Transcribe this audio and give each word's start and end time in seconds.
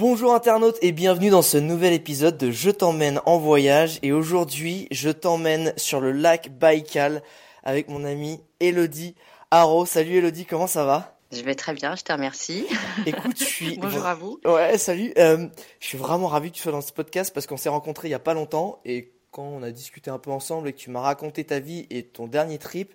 Bonjour 0.00 0.32
internautes 0.34 0.78
et 0.80 0.92
bienvenue 0.92 1.28
dans 1.28 1.42
ce 1.42 1.58
nouvel 1.58 1.92
épisode 1.92 2.38
de 2.38 2.50
Je 2.50 2.70
t'emmène 2.70 3.20
en 3.26 3.36
voyage 3.38 3.98
et 4.02 4.12
aujourd'hui 4.12 4.88
je 4.90 5.10
t'emmène 5.10 5.74
sur 5.76 6.00
le 6.00 6.10
lac 6.10 6.48
Baïkal 6.58 7.22
avec 7.64 7.88
mon 7.90 8.06
amie 8.06 8.40
Elodie 8.60 9.14
Haro. 9.50 9.84
Salut 9.84 10.16
Elodie, 10.16 10.46
comment 10.46 10.66
ça 10.66 10.86
va? 10.86 11.18
Je 11.32 11.42
vais 11.42 11.54
très 11.54 11.74
bien, 11.74 11.96
je 11.96 12.02
te 12.02 12.12
remercie. 12.12 12.66
Écoute, 13.06 13.38
je 13.38 13.44
suis 13.44 13.76
Bonjour 13.82 14.06
à 14.06 14.14
vous. 14.14 14.40
Ouais, 14.46 14.78
salut. 14.78 15.12
Euh, 15.18 15.48
je 15.80 15.86
suis 15.88 15.98
vraiment 15.98 16.28
ravi 16.28 16.50
que 16.50 16.56
tu 16.56 16.62
sois 16.62 16.72
dans 16.72 16.80
ce 16.80 16.94
podcast 16.94 17.34
parce 17.34 17.46
qu'on 17.46 17.58
s'est 17.58 17.68
rencontrés 17.68 18.08
il 18.08 18.12
y 18.12 18.14
a 18.14 18.18
pas 18.18 18.32
longtemps 18.32 18.80
et 18.86 19.12
quand 19.32 19.44
on 19.44 19.62
a 19.62 19.70
discuté 19.70 20.10
un 20.10 20.18
peu 20.18 20.30
ensemble 20.30 20.68
et 20.68 20.72
que 20.72 20.78
tu 20.78 20.88
m'as 20.88 21.02
raconté 21.02 21.44
ta 21.44 21.60
vie 21.60 21.86
et 21.90 22.04
ton 22.04 22.26
dernier 22.26 22.56
trip, 22.56 22.94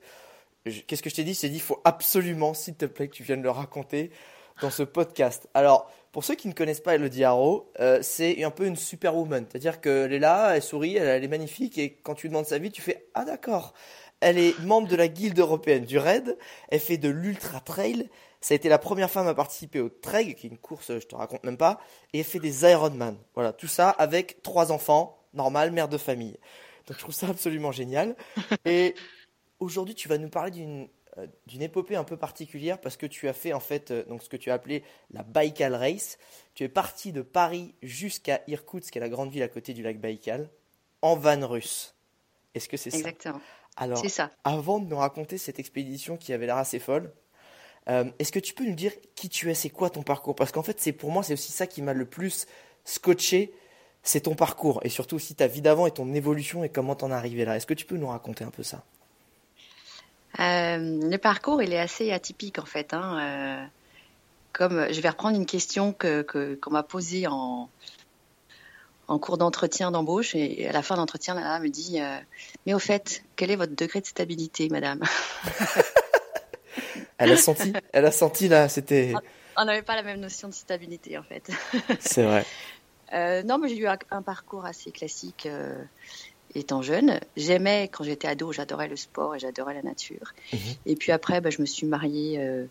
je- 0.65 0.81
qu'est-ce 0.81 1.03
que 1.03 1.11
je 1.11 1.15
t'ai 1.15 1.23
dit? 1.23 1.35
Je 1.35 1.41
t'ai 1.41 1.49
dit, 1.49 1.57
il 1.57 1.61
faut 1.61 1.81
absolument, 1.85 2.55
s'il 2.55 2.73
te 2.73 2.85
plaît, 2.85 3.07
que 3.09 3.13
tu 3.15 3.21
viennes 3.21 3.43
le 3.43 3.51
raconter 3.51 4.09
dans 4.61 4.71
ce 4.71 4.83
podcast. 4.83 5.47
Alors, 5.53 5.91
pour 6.15 6.23
ceux 6.23 6.35
qui 6.35 6.47
ne 6.47 6.53
connaissent 6.53 6.79
pas 6.79 6.95
Elodie 6.95 7.25
Haro, 7.25 7.73
euh, 7.81 7.99
c'est 8.01 8.41
un 8.45 8.49
peu 8.49 8.65
une 8.67 8.77
superwoman. 8.77 9.45
C'est-à-dire 9.49 9.81
qu'elle 9.81 10.13
est 10.13 10.19
là, 10.19 10.55
elle 10.55 10.61
sourit, 10.61 10.95
elle, 10.95 11.09
elle 11.09 11.25
est 11.25 11.27
magnifique 11.27 11.77
et 11.77 11.91
quand 11.91 12.15
tu 12.15 12.29
demandes 12.29 12.45
sa 12.45 12.57
vie, 12.57 12.71
tu 12.71 12.81
fais 12.81 13.09
Ah 13.15 13.25
d'accord. 13.25 13.73
Elle 14.21 14.37
est 14.37 14.57
membre 14.61 14.87
de 14.87 14.95
la 14.95 15.09
guilde 15.09 15.37
européenne 15.37 15.83
du 15.83 15.97
raid, 15.97 16.37
elle 16.69 16.79
fait 16.79 16.95
de 16.95 17.09
l'ultra 17.09 17.59
trail, 17.59 18.09
ça 18.39 18.53
a 18.53 18.55
été 18.55 18.69
la 18.69 18.77
première 18.77 19.11
femme 19.11 19.27
à 19.27 19.33
participer 19.33 19.81
au 19.81 19.89
Trek, 19.89 20.35
qui 20.35 20.47
est 20.47 20.49
une 20.51 20.57
course, 20.57 20.87
je 20.87 21.05
te 21.05 21.15
raconte 21.15 21.43
même 21.43 21.57
pas, 21.57 21.81
et 22.13 22.19
elle 22.19 22.23
fait 22.23 22.39
des 22.39 22.63
Ironman. 22.63 23.17
Voilà, 23.33 23.51
tout 23.51 23.67
ça 23.67 23.89
avec 23.89 24.41
trois 24.41 24.71
enfants, 24.71 25.19
normal, 25.33 25.71
mère 25.71 25.89
de 25.89 25.97
famille. 25.97 26.37
Donc 26.87 26.95
je 26.95 26.99
trouve 26.99 27.13
ça 27.13 27.27
absolument 27.27 27.73
génial. 27.73 28.15
Et 28.65 28.95
aujourd'hui, 29.59 29.95
tu 29.95 30.07
vas 30.07 30.17
nous 30.17 30.29
parler 30.29 30.51
d'une 30.51 30.87
d'une 31.47 31.61
épopée 31.61 31.95
un 31.95 32.03
peu 32.03 32.17
particulière 32.17 32.79
parce 32.79 32.97
que 32.97 33.05
tu 33.05 33.27
as 33.27 33.33
fait 33.33 33.53
en 33.53 33.59
fait 33.59 33.91
euh, 33.91 34.03
donc 34.05 34.21
ce 34.21 34.29
que 34.29 34.37
tu 34.37 34.51
as 34.51 34.53
appelé 34.53 34.83
la 35.11 35.23
Baïkal 35.23 35.73
Race. 35.75 36.17
Tu 36.53 36.63
es 36.63 36.69
parti 36.69 37.11
de 37.11 37.21
Paris 37.21 37.75
jusqu'à 37.81 38.41
Irkoutsk, 38.47 38.91
qui 38.91 38.97
est 38.97 39.01
la 39.01 39.09
grande 39.09 39.31
ville 39.31 39.43
à 39.43 39.47
côté 39.47 39.73
du 39.73 39.83
lac 39.83 39.99
Baïkal, 39.99 40.49
en 41.01 41.15
van 41.15 41.47
russe. 41.47 41.95
Est-ce 42.53 42.69
que 42.69 42.77
c'est 42.77 42.91
ça? 42.91 42.97
Exactement. 42.97 43.41
Alors, 43.77 44.09
ça. 44.09 44.31
avant 44.45 44.79
de 44.79 44.87
nous 44.87 44.95
raconter 44.95 45.37
cette 45.37 45.59
expédition 45.59 46.15
qui 46.15 46.31
avait 46.31 46.45
l'air 46.45 46.57
assez 46.57 46.79
folle, 46.79 47.11
euh, 47.89 48.05
est-ce 48.19 48.31
que 48.31 48.39
tu 48.39 48.53
peux 48.53 48.65
nous 48.65 48.75
dire 48.75 48.93
qui 49.15 49.29
tu 49.29 49.49
es, 49.51 49.53
c'est 49.53 49.69
quoi 49.69 49.89
ton 49.89 50.01
parcours? 50.01 50.35
Parce 50.35 50.51
qu'en 50.51 50.63
fait, 50.63 50.79
c'est 50.79 50.93
pour 50.93 51.11
moi, 51.11 51.23
c'est 51.23 51.33
aussi 51.33 51.51
ça 51.51 51.67
qui 51.67 51.81
m'a 51.81 51.93
le 51.93 52.05
plus 52.05 52.47
scotché, 52.85 53.53
c'est 54.01 54.21
ton 54.21 54.35
parcours 54.35 54.79
et 54.83 54.89
surtout 54.89 55.15
aussi 55.15 55.35
ta 55.35 55.47
vie 55.47 55.61
d'avant 55.61 55.87
et 55.87 55.91
ton 55.91 56.13
évolution 56.13 56.63
et 56.63 56.69
comment 56.69 56.95
t'en 56.95 57.11
es 57.11 57.13
arrivé 57.13 57.43
là. 57.43 57.57
Est-ce 57.57 57.65
que 57.65 57.73
tu 57.73 57.85
peux 57.85 57.97
nous 57.97 58.07
raconter 58.07 58.43
un 58.43 58.49
peu 58.49 58.63
ça? 58.63 58.77
Euh, 58.77 59.04
le 60.37 61.17
parcours, 61.17 61.61
il 61.61 61.73
est 61.73 61.79
assez 61.79 62.11
atypique 62.11 62.59
en 62.59 62.65
fait. 62.65 62.93
Hein. 62.93 63.19
euh, 63.19 63.65
comme 64.53 64.87
je 64.91 65.01
vais 65.01 65.09
reprendre 65.09 65.35
une 65.35 65.45
question 65.45 65.91
que 65.93 66.21
qu'on 66.61 66.71
m'a 66.71 66.83
posée 66.83 67.27
en 67.27 67.69
en 69.07 69.19
cours 69.19 69.37
d'entretien 69.37 69.91
d'embauche 69.91 70.33
et 70.33 70.67
à 70.67 70.71
la 70.71 70.81
fin 70.81 70.95
d'entretien, 70.95 71.35
la 71.35 71.41
nana 71.41 71.59
me 71.59 71.69
dit 71.69 72.01
euh, 72.01 72.17
mais 72.65 72.73
au 72.73 72.79
fait, 72.79 73.23
quel 73.35 73.51
est 73.51 73.55
votre 73.55 73.75
degré 73.75 74.01
de 74.01 74.05
stabilité, 74.07 74.69
madame? 74.69 75.01
Elle 77.17 77.31
a 77.31 77.37
senti, 77.37 77.71
elle 77.93 78.05
a 78.05 78.11
senti 78.11 78.49
là, 78.49 78.67
c'était, 78.67 79.13
On 79.55 79.63
n'avait 79.63 79.83
pas 79.83 79.95
la 79.95 80.03
même 80.03 80.19
notion 80.19 80.49
de 80.49 80.53
stabilité 80.53 81.17
en 81.17 81.23
fait. 81.23 81.49
c'est 81.99 82.23
vrai. 82.23 82.45
Euh, 83.13 83.43
non, 83.43 83.59
mais 83.59 83.69
j'ai 83.69 83.77
eu 83.77 83.87
un, 83.87 83.99
un 84.09 84.23
parcours 84.23 84.65
assez 84.65 84.91
classique 84.91 85.45
euh, 85.45 85.75
étant 86.55 86.81
jeune. 86.81 87.19
J'aimais, 87.37 87.89
quand 87.91 88.03
j'étais 88.03 88.27
ado, 88.27 88.51
j'adorais 88.51 88.87
le 88.87 88.95
sport 88.95 89.35
et 89.35 89.39
j'adorais 89.39 89.73
la 89.73 89.83
nature. 89.83 90.33
Mhm. 90.53 90.59
Et 90.85 90.95
puis 90.95 91.11
après, 91.11 91.41
bah, 91.41 91.49
je 91.49 91.61
me 91.61 91.65
suis 91.65 91.85
mariée 91.85 92.39
euh, 92.39 92.65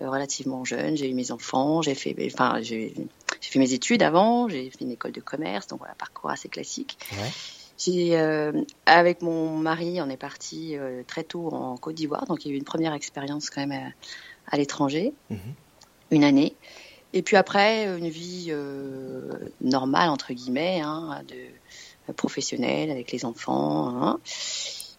euh, 0.00 0.10
relativement 0.10 0.64
jeune. 0.64 0.96
J'ai 0.96 1.10
eu 1.10 1.14
mes 1.14 1.32
enfants, 1.32 1.82
j'ai 1.82 1.94
fait, 1.94 2.14
enfin, 2.32 2.60
j'ai 2.60 2.94
fait 3.40 3.58
mes 3.58 3.72
études 3.72 4.02
avant, 4.02 4.48
j'ai 4.48 4.70
fait 4.70 4.84
une 4.84 4.92
école 4.92 5.12
de 5.12 5.20
commerce, 5.20 5.66
donc 5.66 5.80
voilà, 5.80 5.94
parcours 5.94 6.30
assez 6.30 6.48
classique. 6.48 6.98
Ouais. 7.12 7.30
Euh, 7.88 8.52
avec 8.86 9.22
mon 9.22 9.56
mari, 9.56 10.00
on 10.02 10.10
est 10.10 10.18
parti 10.18 10.76
euh, 10.76 11.02
très 11.06 11.24
tôt 11.24 11.48
en 11.48 11.76
Côte 11.76 11.94
d'Ivoire, 11.94 12.26
donc 12.26 12.44
il 12.44 12.48
y 12.48 12.50
a 12.50 12.54
eu 12.54 12.58
une 12.58 12.64
première 12.64 12.92
expérience 12.92 13.48
quand 13.48 13.66
même 13.66 13.92
à, 14.50 14.54
à 14.54 14.58
l'étranger, 14.58 15.14
Mhm. 15.30 15.38
une 16.10 16.24
année. 16.24 16.54
Et 17.12 17.22
puis 17.22 17.36
après, 17.36 17.86
une 17.98 18.08
vie 18.08 18.48
euh, 18.50 19.32
normale, 19.60 20.10
entre 20.10 20.32
guillemets, 20.32 20.80
hein, 20.84 21.22
de 21.26 21.34
professionnelle 22.12 22.90
avec 22.90 23.12
les 23.12 23.24
enfants. 23.24 23.88
hein. 24.02 24.20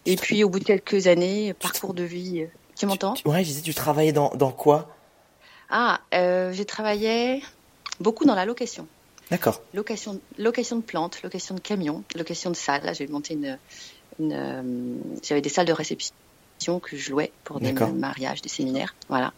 Et 0.06 0.16
puis 0.16 0.42
au 0.44 0.48
bout 0.48 0.58
de 0.58 0.64
quelques 0.64 1.06
années, 1.06 1.54
parcours 1.54 1.94
de 1.94 2.02
vie. 2.02 2.46
Tu 2.76 2.86
m'entends 2.86 3.14
Ouais, 3.24 3.44
je 3.44 3.48
disais, 3.48 3.60
tu 3.62 3.74
travaillais 3.74 4.12
dans, 4.12 4.30
dans 4.34 4.50
quoi? 4.50 4.88
Ah, 5.70 6.00
euh, 6.14 6.52
j'ai 6.52 6.64
travaillé 6.64 7.42
beaucoup 8.00 8.24
dans 8.24 8.34
la 8.34 8.44
location. 8.44 8.86
D'accord. 9.30 9.62
Location, 9.72 10.20
location 10.38 10.76
de 10.76 10.82
plantes, 10.82 11.22
location 11.22 11.54
de 11.54 11.60
camions, 11.60 12.02
location 12.16 12.50
de 12.50 12.56
salles. 12.56 12.84
Là, 12.84 12.92
j'ai 12.92 13.06
monté 13.06 13.34
une, 13.34 13.58
une 14.18 14.32
euh, 14.32 14.62
j'avais 15.22 15.40
des 15.40 15.48
salles 15.48 15.66
de 15.66 15.72
réception 15.72 16.14
que 16.82 16.96
je 16.96 17.10
louais 17.10 17.32
pour 17.44 17.60
des 17.60 17.72
mariages, 17.72 18.42
des 18.42 18.48
séminaires, 18.48 18.94
voilà. 19.08 19.32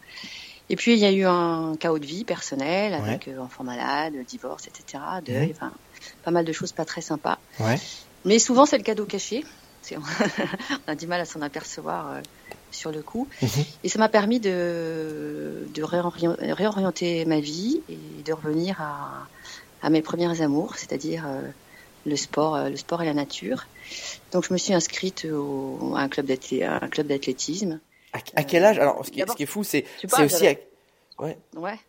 Et 0.69 0.75
puis 0.75 0.93
il 0.93 0.99
y 0.99 1.05
a 1.05 1.11
eu 1.11 1.25
un 1.25 1.75
chaos 1.79 1.99
de 1.99 2.05
vie 2.05 2.23
personnel 2.23 2.93
avec 2.93 3.27
euh, 3.27 3.39
enfants 3.39 3.63
malades, 3.63 4.15
divorce, 4.27 4.67
etc., 4.67 5.01
deuil, 5.25 5.51
enfin 5.55 5.71
pas 6.23 6.31
mal 6.31 6.45
de 6.45 6.51
choses 6.53 6.71
pas 6.71 6.85
très 6.85 7.01
sympas. 7.01 7.37
Ouais. 7.59 7.77
Mais 8.25 8.39
souvent 8.39 8.65
c'est 8.65 8.77
le 8.77 8.83
cadeau 8.83 9.05
caché. 9.05 9.43
On 9.91 10.91
a 10.91 10.95
du 10.95 11.05
mal 11.05 11.21
à 11.21 11.25
s'en 11.25 11.41
apercevoir 11.41 12.11
euh, 12.11 12.21
sur 12.71 12.91
le 12.91 13.03
coup. 13.03 13.27
Mhm. 13.41 13.49
Et 13.83 13.89
ça 13.89 13.99
m'a 13.99 14.09
permis 14.09 14.39
de, 14.39 15.67
de 15.73 15.83
réorien- 15.83 16.35
réorienter 16.39 17.23
ma 17.25 17.39
vie 17.39 17.81
et 17.87 18.23
de 18.23 18.33
revenir 18.33 18.81
à, 18.81 19.27
à 19.83 19.89
mes 19.91 20.01
premiers 20.01 20.41
amours, 20.41 20.75
c'est-à-dire 20.77 21.25
euh, 21.27 21.41
le 22.07 22.15
sport, 22.15 22.55
euh, 22.55 22.69
le 22.69 22.77
sport 22.77 23.03
et 23.03 23.05
la 23.05 23.13
nature. 23.13 23.67
Donc 24.31 24.45
je 24.47 24.53
me 24.53 24.57
suis 24.57 24.73
inscrite 24.73 25.25
au, 25.25 25.93
à 25.95 26.01
un 26.01 26.09
club 26.09 26.25
d'athlétisme. 26.25 27.79
À, 28.11 28.17
à 28.35 28.43
quel 28.43 28.65
âge? 28.65 28.79
Alors, 28.79 29.05
ce 29.05 29.11
qui, 29.11 29.19
est- 29.19 29.23
ce 29.33 29.35
qui 29.37 29.43
est 29.43 29.45
fou, 29.45 29.63
c'est 29.63 29.85
aussi. 30.23 30.47
à- 30.47 31.23
Ouais. 31.23 31.37
Ouais. 31.55 31.79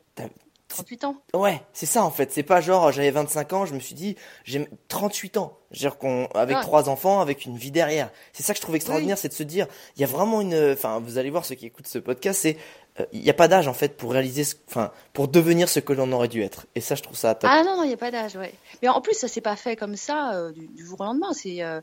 T'as- 0.68 0.74
38 0.76 1.04
ans. 1.04 1.16
Ouais, 1.34 1.62
c'est 1.72 1.86
ça 1.86 2.02
en 2.04 2.10
fait. 2.10 2.32
C'est 2.32 2.42
pas 2.42 2.60
genre 2.60 2.90
j'avais 2.92 3.10
25 3.10 3.52
ans, 3.52 3.66
je 3.66 3.74
me 3.74 3.80
suis 3.80 3.94
dit 3.94 4.16
j'ai 4.44 4.68
38 4.88 5.36
ans. 5.36 5.56
C'est-à-dire 5.72 5.98
qu'on 5.98 6.26
avec 6.34 6.56
Ouais. 6.56 6.62
trois 6.62 6.88
enfants, 6.88 7.20
avec 7.20 7.44
une 7.44 7.56
vie 7.56 7.70
derrière. 7.70 8.10
C'est 8.32 8.42
ça 8.42 8.52
que 8.52 8.56
je 8.58 8.62
trouve 8.62 8.74
extraordinaire, 8.76 9.18
c'est 9.18 9.28
de 9.28 9.32
se 9.34 9.42
dire 9.42 9.66
il 9.96 10.00
y 10.00 10.04
a 10.04 10.06
vraiment 10.08 10.40
une. 10.40 10.72
Enfin, 10.72 11.00
vous 11.00 11.18
allez 11.18 11.30
voir 11.30 11.44
ceux 11.44 11.54
qui 11.54 11.66
écoutent 11.66 11.86
ce 11.88 11.98
podcast, 11.98 12.40
c'est 12.42 12.56
euh, 12.98 13.04
il 13.12 13.20
n'y 13.20 13.28
a 13.30 13.34
pas 13.34 13.46
d'âge 13.48 13.68
en 13.68 13.74
fait 13.74 13.96
pour 13.96 14.12
réaliser, 14.12 14.42
ce... 14.44 14.54
enfin 14.68 14.90
pour 15.12 15.28
devenir 15.28 15.68
ce 15.68 15.80
que 15.80 15.92
l'on 15.92 16.10
aurait 16.12 16.28
dû 16.28 16.42
être. 16.42 16.66
Et 16.74 16.80
ça, 16.80 16.94
je 16.94 17.02
trouve 17.02 17.16
ça 17.16 17.34
top. 17.34 17.50
Ah 17.52 17.62
non, 17.62 17.76
non, 17.76 17.82
il 17.84 17.88
n'y 17.88 17.94
a 17.94 17.98
pas 17.98 18.10
d'âge, 18.10 18.36
ouais. 18.36 18.52
Mais 18.82 18.88
en 18.88 19.00
plus, 19.00 19.14
ça 19.14 19.28
s'est 19.28 19.40
pas 19.42 19.56
fait 19.56 19.76
comme 19.76 19.96
ça 19.96 20.34
euh, 20.34 20.50
du, 20.52 20.66
du 20.68 20.84
jour 20.86 21.00
au 21.00 21.04
lendemain. 21.04 21.32
C'est, 21.34 21.62
euh, 21.62 21.80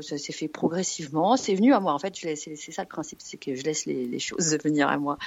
ça 0.00 0.16
s'est 0.16 0.32
fait 0.32 0.48
progressivement. 0.48 1.36
C'est 1.36 1.54
venu 1.54 1.74
à 1.74 1.80
moi. 1.80 1.92
En 1.92 1.98
fait, 1.98 2.14
c'est 2.16 2.56
ça 2.72 2.82
le 2.82 2.88
principe, 2.88 3.18
c'est 3.22 3.36
que 3.36 3.54
je 3.54 3.62
laisse 3.62 3.84
les, 3.84 4.06
les 4.06 4.18
choses 4.20 4.56
venir 4.64 4.88
à 4.88 4.96
moi. 4.96 5.18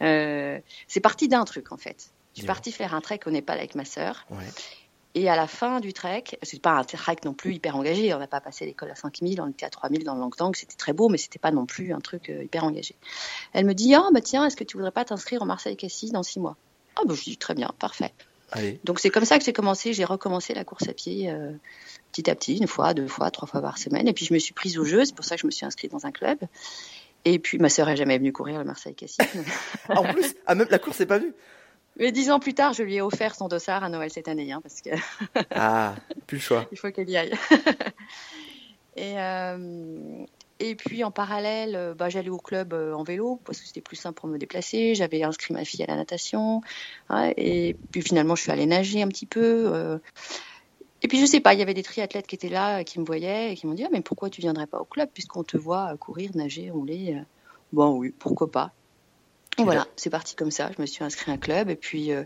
C'est 0.00 1.00
parti 1.02 1.28
d'un 1.28 1.44
truc, 1.44 1.72
en 1.72 1.76
fait. 1.76 2.10
Je 2.34 2.40
suis 2.40 2.46
partie 2.46 2.72
faire 2.72 2.94
un 2.94 3.00
trek 3.00 3.20
au 3.26 3.30
Népal 3.30 3.58
avec 3.58 3.74
ma 3.74 3.84
sœur. 3.84 4.26
Ouais. 4.30 4.46
Et 5.14 5.28
à 5.28 5.34
la 5.34 5.48
fin 5.48 5.80
du 5.80 5.92
trek, 5.92 6.24
c'est 6.42 6.62
pas 6.62 6.72
un 6.72 6.84
trek 6.84 7.16
non 7.24 7.34
plus 7.34 7.54
hyper 7.54 7.74
engagé. 7.74 8.14
On 8.14 8.18
n'a 8.18 8.28
pas 8.28 8.40
passé 8.40 8.64
l'école 8.64 8.90
à 8.92 8.94
5000, 8.94 9.40
on 9.40 9.48
était 9.48 9.66
à 9.66 9.70
3000 9.70 10.04
dans 10.04 10.14
le 10.14 10.20
Langtang. 10.20 10.52
C'était 10.54 10.76
très 10.76 10.92
beau, 10.92 11.08
mais 11.08 11.18
c'était 11.18 11.40
pas 11.40 11.50
non 11.50 11.66
plus 11.66 11.92
un 11.92 12.00
truc 12.00 12.30
euh, 12.30 12.44
hyper 12.44 12.62
engagé. 12.62 12.94
Elle 13.52 13.66
me 13.66 13.74
dit, 13.74 13.92
ah 13.94 14.06
bah 14.12 14.20
tiens, 14.20 14.46
est-ce 14.46 14.56
que 14.56 14.62
tu 14.62 14.76
voudrais 14.76 14.92
pas 14.92 15.04
t'inscrire 15.04 15.42
au 15.42 15.46
Marseille 15.46 15.76
Cassis 15.76 16.12
dans 16.12 16.22
six 16.22 16.38
mois? 16.38 16.56
Ah 16.94 17.02
bah 17.06 17.14
je 17.14 17.24
dis 17.24 17.36
très 17.36 17.54
bien, 17.54 17.72
parfait. 17.80 18.12
Allez. 18.52 18.80
Donc 18.84 19.00
c'est 19.00 19.10
comme 19.10 19.24
ça 19.24 19.38
que 19.38 19.44
j'ai 19.44 19.52
commencé. 19.52 19.92
J'ai 19.92 20.04
recommencé 20.04 20.54
la 20.54 20.64
course 20.64 20.88
à 20.88 20.92
pied 20.92 21.28
euh, 21.30 21.52
petit 22.12 22.30
à 22.30 22.36
petit, 22.36 22.58
une 22.58 22.68
fois, 22.68 22.94
deux 22.94 23.08
fois, 23.08 23.30
trois 23.32 23.48
fois 23.48 23.60
par 23.60 23.78
semaine. 23.78 24.06
Et 24.06 24.12
puis 24.12 24.26
je 24.26 24.34
me 24.34 24.38
suis 24.38 24.54
prise 24.54 24.78
au 24.78 24.84
jeu. 24.84 25.04
C'est 25.04 25.14
pour 25.14 25.24
ça 25.24 25.34
que 25.34 25.40
je 25.40 25.46
me 25.46 25.52
suis 25.52 25.66
inscrite 25.66 25.90
dans 25.90 26.06
un 26.06 26.12
club. 26.12 26.38
Et 27.24 27.40
puis 27.40 27.58
ma 27.58 27.68
sœur 27.68 27.88
est 27.88 27.96
jamais 27.96 28.18
venue 28.18 28.32
courir 28.32 28.58
le 28.58 28.64
Marseille-Cassis. 28.64 29.18
en 29.88 30.04
plus, 30.04 30.34
ah, 30.46 30.54
même 30.54 30.68
la 30.70 30.78
course 30.78 31.00
n'est 31.00 31.06
pas 31.06 31.18
venue. 31.18 31.34
Mais 31.98 32.12
dix 32.12 32.30
ans 32.30 32.40
plus 32.40 32.54
tard, 32.54 32.72
je 32.72 32.82
lui 32.82 32.96
ai 32.96 33.00
offert 33.00 33.34
son 33.34 33.48
dossard 33.48 33.84
à 33.84 33.88
Noël 33.88 34.10
cette 34.10 34.28
année, 34.28 34.52
hein, 34.52 34.60
parce 34.62 34.80
que. 34.80 34.90
ah, 35.54 35.94
plus 36.26 36.38
le 36.38 36.42
choix. 36.42 36.66
Il 36.72 36.78
faut 36.78 36.90
qu'elle 36.90 37.10
y 37.10 37.16
aille. 37.16 37.34
et, 38.96 39.18
euh, 39.18 40.24
et 40.62 40.74
puis 40.74 41.02
en 41.04 41.10
parallèle, 41.10 41.74
euh, 41.74 41.94
bah, 41.94 42.10
j'allais 42.10 42.28
au 42.28 42.36
club 42.36 42.74
euh, 42.74 42.92
en 42.92 43.02
vélo 43.02 43.40
parce 43.46 43.58
que 43.58 43.66
c'était 43.66 43.80
plus 43.80 43.96
simple 43.96 44.20
pour 44.20 44.28
me 44.28 44.36
déplacer. 44.36 44.94
J'avais 44.94 45.22
inscrit 45.22 45.54
ma 45.54 45.64
fille 45.64 45.82
à 45.82 45.86
la 45.86 45.96
natation. 45.96 46.60
Et 47.36 47.76
puis 47.90 48.02
finalement, 48.02 48.36
je 48.36 48.42
suis 48.42 48.52
allée 48.52 48.66
nager 48.66 49.02
un 49.02 49.08
petit 49.08 49.24
peu. 49.24 49.72
Euh. 49.74 49.98
Et 51.00 51.08
puis 51.08 51.18
je 51.18 51.24
sais 51.24 51.40
pas, 51.40 51.54
il 51.54 51.60
y 51.60 51.62
avait 51.62 51.72
des 51.72 51.82
triathlètes 51.82 52.26
qui 52.26 52.34
étaient 52.34 52.50
là, 52.50 52.84
qui 52.84 53.00
me 53.00 53.06
voyaient 53.06 53.52
et 53.52 53.56
qui 53.56 53.66
m'ont 53.66 53.72
dit 53.72 53.84
ah, 53.84 53.88
mais 53.90 54.02
pourquoi 54.02 54.28
tu 54.28 54.42
viendrais 54.42 54.66
pas 54.66 54.78
au 54.78 54.84
club 54.84 55.08
puisqu'on 55.14 55.44
te 55.44 55.56
voit 55.56 55.96
courir, 55.96 56.30
nager, 56.34 56.70
rouler. 56.70 57.22
Bon 57.72 57.96
oui, 57.96 58.12
pourquoi 58.18 58.50
pas. 58.50 58.72
Voilà, 59.64 59.86
c'est 59.96 60.10
parti 60.10 60.34
comme 60.36 60.50
ça. 60.50 60.70
Je 60.76 60.80
me 60.82 60.86
suis 60.86 61.02
inscrit 61.04 61.30
à 61.30 61.34
un 61.34 61.38
club 61.38 61.70
et 61.70 61.76
puis 61.76 62.12
euh, 62.12 62.24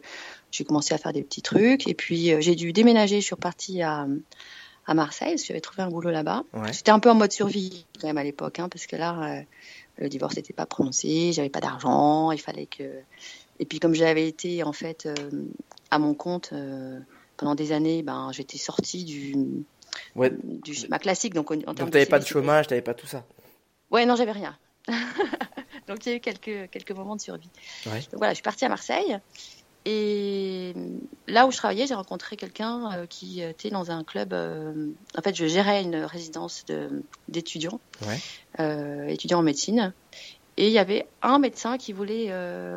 j'ai 0.51 0.65
commencé 0.65 0.95
à 0.95 0.99
faire 0.99 1.13
des 1.13 1.23
petits 1.23 1.43
trucs. 1.43 1.87
Et 1.89 1.95
puis 1.95 2.33
euh, 2.33 2.41
j'ai 2.41 2.55
dû 2.55 2.73
déménager. 2.73 3.21
Je 3.21 3.25
suis 3.27 3.35
repartie 3.35 3.83
à, 3.83 4.07
à 4.87 4.95
Marseille 4.95 5.31
parce 5.31 5.43
que 5.43 5.49
j'avais 5.49 5.61
trouvé 5.61 5.83
un 5.83 5.89
boulot 5.89 6.11
là-bas. 6.11 6.45
Ouais. 6.53 6.73
J'étais 6.73 6.91
un 6.91 6.99
peu 6.99 7.11
en 7.11 7.15
mode 7.15 7.33
survie 7.33 7.87
quand 8.01 8.07
même 8.07 8.19
à 8.19 8.25
l'époque, 8.25 8.59
hein, 8.59 8.69
parce 8.69 8.87
que 8.87 8.97
là, 8.97 9.39
euh, 9.39 9.43
le 9.99 10.09
divorce 10.09 10.37
n'était 10.37 10.53
pas 10.55 10.67
prononcé, 10.67 11.33
j'avais 11.33 11.51
pas 11.51 11.61
d'argent, 11.61 12.31
il 12.33 12.41
fallait 12.41 12.67
que. 12.67 12.85
Et 13.61 13.65
puis 13.67 13.79
comme 13.79 13.95
j'avais 13.95 14.27
été 14.27 14.65
en 14.65 14.73
fait 14.73 15.09
à 15.93 15.99
mon 16.01 16.15
compte 16.15 16.53
pendant 17.37 17.55
des 17.55 17.71
années, 17.71 18.03
ben 18.03 18.31
j'étais 18.33 18.59
sortie 18.59 19.05
du, 19.05 19.37
Ouais. 20.17 20.33
du 20.43 20.75
schéma 20.75 20.99
classique. 20.99 21.35
Donc 21.35 21.53
en, 21.53 21.55
en 21.55 21.59
termes 21.59 21.75
Donc 21.77 21.91
t'avais 21.93 22.07
pas 22.07 22.19
de 22.19 22.27
chômage, 22.27 22.67
t'avais 22.67 22.83
pas 22.83 22.95
tout 22.95 23.07
ça. 23.07 23.25
Ouais, 23.93 24.07
non, 24.07 24.17
j'avais 24.17 24.33
rien. 24.33 24.57
Donc 25.89 26.05
il 26.07 26.11
y 26.11 26.13
a 26.13 26.17
eu 26.17 26.21
quelques, 26.21 26.71
quelques 26.71 26.93
moments 26.93 27.17
de 27.17 27.21
survie. 27.21 27.51
Ouais. 27.87 28.01
Donc 28.01 28.15
voilà, 28.15 28.31
je 28.33 28.37
suis 28.37 28.43
partie 28.43 28.65
à 28.65 28.69
Marseille. 28.69 29.19
Et 29.87 30.73
là 31.29 31.47
où 31.47 31.51
je 31.51 31.59
travaillais, 31.59 31.87
j'ai 31.87 31.95
rencontré 31.95 32.37
quelqu'un 32.37 32.91
euh, 32.93 33.07
qui 33.07 33.43
était 33.43 33.69
dans 33.71 33.91
un 33.91 34.03
club. 34.03 34.33
euh, 34.33 34.89
en 35.19 35.21
fait, 35.21 35.35
je 35.35 35.47
gérais 35.47 35.83
une 35.83 35.97
résidence 35.97 36.65
de- 36.67 37.03
d'étudiants, 37.29 37.81
Ouais. 38.07 38.19
euh, 38.61 39.07
étudiants 39.09 39.41
en 39.41 39.43
médecine. 39.43 39.93
Et 40.57 40.69
il 40.69 40.73
y 40.73 40.79
avait 40.79 41.07
un 41.21 41.39
médecin 41.39 41.77
qui 41.77 41.93
voulait 41.93 42.33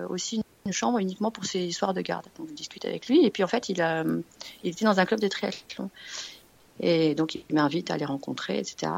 aussi 0.09 0.37
une, 0.37 0.43
une 0.65 0.73
chambre 0.73 0.97
uniquement 0.99 1.31
pour 1.31 1.45
ses 1.45 1.71
soirs 1.71 1.93
de 1.93 2.01
garde. 2.01 2.25
Donc 2.37 2.49
je 2.49 2.53
discute 2.53 2.83
avec 2.85 3.07
lui. 3.07 3.23
Et 3.25 3.29
puis 3.31 3.43
en 3.43 3.47
fait, 3.47 3.69
il, 3.69 3.81
a, 3.81 4.03
il 4.63 4.71
était 4.71 4.83
dans 4.83 4.99
un 4.99 5.05
club 5.05 5.19
de 5.21 5.27
triathlon. 5.27 5.89
Et 6.79 7.15
donc 7.15 7.35
il 7.35 7.45
m'invite 7.55 7.89
à 7.91 7.97
les 7.97 8.05
rencontrer, 8.05 8.57
etc. 8.59 8.91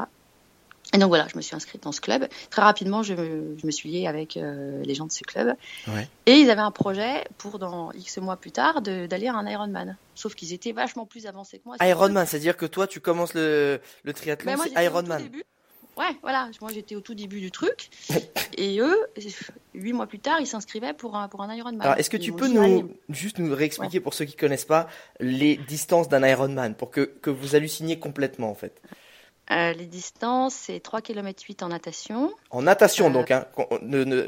Et 0.92 0.98
donc 0.98 1.08
voilà, 1.08 1.28
je 1.30 1.36
me 1.36 1.42
suis 1.42 1.54
inscrite 1.54 1.84
dans 1.84 1.92
ce 1.92 2.00
club. 2.00 2.26
Très 2.50 2.62
rapidement, 2.62 3.02
je 3.02 3.14
me, 3.14 3.56
je 3.56 3.66
me 3.66 3.70
suis 3.70 3.90
liée 3.90 4.06
avec 4.08 4.36
euh, 4.36 4.82
les 4.82 4.94
gens 4.94 5.06
de 5.06 5.12
ce 5.12 5.22
club. 5.22 5.54
Ouais. 5.86 6.08
Et 6.26 6.38
ils 6.38 6.50
avaient 6.50 6.60
un 6.60 6.72
projet 6.72 7.24
pour 7.38 7.60
dans 7.60 7.92
X 7.92 8.18
mois 8.18 8.36
plus 8.36 8.50
tard 8.50 8.82
d'aller 8.82 9.28
à 9.28 9.34
un 9.34 9.46
Ironman. 9.46 9.96
Sauf 10.16 10.34
qu'ils 10.34 10.52
étaient 10.52 10.72
vachement 10.72 11.06
plus 11.06 11.26
avancés 11.26 11.58
que 11.58 11.62
moi. 11.66 11.76
Ironman, 11.80 12.26
c'est-à-dire 12.26 12.56
que 12.56 12.66
toi, 12.66 12.88
tu 12.88 13.00
commences 13.00 13.34
le, 13.34 13.80
le 14.02 14.12
triathlon, 14.12 14.52
ben, 14.52 14.58
c'est 14.64 14.84
Ironman. 14.84 15.30
Ouais, 15.96 16.16
voilà. 16.22 16.48
Moi, 16.60 16.70
j'étais 16.72 16.96
au 16.96 17.00
tout 17.00 17.14
début 17.14 17.40
du 17.40 17.50
truc. 17.50 17.90
et 18.56 18.80
eux, 18.80 18.98
huit 19.74 19.92
mois 19.92 20.06
plus 20.06 20.18
tard, 20.18 20.40
ils 20.40 20.46
s'inscrivaient 20.46 20.94
pour 20.94 21.16
un, 21.16 21.28
pour 21.28 21.42
un 21.42 21.54
Ironman. 21.54 21.82
Alors, 21.82 21.98
est-ce 21.98 22.10
que 22.10 22.16
tu 22.16 22.32
peux 22.32 22.48
nous 22.48 22.90
juste 23.10 23.38
nous 23.38 23.54
réexpliquer 23.54 24.00
pour 24.00 24.14
ceux 24.14 24.24
qui 24.24 24.34
connaissent 24.34 24.64
pas 24.64 24.88
les 25.20 25.56
distances 25.56 26.08
d'un 26.08 26.26
Ironman 26.26 26.74
pour 26.74 26.90
que, 26.90 27.02
que 27.02 27.30
vous 27.30 27.54
halluciniez 27.54 27.98
complètement 28.00 28.50
en 28.50 28.54
fait? 28.56 28.80
Euh, 29.50 29.72
les 29.72 29.86
distances, 29.86 30.54
c'est 30.54 30.78
3 30.80 31.00
km 31.00 31.42
8 31.44 31.62
en 31.64 31.68
natation. 31.68 32.32
En 32.50 32.62
natation 32.62 33.06
Euh, 33.06 33.10
donc, 33.10 33.30
hein, 33.32 33.46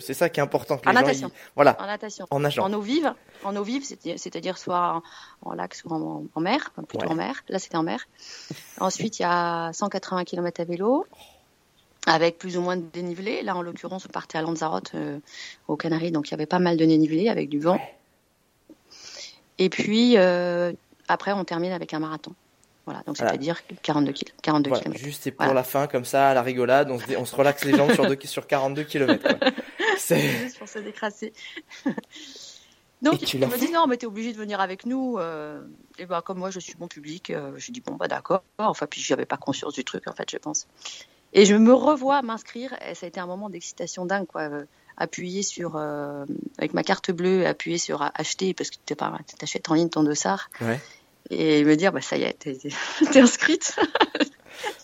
c'est 0.01 0.15
ça 0.15 0.29
qui 0.29 0.41
est 0.41 0.43
important 0.43 0.79
que 0.79 0.89
En 0.89 0.91
les 0.91 0.97
gens 0.97 1.03
natation. 1.03 1.31
voilà, 1.55 1.77
En 1.81 1.87
natation. 1.87 2.27
en 2.31 2.41
nageant. 2.41 2.65
En 2.65 2.73
eau 2.73 2.81
vive, 2.81 3.15
en 3.45 3.55
eau 3.55 3.63
vive, 3.63 3.85
c'est- 3.85 4.19
c'est-à-dire 4.19 4.59
soit 4.59 5.01
en, 5.45 5.51
en 5.51 5.55
lac, 5.55 5.75
soit 5.77 5.93
en, 5.93 6.25
en 6.35 6.41
mer, 6.41 6.73
enfin, 6.73 6.83
plutôt 6.83 7.05
Ouais. 7.07 7.13
en 7.13 7.15
mer. 7.15 7.45
Là, 7.49 7.61
c'était 7.61 7.77
en 7.77 7.85
mer. 7.85 8.09
Ensuite, 8.81 9.21
il 9.21 9.23
y 9.23 9.25
a 9.25 9.73
180 9.73 10.25
km 10.25 10.61
à 10.61 10.65
vélo, 10.65 11.07
avec 12.07 12.37
plus 12.39 12.57
ou 12.57 12.61
moins 12.63 12.77
de 12.77 12.83
dénivelé. 12.93 13.43
Là, 13.43 13.55
en 13.55 13.63
l'occurrence, 13.63 14.05
on 14.07 14.09
partait 14.09 14.39
à 14.39 14.43
Lanzarote, 14.43 14.91
euh, 14.97 15.21
aux 15.69 15.77
Canaries, 15.77 16.11
donc 16.11 16.29
il 16.29 16.31
y 16.33 16.35
avait 16.35 16.47
pas 16.47 16.59
mal 16.59 16.77
de 16.77 16.85
dénivelé 16.85 17.29
avec 17.29 17.49
du 17.49 17.61
vent. 17.61 17.79
Et 19.59 19.69
puis, 19.69 20.17
euh, 20.17 20.73
après, 21.07 21.33
on 21.33 21.45
termine 21.45 21.71
avec 21.71 21.95
un 21.95 22.01
marathon. 22.01 22.35
Voilà, 22.85 23.03
donc 23.07 23.17
Voilà. 23.17 23.31
c'est-à-dire 23.33 23.61
42 23.83 24.13
km. 24.13 24.33
42 24.43 24.69
Voilà, 24.71 24.83
kilomètres. 24.83 25.05
juste 25.05 25.31
pour 25.31 25.37
Voilà. 25.45 25.55
la 25.55 25.63
fin 25.63 25.87
comme 25.87 26.05
ça, 26.05 26.31
à 26.31 26.35
la 26.35 26.43
rigolade, 26.43 26.91
on 26.91 26.99
se, 26.99 27.17
on 27.17 27.25
se 27.25 27.37
relaxe 27.37 27.65
les 27.65 27.77
jambes 27.77 27.93
sur, 27.93 28.07
deux- 28.07 28.19
sur 28.25 28.47
42 28.47 28.83
km. 28.85 29.25
C'est 29.99 30.21
juste 30.21 30.59
pour 30.59 30.69
se 30.69 30.81
décrasser. 30.81 31.33
Donc, 33.03 33.19
tu 33.19 33.37
il 33.37 33.47
me 33.47 33.59
dit 33.59 33.71
non, 33.73 33.87
mais 33.89 33.97
t'es 33.97 34.07
obligé 34.07 34.33
de 34.33 34.37
venir 34.39 34.61
avec 34.61 34.87
nous. 34.87 35.19
euh, 35.19 35.61
et 35.99 36.07
ben, 36.07 36.21
comme 36.23 36.39
moi, 36.39 36.51
je 36.51 36.61
suis 36.61 36.75
bon 36.75 36.87
public, 36.87 37.31
euh, 37.31 37.53
j'ai 37.57 37.73
dit 37.73 37.81
bon, 37.81 37.95
bah 37.97 38.07
d'accord. 38.07 38.45
Enfin, 38.59 38.87
puis 38.87 39.01
j'avais 39.01 39.27
pas 39.27 39.37
conscience 39.37 39.75
du 39.75 39.85
truc, 39.85 40.07
en 40.07 40.13
fait, 40.13 40.31
je 40.31 40.37
pense. 40.39 40.67
Et 41.33 41.45
je 41.45 41.57
me 41.57 41.73
revois 41.75 42.23
m'inscrire, 42.23 42.75
et 42.89 42.95
ça 42.95 43.07
a 43.07 43.09
été 43.09 43.19
un 43.19 43.27
moment 43.27 43.51
d'excitation 43.51 44.07
dingue, 44.07 44.27
quoi. 44.27 44.43
euh, 44.43 44.65
appuyer 44.99 45.43
sur, 45.43 45.77
euh, 45.77 46.27
avec 46.59 46.75
ma 46.75 46.83
carte 46.85 47.11
bleue, 47.11 47.45
appuyer 47.47 47.79
sur 47.79 48.09
acheter, 48.15 48.55
parce 48.55 48.71
que 48.71 48.77
tu 48.87 48.95
t'achètes 48.95 49.69
en 49.71 49.75
ligne 49.75 49.89
ton 49.89 50.03
dossard, 50.05 50.51
ouais. 50.61 50.79
Et 51.33 51.65
me 51.65 51.77
dire, 51.77 51.93
bah 51.93 52.01
ça 52.01 52.17
y 52.17 52.23
est, 52.23 52.35
t'es 52.35 52.59
inscrite. 53.21 53.77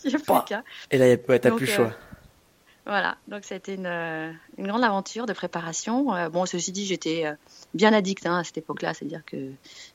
Il 0.05 0.09
n'y 0.11 0.15
a 0.15 0.19
plus 0.19 0.27
Bah. 0.27 0.45
qu'à. 0.49 0.65
Et 0.91 0.99
là, 0.99 1.07
y 1.09 1.11
ouais, 1.29 1.39
t'as 1.39 1.51
Donc, 1.51 1.59
plus 1.59 1.67
le 1.67 1.73
euh, 1.73 1.77
choix. 1.77 1.93
Voilà, 2.87 3.19
donc 3.29 3.45
ça 3.45 3.55
a 3.55 3.59
été 3.59 3.75
une, 3.75 3.85
euh, 3.85 4.33
une 4.57 4.67
grande 4.67 4.83
aventure 4.83 5.27
de 5.27 5.35
préparation. 5.35 6.15
Euh, 6.15 6.31
bon, 6.31 6.47
ceci 6.47 6.73
dit, 6.73 6.87
j'étais 6.87 7.27
bien 7.75 7.93
addict 7.93 8.25
hein, 8.25 8.39
à 8.39 8.45
cette 8.45 8.57
époque-là, 8.59 8.95
c'est-à-dire 8.95 9.23
que 9.27 9.37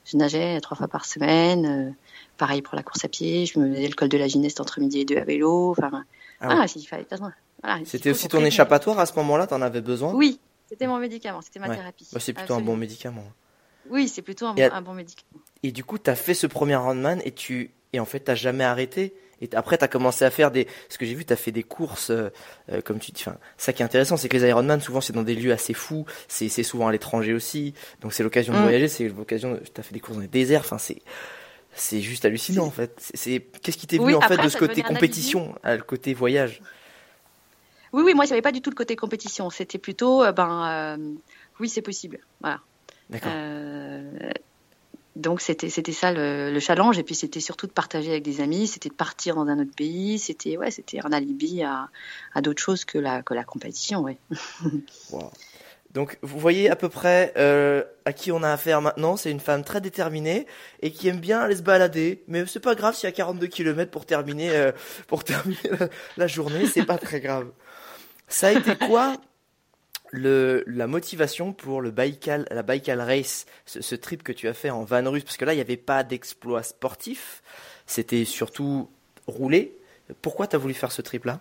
je 0.04 0.16
nageais 0.16 0.60
trois 0.60 0.76
fois 0.76 0.86
par 0.86 1.04
semaine. 1.04 1.96
pareil 2.36 2.62
pour 2.62 2.76
la 2.76 2.84
course 2.84 3.04
à 3.04 3.08
pied, 3.08 3.46
je 3.46 3.58
me 3.58 3.74
faisais 3.74 3.88
le 3.88 3.94
col 3.94 4.08
de 4.08 4.16
la 4.18 4.28
gymnaste 4.28 4.60
entre 4.60 4.78
midi 4.78 5.00
et 5.00 5.04
deux 5.04 5.16
à 5.16 5.24
vélo. 5.24 5.72
Enfin, 5.72 6.04
Ah 6.40 6.56
ouais. 6.60 6.68
s'il 6.68 6.86
fallait. 6.86 7.06
Voilà, 7.62 7.78
il 7.80 7.86
C'était 7.86 8.10
aussi 8.10 8.28
ton 8.28 8.44
échappatoire 8.44 8.98
à 9.00 9.06
ce 9.06 9.14
moment-là, 9.16 9.48
t'en 9.48 9.60
avais 9.62 9.80
besoin? 9.80 10.12
Oui, 10.14 10.38
c'était 10.68 10.86
mon 10.86 10.98
médicament, 10.98 11.40
c'était 11.42 11.58
ma 11.58 11.68
Ouais. 11.68 11.76
thérapie. 11.76 12.06
Bah, 12.12 12.20
C'est 12.20 12.32
plutôt 12.32 12.54
un 12.54 12.60
bon 12.60 12.76
médicament. 12.76 13.24
Oui, 13.90 14.06
c'est 14.08 14.22
plutôt 14.22 14.46
un, 14.46 14.54
Et 14.56 14.62
à- 14.64 14.74
un 14.76 14.82
bon 14.82 14.94
médicament. 14.94 15.40
Et 15.64 15.72
du 15.72 15.82
coup, 15.82 15.98
t'as 15.98 16.14
fait 16.14 16.34
ce 16.34 16.46
premier 16.46 16.74
Ironman 16.74 17.20
et 17.24 17.32
tu 17.32 17.70
et 17.92 17.98
en 18.00 18.04
fait 18.04 18.20
t'as 18.20 18.34
jamais 18.36 18.62
arrêté. 18.64 19.14
Et 19.40 19.48
après, 19.54 19.76
t'as 19.78 19.88
commencé 19.88 20.24
à 20.24 20.30
faire 20.30 20.50
des. 20.52 20.68
Ce 20.88 20.96
que 20.96 21.04
j'ai 21.04 21.14
vu, 21.14 21.24
t'as 21.24 21.36
fait 21.36 21.50
des 21.52 21.64
courses, 21.64 22.10
euh, 22.10 22.30
euh, 22.70 22.80
comme 22.80 22.98
tu 23.00 23.10
dis. 23.12 23.22
Enfin, 23.26 23.36
ça 23.58 23.72
qui 23.72 23.82
est 23.82 23.84
intéressant, 23.84 24.16
c'est 24.16 24.28
que 24.28 24.36
les 24.36 24.46
Ironman, 24.48 24.80
souvent, 24.80 25.00
c'est 25.00 25.12
dans 25.12 25.22
des 25.24 25.34
lieux 25.34 25.52
assez 25.52 25.74
fous. 25.74 26.06
C'est 26.28 26.48
c'est 26.48 26.62
souvent 26.62 26.86
à 26.88 26.92
l'étranger 26.92 27.32
aussi. 27.34 27.74
Donc 28.00 28.12
c'est 28.12 28.22
l'occasion 28.22 28.52
de 28.52 28.58
Mm. 28.58 28.62
voyager. 28.62 28.88
C'est 28.88 29.08
l'occasion. 29.08 29.54
de- 29.54 29.58
T'as 29.72 29.82
fait 29.82 29.92
des 29.94 30.00
courses 30.00 30.16
dans 30.16 30.22
les 30.22 30.28
déserts. 30.28 30.60
Enfin, 30.60 30.78
c'est 30.78 31.02
c'est 31.74 32.00
juste 32.00 32.24
hallucinant 32.24 32.64
en 32.66 32.70
fait. 32.70 32.94
C'est- 32.98 33.16
C'est 33.16 33.40
qu'est-ce 33.62 33.76
qui 33.76 33.86
t'est 33.88 33.98
Oui, 33.98 34.12
venu 34.12 34.14
en 34.16 34.20
fait 34.20 34.36
de 34.36 34.48
ce 34.48 34.56
côté 34.58 34.82
compétition 34.82 35.54
à 35.64 35.74
le 35.76 35.82
côté 35.82 36.14
voyage? 36.14 36.60
Oui, 37.92 38.02
oui, 38.04 38.14
moi, 38.14 38.24
j'avais 38.26 38.42
pas 38.42 38.52
du 38.52 38.60
tout 38.60 38.70
le 38.70 38.76
côté 38.76 38.96
compétition. 38.96 39.50
C'était 39.50 39.78
plutôt, 39.78 40.22
euh, 40.24 40.32
ben, 40.32 40.96
euh, 40.98 41.14
oui, 41.60 41.68
c'est 41.68 41.82
possible. 41.82 42.18
Voilà. 42.40 42.60
D'accord. 43.10 43.32
Donc 45.16 45.40
c'était 45.40 45.68
ça 45.68 46.12
le, 46.12 46.52
le 46.52 46.60
challenge 46.60 46.98
et 46.98 47.04
puis 47.04 47.14
c'était 47.14 47.40
surtout 47.40 47.68
de 47.68 47.72
partager 47.72 48.10
avec 48.10 48.24
des 48.24 48.40
amis, 48.40 48.66
c'était 48.66 48.88
de 48.88 48.94
partir 48.94 49.36
dans 49.36 49.46
un 49.46 49.60
autre 49.60 49.74
pays, 49.74 50.18
c'était 50.18 50.56
ouais 50.56 50.72
c'était 50.72 51.00
un 51.04 51.12
alibi 51.12 51.62
à, 51.62 51.88
d'autres 52.40 52.60
choses 52.60 52.84
que 52.84 52.98
la 52.98 53.22
que 53.22 53.32
la 53.32 53.44
compétition. 53.44 54.04
Donc 55.92 56.18
vous 56.22 56.40
voyez 56.40 56.68
à 56.68 56.74
peu 56.74 56.88
près 56.88 57.32
euh, 57.36 57.84
à 58.04 58.12
qui 58.12 58.32
on 58.32 58.42
a 58.42 58.50
affaire 58.50 58.82
maintenant. 58.82 59.16
C'est 59.16 59.30
une 59.30 59.38
femme 59.38 59.62
très 59.62 59.80
déterminée 59.80 60.46
et 60.82 60.90
qui 60.90 61.06
aime 61.06 61.20
bien 61.20 61.38
aller 61.38 61.54
se 61.54 61.62
balader. 61.62 62.24
Mais 62.26 62.44
c'est 62.46 62.58
pas 62.58 62.74
grave 62.74 62.96
s'il 62.96 63.06
y 63.06 63.12
a 63.12 63.12
42 63.12 63.46
km 63.46 63.92
pour 63.92 64.04
terminer 64.04 64.50
euh, 64.50 64.72
terminer 65.24 65.60
la, 65.78 65.88
la 66.16 66.26
journée, 66.26 66.66
c'est 66.66 66.84
pas 66.84 66.98
très 66.98 67.20
grave. 67.20 67.46
Ça 68.26 68.48
a 68.48 68.52
été 68.52 68.74
quoi 68.74 69.14
la 70.16 70.86
motivation 70.86 71.52
pour 71.52 71.80
le 71.80 71.90
Baïkal, 71.90 72.46
la 72.50 72.62
Baïkal 72.62 73.00
Race, 73.00 73.46
ce, 73.66 73.94
trip 73.94 74.22
que 74.22 74.32
tu 74.32 74.48
as 74.48 74.54
fait 74.54 74.70
en 74.70 74.84
van 74.84 75.10
russe 75.10 75.24
Parce 75.24 75.36
que 75.36 75.44
là, 75.44 75.52
il 75.52 75.56
n'y 75.56 75.62
avait 75.62 75.76
pas 75.76 76.04
d'exploit 76.04 76.62
sportif, 76.62 77.42
c'était 77.86 78.24
surtout 78.24 78.88
rouler. 79.26 79.76
Pourquoi 80.22 80.46
tu 80.46 80.56
as 80.56 80.58
voulu 80.58 80.74
faire 80.74 80.92
ce 80.92 81.02
trip-là? 81.02 81.40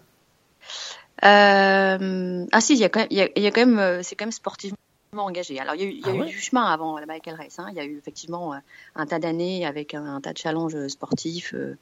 Euh, 1.24 2.46
ah 2.52 2.62
si 2.62 2.76
y 2.76 2.84
a 2.84 2.90
quand 2.90 3.08
même 3.12 3.80
euh, 3.80 4.02
c'est 4.02 4.16
quand 4.16 4.26
même 4.26 4.32
sportivement 4.32 4.78
engagé. 5.22 5.60
Alors 5.60 5.76
il 5.76 5.82
y 5.82 5.84
a 5.84 5.88
eu, 5.88 5.92
il 5.92 6.00
y 6.00 6.04
a 6.04 6.12
Ah 6.12 6.16
eu 6.16 6.20
ouais 6.22 6.26
du 6.28 6.40
chemin 6.40 6.64
avant 6.64 6.98
la 6.98 7.06
Michael 7.06 7.36
Race. 7.36 7.60
Hein. 7.60 7.68
Il 7.70 7.76
y 7.76 7.80
a 7.80 7.86
eu 7.86 7.98
effectivement 7.98 8.54
euh, 8.54 8.58
un 8.96 9.06
tas 9.06 9.20
d'années 9.20 9.66
avec 9.66 9.94
un, 9.94 10.04
un 10.16 10.22
tas 10.22 10.34
de 10.34 10.38
challenges 10.38 10.88
sportifs, 10.88 11.54
euh, 11.54 11.76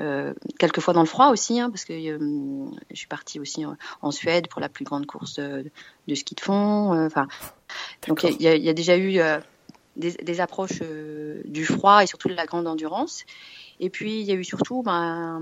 euh, 0.00 0.34
quelquefois 0.58 0.92
dans 0.94 1.00
le 1.02 1.06
froid 1.06 1.28
aussi, 1.28 1.60
hein, 1.60 1.70
parce 1.70 1.84
que 1.84 1.92
euh, 1.92 2.66
je 2.90 2.96
suis 2.96 3.06
partie 3.06 3.38
aussi 3.38 3.64
en, 3.64 3.76
en 4.02 4.10
Suède 4.10 4.48
pour 4.48 4.60
la 4.60 4.68
plus 4.68 4.84
grande 4.84 5.06
course 5.06 5.36
de, 5.38 5.70
de 6.08 6.14
ski 6.14 6.34
de 6.34 6.40
fond. 6.40 6.92
euh, 6.94 7.06
Enfin, 7.06 7.28
donc 8.08 8.22
il 8.24 8.42
y, 8.42 8.48
a- 8.48 8.56
il 8.56 8.62
y 8.64 8.68
a 8.68 8.74
déjà 8.74 8.96
eu 8.96 9.18
euh, 9.20 9.38
des, 9.96 10.10
des 10.12 10.40
approches 10.40 10.82
du 11.44 11.64
froid 11.64 12.02
et 12.02 12.06
surtout 12.06 12.28
de 12.28 12.34
la 12.34 12.46
grande 12.46 12.66
endurance. 12.66 13.24
Et 13.80 13.90
puis 13.90 14.20
il 14.20 14.26
y 14.26 14.32
a 14.32 14.34
eu 14.34 14.44
surtout 14.44 14.82
ben, 14.82 15.40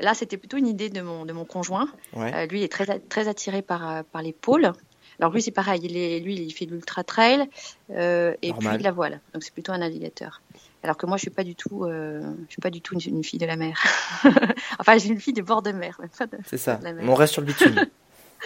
Là, 0.00 0.12
c'était 0.12 0.36
plutôt 0.36 0.56
une 0.56 0.66
idée 0.66 0.90
de 0.90 1.00
mon, 1.02 1.24
de 1.24 1.32
mon 1.32 1.44
conjoint. 1.44 1.88
Euh, 2.34 2.46
lui, 2.46 2.58
il 2.60 2.62
est 2.64 2.68
très, 2.72 2.98
très 2.98 3.28
attiré 3.28 3.62
par, 3.62 3.88
euh, 3.88 4.02
par 4.02 4.22
les 4.22 4.32
pôles. 4.32 4.72
Alors 5.20 5.32
lui, 5.32 5.42
c'est 5.42 5.50
pareil. 5.50 5.80
Il 5.84 5.96
est, 5.96 6.20
lui, 6.20 6.34
il 6.34 6.52
fait 6.52 6.66
de 6.66 6.72
l'ultra 6.72 7.04
trail 7.04 7.48
euh, 7.90 8.34
et 8.42 8.52
puis 8.52 8.68
de 8.68 8.82
la 8.82 8.92
voile. 8.92 9.20
Donc 9.32 9.42
c'est 9.42 9.52
plutôt 9.52 9.72
un 9.72 9.78
navigateur. 9.78 10.42
Alors 10.82 10.96
que 10.96 11.06
moi, 11.06 11.16
je 11.16 11.22
suis 11.22 11.30
pas 11.30 11.44
du 11.44 11.54
tout, 11.54 11.86
je 11.88 12.50
suis 12.50 12.60
pas 12.60 12.70
du 12.70 12.80
tout 12.80 12.98
une, 12.98 13.24
fille 13.24 13.38
de 13.38 13.46
la 13.46 13.56
mer. 13.56 13.82
enfin, 14.78 14.98
j'ai 14.98 15.08
une 15.08 15.20
fille 15.20 15.32
de 15.32 15.42
bord 15.42 15.62
de 15.62 15.72
mer. 15.72 15.98
C'est 16.46 16.58
ça. 16.58 16.78
On 17.02 17.14
reste 17.14 17.32
sur 17.32 17.42
le 17.42 17.46
bitume. 17.46 17.74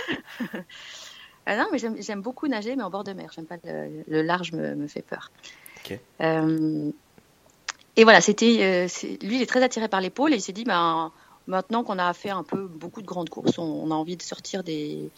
non, 1.48 1.66
mais 1.72 1.78
j'aime 1.78 2.22
beaucoup 2.22 2.46
nager, 2.46 2.76
mais 2.76 2.84
en 2.84 2.90
bord 2.90 3.04
de 3.04 3.12
mer. 3.12 3.30
J'aime 3.34 3.46
pas 3.46 3.56
le, 3.64 4.22
large, 4.22 4.52
me, 4.52 4.74
me, 4.76 4.86
fait 4.86 5.02
peur. 5.02 5.32
Et 7.98 8.04
voilà, 8.04 8.20
c'était, 8.20 8.86
lui, 9.22 9.36
il 9.36 9.42
est 9.42 9.46
très 9.46 9.62
attiré 9.64 9.88
par 9.88 10.00
pôles 10.10 10.32
et 10.32 10.36
il 10.36 10.40
s'est 10.40 10.52
dit, 10.52 10.62
ben 10.62 11.10
Maintenant 11.48 11.82
qu'on 11.82 11.98
a 11.98 12.12
fait 12.12 12.28
un 12.28 12.42
peu 12.42 12.66
beaucoup 12.66 13.00
de 13.00 13.06
grandes 13.06 13.30
courses, 13.30 13.58
on, 13.58 13.90
a 13.90 13.94
envie 13.94 14.18
de 14.18 14.22
sortir 14.22 14.62
des, 14.62 15.10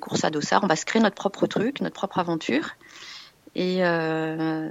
courses 0.00 0.24
à 0.24 0.30
dossard. 0.30 0.64
On 0.64 0.66
va 0.66 0.74
se 0.74 0.84
créer 0.84 1.00
notre 1.00 1.14
propre 1.14 1.46
truc, 1.46 1.80
notre 1.80 1.94
propre 1.94 2.18
aventure. 2.18 2.70
Et 3.54 3.84
euh, 3.84 4.70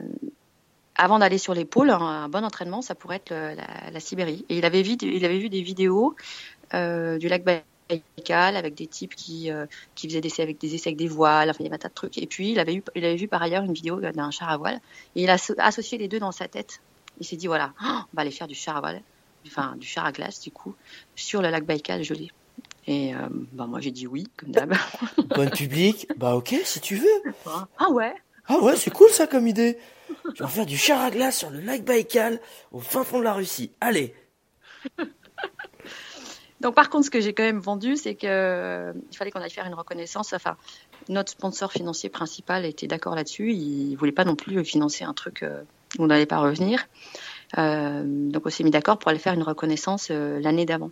avant 0.96 1.20
d'aller 1.20 1.38
sur 1.38 1.54
les 1.54 1.64
pôles, 1.64 1.92
un, 1.92 2.28
bon 2.28 2.44
entraînement, 2.44 2.82
ça 2.82 2.94
pourrait 2.94 3.16
être 3.16 3.34
la, 3.34 4.00
Sibérie. 4.02 4.46
Et 4.50 4.58
il 4.58 4.66
avait 4.66 4.82
vu, 4.82 4.98
il 5.02 5.24
avait 5.24 5.40
vu 5.40 5.48
des 5.48 5.62
vidéos 5.62 6.14
euh, 6.74 7.18
du 7.18 7.30
lac 7.30 7.46
Baïkal 7.46 8.58
avec 8.58 8.76
des 8.76 8.88
types 8.88 9.16
qui, 9.16 9.50
euh, 9.50 9.66
qui 9.96 10.10
faisaient 10.10 10.20
des 10.20 10.28
essais 10.28 10.44
avec 10.44 10.60
des 10.60 10.76
essais 10.76 10.90
avec 10.90 10.98
des 10.98 11.08
voiles, 11.08 11.50
enfin, 11.50 11.64
un 11.72 11.78
tas 11.78 11.88
de 11.88 11.94
trucs. 11.94 12.18
Et 12.18 12.28
puis, 12.28 12.52
il 12.52 12.60
avait, 12.60 12.76
eu, 12.76 12.84
il 12.96 13.06
avait 13.06 13.16
vu 13.16 13.30
par 13.30 13.42
ailleurs 13.42 13.64
une 13.64 13.74
vidéo 13.74 14.02
d'un 14.02 14.30
char 14.30 14.50
à 14.50 14.58
voile. 14.58 14.82
Et 15.16 15.24
il 15.24 15.30
a 15.30 15.38
associé 15.60 15.98
les 15.98 16.10
deux 16.10 16.20
dans 16.20 16.34
sa 16.34 16.50
tête. 16.50 16.82
Il 17.22 17.26
s'est 17.26 17.38
dit, 17.38 17.48
voilà, 17.48 17.72
on 17.82 18.04
va 18.14 18.24
aller 18.24 18.32
faire 18.32 18.48
du 18.48 18.56
char 18.56 18.76
à 18.76 18.82
voile 18.82 19.02
enfin 19.48 19.76
du 19.78 19.88
char 19.88 20.06
à 20.06 20.12
glace 20.12 20.42
du 20.42 20.52
coup, 20.52 20.76
sur 21.16 21.42
le 21.42 21.50
lac 21.50 21.66
Baïkal 21.66 22.04
joli. 22.04 22.32
Et 22.88 23.14
euh, 23.14 23.28
bah, 23.52 23.68
moi 23.68 23.82
j'ai 23.82 23.92
dit 23.92 24.08
oui, 24.08 24.26
comme 24.38 24.52
d'hab. 24.52 24.74
Bon 25.36 25.50
public, 25.50 26.08
bah 26.18 26.36
ok, 26.36 26.56
si 26.64 26.80
tu 26.80 26.96
veux. 26.96 27.34
Ah 27.78 27.90
ouais 27.92 28.14
Ah 28.48 28.60
ouais, 28.60 28.76
c'est 28.76 28.92
cool 28.92 29.10
ça 29.10 29.28
comme 29.28 29.48
idée. 29.48 29.78
Tu 30.36 30.42
vas 30.44 30.48
faire 30.48 30.66
du 30.66 30.78
char 30.78 31.02
à 31.02 31.12
glace 31.12 31.38
sur 31.38 31.50
le 31.50 31.60
lac 31.60 31.84
Baïkal, 31.84 32.40
au 32.72 32.80
fin 32.80 33.04
fond 33.04 33.20
de 33.20 33.24
la 33.24 33.34
Russie. 33.34 33.72
Allez 33.82 34.16
Donc 36.62 36.74
par 36.74 36.90
contre, 36.90 37.06
ce 37.06 37.12
que 37.12 37.22
j'ai 37.22 37.34
quand 37.34 37.44
même 37.44 37.60
vendu, 37.60 37.98
c'est 37.98 38.16
que 38.16 38.26
euh, 38.26 38.94
il 39.12 39.18
fallait 39.18 39.32
qu'on 39.32 39.42
aille 39.42 39.52
faire 39.52 39.68
une 39.68 39.76
reconnaissance. 39.76 40.34
Enfin, 40.34 40.58
notre 41.08 41.32
sponsor 41.32 41.72
financier 41.72 42.10
principal 42.10 42.66
était 42.66 42.88
d'accord 42.88 43.16
là-dessus. 43.16 43.54
Il 43.54 43.96
voulait 43.96 44.12
pas 44.12 44.26
non 44.26 44.36
plus 44.36 44.64
financer 44.66 45.04
un 45.04 45.14
truc 45.14 45.44
euh, 45.44 45.62
où 46.00 46.04
on 46.04 46.08
n'allait 46.08 46.26
pas 46.26 46.40
revenir. 46.40 46.88
Euh, 47.58 48.04
donc 48.06 48.46
on 48.46 48.50
s'est 48.50 48.64
mis 48.64 48.72
d'accord 48.72 49.00
pour 49.00 49.10
aller 49.10 49.20
faire 49.20 49.34
une 49.34 49.44
reconnaissance 49.44 50.10
euh, 50.12 50.40
l'année 50.42 50.66
d'avant. 50.66 50.92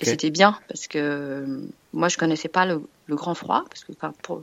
Et 0.00 0.04
c'était 0.04 0.30
bien 0.30 0.58
parce 0.68 0.86
que 0.86 0.98
euh, 0.98 1.60
moi 1.92 2.08
je 2.08 2.16
connaissais 2.16 2.48
pas 2.48 2.64
le, 2.64 2.82
grand 3.08 3.34
froid 3.34 3.64
parce 3.68 3.84
que 3.84 3.92
pour 4.22 4.42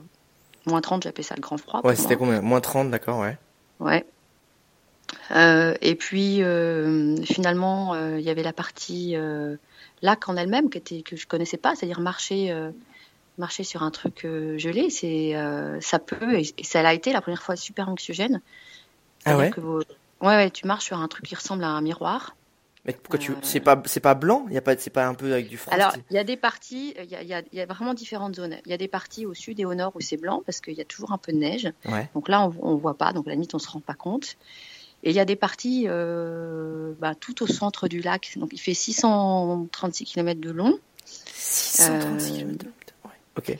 moins 0.66 0.80
30 0.80 1.02
j'appelais 1.02 1.22
ça 1.22 1.34
le 1.34 1.40
grand 1.40 1.58
froid. 1.58 1.80
Ouais, 1.84 1.96
c'était 1.96 2.16
combien? 2.16 2.40
Moins 2.40 2.60
30, 2.60 2.90
d'accord, 2.90 3.20
ouais. 3.20 3.36
Ouais. 3.80 4.04
et 5.80 5.94
puis 5.94 6.42
finalement 7.24 7.94
il 8.16 8.20
y 8.20 8.30
avait 8.30 8.42
la 8.42 8.52
partie 8.52 9.16
lac 10.02 10.28
en 10.28 10.36
elle-même 10.36 10.68
que 10.68 11.16
je 11.16 11.26
connaissais 11.26 11.56
pas, 11.56 11.74
c'est-à-dire 11.74 12.00
marcher 12.00 12.54
marcher 13.38 13.64
sur 13.64 13.82
un 13.82 13.90
truc 13.90 14.26
gelé, 14.56 14.90
c'est 14.90 15.34
ça 15.80 15.98
peut 15.98 16.40
et, 16.40 16.54
ça 16.62 16.82
l'a 16.82 16.92
été 16.92 17.12
la 17.12 17.22
première 17.22 17.42
fois 17.42 17.56
super 17.56 17.88
anxiogène. 17.88 18.42
Ah 19.24 19.38
ouais? 19.38 19.50
Ouais, 20.20 20.36
ouais, 20.36 20.50
tu 20.50 20.66
marches 20.66 20.86
sur 20.86 20.98
un 20.98 21.08
truc 21.08 21.26
qui 21.26 21.34
ressemble 21.34 21.64
à 21.64 21.68
un 21.68 21.80
miroir. 21.80 22.36
Mais 22.84 22.92
pourquoi 22.92 23.18
tu. 23.18 23.32
Euh, 23.32 23.36
c'est 23.42 23.60
pas, 23.60 23.80
c'est 23.84 24.00
pas 24.00 24.14
blanc? 24.14 24.46
Y 24.50 24.56
a 24.56 24.62
pas, 24.62 24.76
c'est 24.76 24.90
pas 24.90 25.06
un 25.06 25.14
peu 25.14 25.32
avec 25.32 25.48
du 25.48 25.58
froid 25.58 25.74
Alors, 25.74 25.92
il 26.10 26.14
y 26.14 26.18
a 26.18 26.24
des 26.24 26.36
parties, 26.36 26.94
il 26.98 27.10
y 27.10 27.14
a, 27.14 27.22
y, 27.22 27.44
y 27.52 27.60
a, 27.60 27.66
vraiment 27.66 27.92
différentes 27.92 28.36
zones. 28.36 28.56
Il 28.64 28.70
y 28.70 28.74
a 28.74 28.78
des 28.78 28.88
parties 28.88 29.26
au 29.26 29.34
sud 29.34 29.60
et 29.60 29.64
au 29.64 29.74
nord 29.74 29.92
où 29.94 30.00
c'est 30.00 30.16
blanc 30.16 30.42
parce 30.46 30.60
qu'il 30.60 30.74
y 30.74 30.80
a 30.80 30.84
toujours 30.84 31.12
un 31.12 31.18
peu 31.18 31.32
de 31.32 31.38
neige. 31.38 31.70
Ouais. 31.84 32.08
Donc 32.14 32.28
là, 32.28 32.42
on, 32.42 32.54
on 32.60 32.76
voit 32.76 32.94
pas. 32.94 33.12
Donc 33.12 33.26
la 33.26 33.36
nuit, 33.36 33.48
on 33.52 33.58
se 33.58 33.68
rend 33.68 33.80
pas 33.80 33.94
compte. 33.94 34.36
Et 35.04 35.10
il 35.10 35.16
y 35.16 35.20
a 35.20 35.24
des 35.24 35.36
parties 35.36 35.84
euh, 35.86 36.92
bah, 36.98 37.14
tout 37.14 37.42
au 37.42 37.46
centre 37.46 37.88
du 37.88 38.00
lac. 38.00 38.32
Donc 38.36 38.50
il 38.52 38.58
fait 38.58 38.74
636 38.74 40.04
km 40.04 40.40
de 40.40 40.50
long. 40.50 40.78
636 41.04 42.32
km 42.32 42.58
de 42.58 42.64
long. 42.64 42.72
Ouais. 43.04 43.10
Ok. 43.36 43.58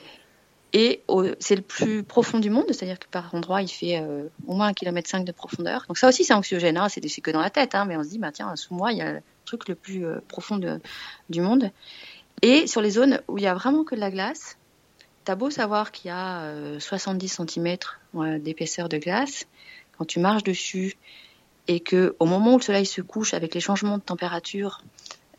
Et 0.73 1.01
c'est 1.39 1.55
le 1.55 1.63
plus 1.63 2.03
profond 2.03 2.39
du 2.39 2.51
monde, 2.51 2.65
c'est-à-dire 2.67 2.99
que 2.99 3.07
par 3.07 3.33
endroit, 3.33 3.61
il 3.63 3.67
fait 3.67 3.99
euh, 3.99 4.27
au 4.45 4.53
moins 4.53 4.67
un 4.67 4.73
kilomètre 4.73 5.09
cinq 5.09 5.25
de 5.25 5.31
profondeur. 5.31 5.85
Donc 5.87 5.97
ça 5.97 6.07
aussi, 6.07 6.23
c'est 6.23 6.33
anxiogène, 6.33 6.77
hein, 6.77 6.89
c'est 6.89 7.01
que 7.21 7.31
dans 7.31 7.41
la 7.41 7.49
tête, 7.49 7.73
hein, 7.73 7.85
mais 7.85 7.97
on 7.97 8.03
se 8.03 8.09
dit, 8.09 8.19
bah, 8.19 8.31
tiens, 8.31 8.55
sous 8.55 8.75
moi, 8.75 8.91
il 8.91 8.99
y 8.99 9.01
a 9.01 9.13
le 9.13 9.21
truc 9.45 9.67
le 9.67 9.73
plus 9.73 10.05
euh, 10.05 10.19
profond 10.27 10.59
du 11.29 11.41
monde. 11.41 11.71
Et 12.43 12.67
sur 12.67 12.81
les 12.81 12.91
zones 12.91 13.19
où 13.27 13.39
il 13.39 13.43
y 13.43 13.47
a 13.47 13.55
vraiment 13.55 13.83
que 13.83 13.95
de 13.95 13.99
la 13.99 14.11
glace, 14.11 14.57
t'as 15.23 15.35
beau 15.35 15.49
savoir 15.49 15.91
qu'il 15.91 16.09
y 16.09 16.11
a 16.11 16.41
euh, 16.41 16.79
70 16.79 17.41
cm 17.47 17.77
d'épaisseur 18.39 18.89
de 18.89 18.97
glace, 18.97 19.47
quand 19.97 20.05
tu 20.05 20.19
marches 20.19 20.43
dessus 20.43 20.97
et 21.67 21.79
que 21.79 22.15
au 22.19 22.25
moment 22.25 22.53
où 22.53 22.57
le 22.57 22.63
soleil 22.63 22.85
se 22.85 23.01
couche, 23.01 23.33
avec 23.33 23.55
les 23.55 23.59
changements 23.59 23.97
de 23.97 24.03
température, 24.03 24.81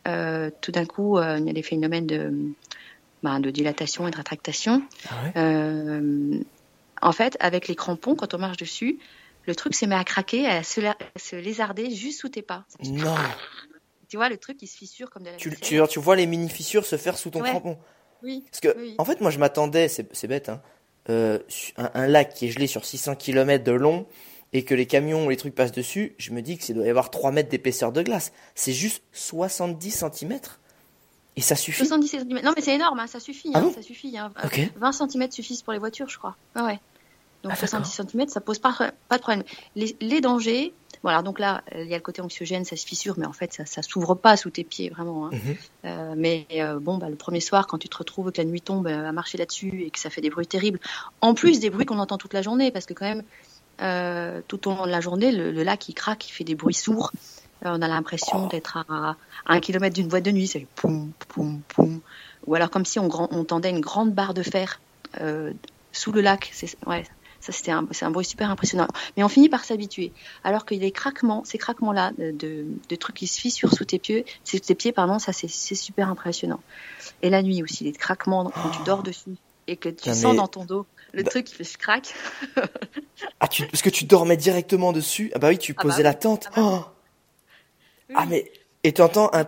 euh, 0.07 0.49
tout 0.61 0.71
d'un 0.71 0.85
coup, 0.85 1.19
il 1.19 1.45
y 1.45 1.49
a 1.49 1.53
des 1.53 1.63
phénomènes 1.63 2.07
de 2.07 2.53
bah, 3.23 3.39
de 3.39 3.49
dilatation 3.49 4.07
et 4.07 4.11
de 4.11 4.17
rétractation. 4.17 4.81
Ah 5.09 5.13
euh, 5.37 6.39
en 7.01 7.11
fait, 7.11 7.37
avec 7.39 7.67
les 7.67 7.75
crampons, 7.75 8.15
quand 8.15 8.33
on 8.33 8.37
marche 8.37 8.57
dessus, 8.57 8.99
le 9.45 9.55
truc 9.55 9.75
se 9.75 9.85
met 9.85 9.95
à 9.95 10.03
craquer, 10.03 10.47
à 10.47 10.63
se, 10.63 10.81
se 11.15 11.35
lézarder 11.35 11.89
juste 11.91 12.21
sous 12.21 12.29
tes 12.29 12.41
pas. 12.41 12.65
Non. 12.83 13.15
Tu 14.07 14.17
vois, 14.17 14.29
le 14.29 14.37
truc, 14.37 14.57
il 14.61 14.67
se 14.67 14.77
fissure 14.77 15.09
comme 15.09 15.23
de 15.23 15.29
la 15.29 15.37
tu, 15.37 15.49
tu, 15.55 15.79
tu, 15.89 15.99
vois 15.99 16.15
les 16.15 16.25
mini-fissures 16.25 16.85
se 16.85 16.97
faire 16.97 17.17
sous 17.17 17.29
ton 17.29 17.39
crampon? 17.39 17.77
Oui. 18.23 18.43
Parce 18.51 18.59
que, 18.59 18.99
en 18.99 19.05
fait, 19.05 19.21
moi, 19.21 19.31
je 19.31 19.39
m'attendais, 19.39 19.87
c'est 19.87 20.27
bête, 20.27 20.49
hein, 20.49 20.61
euh, 21.09 21.39
un, 21.77 22.07
lac 22.07 22.33
qui 22.33 22.47
est 22.47 22.51
gelé 22.51 22.67
sur 22.67 22.85
600 22.85 23.15
km 23.15 23.63
de 23.63 23.71
long 23.71 24.05
et 24.53 24.63
que 24.65 24.75
les 24.75 24.85
camions 24.85 25.25
ou 25.25 25.29
les 25.29 25.37
trucs 25.37 25.55
passent 25.55 25.71
dessus, 25.71 26.13
je 26.17 26.31
me 26.31 26.41
dis 26.41 26.57
que 26.57 26.63
ça 26.63 26.73
doit 26.73 26.85
y 26.85 26.89
avoir 26.89 27.09
3 27.09 27.31
mètres 27.31 27.49
d'épaisseur 27.49 27.91
de 27.91 28.01
glace. 28.03 28.33
C'est 28.53 28.73
juste 28.73 29.01
70 29.13 30.05
cm 30.13 30.39
et 31.35 31.41
ça 31.41 31.55
suffit 31.55 31.85
70 31.85 32.07
cm. 32.07 32.41
Non, 32.43 32.53
mais 32.55 32.61
c'est 32.61 32.75
énorme, 32.75 32.99
hein, 32.99 33.07
ça 33.07 33.19
suffit. 33.19 33.51
Ah 33.53 33.59
hein, 33.59 33.71
ça 33.73 33.81
suffit 33.81 34.15
20 34.17 34.31
hein. 34.81 34.91
cm 34.91 35.31
suffisent 35.31 35.61
pour 35.61 35.73
les 35.73 35.79
voitures, 35.79 36.09
je 36.09 36.17
crois. 36.17 36.35
Ah 36.55 36.65
ouais. 36.65 36.79
Donc 37.43 37.55
70 37.55 37.99
ah, 37.99 38.03
cm, 38.03 38.27
ça 38.27 38.41
pose 38.41 38.59
pas, 38.59 38.75
pas 39.07 39.17
de 39.17 39.21
problème. 39.21 39.43
Les, 39.75 39.95
les 39.99 40.21
dangers, 40.21 40.73
voilà, 41.03 41.23
donc 41.23 41.39
là, 41.39 41.63
il 41.75 41.87
y 41.87 41.93
a 41.93 41.97
le 41.97 42.03
côté 42.03 42.21
anxiogène, 42.21 42.65
ça 42.65 42.75
se 42.75 42.85
fissure, 42.85 43.15
mais 43.17 43.25
en 43.25 43.33
fait, 43.33 43.53
ça, 43.53 43.65
ça 43.65 43.81
s'ouvre 43.81 44.13
pas 44.13 44.37
sous 44.37 44.51
tes 44.51 44.63
pieds, 44.63 44.89
vraiment. 44.89 45.27
Hein. 45.27 45.31
Mhm. 45.31 45.55
Euh, 45.85 46.13
mais 46.15 46.45
euh, 46.53 46.79
bon, 46.79 46.97
bah, 46.97 47.09
le 47.09 47.15
premier 47.15 47.39
soir, 47.39 47.65
quand 47.65 47.79
tu 47.79 47.89
te 47.89 47.97
retrouves, 47.97 48.31
que 48.31 48.37
la 48.37 48.45
nuit 48.45 48.61
tombe 48.61 48.87
euh, 48.87 49.07
à 49.07 49.11
marcher 49.11 49.37
là-dessus 49.39 49.83
et 49.83 49.89
que 49.89 49.99
ça 49.99 50.11
fait 50.11 50.21
des 50.21 50.29
bruits 50.29 50.45
terribles, 50.45 50.79
en 51.21 51.33
plus 51.33 51.59
des 51.59 51.71
bruits 51.71 51.85
qu'on 51.85 51.99
entend 51.99 52.17
toute 52.17 52.33
la 52.33 52.43
journée, 52.43 52.69
parce 52.69 52.85
que 52.85 52.93
quand 52.93 53.05
même, 53.05 53.23
euh, 53.81 54.41
tout 54.47 54.67
au 54.67 54.75
long 54.75 54.85
de 54.85 54.91
la 54.91 55.01
journée, 55.01 55.31
le, 55.31 55.51
le 55.51 55.63
lac, 55.63 55.89
il 55.89 55.93
craque, 55.93 56.29
il 56.29 56.31
fait 56.31 56.43
des 56.43 56.55
bruits 56.55 56.75
sourds. 56.75 57.11
Euh, 57.65 57.75
on 57.77 57.81
a 57.81 57.87
l'impression 57.87 58.47
d'être 58.47 58.77
à, 58.77 59.15
un 59.45 59.59
kilomètre 59.59 59.95
d'une 59.95 60.07
boîte 60.07 60.23
de 60.23 60.31
nuit, 60.31 60.47
c'est 60.47 60.67
poum, 60.75 61.11
poum, 61.27 61.61
poum. 61.67 62.01
Ou 62.47 62.55
alors 62.55 62.69
comme 62.69 62.85
si 62.85 62.99
on, 62.99 63.09
on 63.09 63.43
tendait 63.43 63.69
une 63.69 63.81
grande 63.81 64.13
barre 64.13 64.33
de 64.33 64.43
fer 64.43 64.79
euh, 65.19 65.53
sous 65.91 66.11
le 66.11 66.21
lac. 66.21 66.53
Ouais, 66.87 67.03
ça 67.39 67.51
c'était 67.51 67.71
un, 67.71 67.87
c'est 67.91 68.05
un 68.05 68.11
bruit 68.11 68.25
super 68.25 68.49
impressionnant. 68.49 68.87
Mais 69.15 69.23
on 69.23 69.27
finit 69.27 69.49
par 69.49 69.63
s'habituer. 69.63 70.11
Alors 70.43 70.65
qu'il 70.65 70.77
y 70.77 70.79
a 70.81 70.83
des 70.83 70.91
craquements, 70.91 71.43
ces 71.45 71.57
craquements-là 71.57 72.11
de, 72.17 72.31
de, 72.89 72.95
trucs 72.95 73.17
qui 73.17 73.27
se 73.27 73.39
fissurent 73.39 73.73
sous 73.73 73.85
tes 73.85 73.99
pieds, 73.99 74.25
sous 74.43 74.59
tes 74.59 74.75
pieds, 74.75 74.91
pardon, 74.91 75.19
ça 75.19 75.33
c'est, 75.33 75.47
super 75.47 76.09
impressionnant. 76.09 76.61
Et 77.21 77.29
la 77.29 77.41
nuit 77.43 77.61
aussi, 77.63 77.83
les 77.83 77.91
craquements 77.91 78.49
quand 78.49 78.69
tu 78.69 78.83
dors 78.83 79.03
dessus 79.03 79.35
et 79.67 79.75
que 79.75 79.89
tu 79.89 80.13
sens 80.13 80.35
dans 80.35 80.47
ton 80.47 80.65
dos 80.65 80.85
le 81.13 81.23
bah 81.23 81.29
truc 81.29 81.45
qui 81.45 81.55
fait 81.55 81.77
craque. 81.77 82.13
ah, 83.41 83.47
tu, 83.47 83.65
parce 83.67 83.81
que 83.81 83.89
tu 83.89 84.05
dormais 84.05 84.37
directement 84.37 84.93
dessus. 84.93 85.29
Ah 85.35 85.39
bah 85.39 85.49
oui, 85.49 85.57
tu 85.57 85.73
ah 85.73 85.83
bah 85.83 85.89
posais 85.89 86.03
la 86.03 86.13
tente. 86.13 86.47
Ah, 86.51 86.51
bah 86.55 86.61
oh 86.87 87.00
ah 88.15 88.25
mais 88.27 88.51
et 88.83 88.93
tu 88.93 89.01
entends 89.01 89.29
un, 89.33 89.45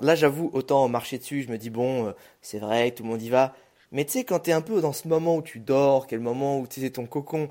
Là 0.00 0.14
j'avoue 0.14 0.50
autant 0.52 0.88
marcher 0.88 1.18
dessus, 1.18 1.42
je 1.42 1.50
me 1.50 1.58
dis 1.58 1.70
bon 1.70 2.08
euh, 2.08 2.12
c'est 2.40 2.58
vrai 2.58 2.90
tout 2.90 3.02
le 3.02 3.10
monde 3.10 3.22
y 3.22 3.30
va. 3.30 3.54
Mais 3.90 4.04
tu 4.04 4.12
sais 4.12 4.24
quand 4.24 4.40
t'es 4.40 4.52
un 4.52 4.62
peu 4.62 4.80
dans 4.80 4.92
ce 4.92 5.08
moment 5.08 5.36
où 5.36 5.42
tu 5.42 5.58
dors, 5.58 6.06
quel 6.06 6.20
moment 6.20 6.58
où 6.58 6.66
tu 6.66 6.80
sais 6.80 6.90
ton 6.90 7.06
cocon 7.06 7.48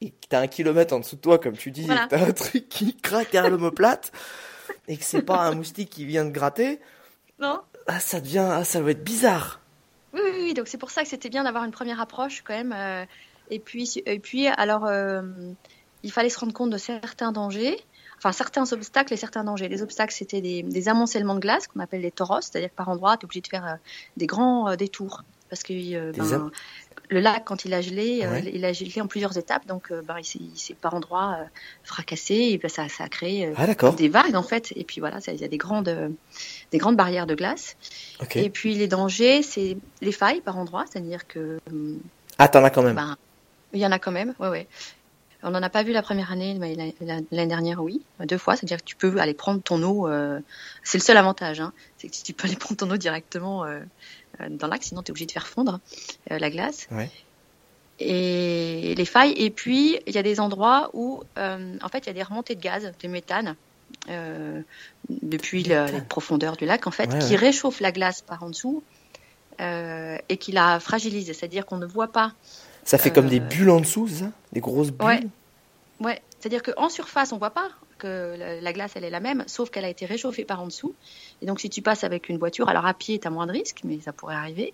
et 0.00 0.10
que 0.10 0.26
t'as 0.28 0.40
un 0.40 0.46
kilomètre 0.46 0.94
en 0.94 1.00
dessous 1.00 1.16
de 1.16 1.20
toi 1.20 1.38
comme 1.38 1.56
tu 1.56 1.70
dis, 1.70 1.84
voilà. 1.84 2.06
t'as 2.08 2.26
un 2.26 2.32
truc 2.32 2.68
qui 2.68 2.96
craque 3.02 3.34
à 3.34 3.48
l'homoplate 3.48 4.12
et 4.88 4.96
que 4.96 5.04
c'est 5.04 5.22
pas 5.22 5.42
un 5.42 5.54
moustique 5.54 5.90
qui 5.90 6.04
vient 6.04 6.24
de 6.24 6.30
gratter. 6.30 6.80
Non. 7.38 7.60
Ah 7.86 8.00
ça 8.00 8.20
devient 8.20 8.48
ah, 8.50 8.64
ça 8.64 8.80
va 8.80 8.90
être 8.90 9.04
bizarre. 9.04 9.60
Oui, 10.12 10.20
oui, 10.24 10.30
oui. 10.42 10.54
donc 10.54 10.68
c'est 10.68 10.78
pour 10.78 10.90
ça 10.90 11.02
que 11.02 11.08
c'était 11.08 11.28
bien 11.28 11.44
d'avoir 11.44 11.64
une 11.64 11.70
première 11.70 12.00
approche 12.00 12.42
quand 12.42 12.54
même. 12.54 12.72
Euh, 12.72 13.04
et 13.50 13.60
puis 13.60 14.02
et 14.06 14.18
puis 14.18 14.46
alors 14.48 14.86
euh, 14.86 15.22
il 16.02 16.12
fallait 16.12 16.28
se 16.28 16.38
rendre 16.38 16.52
compte 16.52 16.70
de 16.70 16.78
certains 16.78 17.32
dangers 17.32 17.78
enfin 18.18 18.32
certains 18.32 18.70
obstacles 18.72 19.14
et 19.14 19.16
certains 19.16 19.44
dangers. 19.44 19.68
Les 19.68 19.82
obstacles, 19.82 20.12
c'était 20.12 20.40
des, 20.40 20.88
amoncellements 20.88 21.34
de 21.36 21.40
glace 21.40 21.66
qu'on 21.66 21.80
appelle 21.80 22.02
les 22.02 22.10
toros, 22.10 22.40
c'est-à-dire 22.42 22.68
que 22.70 22.74
par 22.74 22.88
endroit, 22.88 23.16
tu 23.16 23.22
es 23.22 23.24
obligé 23.26 23.40
de 23.40 23.48
faire 23.48 23.64
euh, 23.66 23.74
des 24.16 24.26
grands 24.26 24.68
euh, 24.68 24.76
détours. 24.76 25.22
Parce 25.50 25.62
que 25.62 25.72
euh, 25.72 26.12
ben, 26.12 26.50
le 27.10 27.20
lac, 27.20 27.42
quand 27.46 27.64
il 27.64 27.72
a 27.72 27.80
gelé, 27.80 28.20
euh, 28.24 28.40
il 28.52 28.64
a 28.66 28.72
gelé 28.74 29.00
en 29.00 29.06
plusieurs 29.06 29.38
étapes, 29.38 29.66
donc 29.66 29.90
euh, 29.90 30.02
bah, 30.02 30.16
il 30.18 30.24
s'est- 30.26 30.38
il 30.40 30.58
s'est 30.58 30.74
par 30.74 30.92
endroits 30.92 31.38
euh, 31.40 31.44
fracassé, 31.82 32.34
et 32.34 32.58
bah, 32.58 32.68
ça, 32.68 32.86
ça 32.90 33.04
a 33.04 33.08
créé 33.08 33.50
Ah 33.56 33.66
des 33.92 34.08
vagues 34.10 34.34
en 34.36 34.42
fait. 34.42 34.72
Et 34.76 34.84
puis 34.84 35.00
voilà, 35.00 35.20
ça- 35.22 35.32
il 35.32 35.40
y 35.40 35.44
a 35.44 35.48
des 35.48 35.56
grandes, 35.56 36.12
des 36.70 36.76
grandes 36.78 36.96
barrières 36.96 37.26
de 37.26 37.34
glace. 37.34 37.76
Et 38.44 38.50
puis 38.50 38.74
les 38.74 38.88
dangers, 38.88 39.42
c'est 39.42 39.78
les 40.02 40.12
failles 40.12 40.42
par 40.42 40.58
endroits, 40.58 40.84
c'est-à-dire 40.90 41.26
que 41.26 41.58
Ah 42.36 42.48
t'en 42.48 42.62
as 42.62 42.68
quand 42.70 42.82
même. 42.82 42.96
ben, 42.96 43.16
il 43.72 43.80
y 43.80 43.86
en 43.86 43.92
a 43.92 43.98
quand 43.98 44.12
même. 44.12 44.34
Ouais, 44.38 44.48
ouais. 44.48 44.66
On 45.44 45.50
n'en 45.50 45.62
a 45.62 45.70
pas 45.70 45.84
vu 45.84 45.92
la 45.92 46.02
première 46.02 46.32
année, 46.32 46.54
mais 46.58 46.74
la- 46.74 46.86
la- 47.00 47.20
l'année 47.30 47.46
dernière, 47.46 47.80
oui, 47.82 48.02
deux 48.20 48.38
fois. 48.38 48.56
C'est-à-dire 48.56 48.78
que 48.78 48.84
tu 48.84 48.96
peux 48.96 49.18
aller 49.20 49.34
prendre 49.34 49.62
ton 49.62 49.80
eau. 49.84 50.08
euh, 50.08 50.40
c'est 50.82 50.98
le 50.98 51.02
seul 51.02 51.16
avantage, 51.16 51.60
hein, 51.60 51.72
c'est 51.96 52.08
que 52.08 52.16
tu 52.24 52.32
peux 52.32 52.48
aller 52.48 52.56
prendre 52.56 52.76
ton 52.76 52.90
eau 52.90 52.96
directement 52.96 53.64
euh, 53.64 53.78
euh, 54.40 54.48
dans 54.50 54.66
lac, 54.66 54.82
sinon 54.82 55.02
tu 55.02 55.08
es 55.08 55.12
obligé 55.12 55.26
de 55.26 55.32
faire 55.32 55.46
fondre 55.46 55.78
euh, 56.32 56.38
la 56.40 56.50
glace. 56.50 56.88
Ouais. 56.90 57.08
Et 58.00 58.94
les 58.96 59.04
failles. 59.04 59.32
Et 59.36 59.50
puis, 59.50 59.98
il 60.06 60.14
y 60.14 60.18
a 60.18 60.22
des 60.22 60.38
endroits 60.40 60.90
où, 60.92 61.22
en 61.36 61.88
fait, 61.88 61.98
il 61.98 62.06
y 62.06 62.10
a 62.10 62.12
des 62.14 62.22
remontées 62.22 62.54
de 62.54 62.60
gaz, 62.60 62.92
de 63.00 63.08
méthane, 63.08 63.56
depuis 65.08 65.62
la, 65.64 65.86
les 65.86 66.00
profondeurs 66.00 66.56
du 66.56 66.64
lac, 66.66 66.86
en 66.86 66.90
fait, 66.90 67.12
Ouais, 67.12 67.18
qui 67.18 67.30
ouais. 67.30 67.36
réchauffent 67.36 67.80
la 67.80 67.92
glace 67.92 68.22
par 68.22 68.42
en 68.42 68.50
dessous 68.50 68.82
et 69.60 70.36
qui 70.38 70.52
la 70.52 70.78
fragilisent. 70.80 71.26
C'est-à-dire 71.26 71.66
qu'on 71.66 71.78
ne 71.78 71.86
voit 71.86 72.12
pas 72.12 72.32
Ça 72.88 72.96
fait 72.96 73.10
comme 73.10 73.26
Euh, 73.26 73.28
des 73.30 73.40
bulles 73.40 73.68
en 73.68 73.80
dessous, 73.80 74.08
c'est 74.08 74.24
ça? 74.24 74.30
Des 74.52 74.60
grosses 74.60 74.90
bulles? 74.90 75.06
Ouais. 75.06 75.20
Ouais, 76.00 76.22
c'est-à-dire 76.40 76.62
qu'en 76.62 76.88
surface, 76.88 77.32
on 77.32 77.38
voit 77.38 77.50
pas 77.50 77.68
que 77.98 78.34
la, 78.38 78.60
la 78.62 78.72
glace, 78.72 78.92
elle 78.94 79.04
est 79.04 79.10
la 79.10 79.20
même, 79.20 79.42
sauf 79.48 79.68
qu'elle 79.68 79.84
a 79.84 79.88
été 79.90 80.06
réchauffée 80.06 80.44
par 80.44 80.62
en 80.62 80.66
dessous. 80.68 80.94
Et 81.42 81.46
donc, 81.46 81.60
si 81.60 81.68
tu 81.68 81.82
passes 81.82 82.02
avec 82.04 82.28
une 82.30 82.38
voiture, 82.38 82.68
alors 82.70 82.86
à 82.86 82.94
pied, 82.94 83.18
tu 83.18 83.26
as 83.26 83.30
moins 83.30 83.46
de 83.46 83.52
risques, 83.52 83.80
mais 83.84 83.98
ça 84.02 84.12
pourrait 84.14 84.36
arriver. 84.36 84.72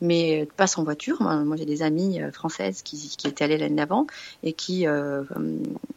Mais 0.00 0.40
euh, 0.40 0.44
tu 0.46 0.52
passes 0.56 0.76
en 0.78 0.82
voiture. 0.82 1.20
Moi, 1.22 1.36
moi, 1.44 1.56
j'ai 1.56 1.66
des 1.66 1.82
amies 1.82 2.20
euh, 2.20 2.32
françaises 2.32 2.82
qui, 2.82 2.96
qui 3.16 3.28
étaient 3.28 3.44
allées 3.44 3.58
l'année 3.58 3.76
d'avant 3.76 4.06
et 4.42 4.54
qui, 4.54 4.86
euh, 4.88 5.22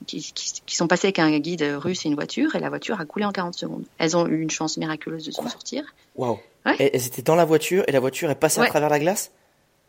qui, 0.05 0.19
qui- 0.33 0.61
qui 0.65 0.75
sont 0.75 0.87
passées 0.87 1.07
avec 1.07 1.17
un 1.19 1.39
guide 1.39 1.63
russe 1.77 2.05
et 2.05 2.09
une 2.09 2.15
voiture, 2.15 2.53
et 2.55 2.59
la 2.59 2.69
voiture 2.69 2.99
a 2.99 3.05
coulé 3.05 3.25
en 3.25 3.31
40 3.31 3.55
secondes. 3.57 3.85
Elles 3.97 4.15
ont 4.17 4.27
eu 4.27 4.39
une 4.41 4.51
chance 4.51 4.77
miraculeuse 4.77 5.25
de 5.25 5.31
s'en 5.31 5.47
sortir. 5.49 5.83
Waouh. 6.15 6.37
Ouais. 6.65 6.75
Elles 6.93 7.07
étaient 7.07 7.21
dans 7.23 7.35
la 7.35 7.45
voiture 7.45 7.83
et 7.87 7.91
la 7.93 7.99
voiture 8.01 8.29
est 8.29 8.35
passée 8.35 8.59
à 8.59 8.65
travers 8.69 8.89
la 8.89 8.99
glace? 8.99 9.31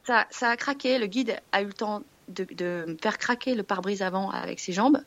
Ça, 0.07 0.27
ça 0.31 0.51
a 0.51 0.57
craqué. 0.57 0.99
Le 0.99 1.07
guide 1.07 1.37
a 1.53 1.63
eu 1.63 1.67
le 1.67 1.73
temps 1.73 2.03
de, 2.29 2.45
de 2.55 2.97
faire 3.03 3.19
craquer 3.19 3.55
le 3.55 3.63
pare-brise 3.63 4.03
avant 4.03 4.31
avec 4.31 4.61
ses 4.61 4.73
jambes. 4.73 4.99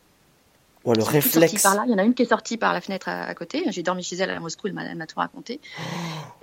Le 0.95 1.03
réflexe. 1.11 1.63
par 1.63 1.75
là. 1.75 1.83
Il 1.85 1.91
y 1.91 1.93
en 1.93 1.97
a 1.97 2.03
une 2.03 2.13
qui 2.13 2.23
est 2.23 2.29
sortie 2.29 2.57
par 2.57 2.73
la 2.73 2.81
fenêtre 2.81 3.09
à, 3.09 3.23
à 3.23 3.33
côté. 3.35 3.63
J'ai 3.69 3.83
dormi 3.83 4.01
chez 4.03 4.15
elle 4.17 4.29
à 4.29 4.39
Moscou, 4.39 4.67
elle 4.67 4.73
m'a 4.73 5.07
tout 5.07 5.19
raconté. 5.19 5.59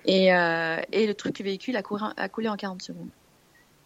Et, 0.05 0.33
euh, 0.35 0.79
et 0.93 1.07
le 1.07 1.15
truc, 1.15 1.39
le 1.39 1.45
véhicule 1.47 1.77
a, 1.77 1.83
couru- 1.83 2.13
a 2.17 2.29
coulé 2.29 2.49
en 2.49 2.57
40 2.57 2.83
secondes. 2.83 3.09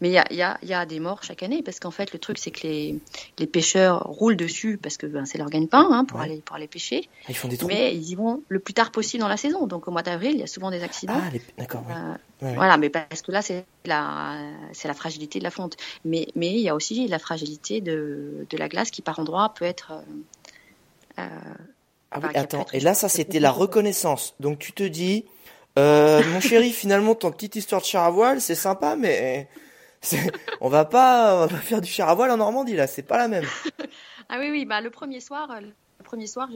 Mais 0.00 0.08
il 0.08 0.12
y 0.12 0.18
a, 0.18 0.24
il 0.30 0.36
y, 0.36 0.42
a, 0.42 0.58
il 0.62 0.68
y 0.68 0.74
a 0.74 0.86
des 0.86 0.98
morts 0.98 1.22
chaque 1.22 1.42
année 1.42 1.62
parce 1.62 1.78
qu'en 1.78 1.90
fait, 1.90 2.12
le 2.12 2.18
truc, 2.18 2.38
c'est 2.38 2.50
que 2.50 2.66
les, 2.66 2.98
les 3.38 3.46
pêcheurs 3.46 4.02
roulent 4.04 4.36
dessus 4.36 4.78
parce 4.78 4.96
que 4.96 5.06
ben, 5.06 5.26
c'est 5.26 5.36
leur 5.38 5.50
gagne-pain 5.50 5.86
hein, 5.90 6.04
pour, 6.06 6.18
Ouais. 6.20 6.24
aller, 6.26 6.42
pour 6.44 6.56
aller 6.56 6.68
pêcher. 6.68 7.08
Ah, 7.24 7.26
ils 7.28 7.34
font 7.36 7.48
des. 7.48 7.58
Mais 7.66 7.94
ils 7.94 8.10
y 8.10 8.14
vont 8.14 8.42
le 8.48 8.60
plus 8.60 8.72
tard 8.72 8.90
possible 8.92 9.20
dans 9.20 9.28
la 9.28 9.36
saison. 9.36 9.66
Donc 9.66 9.88
au 9.88 9.90
mois 9.90 10.02
d'avril, 10.02 10.32
il 10.34 10.40
y 10.40 10.42
a 10.42 10.46
souvent 10.46 10.70
des 10.70 10.82
accidents. 10.82 11.20
Ah, 11.22 11.28
les... 11.32 11.42
d'accord. 11.58 11.82
ouais. 11.88 11.94
Euh, 11.94 12.14
Ouais. 12.42 12.54
Voilà, 12.54 12.78
mais 12.78 12.88
parce 12.88 13.20
que 13.20 13.32
là, 13.32 13.42
c'est 13.42 13.66
la, 13.84 14.38
c'est 14.72 14.88
la 14.88 14.94
fragilité 14.94 15.38
de 15.40 15.44
la 15.44 15.50
fonte. 15.50 15.76
Mais, 16.06 16.26
mais 16.34 16.48
il 16.52 16.60
y 16.60 16.70
a 16.70 16.74
aussi 16.74 17.06
la 17.06 17.18
fragilité 17.18 17.82
de, 17.82 18.46
de 18.48 18.56
la 18.56 18.66
glace 18.70 18.90
qui, 18.90 19.02
par 19.02 19.18
endroits, 19.18 19.52
peut 19.54 19.66
être. 19.66 19.92
euh, 19.92 20.00
euh, 21.18 21.28
Ah 22.10 22.18
oui, 22.18 22.28
Enfin, 22.28 22.30
a 22.34 22.40
attends. 22.40 22.66
Et 22.72 22.80
là, 22.80 22.94
ça, 22.94 23.10
c'était 23.10 23.40
la 23.40 23.50
reconnaissance. 23.50 24.34
Donc, 24.40 24.58
tu 24.58 24.72
te 24.72 24.82
dis, 24.82 25.26
euh, 25.78 26.22
mon 26.32 26.40
chéri, 26.40 26.70
finalement, 26.72 27.14
ton 27.14 27.30
petite 27.30 27.56
histoire 27.56 27.82
de 27.82 27.86
char 27.86 28.04
à 28.04 28.10
voile, 28.10 28.40
c'est 28.40 28.54
sympa, 28.54 28.96
mais 28.96 29.46
on 30.60 30.68
va 30.68 30.84
pas, 30.84 31.36
on 31.36 31.40
va 31.40 31.48
pas 31.48 31.56
faire 31.56 31.80
du 31.80 31.90
char 31.90 32.08
à 32.08 32.14
voile 32.14 32.30
en 32.30 32.38
Normandie, 32.38 32.74
là. 32.74 32.86
C'est 32.86 33.02
pas 33.02 33.18
la 33.18 33.28
même. 33.28 33.44
Ah 34.28 34.38
oui, 34.38 34.50
oui, 34.50 34.64
bah, 34.64 34.80
le 34.80 34.90
premier 34.90 35.20
soir, 35.20 35.50
euh, 35.50 35.60
le 35.60 36.04
premier 36.04 36.26
soir, 36.26 36.48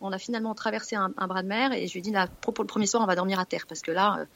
on 0.00 0.12
a 0.12 0.18
finalement 0.18 0.54
traversé 0.54 0.96
un, 0.96 1.12
un 1.16 1.26
bras 1.26 1.42
de 1.42 1.48
mer 1.48 1.72
et 1.72 1.86
je 1.86 1.92
lui 1.92 1.98
ai 2.00 2.02
dit, 2.02 2.12
là, 2.12 2.28
pour 2.40 2.54
le 2.58 2.66
premier 2.66 2.86
soir, 2.86 3.02
on 3.02 3.06
va 3.06 3.16
dormir 3.16 3.40
à 3.40 3.44
terre 3.44 3.66
parce 3.68 3.80
que 3.80 3.90
là, 3.90 4.26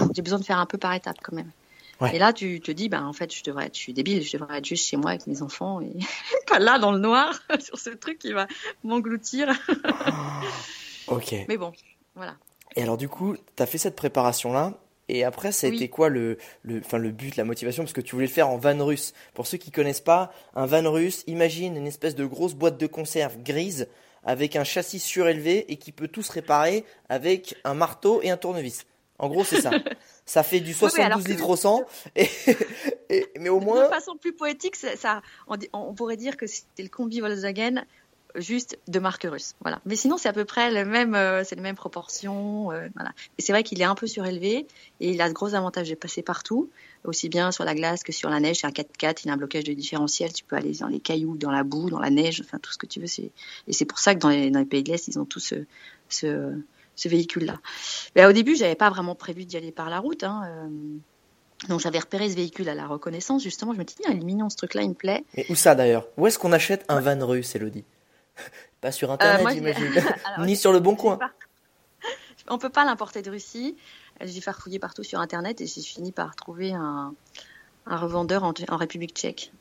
euh, 0.00 0.06
j'ai 0.14 0.22
besoin 0.22 0.38
de 0.38 0.44
faire 0.44 0.58
un 0.58 0.66
peu 0.66 0.78
par 0.78 0.94
étapes 0.94 1.18
quand 1.22 1.34
même. 1.34 1.50
Ouais. 2.00 2.16
Et 2.16 2.18
là, 2.18 2.32
tu 2.32 2.60
te 2.60 2.72
dis, 2.72 2.88
bah, 2.88 3.02
en 3.04 3.12
fait, 3.12 3.34
je 3.34 3.44
devrais 3.44 3.66
être, 3.66 3.76
je 3.76 3.80
suis 3.80 3.92
débile, 3.92 4.22
je 4.22 4.36
devrais 4.36 4.58
être 4.58 4.64
juste 4.64 4.88
chez 4.88 4.96
moi 4.96 5.10
avec 5.10 5.26
mes 5.26 5.42
enfants 5.42 5.80
et 5.80 5.92
pas 6.48 6.58
là 6.58 6.78
dans 6.78 6.92
le 6.92 6.98
noir 6.98 7.38
sur 7.60 7.78
ce 7.78 7.90
truc 7.90 8.18
qui 8.18 8.32
va 8.32 8.46
m'engloutir. 8.84 9.52
Ok. 11.08 11.34
Mais 11.48 11.56
bon, 11.56 11.72
voilà. 12.14 12.36
Et 12.76 12.82
alors, 12.82 12.96
du 12.96 13.08
coup, 13.08 13.36
t'as 13.56 13.66
fait 13.66 13.76
cette 13.76 13.96
préparation-là. 13.96 14.78
Et 15.14 15.24
après, 15.24 15.52
ça 15.52 15.66
a 15.66 15.70
Oui. 15.70 15.76
été 15.76 15.88
quoi 15.88 16.08
le, 16.08 16.38
le, 16.62 16.80
enfin, 16.84 16.96
le 16.98 17.10
but, 17.10 17.36
la 17.36 17.44
motivation? 17.44 17.82
Parce 17.82 17.92
que 17.92 18.00
tu 18.00 18.14
voulais 18.14 18.26
le 18.26 18.32
faire 18.32 18.48
en 18.48 18.56
van 18.56 18.82
russe. 18.84 19.12
Pour 19.34 19.46
ceux 19.46 19.58
qui 19.58 19.70
connaissent 19.70 20.00
pas, 20.00 20.32
un 20.54 20.64
van 20.66 20.90
russe, 20.90 21.22
imagine 21.26 21.76
une 21.76 21.86
espèce 21.86 22.14
de 22.14 22.24
grosse 22.24 22.54
boîte 22.54 22.78
de 22.78 22.86
conserve 22.86 23.36
grise 23.42 23.88
avec 24.24 24.56
un 24.56 24.64
châssis 24.64 25.00
surélevé 25.00 25.70
et 25.70 25.76
qui 25.76 25.92
peut 25.92 26.08
tout 26.08 26.22
se 26.22 26.32
réparer 26.32 26.84
avec 27.08 27.56
un 27.64 27.74
marteau 27.74 28.20
et 28.22 28.30
un 28.30 28.36
tournevis. 28.38 28.86
En 29.18 29.28
gros, 29.28 29.44
c'est 29.44 29.60
ça. 29.60 29.70
Ça 30.24 30.42
fait 30.44 30.60
du 30.60 30.70
oui, 30.70 30.74
72 30.76 31.04
alors 31.06 31.22
que- 31.22 31.28
litres 31.28 31.48
au 31.50 31.56
100. 31.56 31.84
Et, 32.16 32.28
et- 33.10 33.26
mais 33.40 33.48
au 33.48 33.58
De 33.58 33.64
moins, 33.64 33.88
façon 33.88 34.16
plus 34.16 34.32
poétique, 34.32 34.76
ça, 34.76 34.96
ça- 34.96 35.20
on, 35.48 35.56
on 35.72 35.92
pourrait 35.94 36.16
dire 36.16 36.36
que 36.36 36.46
c'était 36.46 36.84
le 36.84 36.88
combi 36.88 37.20
Volkswagen 37.20 37.82
juste 38.36 38.78
de 38.88 38.98
marque 38.98 39.26
russe. 39.30 39.54
Voilà. 39.60 39.80
Mais 39.86 39.96
sinon, 39.96 40.16
c'est 40.16 40.28
à 40.28 40.32
peu 40.32 40.44
près 40.44 40.70
le 40.70 40.84
même, 40.84 41.14
euh, 41.14 41.44
c'est 41.44 41.54
les 41.54 41.62
mêmes 41.62 41.76
proportions. 41.76 42.72
euh, 42.72 42.88
voilà. 42.94 43.12
Et 43.38 43.42
c'est 43.42 43.52
vrai 43.52 43.62
qu'il 43.62 43.80
est 43.80 43.84
un 43.84 43.94
peu 43.94 44.06
surélevé 44.06 44.66
et 45.00 45.10
il 45.10 45.20
a 45.20 45.28
ce 45.28 45.32
gros 45.32 45.54
avantage 45.54 45.88
de 45.90 45.94
passer 45.94 46.22
partout, 46.22 46.70
aussi 47.04 47.28
bien 47.28 47.52
sur 47.52 47.64
la 47.64 47.74
glace 47.74 48.02
que 48.02 48.12
sur 48.12 48.30
la 48.30 48.40
neige. 48.40 48.58
C'est 48.60 48.66
un 48.66 48.70
4x4, 48.70 49.22
il 49.24 49.30
a 49.30 49.34
un 49.34 49.36
blocage 49.36 49.64
de 49.64 49.72
différentiel. 49.72 50.32
Tu 50.32 50.44
peux 50.44 50.56
aller 50.56 50.72
dans 50.72 50.88
les 50.88 51.00
cailloux, 51.00 51.36
dans 51.36 51.50
la 51.50 51.64
boue, 51.64 51.90
dans 51.90 52.00
la 52.00 52.10
neige, 52.10 52.42
enfin 52.44 52.58
tout 52.58 52.72
ce 52.72 52.78
que 52.78 52.86
tu 52.86 53.00
veux. 53.00 53.06
Et 53.68 53.72
c'est 53.72 53.84
pour 53.84 53.98
ça 53.98 54.14
que 54.14 54.20
dans 54.20 54.28
les, 54.28 54.50
pays 54.64 54.82
de 54.82 54.90
l'Est, 54.90 55.08
ils 55.08 55.18
ont 55.18 55.24
tous 55.24 55.54
ce, 56.08 57.08
véhicule-là. 57.08 57.58
Mais 58.16 58.24
au 58.24 58.32
début, 58.32 58.56
j'avais 58.56 58.76
pas 58.76 58.90
vraiment 58.90 59.14
prévu 59.14 59.44
d'y 59.44 59.56
aller 59.56 59.72
par 59.72 59.90
la 59.90 59.98
route. 59.98 60.24
Hein, 60.24 60.42
euh, 60.46 60.68
donc 61.68 61.80
j'avais 61.80 61.98
repéré 61.98 62.28
ce 62.30 62.36
véhicule 62.36 62.68
à 62.68 62.74
la 62.74 62.86
reconnaissance, 62.86 63.42
justement. 63.42 63.72
Je 63.72 63.78
me 63.78 63.84
suis 63.84 63.96
dit, 63.96 64.02
il 64.08 64.20
est 64.20 64.24
mignon 64.24 64.50
ce 64.50 64.56
truc-là, 64.56 64.82
il 64.82 64.90
me 64.90 64.94
plaît. 64.94 65.24
mais 65.36 65.46
où 65.48 65.54
ça 65.54 65.74
d'ailleurs? 65.74 66.06
Où 66.16 66.26
est-ce 66.26 66.38
qu'on 66.38 66.52
achète 66.52 66.84
un 66.88 67.00
van 67.00 67.26
russe, 67.26 67.54
Elodie? 67.54 67.84
Pas 68.80 68.92
sur 68.92 69.10
Internet, 69.12 69.46
Euh, 69.46 69.48
j'ai- 69.50 69.54
j'imagine. 69.56 69.92
Ni 70.46 70.56
sur 70.56 70.72
le 70.72 70.80
bon 70.80 70.96
coin. 70.96 71.16
pas- 71.16 71.30
On 72.48 72.58
peut 72.58 72.70
pas 72.70 72.84
l'importer 72.84 73.22
de 73.22 73.30
Russie. 73.30 73.76
J'ai 74.20 74.40
farfouillé 74.40 74.78
partout 74.78 75.02
sur 75.04 75.20
Internet 75.20 75.60
et 75.60 75.66
j'ai 75.66 75.80
fini 75.82 76.12
par 76.12 76.34
trouver 76.36 76.72
un, 76.72 77.14
un 77.86 77.96
revendeur 77.96 78.42
en, 78.44 78.52
en 78.68 78.76
République 78.76 79.14
tchèque. 79.14 79.52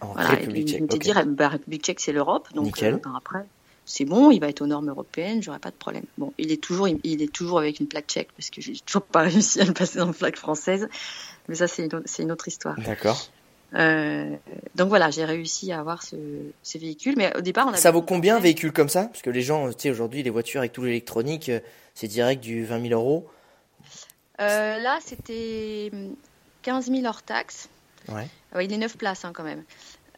En 0.00 0.12
Voilà, 0.12 0.30
République 0.30 0.68
tchèque. 0.68 0.80
me 0.82 0.86
suis 0.88 0.96
ok. 0.96 1.24
dit, 1.26 1.34
bah, 1.34 1.48
République 1.48 1.82
tchèque, 1.84 2.00
c'est 2.00 2.12
l'Europe. 2.12 2.48
Donc 2.54 2.82
euh, 2.82 2.98
ben, 3.02 3.14
après, 3.16 3.46
c'est 3.86 4.04
bon, 4.04 4.30
il 4.30 4.40
va 4.40 4.48
être 4.48 4.60
aux 4.60 4.66
normes 4.66 4.88
européennes, 4.90 5.42
j'aurai 5.42 5.58
pas 5.58 5.70
de 5.70 5.76
problème. 5.76 6.04
Bon, 6.18 6.32
il 6.38 6.52
est 6.52 6.62
toujours, 6.62 6.86
il, 6.88 7.00
il 7.04 7.22
est 7.22 7.32
toujours 7.32 7.58
avec 7.58 7.80
une 7.80 7.88
plaque 7.88 8.06
tchèque 8.06 8.28
parce 8.36 8.50
que 8.50 8.60
j'ai 8.60 8.78
toujours 8.80 9.02
pas 9.02 9.20
réussi 9.22 9.60
à 9.60 9.64
le 9.64 9.72
passer 9.72 9.98
dans 9.98 10.06
une 10.06 10.14
plaque 10.14 10.36
française. 10.36 10.88
Mais 11.48 11.54
ça, 11.54 11.66
c'est 11.66 11.86
une, 11.86 11.94
autre- 11.94 12.02
c'est 12.06 12.22
une 12.22 12.32
autre 12.32 12.46
histoire. 12.48 12.76
D'accord. 12.78 13.30
Euh, 13.74 14.34
donc 14.74 14.88
voilà, 14.88 15.10
j'ai 15.10 15.24
réussi 15.24 15.72
à 15.72 15.80
avoir 15.80 16.02
ce, 16.02 16.16
ce 16.62 16.78
véhicule. 16.78 17.14
Mais 17.16 17.36
au 17.36 17.40
départ, 17.40 17.66
on 17.66 17.70
avait 17.70 17.78
Ça 17.78 17.90
vaut 17.90 18.02
combien 18.02 18.36
un 18.36 18.40
véhicule 18.40 18.72
comme 18.72 18.88
ça? 18.88 19.04
Parce 19.04 19.22
que 19.22 19.30
les 19.30 19.42
gens, 19.42 19.68
tu 19.68 19.74
sais, 19.78 19.90
aujourd'hui, 19.90 20.22
les 20.22 20.30
voitures 20.30 20.60
avec 20.60 20.72
tout 20.72 20.84
l'électronique, 20.84 21.48
euh, 21.48 21.60
c'est 21.94 22.08
direct 22.08 22.42
du 22.42 22.64
20 22.64 22.88
000 22.88 23.00
euros. 23.00 23.28
Euh, 24.40 24.78
là, 24.78 24.98
c'était 25.04 25.90
hum, 25.92 26.14
15 26.62 26.90
000 26.90 27.04
hors 27.04 27.22
taxe. 27.22 27.68
Ouais. 28.08 28.28
Il 28.62 28.72
est 28.72 28.78
9 28.78 28.96
places 28.96 29.24
hein, 29.24 29.32
quand 29.34 29.44
même. 29.44 29.64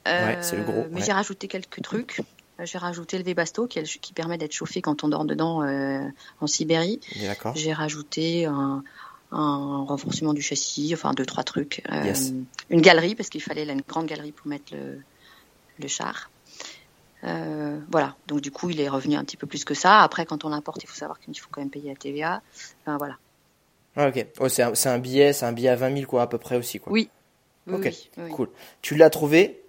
Ouais, 0.06 0.38
c'est 0.40 0.56
le 0.56 0.62
gros, 0.62 0.86
Mais 0.90 1.00
ouais. 1.00 1.06
j'ai 1.06 1.12
rajouté 1.12 1.46
quelques 1.46 1.82
trucs. 1.82 2.22
J'ai 2.62 2.78
rajouté 2.78 3.18
le 3.18 3.24
Webasto 3.24 3.66
qui, 3.66 3.82
qui 3.82 4.12
permet 4.12 4.38
d'être 4.38 4.52
chauffé 4.52 4.82
quand 4.82 5.04
on 5.04 5.08
dort 5.08 5.24
dedans 5.24 5.62
en 6.40 6.46
Sibérie. 6.46 7.00
D'accord. 7.20 7.54
J'ai 7.54 7.72
rajouté 7.72 8.46
un, 8.46 8.82
un 9.32 9.84
renforcement 9.86 10.34
du 10.34 10.42
châssis, 10.42 10.90
enfin 10.94 11.12
deux, 11.14 11.26
trois 11.26 11.44
trucs. 11.44 11.82
Euh, 11.90 12.04
Yes. 12.04 12.32
Une 12.70 12.80
galerie, 12.80 13.14
parce 13.14 13.28
qu'il 13.28 13.42
fallait 13.42 13.64
là, 13.64 13.72
une 13.72 13.82
grande 13.86 14.06
galerie 14.06 14.32
pour 14.32 14.46
mettre 14.48 14.74
le, 14.74 15.00
le 15.78 15.88
char. 15.88 16.30
Euh, 17.24 17.78
voilà, 17.90 18.16
donc 18.26 18.40
du 18.40 18.50
coup, 18.50 18.70
il 18.70 18.80
est 18.80 18.88
revenu 18.88 19.14
un 19.16 19.24
petit 19.24 19.36
peu 19.36 19.46
plus 19.46 19.64
que 19.64 19.74
ça. 19.74 20.00
Après, 20.00 20.24
quand 20.26 20.44
on 20.44 20.48
l'importe, 20.48 20.82
il 20.82 20.86
faut 20.86 20.94
savoir 20.96 21.20
qu'il 21.20 21.38
faut 21.38 21.48
quand 21.50 21.60
même 21.60 21.70
payer 21.70 21.90
la 21.90 21.96
TVA. 21.96 22.42
Enfin, 22.82 22.96
voilà. 22.96 23.18
Ah, 23.96 24.08
ok. 24.08 24.26
Ouais, 24.40 24.48
c'est 24.48 24.62
un, 24.62 24.72
un 24.86 24.98
billet, 24.98 25.32
c'est 25.32 25.44
un 25.44 25.52
billet 25.52 25.68
à 25.68 25.76
20 25.76 25.94
000 25.94 26.06
quoi, 26.08 26.22
à 26.22 26.26
peu 26.26 26.38
près 26.38 26.56
aussi 26.56 26.78
quoi. 26.80 26.92
Oui. 26.92 27.10
Ok, 27.70 27.82
oui, 27.84 28.08
oui. 28.18 28.30
Cool. 28.30 28.48
Tu 28.82 28.94
l'as 28.96 29.10
trouvé, 29.10 29.62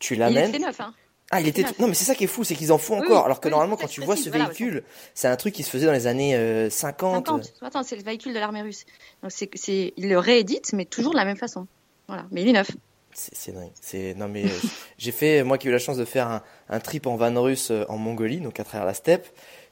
tu 0.00 0.14
Il 0.14 0.18
l'amènes? 0.18 0.48
était 0.48 0.58
neuf, 0.58 0.80
hein. 0.80 0.92
Ah, 1.32 1.40
il 1.40 1.48
était. 1.48 1.62
neuf. 1.62 1.78
Non, 1.78 1.88
mais 1.88 1.94
c'est 1.94 2.04
ça 2.04 2.14
qui 2.14 2.24
est 2.24 2.28
fou, 2.28 2.44
c'est 2.44 2.54
qu'ils 2.54 2.72
en 2.72 2.78
font 2.78 3.00
Oui, 3.00 3.06
encore. 3.06 3.24
Alors 3.24 3.40
que 3.40 3.48
oui, 3.48 3.52
normalement, 3.52 3.76
quand 3.76 3.88
tu 3.88 4.02
vois 4.02 4.16
ce 4.16 4.28
voilà, 4.28 4.44
véhicule, 4.46 4.84
c'est 5.14 5.26
un 5.28 5.36
truc 5.36 5.54
qui 5.54 5.62
se 5.62 5.70
faisait 5.70 5.86
dans 5.86 5.92
les 5.92 6.06
années 6.06 6.36
euh, 6.36 6.68
50. 6.70 7.26
50. 7.26 7.52
Attends, 7.62 7.82
c'est 7.82 7.96
le 7.96 8.02
véhicule 8.02 8.34
de 8.34 8.38
l'armée 8.38 8.62
russe. 8.62 8.84
Donc 9.22 9.32
c'est, 9.32 9.48
c'est, 9.54 9.92
il 9.96 10.08
le 10.08 10.18
réédite, 10.18 10.72
mais 10.74 10.84
toujours 10.84 11.12
de 11.12 11.16
la 11.18 11.24
même 11.24 11.36
façon. 11.38 11.66
Voilà. 12.06 12.26
Mais 12.30 12.42
il 12.42 12.48
est 12.48 12.52
neuf. 12.52 12.70
C'est 13.14 13.52
dingue. 13.52 13.70
C'est 13.80 14.14
non 14.16 14.26
mais 14.28 14.44
euh, 14.44 14.48
j'ai 14.98 15.12
fait 15.12 15.42
moi 15.42 15.58
qui 15.58 15.66
ai 15.66 15.70
eu 15.70 15.72
la 15.72 15.78
chance 15.78 15.98
de 15.98 16.04
faire 16.06 16.28
un, 16.28 16.42
un 16.70 16.80
trip 16.80 17.06
en 17.06 17.16
van 17.16 17.42
russe 17.42 17.70
euh, 17.70 17.84
en 17.88 17.98
Mongolie, 17.98 18.40
donc 18.40 18.58
à 18.60 18.64
travers 18.64 18.86
la 18.86 18.94
steppe. 18.94 19.26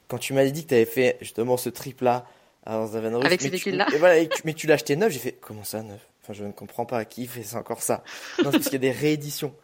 Quand 0.07 0.17
tu 0.19 0.33
m'as 0.33 0.45
dit 0.45 0.63
que 0.63 0.69
tu 0.69 0.75
avais 0.75 0.85
fait 0.85 1.17
justement 1.21 1.57
ce 1.57 1.69
trip 1.69 2.01
là 2.01 2.25
dans 2.67 2.95
un 2.95 3.01
van 3.01 3.17
russe, 3.17 3.25
Avec 3.25 3.41
ce 3.41 3.45
tu- 3.47 3.51
véhicule-là. 3.51 3.87
et 3.93 3.97
voilà, 3.97 4.17
et 4.19 4.29
tu- 4.29 4.41
mais 4.45 4.53
tu 4.53 4.67
l'as 4.67 4.75
acheté 4.75 4.95
neuf, 4.95 5.11
j'ai 5.11 5.19
fait 5.19 5.31
comment 5.41 5.63
ça 5.63 5.81
neuf? 5.81 6.01
Enfin, 6.23 6.33
je 6.33 6.43
ne 6.43 6.51
comprends 6.51 6.85
pas 6.85 7.03
qui 7.05 7.25
fait 7.25 7.55
encore 7.55 7.81
ça. 7.81 8.03
Non, 8.43 8.51
parce 8.51 8.65
qu'il 8.65 8.73
y 8.73 8.75
a 8.75 8.79
des 8.79 8.91
rééditions. 8.91 9.55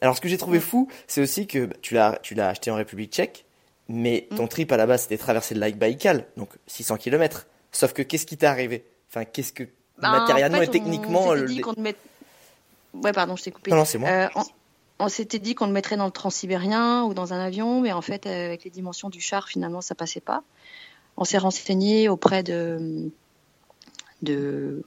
Alors, 0.00 0.16
ce 0.16 0.20
que 0.20 0.28
j'ai 0.28 0.38
trouvé 0.38 0.60
fou, 0.60 0.88
c'est 1.06 1.20
aussi 1.20 1.46
que 1.46 1.66
bah, 1.66 1.76
tu 1.82 1.94
l'as, 1.94 2.18
tu 2.22 2.34
l'as 2.34 2.48
acheté 2.48 2.70
en 2.70 2.76
République 2.76 3.12
tchèque, 3.12 3.44
mais 3.88 4.28
ton 4.36 4.44
mm. 4.44 4.48
trip 4.48 4.72
à 4.72 4.76
la 4.76 4.86
base, 4.86 5.02
c'était 5.02 5.18
traverser 5.18 5.54
le 5.54 5.60
lac 5.60 5.76
Baïkal, 5.76 6.26
donc 6.36 6.50
600 6.66 6.96
km. 6.96 7.46
Sauf 7.72 7.92
que 7.92 8.02
qu'est-ce 8.02 8.26
qui 8.26 8.36
t'est 8.36 8.46
arrivé? 8.46 8.84
Enfin, 9.08 9.24
qu'est-ce 9.24 9.52
que 9.52 9.64
ben, 9.98 10.10
matériellement 10.10 10.62
et 10.62 10.68
techniquement. 10.68 11.28
On 11.28 11.44
dit 11.44 11.60
qu'on 11.60 11.80
met... 11.80 11.96
Ouais, 12.94 13.12
pardon, 13.12 13.36
je 13.36 13.44
t'ai 13.44 13.50
coupé. 13.50 13.70
Non, 13.70 13.78
non 13.78 13.84
c'est 13.84 13.98
moi. 13.98 14.08
Euh, 14.08 14.28
on, 14.98 15.08
s'était 15.08 15.38
dit 15.38 15.54
qu'on 15.54 15.66
le 15.66 15.72
mettrait 15.72 15.96
dans 15.96 16.06
le 16.06 16.10
transsibérien 16.10 17.04
ou 17.04 17.14
dans 17.14 17.32
un 17.32 17.40
avion, 17.40 17.80
mais 17.80 17.92
en 17.92 18.02
fait, 18.02 18.26
avec 18.26 18.64
les 18.64 18.70
dimensions 18.70 19.10
du 19.10 19.20
char, 19.20 19.48
finalement, 19.48 19.80
ça 19.80 19.94
passait 19.94 20.20
pas. 20.20 20.42
On 21.16 21.24
s'est 21.24 21.38
renseigné 21.38 22.08
auprès 22.08 22.42
de, 22.42 23.10
de 24.22 24.82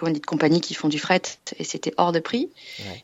comment 0.00 0.12
dit, 0.12 0.20
de 0.20 0.26
compagnies 0.26 0.60
qui 0.60 0.74
font 0.74 0.88
du 0.88 0.98
fret 0.98 1.22
et 1.58 1.64
c'était 1.64 1.92
hors 1.96 2.12
de 2.12 2.18
prix. 2.18 2.50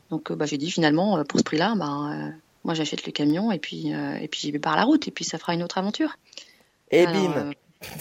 Donc, 0.09 0.31
euh, 0.31 0.35
bah, 0.35 0.45
j'ai 0.45 0.57
dit 0.57 0.71
finalement, 0.71 1.17
euh, 1.17 1.23
pour 1.23 1.39
ce 1.39 1.43
prix-là, 1.43 1.75
bah, 1.75 2.31
moi, 2.63 2.73
j'achète 2.73 3.05
le 3.05 3.11
camion 3.11 3.51
et 3.51 3.59
puis, 3.59 3.89
et 3.89 4.27
puis 4.27 4.41
j'y 4.41 4.51
vais 4.51 4.59
par 4.59 4.75
la 4.75 4.83
route 4.83 5.07
et 5.07 5.11
puis 5.11 5.23
ça 5.23 5.37
fera 5.37 5.53
une 5.53 5.63
autre 5.63 5.77
aventure. 5.77 6.17
Et 6.91 7.05
bim 7.05 7.51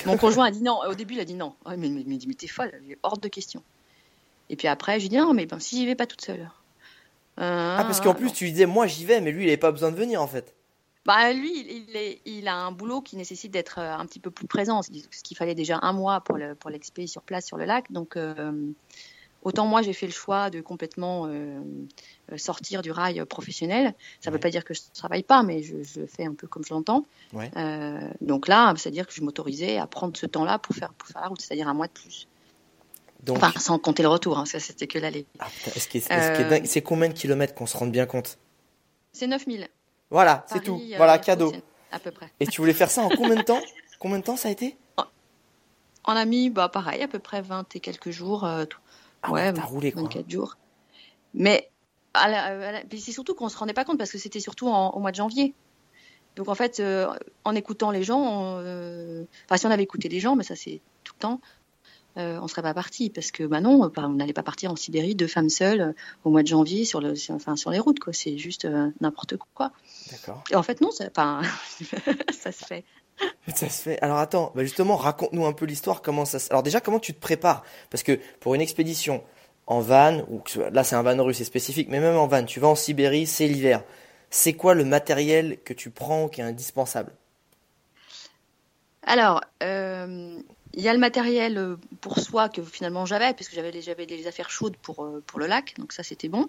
mon 0.06 0.16
conjoint 0.16 0.46
a 0.46 0.50
dit 0.50 0.62
non. 0.62 0.80
Au 0.88 0.94
début, 0.94 1.14
il 1.14 1.20
a 1.20 1.24
dit 1.26 1.34
non. 1.34 1.52
mais, 1.66 1.76
mais, 1.76 2.02
mais, 2.06 2.18
mais 2.26 2.34
t'es 2.34 2.46
folle, 2.46 2.72
hors 3.02 3.18
de 3.18 3.28
question. 3.28 3.62
Et 4.48 4.56
puis 4.56 4.68
après, 4.68 4.98
j'ai 5.00 5.08
dit 5.08 5.16
non, 5.18 5.34
mais 5.34 5.44
ben, 5.44 5.58
si 5.60 5.76
j'y 5.76 5.86
vais 5.86 5.94
pas 5.94 6.06
toute 6.06 6.22
seule. 6.22 6.50
ah, 7.36 7.84
parce 7.86 8.00
qu'en 8.00 8.14
plus, 8.14 8.32
tu 8.32 8.44
lui 8.44 8.52
disais, 8.52 8.66
moi 8.66 8.86
j'y 8.86 9.04
vais, 9.04 9.20
mais 9.20 9.32
lui, 9.32 9.42
il 9.42 9.46
n'avait 9.46 9.58
pas 9.58 9.72
besoin 9.72 9.90
de 9.90 9.96
venir 9.96 10.22
en 10.22 10.26
fait. 10.26 10.54
Bah, 11.06 11.32
lui, 11.32 11.86
il, 11.88 11.96
est, 11.96 12.20
il, 12.26 12.48
a 12.48 12.56
un 12.56 12.72
boulot 12.72 13.00
qui 13.00 13.16
nécessite 13.16 13.52
d'être 13.52 13.78
euh, 13.78 13.94
un 13.94 14.04
petit 14.06 14.20
peu 14.20 14.30
plus 14.30 14.46
présent. 14.46 14.82
Ce 14.82 14.90
qu'il 14.90 15.36
fallait 15.36 15.54
déjà 15.54 15.78
un 15.82 15.92
mois 15.92 16.20
pour 16.20 16.36
l'expé 16.36 17.02
pour 17.02 17.08
sur 17.08 17.22
place 17.22 17.46
sur 17.46 17.56
le 17.56 17.64
lac. 17.64 17.90
Donc, 17.92 18.16
euh, 18.16 18.52
Autant 19.46 19.64
moi, 19.64 19.80
j'ai 19.80 19.92
fait 19.92 20.06
le 20.06 20.12
choix 20.12 20.50
de 20.50 20.60
complètement 20.60 21.26
euh, 21.26 21.60
sortir 22.36 22.82
du 22.82 22.90
rail 22.90 23.24
professionnel. 23.26 23.94
Ça 24.20 24.30
ne 24.30 24.34
veut 24.34 24.40
pas 24.40 24.50
dire 24.50 24.64
que 24.64 24.74
je 24.74 24.80
ne 24.80 24.92
travaille 24.92 25.22
pas, 25.22 25.44
mais 25.44 25.62
je, 25.62 25.76
fais 26.08 26.24
un 26.24 26.34
peu 26.34 26.48
comme 26.48 26.64
je 26.64 26.74
l'entends. 26.74 27.04
Euh, 27.56 28.00
donc 28.20 28.48
là, 28.48 28.74
c'est-à-dire 28.76 29.06
que 29.06 29.12
je 29.12 29.22
m'autorisais 29.22 29.78
à 29.78 29.86
prendre 29.86 30.16
ce 30.16 30.26
temps-là 30.26 30.58
pour 30.58 30.74
faire, 30.74 30.92
pour 30.94 31.08
faire 31.08 31.22
la 31.22 31.28
route, 31.28 31.40
c'est-à-dire 31.40 31.68
un 31.68 31.74
mois 31.74 31.86
de 31.86 31.92
plus. 31.92 32.26
Donc... 33.22 33.36
Enfin, 33.36 33.52
sans 33.56 33.78
compter 33.78 34.02
le 34.02 34.08
retour, 34.08 34.36
hein, 34.36 34.46
c'était 34.46 34.88
que 34.88 34.98
l'aller. 34.98 35.26
Ah, 35.38 35.46
c'est 36.64 36.82
combien 36.82 37.08
de 37.08 37.14
kilomètres 37.14 37.54
qu'on 37.54 37.66
se 37.66 37.76
rende 37.76 37.92
bien 37.92 38.06
compte? 38.06 38.38
C'est 39.12 39.28
9000. 39.28 39.68
Voilà, 40.10 40.44
c'est 40.48 40.62
tout. 40.62 40.80
Voilà, 40.96 41.18
cadeau. 41.18 41.52
À 41.92 41.98
peu 41.98 42.10
près. 42.10 42.32
Et 42.40 42.46
tu 42.46 42.60
voulais 42.60 42.72
faire 42.72 42.90
ça 42.90 43.02
en 43.02 43.08
combien 43.08 43.36
de 43.36 43.42
temps? 43.42 43.60
Combien 43.98 44.18
de 44.18 44.24
temps 44.24 44.36
ça 44.36 44.48
a 44.48 44.50
été? 44.50 44.76
On 46.08 46.12
a 46.12 46.24
mis, 46.24 46.50
bah, 46.50 46.68
pareil, 46.68 47.02
à 47.02 47.08
peu 47.08 47.18
près 47.18 47.42
20 47.42 47.74
et 47.74 47.80
quelques 47.80 48.10
jours. 48.10 48.44
Ah 48.44 49.32
ouais, 49.32 49.52
t'as 49.52 49.62
roulé 49.62 49.92
quoi. 49.92 50.02
24 50.02 50.30
jours. 50.30 50.56
Mais 51.34 51.70
c'est 52.92 53.12
surtout 53.12 53.34
qu'on 53.34 53.48
se 53.48 53.56
rendait 53.56 53.72
pas 53.72 53.84
compte 53.84 53.98
parce 53.98 54.10
que 54.10 54.18
c'était 54.18 54.40
surtout 54.40 54.68
au 54.68 54.98
mois 54.98 55.10
de 55.10 55.16
janvier. 55.16 55.54
Donc 56.36 56.48
en 56.48 56.54
fait, 56.54 56.80
euh, 56.80 57.08
en 57.44 57.54
écoutant 57.54 57.90
les 57.90 58.02
gens, 58.02 58.58
euh, 58.58 59.24
enfin 59.46 59.56
si 59.56 59.66
on 59.66 59.70
avait 59.70 59.82
écouté 59.82 60.08
les 60.08 60.20
gens, 60.20 60.36
mais 60.36 60.44
ça 60.44 60.54
c'est 60.54 60.82
tout 61.02 61.14
le 61.16 61.20
temps, 61.20 61.40
euh, 62.16 62.38
on 62.40 62.48
serait 62.48 62.62
pas 62.62 62.74
parti 62.74 63.10
parce 63.10 63.30
que 63.30 63.44
bah 63.44 63.60
non, 63.60 63.90
on 63.96 64.08
n'allait 64.10 64.32
pas 64.32 64.42
partir 64.42 64.70
en 64.70 64.76
Sibérie 64.76 65.14
deux 65.14 65.26
femmes 65.26 65.48
seules 65.48 65.94
au 66.24 66.30
mois 66.30 66.42
de 66.42 66.48
janvier 66.48 66.84
sur 66.84 67.00
le, 67.00 67.14
enfin 67.30 67.56
sur 67.56 67.70
les 67.70 67.78
routes 67.78 68.00
quoi. 68.00 68.12
C'est 68.12 68.38
juste 68.38 68.66
n'importe 69.00 69.36
quoi. 69.54 69.72
D'accord. 70.10 70.44
Et 70.50 70.56
en 70.56 70.62
fait 70.62 70.80
non, 70.80 70.90
ça, 70.90 71.10
ça 72.32 72.52
se 72.52 72.64
fait. 72.64 72.84
Ça 73.54 73.68
se 73.68 73.82
fait. 73.82 73.98
Alors 74.02 74.18
attends, 74.18 74.52
bah 74.54 74.62
justement, 74.62 74.96
raconte-nous 74.96 75.46
un 75.46 75.52
peu 75.52 75.66
l'histoire. 75.66 76.02
Comment 76.02 76.24
ça 76.24 76.38
Alors 76.50 76.62
déjà, 76.62 76.80
comment 76.80 76.98
tu 76.98 77.14
te 77.14 77.20
prépares? 77.20 77.64
Parce 77.90 78.02
que 78.02 78.18
pour 78.40 78.54
une 78.54 78.60
expédition 78.60 79.22
en 79.66 79.80
van, 79.80 80.20
ou 80.28 80.42
là 80.72 80.84
c'est 80.84 80.96
un 80.96 81.02
van 81.02 81.22
russe, 81.22 81.38
c'est 81.38 81.44
spécifique, 81.44 81.88
mais 81.90 82.00
même 82.00 82.16
en 82.16 82.26
van, 82.26 82.44
tu 82.44 82.60
vas 82.60 82.68
en 82.68 82.74
Sibérie, 82.74 83.26
c'est 83.26 83.46
l'hiver. 83.46 83.82
C'est 84.30 84.54
quoi 84.54 84.74
le 84.74 84.84
matériel 84.84 85.58
que 85.64 85.72
tu 85.72 85.90
prends 85.90 86.28
qui 86.28 86.40
est 86.40 86.44
indispensable? 86.44 87.12
Alors, 89.02 89.40
euh, 89.62 90.38
il 90.76 90.82
y 90.82 90.88
a 90.88 90.92
le 90.92 90.98
matériel 90.98 91.58
euh, 91.58 91.76
pour 92.00 92.18
soi 92.18 92.48
que 92.48 92.62
finalement 92.62 93.06
j'avais, 93.06 93.32
puisque 93.34 93.54
j'avais 93.54 94.06
des 94.06 94.26
affaires 94.26 94.50
chaudes 94.50 94.76
pour, 94.76 95.04
euh, 95.04 95.22
pour 95.26 95.38
le 95.40 95.46
lac, 95.46 95.74
donc 95.78 95.92
ça 95.92 96.02
c'était 96.02 96.28
bon. 96.28 96.48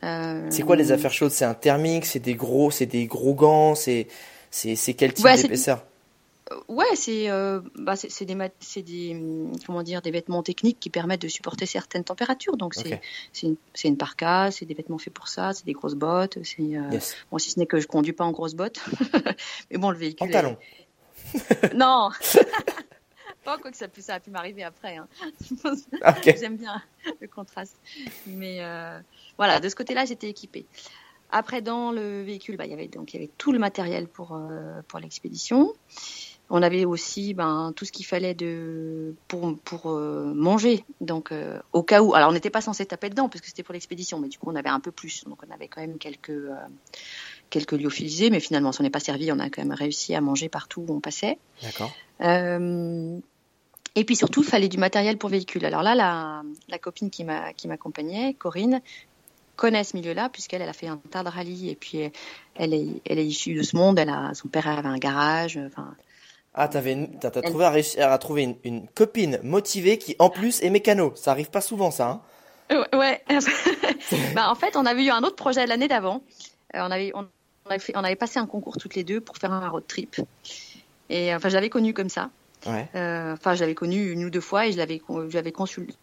C'est 0.00 0.62
quoi 0.64 0.76
les 0.76 0.90
affaires 0.90 1.12
chaudes? 1.12 1.30
C'est 1.30 1.44
un 1.44 1.54
thermique, 1.54 2.06
c'est 2.06 2.18
des 2.18 2.34
gros, 2.34 2.70
c'est 2.70 2.86
des 2.86 3.06
gros 3.06 3.34
gants, 3.34 3.74
c'est 3.74 4.08
c'est 4.50 4.94
quel 4.94 5.14
type 5.14 5.26
d'épaisseur? 5.26 5.78
Euh, 5.78 5.92
Ouais, 6.68 6.84
c'est 6.94 7.30
euh, 7.30 7.60
bah, 7.76 7.94
c'est 7.96 8.24
des, 8.24 8.34
des, 8.82 9.14
hum, 9.14 9.52
comment 9.66 9.82
dire, 9.82 10.02
des 10.02 10.10
vêtements 10.10 10.42
techniques 10.42 10.78
qui 10.80 10.90
permettent 10.90 11.22
de 11.22 11.28
supporter 11.28 11.66
certaines 11.66 12.04
températures. 12.04 12.56
Donc 12.56 12.74
c'est 12.74 13.00
une, 13.42 13.56
une 13.84 13.96
parka, 13.96 14.50
c'est 14.50 14.66
des 14.66 14.74
vêtements 14.74 14.98
faits 14.98 15.14
pour 15.14 15.28
ça, 15.28 15.52
c'est 15.52 15.64
des 15.64 15.72
grosses 15.72 15.94
bottes. 15.94 16.38
Euh, 16.38 16.98
bon, 17.30 17.38
si 17.38 17.50
ce 17.50 17.58
n'est 17.58 17.66
que 17.66 17.80
je 17.80 17.86
conduis 17.86 18.12
pas 18.12 18.24
en 18.24 18.32
grosses 18.32 18.54
bottes, 18.54 18.80
mais 19.70 19.78
bon, 19.78 19.90
le 19.90 19.96
véhicule. 19.98 20.28
En 20.28 20.30
talon. 20.30 20.56
non. 21.74 22.10
pas 23.44 23.58
quoi 23.58 23.70
que 23.70 23.76
ça, 23.76 23.86
ça 23.98 24.14
a 24.14 24.20
pu 24.20 24.30
m'arriver 24.30 24.62
après. 24.62 24.96
Hein. 24.96 25.08
J'aime 26.24 26.56
bien 26.56 26.82
le 27.20 27.28
contraste. 27.28 27.76
Mais 28.26 28.60
voilà, 29.36 29.60
de 29.60 29.68
ce 29.68 29.74
côté-là, 29.74 30.04
j'étais 30.04 30.28
équipée. 30.28 30.66
Après, 31.32 31.62
dans 31.62 31.92
le 31.92 32.22
véhicule, 32.22 32.58
bah, 32.58 32.66
il, 32.66 32.70
y 32.70 32.74
avait, 32.74 32.88
donc, 32.88 33.14
il 33.14 33.16
y 33.16 33.22
avait 33.22 33.30
tout 33.38 33.52
le 33.52 33.58
matériel 33.58 34.06
pour, 34.06 34.34
euh, 34.34 34.82
pour 34.86 35.00
l'expédition. 35.00 35.72
On 36.50 36.62
avait 36.62 36.84
aussi 36.84 37.32
ben, 37.32 37.72
tout 37.74 37.86
ce 37.86 37.92
qu'il 37.92 38.04
fallait 38.04 38.34
de, 38.34 39.14
pour, 39.28 39.56
pour 39.64 39.90
euh, 39.90 40.34
manger. 40.34 40.84
Donc, 41.00 41.32
euh, 41.32 41.58
au 41.72 41.82
cas 41.82 42.02
où. 42.02 42.14
Alors, 42.14 42.28
on 42.28 42.32
n'était 42.34 42.50
pas 42.50 42.60
censé 42.60 42.84
taper 42.84 43.08
dedans 43.08 43.30
parce 43.30 43.40
que 43.40 43.46
c'était 43.46 43.62
pour 43.62 43.72
l'expédition, 43.72 44.18
mais 44.18 44.28
du 44.28 44.38
coup, 44.38 44.50
on 44.50 44.56
avait 44.56 44.68
un 44.68 44.80
peu 44.80 44.92
plus. 44.92 45.24
Donc, 45.24 45.38
on 45.48 45.50
avait 45.50 45.68
quand 45.68 45.80
même 45.80 45.96
quelques, 45.96 46.50
quelques 47.48 47.72
lyophilisés, 47.72 48.28
mais 48.28 48.40
finalement, 48.40 48.70
on 48.78 48.82
n'est 48.82 48.90
pas 48.90 49.00
servi. 49.00 49.32
On 49.32 49.38
a 49.38 49.48
quand 49.48 49.62
même 49.62 49.72
réussi 49.72 50.14
à 50.14 50.20
manger 50.20 50.50
partout 50.50 50.84
où 50.86 50.92
on 50.92 51.00
passait. 51.00 51.38
D'accord. 51.62 51.90
Et 53.94 54.04
puis 54.04 54.16
surtout, 54.16 54.42
il 54.42 54.48
fallait 54.48 54.68
du 54.68 54.78
matériel 54.78 55.18
pour 55.18 55.30
véhicule. 55.30 55.64
Alors 55.64 55.82
là, 55.82 55.94
la, 55.94 56.42
la 56.68 56.78
copine 56.78 57.10
qui 57.10 57.24
m'accompagnait, 57.24 58.34
Corinne, 58.34 58.80
connaît 59.56 59.84
ce 59.84 59.96
milieu-là 59.96 60.28
puisqu'elle 60.28 60.62
elle 60.62 60.68
a 60.68 60.72
fait 60.72 60.88
un 60.88 60.96
tas 60.96 61.22
de 61.22 61.28
rallyes 61.28 61.70
et 61.70 61.76
puis 61.76 62.10
elle 62.54 62.74
est, 62.74 62.88
elle 63.04 63.18
est 63.18 63.26
issue 63.26 63.54
de 63.54 63.62
ce 63.62 63.76
monde. 63.76 63.98
Elle 63.98 64.08
a, 64.08 64.32
son 64.34 64.48
père 64.48 64.66
avait 64.66 64.88
un 64.88 64.98
garage. 64.98 65.58
Enfin, 65.66 65.94
ah, 66.54 66.68
t'avais, 66.68 67.08
t'as, 67.20 67.30
trouvé 67.30 67.64
à, 67.98 68.18
trouver 68.18 68.56
une, 68.64 68.86
copine 68.88 69.40
motivée 69.42 69.98
qui 69.98 70.16
en 70.18 70.28
plus 70.28 70.62
est 70.62 70.70
mécano. 70.70 71.12
Ça 71.16 71.30
arrive 71.30 71.50
pas 71.50 71.60
souvent, 71.60 71.90
ça. 71.90 72.20
Hein 72.70 72.84
ouais. 72.92 73.22
bah, 74.34 74.50
en 74.50 74.54
fait, 74.54 74.76
on 74.76 74.84
avait 74.84 75.04
eu 75.04 75.10
un 75.10 75.22
autre 75.22 75.36
projet 75.36 75.66
l'année 75.66 75.88
d'avant. 75.88 76.22
Euh, 76.74 76.80
on 76.80 76.90
avait, 76.90 77.12
on, 77.14 77.26
avait 77.66 77.78
fait, 77.78 77.96
on 77.96 78.04
avait 78.04 78.16
passé 78.16 78.38
un 78.38 78.46
concours 78.46 78.76
toutes 78.76 78.94
les 78.94 79.04
deux 79.04 79.20
pour 79.20 79.36
faire 79.38 79.52
un 79.52 79.68
road 79.68 79.84
trip. 79.86 80.20
Et 81.08 81.34
enfin, 81.34 81.48
je 81.48 81.54
l'avais 81.54 81.70
connu 81.70 81.94
comme 81.94 82.10
ça. 82.10 82.30
Ouais. 82.66 82.88
Euh, 82.94 83.32
enfin, 83.32 83.54
je 83.54 83.60
l'avais 83.60 83.74
connu 83.74 84.10
une 84.10 84.24
ou 84.24 84.30
deux 84.30 84.40
fois 84.40 84.66
et 84.66 84.72
je 84.72 84.78
l'avais, 84.78 85.00
je 85.08 85.34
l'avais 85.34 85.52
consulté. 85.52 85.94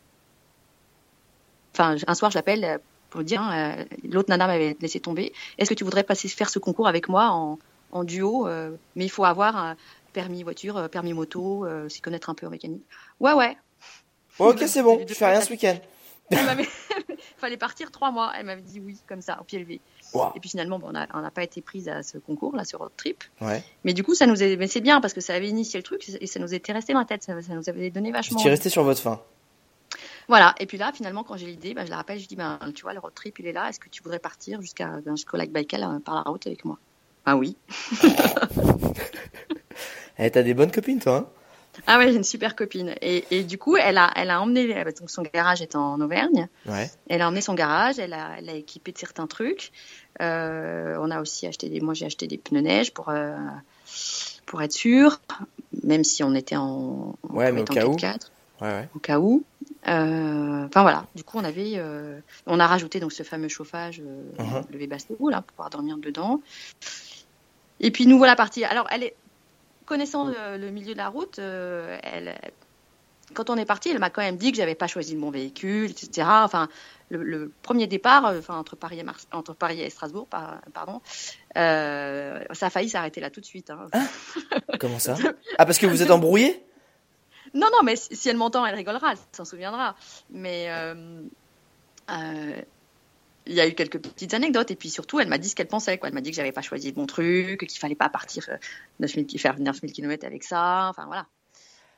Enfin, 1.73 1.95
un 2.05 2.15
soir, 2.15 2.31
je 2.31 2.37
l'appelle 2.37 2.79
pour 3.09 3.23
dire, 3.23 3.47
euh, 3.51 3.83
l'autre 4.03 4.29
nana 4.29 4.47
m'avait 4.47 4.77
laissé 4.79 4.99
tomber. 4.99 5.33
Est-ce 5.57 5.69
que 5.69 5.75
tu 5.75 5.83
voudrais 5.83 6.03
passer 6.03 6.27
faire 6.27 6.49
ce 6.49 6.59
concours 6.59 6.87
avec 6.87 7.09
moi 7.09 7.57
en, 7.91 8.03
duo 8.03 8.47
euh, 8.47 8.71
Mais 8.95 9.05
il 9.05 9.09
faut 9.09 9.25
avoir 9.25 9.55
un 9.57 9.75
permis 10.13 10.43
voiture, 10.43 10.77
euh, 10.77 10.87
permis 10.87 11.13
moto, 11.13 11.65
s'y 11.89 12.01
connaître 12.01 12.29
un 12.29 12.35
peu 12.35 12.47
en 12.47 12.49
mécanique. 12.49 12.83
Ouais, 13.19 13.33
ouais. 13.33 13.57
ok, 14.37 14.63
c'est 14.67 14.83
bon. 14.83 15.03
Je 15.07 15.13
fais 15.13 15.25
rien 15.25 15.41
ce 15.41 15.49
week-end. 15.51 15.77
Il 16.31 16.37
fallait 17.37 17.57
partir 17.57 17.91
trois 17.91 18.11
mois. 18.11 18.31
Elle 18.37 18.45
m'avait 18.45 18.61
dit 18.61 18.79
oui, 18.79 18.99
comme 19.07 19.21
ça, 19.21 19.39
au 19.41 19.43
pied 19.43 19.59
levé. 19.59 19.81
Et 20.35 20.39
puis 20.39 20.49
finalement, 20.49 20.79
on 20.83 20.91
n'a 20.91 21.31
pas 21.31 21.43
été 21.43 21.61
prise 21.61 21.87
à 21.87 22.03
ce 22.03 22.17
concours, 22.17 22.55
là, 22.55 22.65
ce 22.65 22.75
road 22.75 22.91
trip. 22.97 23.23
Ouais. 23.41 23.63
Mais 23.83 23.93
du 23.93 24.03
coup, 24.03 24.15
ça 24.15 24.25
nous 24.25 24.35
mais 24.39 24.67
c'est 24.67 24.81
bien 24.81 25.01
parce 25.01 25.13
que 25.13 25.21
ça 25.21 25.33
avait 25.33 25.49
initié 25.49 25.79
le 25.79 25.83
truc 25.83 26.07
et 26.09 26.27
ça 26.27 26.39
nous 26.39 26.53
était 26.53 26.71
resté 26.73 26.93
dans 26.93 26.99
la 26.99 27.05
tête. 27.05 27.23
Ça, 27.23 27.33
nous 27.33 27.69
avait 27.69 27.89
donné 27.89 28.11
vachement. 28.11 28.39
Tu 28.39 28.47
es 28.47 28.51
resté 28.51 28.69
sur 28.69 28.83
votre 28.83 29.01
fin. 29.01 29.21
Voilà. 30.27 30.55
Et 30.59 30.65
puis 30.65 30.77
là, 30.77 30.91
finalement, 30.93 31.23
quand 31.23 31.37
j'ai 31.37 31.47
l'idée, 31.47 31.73
bah, 31.73 31.85
je 31.85 31.89
la 31.89 31.97
rappelle, 31.97 32.19
je 32.19 32.27
dis, 32.27 32.35
ben, 32.35 32.59
tu 32.75 32.83
vois, 32.83 32.93
le 32.93 32.99
road 32.99 33.13
trip, 33.13 33.39
il 33.39 33.47
est 33.47 33.53
là. 33.53 33.69
Est-ce 33.69 33.79
que 33.79 33.89
tu 33.89 34.03
voudrais 34.03 34.19
partir 34.19 34.61
jusqu'à 34.61 34.87
ben, 35.03 35.15
jusqu'au 35.15 35.37
lac 35.37 35.51
Baïkal 35.51 35.83
euh, 35.83 35.99
par 35.99 36.15
la 36.15 36.21
route 36.21 36.45
avec 36.45 36.65
moi? 36.65 36.77
Ah 37.25 37.35
oui. 37.35 37.55
eh, 40.17 40.31
t'as 40.31 40.43
des 40.43 40.53
bonnes 40.53 40.71
copines, 40.71 40.99
toi. 40.99 41.17
Hein? 41.17 41.38
Ah 41.87 41.97
ouais, 41.97 42.11
j'ai 42.11 42.17
une 42.17 42.23
super 42.23 42.55
copine. 42.55 42.95
Et, 43.01 43.25
et, 43.31 43.43
du 43.43 43.57
coup, 43.57 43.77
elle 43.77 43.97
a, 43.97 44.11
elle 44.15 44.29
a 44.29 44.41
emmené, 44.41 44.73
donc 44.99 45.09
son 45.09 45.23
garage 45.23 45.61
est 45.61 45.75
en 45.75 45.99
Auvergne. 46.01 46.47
Ouais. 46.65 46.89
Elle 47.07 47.21
a 47.21 47.27
emmené 47.27 47.41
son 47.41 47.53
garage, 47.53 47.99
elle 47.99 48.13
a, 48.13 48.31
elle 48.37 48.49
a 48.49 48.53
équipé 48.53 48.91
de 48.91 48.97
certains 48.97 49.27
trucs. 49.27 49.71
Euh, 50.21 50.97
on 50.99 51.11
a 51.11 51.21
aussi 51.21 51.47
acheté 51.47 51.69
des, 51.69 51.79
moi 51.79 51.93
j'ai 51.93 52.05
acheté 52.05 52.27
des 52.27 52.37
pneus 52.37 52.61
neige 52.61 52.93
pour, 52.93 53.09
euh, 53.09 53.35
pour 54.45 54.61
être 54.61 54.73
sûr, 54.73 55.21
même 55.83 56.03
si 56.03 56.23
on 56.23 56.35
était 56.35 56.57
en, 56.57 57.15
ouais, 57.29 57.51
mais 57.51 57.61
au 57.61 57.65
cas 57.65 57.85
où. 57.85 57.95
Ouais, 57.95 58.67
ouais. 58.67 58.89
Au 58.95 58.99
cas 58.99 59.19
où. 59.19 59.43
Euh, 59.87 60.65
enfin 60.65 60.81
voilà, 60.81 61.05
du 61.15 61.23
coup 61.23 61.37
on 61.37 61.43
avait, 61.45 61.81
on 62.45 62.59
a 62.59 62.67
rajouté 62.67 62.99
donc 62.99 63.13
ce 63.13 63.23
fameux 63.23 63.47
chauffage, 63.47 64.01
euh, 64.05 64.23
uh-huh. 64.37 64.65
le 64.71 64.77
Webasto 64.77 65.15
là 65.29 65.41
pour 65.41 65.53
pouvoir 65.53 65.69
dormir 65.69 65.97
dedans. 65.97 66.41
Et 67.79 67.89
puis 67.91 68.05
nous 68.05 68.17
voilà 68.17 68.35
partis. 68.35 68.65
Alors 68.65 68.87
elle 68.91 69.03
est 69.03 69.15
connaissant 69.89 70.25
le, 70.25 70.69
milieu 70.69 70.93
de 70.93 70.97
la 70.97 71.10
route, 71.10 71.39
elle, 71.39 72.39
quand 73.34 73.49
on 73.49 73.58
est 73.58 73.65
parti, 73.65 73.89
elle 73.89 73.99
m'a 73.99 74.10
quand 74.10 74.21
même 74.21 74.38
dit 74.38 74.52
que 74.52 74.58
j'avais 74.58 74.75
pas 74.75 74.88
choisi 74.88 75.13
le 75.13 75.19
bon 75.19 75.30
véhicule, 75.32 75.91
etc. 75.91 76.28
Enfin, 76.43 76.67
le, 77.10 77.23
le 77.23 77.52
premier 77.62 77.88
départ, 77.88 78.25
euh, 78.25 78.39
enfin 78.39 78.56
entre 78.58 78.75
Paris 78.75 78.99
et 78.99 79.04
Mars, 79.04 79.28
entre 79.32 79.54
Paris 79.54 79.82
et 79.82 79.89
Strasbourg, 79.89 80.28
par- 80.28 80.62
pardon, 80.73 81.02
euh, 81.58 82.43
ça 82.52 82.67
a 82.67 82.69
failli 82.69 82.89
s'arrêter 82.89 83.21
là 83.21 83.30
tout 83.30 83.41
de 83.41 83.45
suite. 83.45 83.69
hein. 83.69 83.88
Comment 84.80 84.99
ça? 84.99 85.15
Ah, 85.58 85.65
parce 85.65 85.78
que 85.78 85.86
vous 85.86 86.02
êtes 86.02 86.12
embrouillé 86.12 86.63
Non, 87.54 87.67
non, 87.71 87.84
mais 87.84 87.95
si, 87.95 88.15
si 88.15 88.30
elle 88.30 88.38
m'entend, 88.38 88.65
elle 88.65 88.75
rigolera, 88.75 89.12
elle 89.12 89.17
s'en 89.32 89.45
souviendra. 89.45 89.95
Mais 90.30 90.67
euh, 90.69 91.21
euh, 92.12 92.62
il 93.49 93.55
y 93.55 93.62
a 93.62 93.67
eu 93.67 93.73
quelques 93.73 93.99
petites 93.99 94.33
anecdotes 94.33 94.71
et 94.71 94.75
puis 94.75 94.89
surtout, 94.89 95.19
elle 95.19 95.27
m'a 95.27 95.38
dit 95.38 95.49
ce 95.49 95.55
qu'elle 95.55 95.67
pensait. 95.67 95.97
Quoi. 95.97 96.07
Elle 96.09 96.15
m'a 96.15 96.21
dit 96.21 96.29
que 96.29 96.35
j'avais 96.38 96.51
pas 96.53 96.62
choisi 96.62 96.88
le 96.88 96.93
bon 96.93 97.05
truc, 97.05 97.65
qu'il 97.67 97.79
fallait 97.79 97.95
pas 97.95 98.07
partir 98.09 98.45
euh, 98.49 98.57
9000 98.99 99.25
ki- 99.25 99.38
faire 99.39 99.59
9000 99.59 99.91
km 99.91 100.25
avec 100.25 100.43
ça. 100.43 100.88
Enfin 100.89 101.05
voilà. 101.07 101.25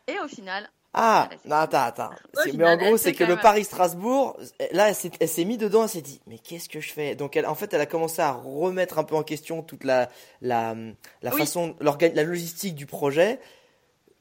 Et 0.08 0.18
au 0.24 0.28
final, 0.28 0.70
Ah, 0.94 1.30
non, 1.46 1.56
attends, 1.58 1.84
attends. 1.84 2.10
Final, 2.44 2.58
mais 2.58 2.66
en 2.66 2.78
gros, 2.78 2.98
c'est 2.98 3.14
que 3.14 3.24
le 3.24 3.38
Paris-Strasbourg, 3.38 4.38
là, 4.72 4.90
elle 4.90 4.96
s'est, 4.96 5.12
elle 5.20 5.30
s'est 5.30 5.46
mis 5.46 5.58
dedans, 5.58 5.84
elle 5.84 5.90
s'est 5.90 6.02
dit, 6.02 6.20
mais 6.28 6.38
qu'est-ce 6.40 6.68
que 6.68 6.82
je 6.82 6.92
fais? 6.92 7.16
Donc, 7.16 7.38
elle, 7.38 7.46
en 7.46 7.56
fait, 7.56 7.74
elle 7.74 7.80
a 7.82 7.86
commencé 7.86 8.22
à 8.22 8.32
remettre 8.32 8.98
un 9.00 9.04
peu 9.04 9.16
en 9.16 9.24
question 9.24 9.62
toute 9.62 9.84
la, 9.84 10.10
la, 10.42 10.76
la 11.22 11.32
Oui. 11.34 11.38
façon, 11.40 11.76
la 11.80 12.24
logistique 12.24 12.76
du 12.76 12.88
projet. 12.88 13.40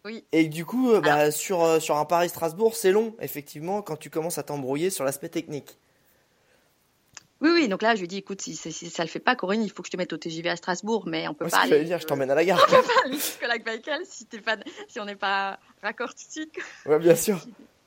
Oui. 0.05 0.25
Et 0.33 0.45
du 0.49 0.64
coup, 0.64 0.93
euh, 0.93 1.01
bah, 1.01 1.31
sur, 1.31 1.62
euh, 1.62 1.81
sur 1.81 1.97
un 1.97 2.05
Paris-Strasbourg, 2.05 2.75
c'est 2.77 2.93
long, 2.93 3.14
effectivement, 3.21 3.83
quand 3.83 3.97
tu 3.97 4.09
commences 4.11 4.38
à 4.38 4.43
t'embrouiller 4.43 4.90
sur 4.90 5.05
l'aspect 5.05 5.29
technique. 5.29 5.77
Oui, 7.40 7.50
oui. 7.55 7.68
Donc 7.68 7.83
là, 7.83 7.94
je 7.94 8.00
lui 8.00 8.09
dis, 8.09 8.18
écoute, 8.18 8.40
si, 8.42 8.55
si- 8.57 8.72
si 8.72 8.90
ça 8.90 9.03
le 9.03 9.09
fait 9.09 9.18
pas, 9.20 9.35
Corinne, 9.37 9.62
il 9.62 9.70
faut 9.70 9.83
que 9.83 9.88
je 9.88 9.92
te 9.92 9.96
mette 9.96 10.12
au 10.12 10.16
TGV 10.16 10.48
à 10.50 10.57
Strasbourg, 10.57 11.05
mais 11.07 11.26
on 11.29 11.35
peut 11.35 11.44
Moi, 11.44 11.50
pas 11.50 11.59
aller. 11.64 11.85
dire, 11.85 11.98
je 11.98 12.07
t'emmène 12.07 12.31
à 12.31 12.35
la 12.35 12.44
gare. 12.44 12.59
on 12.68 12.70
peut 12.70 12.83
pas 12.83 12.92
aller 13.07 13.14
jusqu'à 13.14 13.46
lac 13.48 13.64
Baïkal 13.64 14.03
si 14.05 14.26
t'es 14.26 14.40
pas, 14.40 14.57
si 14.88 15.00
on 15.00 15.05
n'est 15.05 15.16
pas 15.16 15.59
raccord 15.83 16.11
tout 16.14 16.26
de 16.26 16.31
suite. 16.33 16.55
Ouais, 16.87 16.98
bien 16.98 17.14
sûr. 17.16 17.40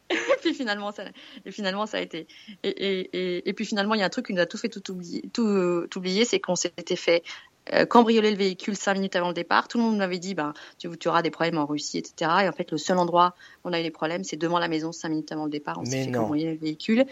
Et 0.09 0.15
puis 0.41 0.53
finalement, 0.53 0.91
ça, 0.91 1.05
et 1.45 1.51
finalement, 1.51 1.85
ça 1.85 1.97
a 1.97 2.01
été. 2.01 2.27
Et, 2.63 2.69
et, 2.69 3.09
et, 3.37 3.49
et 3.49 3.53
puis 3.53 3.65
finalement, 3.65 3.95
il 3.95 3.99
y 3.99 4.03
a 4.03 4.05
un 4.05 4.09
truc 4.09 4.27
qui 4.27 4.33
nous 4.33 4.41
a 4.41 4.45
tout 4.45 4.57
fait 4.57 4.69
tout 4.69 4.91
oublier, 4.91 5.23
tout, 5.33 5.47
euh, 5.47 5.87
oublier, 5.95 6.25
c'est 6.25 6.39
qu'on 6.39 6.55
s'était 6.55 6.95
fait 6.97 7.23
euh, 7.71 7.85
cambrioler 7.85 8.29
le 8.29 8.37
véhicule 8.37 8.75
cinq 8.75 8.95
minutes 8.95 9.15
avant 9.15 9.29
le 9.29 9.33
départ. 9.33 9.67
Tout 9.69 9.77
le 9.77 9.85
monde 9.85 9.97
m'avait 9.97 10.19
dit, 10.19 10.35
ben, 10.35 10.53
tu, 10.77 10.89
tu 10.97 11.07
auras 11.07 11.21
des 11.21 11.31
problèmes 11.31 11.57
en 11.57 11.65
Russie, 11.65 11.97
etc. 11.97 12.31
Et 12.43 12.49
en 12.49 12.51
fait, 12.51 12.69
le 12.71 12.77
seul 12.77 12.97
endroit 12.97 13.33
où 13.63 13.69
on 13.69 13.73
a 13.73 13.79
eu 13.79 13.83
des 13.83 13.91
problèmes, 13.91 14.23
c'est 14.23 14.35
devant 14.35 14.59
la 14.59 14.67
maison 14.67 14.91
cinq 14.91 15.09
minutes 15.09 15.31
avant 15.31 15.45
le 15.45 15.49
départ. 15.51 15.79
On 15.79 15.85
s'est 15.85 16.03
fait 16.05 16.11
cambrioler 16.11 16.51
le 16.53 16.59
véhicule. 16.59 17.05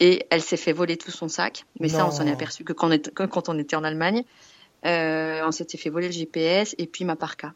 Et 0.00 0.26
elle 0.30 0.42
s'est 0.42 0.56
fait 0.58 0.72
voler 0.72 0.96
tout 0.96 1.10
son 1.10 1.28
sac. 1.28 1.64
Mais 1.80 1.88
ça, 1.88 2.06
on 2.06 2.10
s'en 2.10 2.26
est 2.26 2.32
aperçu 2.32 2.64
que 2.64 2.72
quand 2.74 2.88
on, 2.88 2.90
est, 2.92 3.12
que 3.14 3.22
quand 3.24 3.48
on 3.48 3.58
était 3.58 3.76
en 3.76 3.84
Allemagne. 3.84 4.24
Euh, 4.84 5.40
on 5.44 5.50
s'était 5.52 5.78
fait 5.78 5.88
voler 5.90 6.06
le 6.08 6.12
GPS 6.12 6.74
et 6.78 6.86
puis 6.86 7.04
ma 7.04 7.16
parka. 7.16 7.54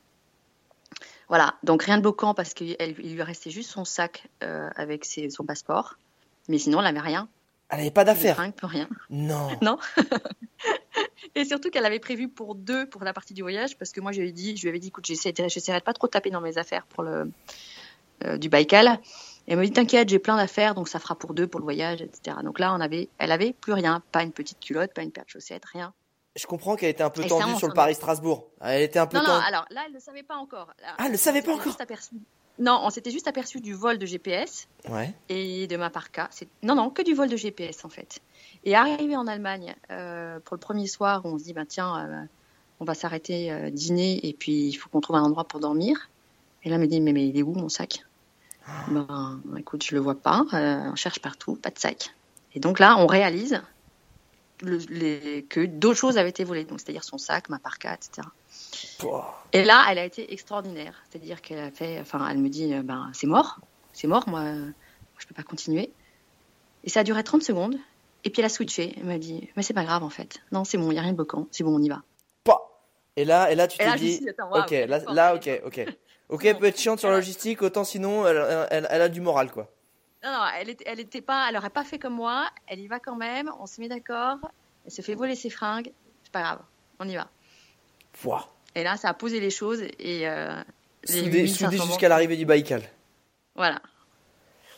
Voilà, 1.28 1.54
donc 1.62 1.82
rien 1.84 1.96
de 1.98 2.02
bloquant 2.02 2.34
parce 2.34 2.54
qu'il 2.54 2.74
il 2.80 3.14
lui 3.14 3.22
restait 3.22 3.50
juste 3.50 3.70
son 3.70 3.84
sac 3.84 4.26
euh, 4.42 4.68
avec 4.74 5.04
ses- 5.04 5.30
son 5.30 5.44
passeport. 5.44 5.96
Mais 6.48 6.58
sinon, 6.58 6.78
elle 6.78 6.86
n'avait 6.92 7.06
rien. 7.06 7.28
Elle 7.68 7.78
n'avait 7.78 7.90
pas 7.92 8.04
d'affaires. 8.04 8.36
plus 8.52 8.66
rien. 8.66 8.88
Non. 9.10 9.48
Non. 9.62 9.78
Et 11.36 11.44
surtout 11.44 11.70
qu'elle 11.70 11.86
avait 11.86 12.00
prévu 12.00 12.28
pour 12.28 12.54
deux 12.56 12.86
pour 12.88 13.04
la 13.04 13.12
partie 13.12 13.34
du 13.34 13.42
voyage 13.42 13.76
parce 13.78 13.92
que 13.92 14.00
moi, 14.00 14.10
je 14.10 14.20
lui, 14.22 14.30
ai 14.30 14.32
dit, 14.32 14.56
je 14.56 14.62
lui 14.62 14.70
avais 14.70 14.80
dit, 14.80 14.88
écoute, 14.88 15.06
j'essaierai 15.06 15.78
de 15.78 15.84
pas 15.84 15.92
trop 15.92 16.08
taper 16.08 16.30
dans 16.30 16.40
mes 16.40 16.58
affaires 16.58 16.84
pour 16.86 17.04
le 17.04 17.30
euh, 18.24 18.36
du 18.38 18.48
Baïkal. 18.48 18.98
Et 19.48 19.52
elle 19.52 19.58
me 19.58 19.64
dit, 19.64 19.72
t'inquiète, 19.72 20.08
j'ai 20.08 20.18
plein 20.18 20.36
d'affaires, 20.36 20.74
donc 20.74 20.88
ça 20.88 20.98
fera 20.98 21.14
pour 21.16 21.34
deux 21.34 21.46
pour 21.46 21.58
le 21.60 21.64
voyage, 21.64 22.02
etc. 22.02 22.36
Donc 22.44 22.58
là, 22.58 22.72
on 22.74 22.80
avait, 22.80 23.08
elle 23.18 23.32
avait 23.32 23.52
plus 23.52 23.72
rien, 23.72 24.02
pas 24.12 24.22
une 24.22 24.32
petite 24.32 24.60
culotte, 24.60 24.92
pas 24.94 25.02
une 25.02 25.10
paire 25.10 25.24
de 25.24 25.30
chaussettes, 25.30 25.64
rien. 25.64 25.92
Je 26.36 26.46
comprends 26.46 26.76
qu'elle 26.76 26.90
était 26.90 27.02
un 27.02 27.10
peu 27.10 27.24
tendue 27.24 27.44
on 27.54 27.58
sur 27.58 27.66
le 27.66 27.74
Paris-Strasbourg. 27.74 28.46
Elle 28.60 28.82
était 28.82 29.00
un 29.00 29.06
peu 29.08 29.16
Non, 29.16 29.24
non, 29.24 29.28
tendue. 29.30 29.46
alors 29.48 29.64
là, 29.70 29.82
elle 29.86 29.92
ne 29.92 29.98
savait 29.98 30.22
pas 30.22 30.36
encore. 30.36 30.68
Là, 30.80 30.94
Ah, 30.96 31.04
elle 31.06 31.10
ne 31.10 31.16
on 31.16 31.18
savait 31.18 31.42
pas 31.42 31.52
encore 31.54 31.76
Non, 32.60 32.80
on 32.84 32.90
s'était 32.90 33.10
juste 33.10 33.26
aperçu 33.26 33.60
du 33.60 33.74
vol 33.74 33.98
de 33.98 34.06
GPS. 34.06 34.68
Ouais. 34.88 35.12
et 35.28 35.66
de 35.66 35.76
ma 35.76 35.90
parka. 35.90 36.30
Non, 36.62 36.76
non, 36.76 36.90
que 36.90 37.02
du 37.02 37.14
vol 37.14 37.28
de 37.28 37.36
GPS 37.36 37.84
en 37.84 37.88
fait. 37.88 38.20
Et 38.64 38.76
arrivé 38.76 39.16
en 39.16 39.26
Allemagne, 39.26 39.74
euh, 39.90 40.38
pour 40.44 40.54
le 40.54 40.60
premier 40.60 40.86
soir, 40.86 41.22
on 41.24 41.36
se 41.36 41.44
dit, 41.44 41.52
bah, 41.52 41.64
tiens, 41.66 41.98
euh, 42.06 42.24
on 42.78 42.84
va 42.84 42.94
s'arrêter 42.94 43.50
euh, 43.50 43.70
dîner 43.70 44.24
et 44.26 44.32
puis 44.32 44.68
il 44.68 44.74
faut 44.74 44.88
qu'on 44.88 45.00
trouve 45.00 45.16
un 45.16 45.22
endroit 45.22 45.44
pour 45.44 45.58
dormir. 45.58 46.10
Et 46.62 46.68
là, 46.68 46.76
elle 46.76 46.82
me 46.82 46.86
dit, 46.86 47.00
mais, 47.00 47.12
mais 47.12 47.26
il 47.26 47.36
est 47.36 47.42
où 47.42 47.54
mon 47.54 47.68
sac? 47.68 48.04
Ben, 48.88 49.40
écoute, 49.58 49.84
je 49.84 49.94
le 49.94 50.00
vois 50.00 50.14
pas. 50.20 50.44
euh, 50.52 50.90
on 50.92 50.94
cherche 50.96 51.20
partout, 51.20 51.56
pas 51.56 51.70
de 51.70 51.78
sac. 51.78 52.14
Et 52.54 52.60
donc 52.60 52.78
là, 52.78 52.96
on 52.98 53.06
réalise 53.06 53.62
le- 54.62 54.76
les- 54.88 55.44
que 55.48 55.64
d'autres 55.64 55.98
choses 55.98 56.18
avaient 56.18 56.30
été 56.30 56.44
volées, 56.44 56.64
donc 56.64 56.80
c'est-à-dire 56.80 57.04
son 57.04 57.18
sac, 57.18 57.48
ma 57.48 57.58
parka, 57.58 57.94
etc. 57.94 58.26
Et 59.52 59.64
là, 59.64 59.84
elle 59.90 59.98
a 59.98 60.04
été 60.04 60.32
extraordinaire. 60.32 61.02
C'est-à-dire 61.10 61.40
qu'elle 61.42 61.58
a 61.60 61.70
fait, 61.70 61.98
enfin, 62.00 62.28
elle 62.28 62.38
me 62.38 62.48
dit, 62.48 62.74
euh, 62.74 62.82
ben, 62.82 63.10
c'est 63.14 63.26
mort, 63.26 63.58
c'est 63.92 64.06
mort, 64.06 64.28
moi, 64.28 64.44
je 65.18 65.26
peux 65.26 65.34
pas 65.34 65.42
continuer. 65.42 65.92
Et 66.84 66.90
ça 66.90 67.00
a 67.00 67.04
duré 67.04 67.22
30 67.24 67.42
secondes. 67.42 67.76
Et 68.24 68.30
puis 68.30 68.40
elle 68.40 68.46
a 68.46 68.50
switché. 68.50 68.94
Elle 68.98 69.04
m'a 69.06 69.18
dit, 69.18 69.48
mais 69.56 69.62
c'est 69.62 69.72
pas 69.74 69.84
grave 69.84 70.02
en 70.02 70.10
fait. 70.10 70.40
Non, 70.52 70.64
c'est 70.64 70.76
bon, 70.76 70.90
il 70.90 70.94
y 70.96 70.98
a 70.98 71.02
rien 71.02 71.12
de 71.12 71.16
bloquant. 71.16 71.46
C'est 71.50 71.64
bon, 71.64 71.74
on 71.76 71.82
y 71.82 71.88
va. 71.88 72.02
Et 73.16 73.24
là, 73.24 73.50
et 73.50 73.54
là, 73.56 73.66
tu 73.66 73.76
t'es 73.78 73.84
dit, 73.98 74.28
attends, 74.28 74.50
waouh, 74.50 74.62
ok, 74.62 74.70
là, 75.14 75.34
ok, 75.34 75.60
ok. 75.66 75.96
Ok, 76.30 76.44
elle 76.44 76.58
peut 76.58 76.66
être 76.66 76.78
chiante 76.78 77.00
sur 77.00 77.08
la 77.10 77.16
logistique, 77.16 77.60
autant 77.62 77.84
sinon, 77.84 78.26
elle, 78.26 78.66
elle, 78.70 78.86
elle 78.90 79.02
a 79.02 79.08
du 79.08 79.20
moral, 79.20 79.50
quoi. 79.50 79.68
Non, 80.22 80.30
non, 80.30 80.44
elle 80.58 80.68
était, 80.68 80.84
elle 80.86 81.00
était 81.00 81.20
pas, 81.22 81.46
elle 81.48 81.56
aurait 81.56 81.70
pas 81.70 81.82
fait 81.84 81.98
comme 81.98 82.14
moi. 82.14 82.48
Elle 82.66 82.80
y 82.80 82.86
va 82.86 83.00
quand 83.00 83.16
même. 83.16 83.50
On 83.58 83.66
se 83.66 83.80
met 83.80 83.88
d'accord. 83.88 84.36
Elle 84.84 84.92
se 84.92 85.02
fait 85.02 85.14
voler 85.14 85.34
ses 85.34 85.50
fringues. 85.50 85.92
C'est 86.22 86.32
pas 86.32 86.42
grave, 86.42 86.60
on 86.98 87.08
y 87.08 87.16
va. 87.16 87.28
Et 88.74 88.84
là, 88.84 88.96
ça 88.96 89.08
a 89.08 89.14
posé 89.14 89.40
les 89.40 89.50
choses 89.50 89.80
et 89.98 90.28
euh, 90.28 90.62
Soudé, 91.04 91.42
1500 91.42 91.64
soudé 91.66 91.76
morts. 91.78 91.86
jusqu'à 91.86 92.08
l'arrivée 92.08 92.36
du 92.36 92.44
Baïkal. 92.44 92.82
Voilà. 93.54 93.80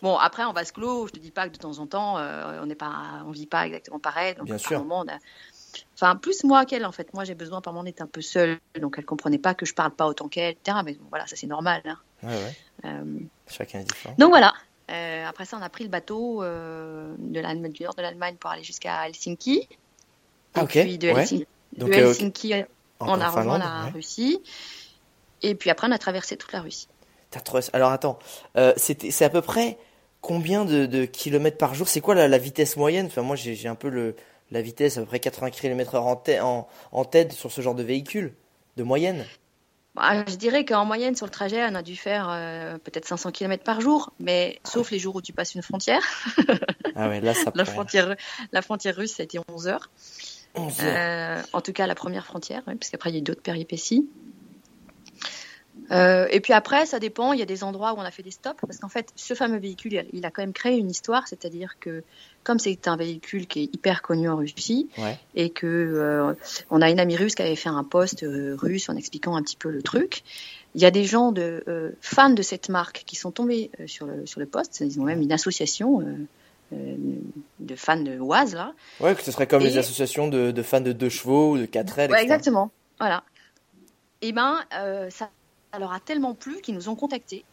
Bon, 0.00 0.16
après, 0.16 0.44
en 0.44 0.52
vase 0.52 0.72
clos, 0.72 1.06
je 1.08 1.12
te 1.12 1.18
dis 1.18 1.30
pas 1.30 1.48
que 1.48 1.52
de 1.52 1.58
temps 1.58 1.78
en 1.78 1.86
temps, 1.86 2.18
euh, 2.18 2.60
on 2.62 2.66
n'est 2.66 2.74
pas, 2.74 3.22
on 3.26 3.30
vit 3.30 3.46
pas 3.46 3.66
exactement 3.66 3.98
pareil. 4.00 4.34
Donc, 4.34 4.46
Bien 4.46 4.58
sûr. 4.58 4.78
moment, 4.78 5.00
on 5.06 5.08
a- 5.12 5.18
Enfin, 5.94 6.16
plus 6.16 6.44
moi 6.44 6.64
qu'elle, 6.64 6.84
en 6.84 6.92
fait. 6.92 7.12
Moi, 7.14 7.24
j'ai 7.24 7.34
besoin, 7.34 7.60
par 7.60 7.72
moment, 7.72 7.84
d'être 7.84 8.00
un 8.02 8.06
peu 8.06 8.20
seule. 8.22 8.58
Donc, 8.80 8.96
elle 8.98 9.04
comprenait 9.04 9.38
pas 9.38 9.54
que 9.54 9.64
je 9.66 9.74
parle 9.74 9.92
pas 9.92 10.06
autant 10.06 10.28
qu'elle, 10.28 10.52
etc. 10.52 10.78
Mais 10.84 10.94
bon, 10.94 11.06
voilà, 11.10 11.26
ça, 11.26 11.36
c'est 11.36 11.46
normal. 11.46 11.82
hein. 11.84 11.98
Ouais, 12.22 12.34
ouais. 12.34 12.56
Euh, 12.84 13.18
Chacun 13.48 13.80
est 13.80 13.84
différent. 13.84 14.14
donc, 14.18 14.30
voilà. 14.30 14.52
Euh, 14.90 15.26
après 15.26 15.44
ça, 15.44 15.56
on 15.58 15.62
a 15.62 15.68
pris 15.68 15.84
le 15.84 15.90
bateau 15.90 16.42
euh, 16.42 17.14
de 17.18 17.40
l'Allemagne, 17.40 17.72
du 17.72 17.82
nord 17.84 17.94
de 17.94 18.02
l'Allemagne 18.02 18.36
pour 18.36 18.50
aller 18.50 18.64
jusqu'à 18.64 19.06
Helsinki. 19.06 19.68
Ah, 20.54 20.60
Et 20.60 20.64
ok. 20.64 20.70
puis, 20.70 20.98
de 20.98 21.08
Ouais. 21.08 21.20
Helsinki, 21.20 21.46
Donc, 21.78 21.88
de 21.90 21.94
Helsinki, 21.94 22.54
on 23.00 23.20
a 23.20 23.28
rejoint 23.28 23.42
Finlande, 23.42 23.58
la. 23.60 23.90
Russie. 23.92 24.42
Et 25.42 25.54
puis 25.54 25.70
après, 25.70 25.88
on 25.88 25.92
a 25.92 25.98
traversé 25.98 26.36
toute 26.36 26.52
la 26.52 26.60
Russie. 26.60 26.88
Alors 27.72 27.90
attends, 27.92 28.18
euh, 28.58 28.74
c'est 28.76 29.22
à 29.24 29.30
peu 29.30 29.40
près 29.40 29.78
combien 30.20 30.64
de, 30.66 30.84
de 30.84 31.06
kilomètres 31.06 31.56
par 31.56 31.74
jour? 31.74 31.88
C'est 31.88 32.02
quoi 32.02 32.14
la, 32.14 32.28
la 32.28 32.38
vitesse 32.38 32.76
moyenne? 32.76 33.06
Enfin, 33.06 33.22
moi, 33.22 33.36
j'ai 33.36 33.66
un 33.68 33.74
peu 33.74 33.88
le, 33.88 34.14
la 34.52 34.62
vitesse 34.62 34.96
à 34.98 35.00
peu 35.00 35.06
près 35.06 35.18
80 35.20 35.50
km/h 35.50 35.98
en, 35.98 36.14
tête- 36.16 36.40
en, 36.42 36.68
en 36.92 37.04
tête 37.04 37.32
sur 37.32 37.50
ce 37.50 37.60
genre 37.60 37.74
de 37.74 37.82
véhicule, 37.82 38.34
de 38.76 38.82
moyenne. 38.84 39.24
Bah, 39.94 40.24
je 40.26 40.36
dirais 40.36 40.64
qu'en 40.64 40.84
moyenne, 40.86 41.14
sur 41.16 41.26
le 41.26 41.30
trajet, 41.32 41.62
on 41.70 41.74
a 41.74 41.82
dû 41.82 41.96
faire 41.96 42.28
euh, 42.30 42.78
peut-être 42.78 43.06
500 43.06 43.30
km 43.30 43.62
par 43.64 43.80
jour, 43.82 44.12
mais 44.20 44.58
sauf 44.64 44.90
les 44.90 44.98
jours 44.98 45.16
où 45.16 45.20
tu 45.22 45.32
passes 45.34 45.54
une 45.54 45.62
frontière. 45.62 46.02
Ah 46.94 47.08
ouais, 47.08 47.20
là, 47.22 47.32
ça 47.32 47.50
La 47.54 47.64
frontière, 47.64 48.16
la 48.52 48.60
frontière 48.60 48.94
russe, 48.96 49.12
ça 49.14 49.22
a 49.22 49.24
été 49.24 49.38
11 49.48 49.66
heures. 49.68 49.90
11 50.54 50.80
heures. 50.80 51.38
Euh, 51.40 51.42
en 51.54 51.62
tout 51.62 51.72
cas, 51.72 51.86
la 51.86 51.94
première 51.94 52.26
frontière, 52.26 52.62
oui, 52.66 52.74
parce 52.74 52.90
qu'après, 52.90 53.08
il 53.10 53.14
y 53.14 53.18
a 53.18 53.22
d'autres 53.22 53.40
péripéties. 53.40 54.06
Euh, 55.92 56.26
et 56.30 56.40
puis 56.40 56.52
après, 56.54 56.86
ça 56.86 56.98
dépend. 56.98 57.32
Il 57.32 57.38
y 57.38 57.42
a 57.42 57.46
des 57.46 57.62
endroits 57.64 57.92
où 57.92 57.96
on 57.98 58.02
a 58.02 58.10
fait 58.10 58.22
des 58.22 58.30
stops, 58.30 58.58
parce 58.60 58.78
qu'en 58.78 58.88
fait, 58.88 59.10
ce 59.14 59.34
fameux 59.34 59.58
véhicule, 59.58 59.92
il- 59.92 60.06
il 60.12 60.24
a 60.24 60.30
quand 60.30 60.42
même 60.42 60.52
créé 60.54 60.76
une 60.78 60.90
histoire, 60.90 61.28
c'est-à-dire 61.28 61.78
que 61.80 62.02
comme 62.44 62.58
c'est 62.58 62.88
un 62.88 62.96
véhicule 62.96 63.46
qui 63.46 63.60
est 63.64 63.74
hyper 63.74 64.02
connu 64.02 64.28
en 64.28 64.36
Russie, 64.36 64.88
Ouais. 64.98 65.18
et 65.34 65.50
que 65.50 65.66
euh, 65.66 66.34
on 66.70 66.80
a 66.82 66.90
une 66.90 66.98
amie 66.98 67.16
russe 67.16 67.34
qui 67.34 67.42
avait 67.42 67.56
fait 67.56 67.68
un 67.68 67.84
post 67.84 68.22
euh, 68.22 68.56
russe 68.58 68.88
en 68.88 68.96
expliquant 68.96 69.36
un 69.36 69.42
petit 69.42 69.56
peu 69.56 69.70
le 69.70 69.82
truc. 69.82 70.22
Il 70.74 70.80
y 70.80 70.86
a 70.86 70.90
des 70.90 71.04
gens 71.04 71.32
de 71.32 71.62
fans 72.00 72.30
de 72.30 72.40
cette 72.42 72.68
marque 72.70 73.02
qui 73.06 73.14
sont 73.14 73.30
tombés 73.30 73.70
sur 73.86 74.06
le 74.06 74.24
sur 74.26 74.40
le 74.40 74.46
post. 74.46 74.80
Ils 74.80 74.98
ont 75.00 75.04
même 75.04 75.20
une 75.20 75.32
association 75.32 76.02
de 76.70 77.74
fans 77.76 78.00
de 78.00 78.18
Oise 78.18 78.54
là. 78.54 78.72
Ouais, 79.00 79.14
que 79.14 79.22
ce 79.22 79.30
serait 79.30 79.46
comme 79.46 79.62
Et- 79.62 79.66
les 79.66 79.78
associations 79.78 80.28
de, 80.28 80.50
de 80.50 80.62
fans 80.62 80.80
de 80.80 80.92
deux 80.92 81.10
chevaux 81.10 81.52
ou 81.52 81.58
de 81.58 81.66
4 81.66 81.98
L, 81.98 82.10
Ouais, 82.10 82.22
exactement. 82.22 82.70
Voilà. 82.98 83.22
Et 84.22 84.32
ben, 84.32 84.60
euh, 84.78 85.10
ça, 85.10 85.28
ça 85.72 85.78
leur 85.78 85.92
a 85.92 86.00
tellement 86.00 86.34
plu 86.34 86.60
qu'ils 86.60 86.74
nous 86.74 86.88
ont 86.88 86.94
contactés. 86.96 87.44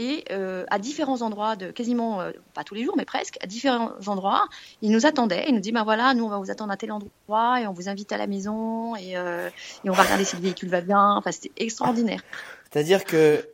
Et 0.00 0.24
euh, 0.30 0.64
à 0.70 0.78
différents 0.78 1.22
endroits, 1.22 1.56
de 1.56 1.72
quasiment, 1.72 2.20
euh, 2.20 2.30
pas 2.54 2.62
tous 2.62 2.74
les 2.74 2.84
jours, 2.84 2.94
mais 2.96 3.04
presque, 3.04 3.36
à 3.42 3.48
différents 3.48 3.90
endroits, 4.06 4.46
ils 4.80 4.92
nous 4.92 5.06
attendaient. 5.06 5.44
Ils 5.48 5.54
nous 5.54 5.60
disaient, 5.60 5.72
ben 5.72 5.82
voilà, 5.82 6.14
nous, 6.14 6.24
on 6.24 6.28
va 6.28 6.38
vous 6.38 6.52
attendre 6.52 6.70
à 6.70 6.76
tel 6.76 6.92
endroit 6.92 7.60
et 7.60 7.66
on 7.66 7.72
vous 7.72 7.88
invite 7.88 8.12
à 8.12 8.16
la 8.16 8.28
maison 8.28 8.94
et, 8.94 9.16
euh, 9.16 9.48
et 9.84 9.90
on 9.90 9.92
va 9.92 10.04
regarder 10.04 10.24
si 10.24 10.36
le 10.36 10.42
véhicule 10.42 10.68
va 10.68 10.82
bien. 10.82 11.14
Enfin, 11.16 11.32
c'était 11.32 11.50
extraordinaire. 11.56 12.22
C'est-à-dire 12.70 13.04
que 13.04 13.44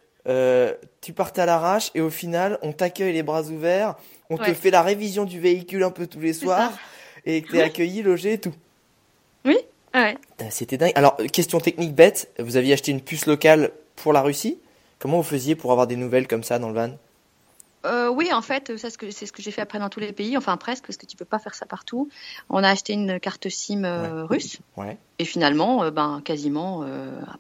tu 1.01 1.13
partais 1.15 1.41
à 1.43 1.47
l'arrache 1.47 1.91
et 1.95 2.03
au 2.03 2.11
final, 2.11 2.59
on 2.61 2.73
t'accueille 2.73 3.13
les 3.15 3.23
bras 3.23 3.43
ouverts, 3.45 3.95
on 4.29 4.37
te 4.37 4.43
Ouais. 4.43 4.55
fait 4.55 4.71
la 4.71 4.83
révision 4.83 5.25
du 5.25 5.41
véhicule 5.41 5.83
un 5.83 5.91
peu 5.91 6.07
tous 6.07 6.21
les 6.21 6.33
soirs 6.35 6.73
ça. 6.73 6.79
et 7.25 7.41
que 7.43 7.53
t'es 7.53 7.63
accueilli, 7.63 8.03
logé 8.03 8.35
et 8.35 8.39
tout. 8.39 8.55
Oui, 9.47 9.57
ouais. 9.95 10.17
C'était 10.51 10.77
dingue. 10.79 10.93
Alors, 10.95 11.17
question 11.33 11.59
technique 11.61 11.95
bête, 11.95 12.31
vous 12.39 12.57
aviez 12.57 12.73
acheté 12.75 12.91
une 12.91 13.01
puce 13.03 13.25
locale 13.27 13.71
pour 13.97 14.13
la 14.13 14.23
Russie? 14.23 14.59
Comment 14.99 15.19
vous 15.19 15.23
faisiez 15.23 15.55
pour 15.55 15.71
avoir 15.73 15.87
des 15.87 15.97
nouvelles 15.97 16.27
comme 16.29 16.45
ça 16.45 16.59
dans 16.59 16.69
le 16.69 16.75
van? 16.75 16.91
Euh, 17.85 18.09
oui, 18.09 18.33
en 18.33 18.41
fait, 18.41 18.73
c'est 18.79 18.89
ce 18.89 18.97
que 18.97 19.11
c'est 19.11 19.27
ce 19.27 19.33
que 19.33 19.43
j'ai 19.43 19.51
fait 19.51 19.61
après 19.61 19.79
dans 19.79 19.91
tous 19.91 20.01
les 20.01 20.13
pays, 20.13 20.39
enfin 20.39 20.57
presque, 20.57 20.87
parce 20.87 20.97
que 20.97 21.05
tu 21.05 21.19
peux 21.19 21.27
pas 21.27 21.39
faire 21.39 21.55
ça 21.55 21.67
partout. 21.67 22.09
On 22.49 22.65
a 22.65 22.71
acheté 22.71 22.95
une 22.95 23.21
carte 23.21 23.51
SIM 23.51 23.85
euh, 23.85 24.25
russe, 24.25 24.61
Ouais. 24.79 24.97
et 25.19 25.27
finalement, 25.27 25.83
euh, 25.83 25.91
ben 25.91 26.23
quasiment 26.25 26.87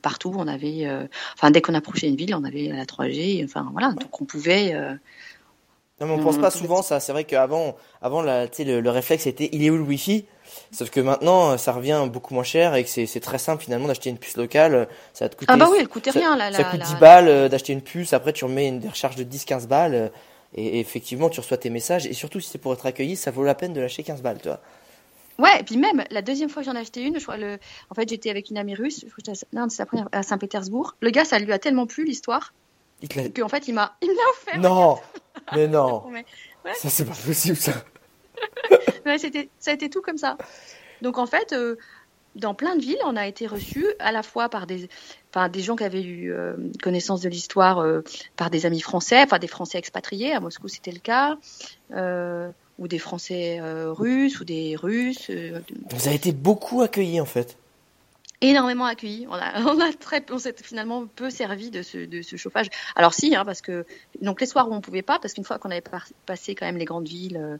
partout, 0.02 0.34
on 0.36 0.46
avait, 0.46 0.86
enfin 1.34 1.50
dès 1.50 1.62
qu'on 1.62 1.72
approchait 1.72 2.08
une 2.08 2.16
ville, 2.16 2.34
on 2.34 2.44
avait 2.44 2.68
la 2.68 2.84
3G, 2.84 3.42
enfin 3.44 3.68
voilà, 3.72 3.92
donc 3.92 4.20
on 4.20 4.26
pouvait. 4.26 4.74
Euh, 6.04 6.16
Non, 6.16 6.16
mais 6.16 6.20
on 6.20 6.20
Mm, 6.20 6.24
pense 6.24 6.38
pas 6.38 6.50
souvent 6.50 6.82
ça. 6.82 7.00
C'est 7.00 7.12
vrai 7.12 7.24
qu'avant, 7.24 7.76
avant, 8.02 8.22
la, 8.22 8.46
le, 8.46 8.80
le 8.80 8.90
réflexe 8.90 9.26
était 9.26 9.48
il 9.52 9.64
est 9.64 9.70
où 9.70 9.76
le 9.76 9.82
Wi-Fi? 9.82 10.24
Sauf 10.72 10.90
que 10.90 11.00
maintenant, 11.00 11.56
ça 11.58 11.72
revient 11.72 12.06
beaucoup 12.12 12.34
moins 12.34 12.42
cher 12.44 12.74
et 12.74 12.84
que 12.84 12.88
c'est 12.90 13.20
très 13.20 13.38
simple 13.38 13.62
finalement 13.62 13.88
d'acheter 13.88 14.10
une 14.10 14.18
puce 14.18 14.36
locale. 14.36 14.88
Ça 15.12 15.28
te 15.28 15.36
coûter. 15.36 15.52
Ah 15.52 15.56
bah 15.56 15.68
oui, 15.70 15.78
elle 15.80 15.88
coûtait 15.88 16.10
ça, 16.10 16.18
rien, 16.20 16.36
la, 16.36 16.50
ça 16.52 16.62
la- 16.62 16.70
coûte 16.70 16.80
la- 16.80 16.86
10 16.86 16.94
balles 16.96 17.28
euh, 17.28 17.48
d'acheter 17.48 17.72
une 17.72 17.82
puce. 17.82 18.12
Après, 18.12 18.32
tu 18.32 18.44
remets 18.44 18.68
une 18.68 18.86
recharge 18.88 19.16
de 19.16 19.24
10-15 19.24 19.66
balles. 19.66 19.94
euh, 19.94 20.08
Et, 20.56 20.64
et 20.76 20.80
effectivement, 20.80 21.28
tu 21.30 21.40
reçois 21.40 21.56
tes 21.56 21.70
messages. 21.70 22.06
Et 22.06 22.12
surtout, 22.12 22.40
si 22.40 22.48
c'est 22.50 22.58
pour 22.58 22.72
être 22.72 22.86
accueilli, 22.86 23.16
ça 23.16 23.30
vaut 23.32 23.42
la 23.44 23.54
peine 23.54 23.72
de 23.72 23.80
lâcher 23.80 24.02
15 24.04 24.22
balles, 24.22 24.38
tu 24.40 24.48
vois. 24.48 24.60
Ouais, 25.38 25.60
et 25.60 25.64
puis 25.64 25.76
même 25.76 26.04
la 26.10 26.22
deuxième 26.22 26.48
fois 26.48 26.62
que 26.62 26.66
j'en 26.70 26.76
ai 26.76 26.80
acheté 26.80 27.02
une, 27.02 27.18
je 27.18 27.22
crois 27.24 27.36
le, 27.36 27.58
en 27.90 27.94
fait 27.96 28.08
j'étais 28.08 28.30
avec 28.30 28.50
une 28.50 28.56
amie 28.56 28.76
russe, 28.76 29.00
je 29.04 29.10
crois 29.12 29.34
que 29.34 29.38
non, 29.56 29.68
c'est 29.68 29.82
la 29.82 29.86
première 29.86 30.08
à 30.12 30.22
Saint-Pétersbourg. 30.22 30.94
Le 31.00 31.10
gars, 31.10 31.24
ça 31.24 31.40
lui 31.40 31.52
a 31.52 31.58
tellement 31.58 31.86
plu 31.88 32.04
l'histoire 32.04 32.54
Il 33.04 33.08
te 33.08 33.20
l'a- 33.20 33.28
qu'en 33.28 33.48
fait 33.48 33.68
il 33.68 33.74
m'a, 33.74 33.94
il 34.02 34.08
me 34.08 34.14
l'a 34.16 34.22
offert. 34.32 34.58
Non, 34.60 34.98
mais 35.54 35.68
non. 35.68 36.02
Ouais. 36.64 36.72
Ça, 36.74 36.88
c'est 36.88 37.04
pas 37.04 37.12
possible, 37.26 37.56
ça. 37.56 37.72
Ouais, 39.06 39.18
c'était, 39.18 39.50
ça 39.58 39.70
a 39.70 39.74
été 39.74 39.90
tout 39.90 40.00
comme 40.00 40.16
ça. 40.16 40.38
Donc 41.02 41.18
en 41.18 41.26
fait, 41.26 41.52
euh, 41.52 41.76
dans 42.36 42.54
plein 42.54 42.74
de 42.76 42.80
villes, 42.80 42.96
on 43.04 43.16
a 43.16 43.26
été 43.26 43.46
reçus 43.46 43.86
à 43.98 44.10
la 44.12 44.22
fois 44.22 44.48
par 44.48 44.66
des, 44.66 44.88
enfin, 45.30 45.50
des 45.50 45.60
gens 45.60 45.76
qui 45.76 45.84
avaient 45.84 46.02
eu 46.02 46.32
euh, 46.32 46.54
connaissance 46.82 47.20
de 47.20 47.28
l'histoire, 47.28 47.80
euh, 47.80 48.00
par 48.36 48.48
des 48.48 48.64
amis 48.64 48.80
français, 48.80 49.22
enfin 49.22 49.38
des 49.38 49.46
Français 49.46 49.76
expatriés. 49.76 50.32
À 50.32 50.40
Moscou, 50.40 50.68
c'était 50.68 50.90
le 50.92 51.00
cas, 51.00 51.36
euh, 51.92 52.48
ou 52.78 52.88
des 52.88 52.98
Français 52.98 53.58
euh, 53.60 53.92
russes, 53.92 54.40
ou 54.40 54.44
des 54.44 54.74
Russes. 54.74 55.28
euh, 55.28 55.60
Vous 55.90 56.06
avez 56.08 56.16
été 56.16 56.32
beaucoup 56.32 56.80
accueillis, 56.80 57.20
en 57.20 57.26
fait. 57.26 57.58
Énormément 58.48 58.84
accueillis. 58.84 59.26
On 59.30 59.34
a, 59.80 59.92
très, 59.92 60.24
on 60.30 60.38
s'est 60.38 60.54
finalement 60.62 61.06
peu 61.06 61.30
servi 61.30 61.70
de 61.70 61.82
ce, 61.82 62.36
chauffage. 62.36 62.68
Alors 62.96 63.14
si, 63.14 63.34
hein, 63.34 63.44
parce 63.44 63.60
que 63.60 63.86
donc 64.20 64.40
les 64.40 64.46
soirs 64.46 64.68
où 64.68 64.74
on 64.74 64.80
pouvait 64.80 65.02
pas, 65.02 65.18
parce 65.18 65.34
qu'une 65.34 65.44
fois 65.44 65.58
qu'on 65.58 65.70
avait 65.70 65.84
passé 66.26 66.54
quand 66.54 66.66
même 66.66 66.76
les 66.76 66.84
grandes 66.84 67.08
villes, 67.08 67.36
euh, 67.36 67.56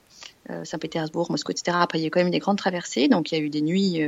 euh, 0.49 0.65
Saint-Pétersbourg, 0.65 1.31
Moscou, 1.31 1.51
etc. 1.51 1.77
Après 1.79 1.99
il 1.99 2.03
y 2.03 2.07
a 2.07 2.09
quand 2.09 2.19
même 2.19 2.31
des 2.31 2.39
grandes 2.39 2.57
traversées, 2.57 3.07
donc 3.07 3.31
il 3.31 3.37
y 3.37 3.41
a 3.41 3.43
eu 3.43 3.49
des 3.49 3.61
nuits 3.61 4.01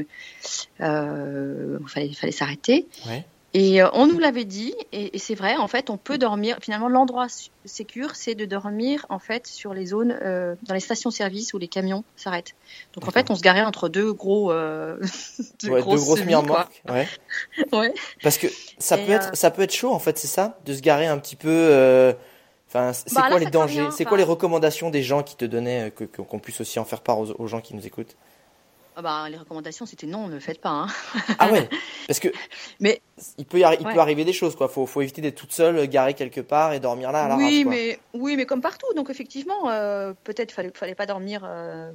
euh, 0.82 1.78
où 1.80 1.84
il 1.84 1.90
fallait, 1.90 2.14
fallait 2.14 2.32
s'arrêter. 2.32 2.88
Ouais. 3.08 3.26
Et 3.60 3.82
euh, 3.82 3.90
on 3.94 4.06
nous 4.06 4.20
l'avait 4.20 4.46
dit, 4.46 4.76
et, 4.92 5.16
et 5.16 5.20
c'est 5.20 5.34
vrai, 5.34 5.56
en 5.58 5.68
fait, 5.68 5.90
on 5.90 5.98
peut 5.98 6.20
dormir. 6.20 6.58
Finalement, 6.62 6.90
l'endroit 6.90 7.28
su- 7.28 7.50
sécur, 7.66 8.16
c'est 8.16 8.36
de 8.36 8.46
dormir 8.46 9.06
en 9.10 9.18
fait 9.18 9.48
sur 9.48 9.74
les 9.74 9.88
zones, 9.88 10.12
euh, 10.22 10.56
dans 10.62 10.76
les 10.76 10.80
stations-service 10.80 11.54
où 11.54 11.58
les 11.58 11.68
camions 11.68 12.04
s'arrêtent. 12.16 12.54
Donc 12.94 13.08
en 13.08 13.12
fait, 13.12 13.32
on 13.32 13.36
se 13.36 13.42
garait 13.42 13.64
entre 13.64 13.90
deux 13.90 14.14
gros, 14.14 14.52
euh, 14.52 14.98
deux 15.64 15.72
Ouais, 15.72 15.82
grosses 15.82 16.02
deux 16.02 16.06
grosses 16.06 16.20
semis, 16.20 16.34
quoi. 16.34 16.42
remorques. 16.42 16.84
Ouais. 16.88 17.08
Ouais. 17.72 17.94
Parce 18.22 18.38
que 18.38 18.48
ça 18.78 18.98
Et, 18.98 19.06
peut 19.06 19.12
être, 19.14 19.30
euh, 19.30 19.36
ça 19.36 19.50
peut 19.50 19.62
être 19.64 19.74
chaud 19.74 19.92
en 19.92 20.00
fait, 20.00 20.18
c'est 20.20 20.28
ça, 20.28 20.60
de 20.66 20.74
se 20.74 20.82
garer 20.82 21.08
un 21.08 21.18
petit 21.18 21.36
peu. 21.36 22.14
Enfin, 22.70 22.92
c'est 22.94 23.14
Bah, 23.16 23.22
quoi 23.22 23.40
là, 23.40 23.40
les 23.40 23.46
dangers 23.48 23.88
C'est 23.92 24.06
quoi 24.06 24.18
les 24.18 24.24
recommandations 24.24 24.90
des 24.90 25.02
gens 25.02 25.24
qui 25.24 25.36
te 25.36 25.46
donnaient, 25.46 25.92
qu'on 26.30 26.40
puisse 26.40 26.62
aussi 26.62 26.80
en 26.80 26.86
faire 26.86 27.02
part 27.02 27.20
aux, 27.20 27.32
aux 27.32 27.48
gens 27.48 27.62
qui 27.62 27.76
nous 27.76 27.88
écoutent? 27.88 28.16
Ah 29.00 29.04
bah, 29.04 29.30
les 29.30 29.38
recommandations, 29.38 29.86
c'était 29.86 30.08
non, 30.08 30.28
ne 30.28 30.34
le 30.34 30.40
faites 30.40 30.60
pas. 30.60 30.70
Hein. 30.72 30.88
Ah 31.38 31.52
ouais, 31.52 31.70
parce 32.08 32.20
que 32.20 32.30
Mais- 32.80 33.00
il 33.38 33.46
peut 33.46 33.60
il 33.60 33.64
Ouais. 33.66 33.94
peut 33.94 34.00
arriver 34.00 34.26
des 34.26 34.34
choses 34.34 34.56
quoi. 34.56 34.68
Faut 34.68 34.88
faut 34.88 35.02
éviter 35.02 35.22
d'être 35.22 35.36
toute 35.36 35.52
seule, 35.52 35.86
garée 35.88 36.16
quelque 36.16 36.42
part 36.42 36.74
et 36.74 36.80
dormir 36.80 37.12
là 37.12 37.26
à 37.26 37.28
l'arrache. 37.28 37.44
oui, 37.46 37.64
mais 37.64 38.00
oui, 38.16 38.36
mais 38.36 38.46
comme 38.48 38.62
partout. 38.62 38.88
Donc 38.96 39.12
effectivement, 39.12 39.70
euh, 39.70 40.14
peut-être 40.24 40.52
fallait 40.52 40.72
fallait 40.74 40.96
pas 40.96 41.06
dormir 41.06 41.42
euh, 41.46 41.92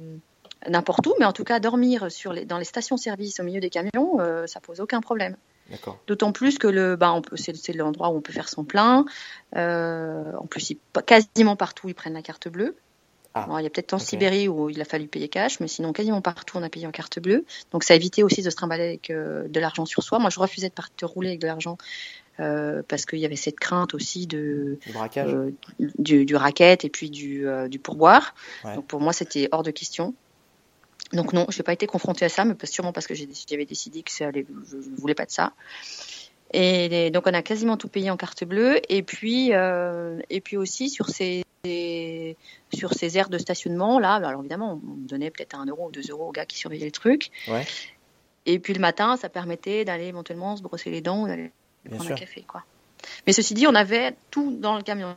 n'importe 0.69 1.05
où, 1.07 1.13
mais 1.19 1.25
en 1.25 1.33
tout 1.33 1.43
cas 1.43 1.59
dormir 1.59 2.09
sur 2.09 2.31
les 2.31 2.45
dans 2.45 2.57
les 2.57 2.63
stations-service 2.63 3.39
au 3.41 3.43
milieu 3.43 3.59
des 3.59 3.69
camions, 3.69 4.21
euh, 4.21 4.47
ça 4.47 4.61
pose 4.61 4.79
aucun 4.79 5.01
problème. 5.01 5.35
D'accord. 5.69 5.97
D'autant 6.07 6.31
plus 6.33 6.57
que 6.57 6.67
le, 6.67 6.95
bah, 6.97 7.11
on 7.13 7.21
peut, 7.21 7.35
c'est, 7.37 7.55
c'est 7.55 7.71
l'endroit 7.73 8.09
où 8.09 8.15
on 8.17 8.21
peut 8.21 8.33
faire 8.33 8.47
son 8.49 8.63
plein. 8.65 9.05
Euh, 9.55 10.31
en 10.37 10.45
plus, 10.45 10.71
ils- 10.71 10.79
quasiment 11.05 11.55
partout, 11.55 11.87
ils 11.89 11.95
prennent 11.95 12.13
la 12.13 12.21
carte 12.21 12.47
bleue. 12.49 12.75
Ah, 13.35 13.47
il 13.59 13.63
y 13.63 13.67
a 13.67 13.69
peut-être 13.69 13.93
en. 13.93 13.99
Sibérie 13.99 14.47
où 14.47 14.69
il 14.69 14.79
a 14.81 14.85
fallu 14.85 15.07
payer 15.07 15.27
cash, 15.27 15.59
mais 15.59 15.67
sinon 15.67 15.91
quasiment 15.91 16.21
partout 16.21 16.57
on 16.57 16.63
a 16.63 16.69
payé 16.69 16.85
en 16.85 16.91
carte 16.91 17.19
bleue. 17.19 17.45
Donc 17.71 17.83
ça 17.83 17.95
évitait 17.95 18.21
aussi 18.23 18.41
de 18.43 18.49
se 18.49 18.55
trimballer 18.55 18.83
avec 18.83 19.09
euh, 19.09 19.47
de 19.47 19.59
l'argent 19.59 19.85
sur 19.85 20.03
soi. 20.03 20.19
Moi, 20.19 20.29
je 20.29 20.39
refusais 20.39 20.69
de 20.69 20.73
partir 20.73 21.09
rouler 21.09 21.29
avec 21.29 21.39
de 21.39 21.47
l'argent 21.47 21.77
euh, 22.39 22.83
parce 22.87 23.05
qu'il 23.05 23.19
y 23.19 23.25
avait 23.25 23.35
cette 23.35 23.59
crainte 23.59 23.93
aussi 23.93 24.27
de 24.27 24.77
Du 24.85 24.91
braquage. 24.93 25.33
euh, 25.33 25.51
du, 25.79 26.25
du 26.25 26.35
racket 26.35 26.85
et 26.85 26.89
puis 26.89 27.09
du, 27.09 27.47
euh, 27.47 27.67
du 27.67 27.79
pourboire. 27.79 28.35
Ouais. 28.63 28.75
Donc 28.75 28.85
pour 28.85 29.01
moi, 29.01 29.13
c'était 29.13 29.49
hors 29.51 29.63
de 29.63 29.71
question. 29.71 30.13
Donc 31.11 31.33
non, 31.33 31.45
je 31.49 31.57
n'ai 31.59 31.63
pas 31.63 31.73
été 31.73 31.85
confrontée 31.85 32.25
à 32.25 32.29
ça, 32.29 32.43
mais 32.43 32.55
sûrement 32.63 32.91
parce 32.91 33.05
que 33.07 33.13
j'avais 33.13 33.65
décidé 33.65 34.01
que 34.03 34.11
ça 34.11 34.27
allait, 34.27 34.45
je 34.69 34.77
ne 34.77 34.95
voulais 34.97 35.13
pas 35.15 35.25
de 35.25 35.31
ça. 35.31 35.53
Et 36.53 37.09
donc 37.11 37.23
on 37.27 37.33
a 37.33 37.41
quasiment 37.41 37.77
tout 37.77 37.87
payé 37.87 38.09
en 38.09 38.17
carte 38.17 38.43
bleue. 38.43 38.79
Et 38.89 39.03
puis, 39.03 39.53
euh, 39.53 40.19
et 40.29 40.41
puis 40.41 40.57
aussi 40.57 40.89
sur 40.89 41.09
ces, 41.09 41.43
sur 42.73 42.93
ces 42.93 43.17
aires 43.17 43.29
de 43.29 43.37
stationnement, 43.37 43.97
là, 43.97 44.15
alors 44.15 44.41
évidemment, 44.41 44.81
on 44.85 44.97
donnait 45.07 45.31
peut-être 45.31 45.55
un 45.57 45.65
euro 45.65 45.87
ou 45.87 45.91
deux 45.91 46.01
euros 46.09 46.27
aux 46.27 46.31
gars 46.33 46.45
qui 46.45 46.57
surveillaient 46.57 46.85
le 46.87 46.91
truc. 46.91 47.31
Ouais. 47.47 47.65
Et 48.45 48.59
puis 48.59 48.73
le 48.73 48.81
matin, 48.81 49.15
ça 49.15 49.29
permettait 49.29 49.85
d'aller 49.85 50.07
éventuellement 50.07 50.57
se 50.57 50.61
brosser 50.61 50.89
les 50.89 50.99
dents 50.99 51.23
ou 51.23 51.27
d'aller 51.27 51.51
prendre 51.87 52.03
sûr. 52.03 52.15
un 52.15 52.17
café. 52.17 52.43
Quoi. 52.45 52.63
Mais 53.25 53.31
ceci 53.31 53.53
dit, 53.53 53.65
on 53.65 53.75
avait 53.75 54.13
tout 54.29 54.57
dans 54.59 54.75
le 54.75 54.83
camion. 54.83 55.15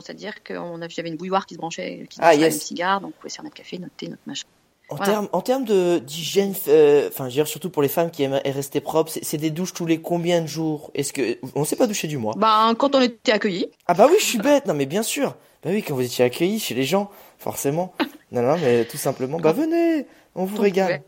C'est-à-dire 0.00 0.42
que 0.42 0.54
j'avais 0.88 1.10
une 1.10 1.16
bouilloire 1.16 1.46
qui 1.46 1.54
se 1.54 1.58
branchait, 1.58 2.06
qui 2.10 2.16
se 2.16 2.22
Ah, 2.22 2.30
branchait 2.30 2.40
yes. 2.40 2.52
à 2.52 2.56
une 2.56 2.60
cigare, 2.60 3.00
donc 3.00 3.14
on 3.16 3.20
pouvait 3.20 3.32
faire 3.32 3.44
notre 3.44 3.56
café, 3.56 3.78
notre 3.78 3.94
thé, 3.94 4.08
notre 4.08 4.22
machin. 4.26 4.46
En 4.90 4.96
Voilà. 4.96 5.12
termes 5.12 5.28
en 5.32 5.40
termes 5.42 5.64
de 5.64 5.98
d'hygiène, 5.98 6.54
euh, 6.68 7.08
enfin, 7.08 7.24
je 7.24 7.28
veux 7.28 7.34
dire 7.34 7.46
surtout 7.46 7.68
pour 7.68 7.82
les 7.82 7.88
femmes 7.88 8.10
qui 8.10 8.22
aiment 8.22 8.40
rester 8.44 8.80
propres, 8.80 9.12
c'est 9.20 9.36
des 9.36 9.50
douches 9.50 9.74
tous 9.74 9.84
les 9.84 10.00
combien 10.00 10.40
de 10.40 10.46
jours? 10.46 10.90
Est-ce 10.94 11.12
que 11.12 11.38
on 11.54 11.64
s'est 11.64 11.76
pas 11.76 11.86
douché 11.86 12.08
du 12.08 12.16
mois? 12.16 12.34
Ben, 12.38 12.74
quand 12.78 12.94
on 12.94 13.00
était 13.02 13.32
accueillis, 13.32 13.66
Ah 13.86 13.92
bah 13.94 14.06
oui, 14.10 14.16
je 14.18 14.24
suis 14.24 14.38
bête. 14.38 14.64
Non 14.66 14.72
mais 14.74 14.86
bien 14.86 15.02
sûr. 15.02 15.36
Bah 15.62 15.70
oui, 15.72 15.82
quand 15.82 15.94
vous 15.94 16.00
étiez 16.02 16.24
accueillis 16.24 16.58
chez 16.58 16.74
les 16.74 16.84
gens, 16.84 17.10
forcément. 17.38 17.92
Non 18.32 18.42
non, 18.42 18.56
mais 18.62 18.84
tout 18.84 18.98
simplement. 18.98 19.38
Bah 19.38 19.52
venez, 19.52 20.06
on 20.34 20.44
vous 20.44 20.60
régale. 20.60 21.02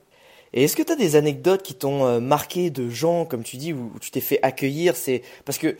Et 0.52 0.64
est-ce 0.64 0.74
que 0.74 0.82
tu 0.82 0.90
as 0.92 0.96
des 0.96 1.16
anecdotes 1.16 1.62
qui 1.62 1.74
t'ont 1.74 2.04
euh, 2.06 2.18
marqué 2.18 2.70
de 2.70 2.88
gens, 2.90 3.24
comme 3.26 3.42
tu 3.44 3.56
dis, 3.58 3.72
où, 3.74 3.92
où 3.94 3.98
tu 4.00 4.10
t'es 4.10 4.20
fait 4.22 4.38
accueillir? 4.42 4.96
C'est 4.96 5.22
parce 5.44 5.58
que 5.58 5.76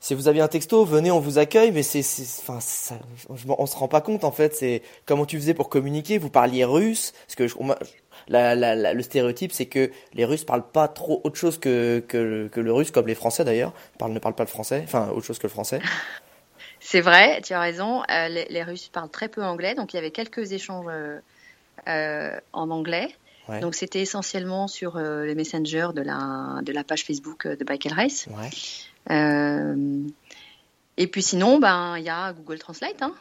si 0.00 0.14
vous 0.14 0.28
aviez 0.28 0.42
un 0.42 0.48
texto, 0.48 0.84
venez, 0.84 1.10
on 1.10 1.18
vous 1.20 1.38
accueille, 1.38 1.72
mais 1.72 1.82
c'est, 1.82 2.00
enfin, 2.40 2.60
ça, 2.60 2.98
on 3.28 3.66
se 3.66 3.76
rend 3.76 3.88
pas 3.88 4.00
compte 4.00 4.22
en 4.24 4.30
fait. 4.32 4.54
C'est 4.54 4.82
comment 5.06 5.26
tu 5.26 5.36
faisais 5.38 5.54
pour 5.54 5.68
communiquer 5.68 6.18
Vous 6.18 6.30
parliez 6.30 6.64
russe 6.64 7.12
Parce 7.26 7.34
que 7.34 7.48
je- 7.48 7.56
on 7.58 7.64
m'a- 7.64 7.78
la, 8.28 8.54
la, 8.54 8.74
la- 8.74 8.92
le 8.94 9.02
stéréotype, 9.02 9.52
c'est 9.52 9.66
que 9.66 9.90
les 10.14 10.24
Russes 10.24 10.44
parlent 10.44 10.68
pas 10.70 10.86
trop 10.88 11.20
autre 11.24 11.36
chose 11.36 11.58
que, 11.58 12.04
que, 12.06 12.48
que 12.48 12.60
le 12.60 12.72
russe, 12.72 12.90
comme 12.90 13.06
les 13.06 13.14
Français 13.14 13.44
d'ailleurs. 13.44 13.72
Parlent, 13.98 14.12
ne 14.12 14.18
parlent 14.18 14.34
pas 14.34 14.44
le 14.44 14.48
français, 14.48 14.82
enfin 14.84 15.08
autre 15.10 15.26
chose 15.26 15.38
que 15.38 15.46
le 15.46 15.52
français. 15.52 15.80
c'est 16.80 17.00
vrai, 17.00 17.40
tu 17.42 17.52
as 17.54 17.60
raison, 17.60 18.02
euh, 18.10 18.28
les, 18.28 18.44
les 18.50 18.62
Russes 18.62 18.88
parlent 18.92 19.08
très 19.10 19.28
peu 19.28 19.42
anglais, 19.42 19.74
donc 19.74 19.92
il 19.92 19.96
y 19.96 19.98
avait 19.98 20.10
quelques 20.10 20.52
échanges 20.52 20.86
euh, 20.88 21.18
euh, 21.88 22.38
en 22.52 22.70
anglais. 22.70 23.08
Ouais. 23.48 23.60
Donc 23.60 23.74
c'était 23.74 24.02
essentiellement 24.02 24.68
sur 24.68 24.98
les 24.98 25.34
messengers 25.34 25.88
de 25.94 26.02
la, 26.02 26.60
de 26.62 26.70
la 26.70 26.84
page 26.84 27.04
Facebook 27.04 27.46
de 27.48 27.64
Bicycle 27.64 27.94
Race. 27.94 28.26
Ouais. 28.30 28.50
Euh, 29.10 30.02
et 30.96 31.06
puis 31.06 31.22
sinon, 31.22 31.58
ben 31.58 31.96
il 31.98 32.04
y 32.04 32.08
a 32.10 32.32
Google 32.32 32.58
Translate. 32.58 33.00
Hein. 33.02 33.14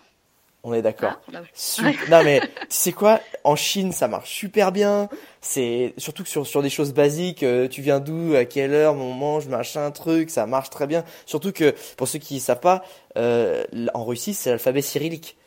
On 0.64 0.74
est 0.74 0.82
d'accord. 0.82 1.22
Super. 1.54 1.94
Non 2.10 2.24
mais 2.24 2.40
tu 2.42 2.48
sais 2.70 2.92
quoi 2.92 3.22
En 3.44 3.56
Chine, 3.56 3.92
ça 3.94 4.08
marche 4.08 4.30
super 4.34 4.72
bien. 4.72 5.08
C'est 5.40 5.94
surtout 5.98 6.24
que 6.24 6.30
sur 6.30 6.46
sur 6.46 6.62
des 6.62 6.70
choses 6.70 6.94
basiques. 6.94 7.44
euh, 7.44 7.68
tu 7.68 7.82
viens 7.82 8.00
d'où 8.00 8.36
À 8.36 8.44
quelle 8.46 8.74
heure 8.74 8.96
On 8.96 9.14
mange 9.14 9.48
machin 9.48 9.90
truc. 9.92 10.30
Ça 10.30 10.46
marche 10.46 10.70
très 10.70 10.88
bien. 10.88 11.06
Surtout 11.26 11.52
que 11.54 11.74
pour 11.96 12.08
ceux 12.08 12.20
qui 12.20 12.40
savent 12.40 12.60
pas, 12.60 12.84
euh, 13.18 13.64
en 13.94 14.04
Russie, 14.04 14.34
c'est 14.34 14.50
l'alphabet 14.50 14.82
cyrillique. 14.82 15.38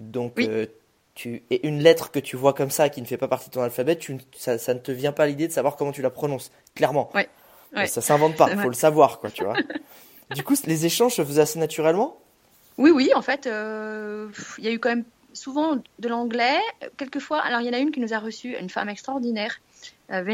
Donc 0.00 0.32
Oui. 0.38 0.48
euh, 0.50 0.66
tu 1.14 1.44
et 1.50 1.68
une 1.68 1.78
lettre 1.80 2.10
que 2.10 2.18
tu 2.18 2.34
vois 2.36 2.54
comme 2.54 2.70
ça 2.70 2.88
qui 2.88 3.00
ne 3.00 3.06
fait 3.06 3.18
pas 3.18 3.28
partie 3.28 3.48
de 3.50 3.54
ton 3.54 3.62
alphabet, 3.62 3.94
tu, 3.96 4.14
ne- 4.14 4.20
ça, 4.36 4.58
ça 4.58 4.74
ne 4.74 4.80
te 4.80 4.90
vient 4.90 5.12
pas 5.12 5.26
l'idée 5.26 5.46
de 5.46 5.52
savoir 5.52 5.76
comment 5.76 5.92
tu 5.92 6.02
la 6.02 6.10
prononces. 6.10 6.50
Clairement. 6.74 7.10
Ouais. 7.14 7.28
Ouais. 7.76 7.86
Ça 7.86 8.00
s'invente 8.00 8.36
pas. 8.36 8.48
Faut 8.62 8.68
le 8.68 8.74
savoir 8.74 9.18
quoi. 9.20 9.30
Tu 9.30 9.44
vois. 9.44 9.54
du 10.34 10.42
coup, 10.44 10.54
les 10.66 10.86
échanges 10.86 11.14
se 11.14 11.24
faisaient 11.24 11.42
assez 11.42 11.58
naturellement? 11.58 12.18
Oui, 12.78 12.90
oui, 12.90 13.10
en 13.14 13.22
fait, 13.22 13.46
euh, 13.46 14.28
il 14.58 14.64
y 14.64 14.68
a 14.68 14.72
eu 14.72 14.78
quand 14.80 14.88
même 14.88 15.04
souvent 15.32 15.76
de 15.98 16.08
l'anglais. 16.08 16.58
Quelquefois, 16.96 17.40
alors 17.40 17.60
il 17.60 17.66
y 17.66 17.70
en 17.70 17.72
a 17.72 17.78
une 17.78 17.90
qui 17.92 18.00
nous 18.00 18.12
a 18.14 18.18
reçu, 18.18 18.56
une 18.58 18.70
femme 18.70 18.88
extraordinaire, 18.88 19.60
euh. 20.12 20.24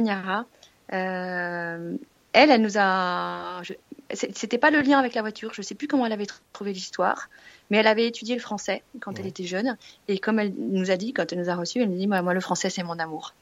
Euh, 0.93 1.97
elle, 2.33 2.51
elle 2.51 2.63
nous 2.63 2.79
a. 2.79 3.63
je- 3.63 3.75
C'était 4.13 4.59
pas 4.59 4.71
le 4.71 4.81
lien 4.81 4.99
avec 4.99 5.15
la 5.15 5.21
voiture, 5.21 5.53
je 5.55 5.63
sais 5.63 5.75
plus 5.75 5.87
comment 5.89 6.07
elle 6.07 6.13
avait 6.13 6.25
tr- 6.25 6.41
trouvé 6.53 6.73
l'histoire, 6.73 7.29
mais 7.71 7.79
elle 7.79 7.87
avait 7.87 8.07
étudié 8.07 8.35
le 8.35 8.41
français 8.41 8.83
quand 9.01 9.19
elle 9.19 9.27
était 9.27 9.45
jeune. 9.45 9.77
Et 10.09 10.19
comme 10.19 10.39
elle 10.41 10.53
nous 10.57 10.91
a 10.91 10.97
dit, 10.97 11.13
quand 11.13 11.33
elle 11.33 11.39
nous 11.39 11.51
a 11.51 11.55
reçus, 11.55 11.81
elle 11.83 11.91
nous 11.91 11.97
dit 11.99 12.07
Moi, 12.09 12.21
moi 12.23 12.35
le 12.35 12.41
français, 12.41 12.71
c'est 12.71 12.83
mon 12.83 12.99
amour. 12.99 13.35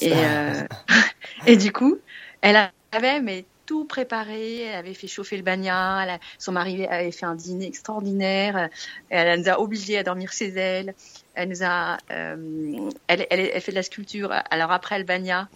Et, 0.00 0.12
euh, 0.14 0.62
et 1.46 1.56
du 1.56 1.72
coup, 1.72 1.98
elle 2.40 2.56
avait 2.92 3.20
mais 3.20 3.44
tout 3.66 3.84
préparé. 3.84 4.62
Elle 4.62 4.74
avait 4.76 4.94
fait 4.94 5.06
chauffer 5.08 5.36
le 5.36 5.42
bagnat. 5.42 6.14
a- 6.14 6.18
son 6.38 6.52
mari 6.52 6.86
avait 6.86 7.10
fait 7.12 7.26
un 7.26 7.34
dîner 7.34 7.66
extraordinaire. 7.66 8.68
Elle 9.08 9.40
nous 9.40 9.48
a 9.48 9.60
obligés 9.60 9.98
à 9.98 10.02
dormir 10.02 10.32
chez 10.32 10.48
elle. 10.48 10.94
Elle 11.34 11.48
nous 11.48 11.62
a, 11.62 11.96
euh, 12.10 12.90
elle, 13.06 13.26
elle, 13.30 13.50
elle 13.54 13.60
fait 13.60 13.72
de 13.72 13.76
la 13.76 13.82
sculpture. 13.82 14.32
Alors 14.50 14.70
après 14.72 14.98
le 14.98 15.04
bagnat, 15.04 15.48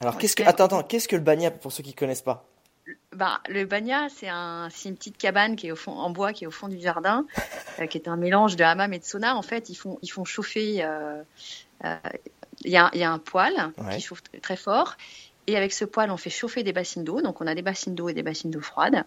Alors, 0.00 0.16
qu'est-ce 0.18 0.36
que. 0.36 0.42
Attends, 0.44 0.66
attends, 0.66 0.82
qu'est-ce 0.82 1.08
que 1.08 1.16
le 1.16 1.22
bagnat 1.22 1.50
pour 1.50 1.72
ceux 1.72 1.82
qui 1.82 1.94
connaissent 1.94 2.22
pas? 2.22 2.44
Bah, 3.12 3.40
le 3.48 3.64
bagnat, 3.66 4.08
c'est 4.08 4.28
un, 4.28 4.68
une 4.84 4.96
petite 4.96 5.18
cabane 5.18 5.56
qui 5.56 5.66
est 5.66 5.72
au 5.72 5.76
fond, 5.76 5.92
en 5.92 6.08
bois, 6.10 6.32
qui 6.32 6.44
est 6.44 6.46
au 6.46 6.50
fond 6.50 6.68
du 6.68 6.80
jardin, 6.80 7.26
euh, 7.80 7.86
qui 7.86 7.98
est 7.98 8.08
un 8.08 8.16
mélange 8.16 8.56
de 8.56 8.64
hammam 8.64 8.92
et 8.94 8.98
de 8.98 9.04
sauna. 9.04 9.36
En 9.36 9.42
fait, 9.42 9.68
ils 9.68 9.74
font, 9.74 9.98
ils 10.02 10.08
font 10.08 10.24
chauffer. 10.24 10.82
euh, 10.84 11.22
euh, 11.84 11.96
Il 12.64 12.70
y, 12.72 12.76
a, 12.76 12.90
y 12.94 13.02
a 13.04 13.10
un 13.10 13.18
poêle 13.18 13.54
Ouais. 13.78 13.96
qui 13.96 14.00
chauffe 14.02 14.22
très 14.42 14.56
fort, 14.56 14.96
et 15.50 15.56
avec 15.56 15.72
ce 15.72 15.84
poêle, 15.84 16.10
on 16.10 16.16
fait 16.16 16.30
chauffer 16.30 16.62
des 16.62 16.72
bassines 16.72 17.04
d'eau. 17.04 17.20
Donc, 17.22 17.40
on 17.40 17.46
a 17.46 17.54
des 17.54 17.62
bassines 17.62 17.94
d'eau 17.94 18.08
et 18.08 18.12
des 18.14 18.22
bassines 18.22 18.50
d'eau 18.50 18.60
froide. 18.60 19.04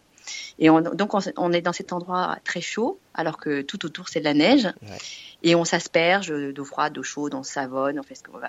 Et 0.59 0.69
on, 0.69 0.81
donc, 0.81 1.13
on, 1.13 1.19
on 1.37 1.53
est 1.53 1.61
dans 1.61 1.71
cet 1.73 1.93
endroit 1.93 2.37
très 2.43 2.61
chaud, 2.61 2.99
alors 3.13 3.37
que 3.37 3.61
tout 3.61 3.85
autour 3.85 4.09
c'est 4.09 4.19
de 4.19 4.25
la 4.25 4.33
neige. 4.33 4.65
Ouais. 4.81 4.97
Et 5.43 5.55
on 5.55 5.63
s'asperge 5.65 6.33
d'eau 6.53 6.65
froide, 6.65 6.93
d'eau 6.93 7.03
chaude, 7.03 7.33
on 7.35 7.43
savonne, 7.43 7.99
on 7.99 8.03
fait 8.03 8.15
ce 8.15 8.23
qu'on 8.23 8.37
veut. 8.37 8.43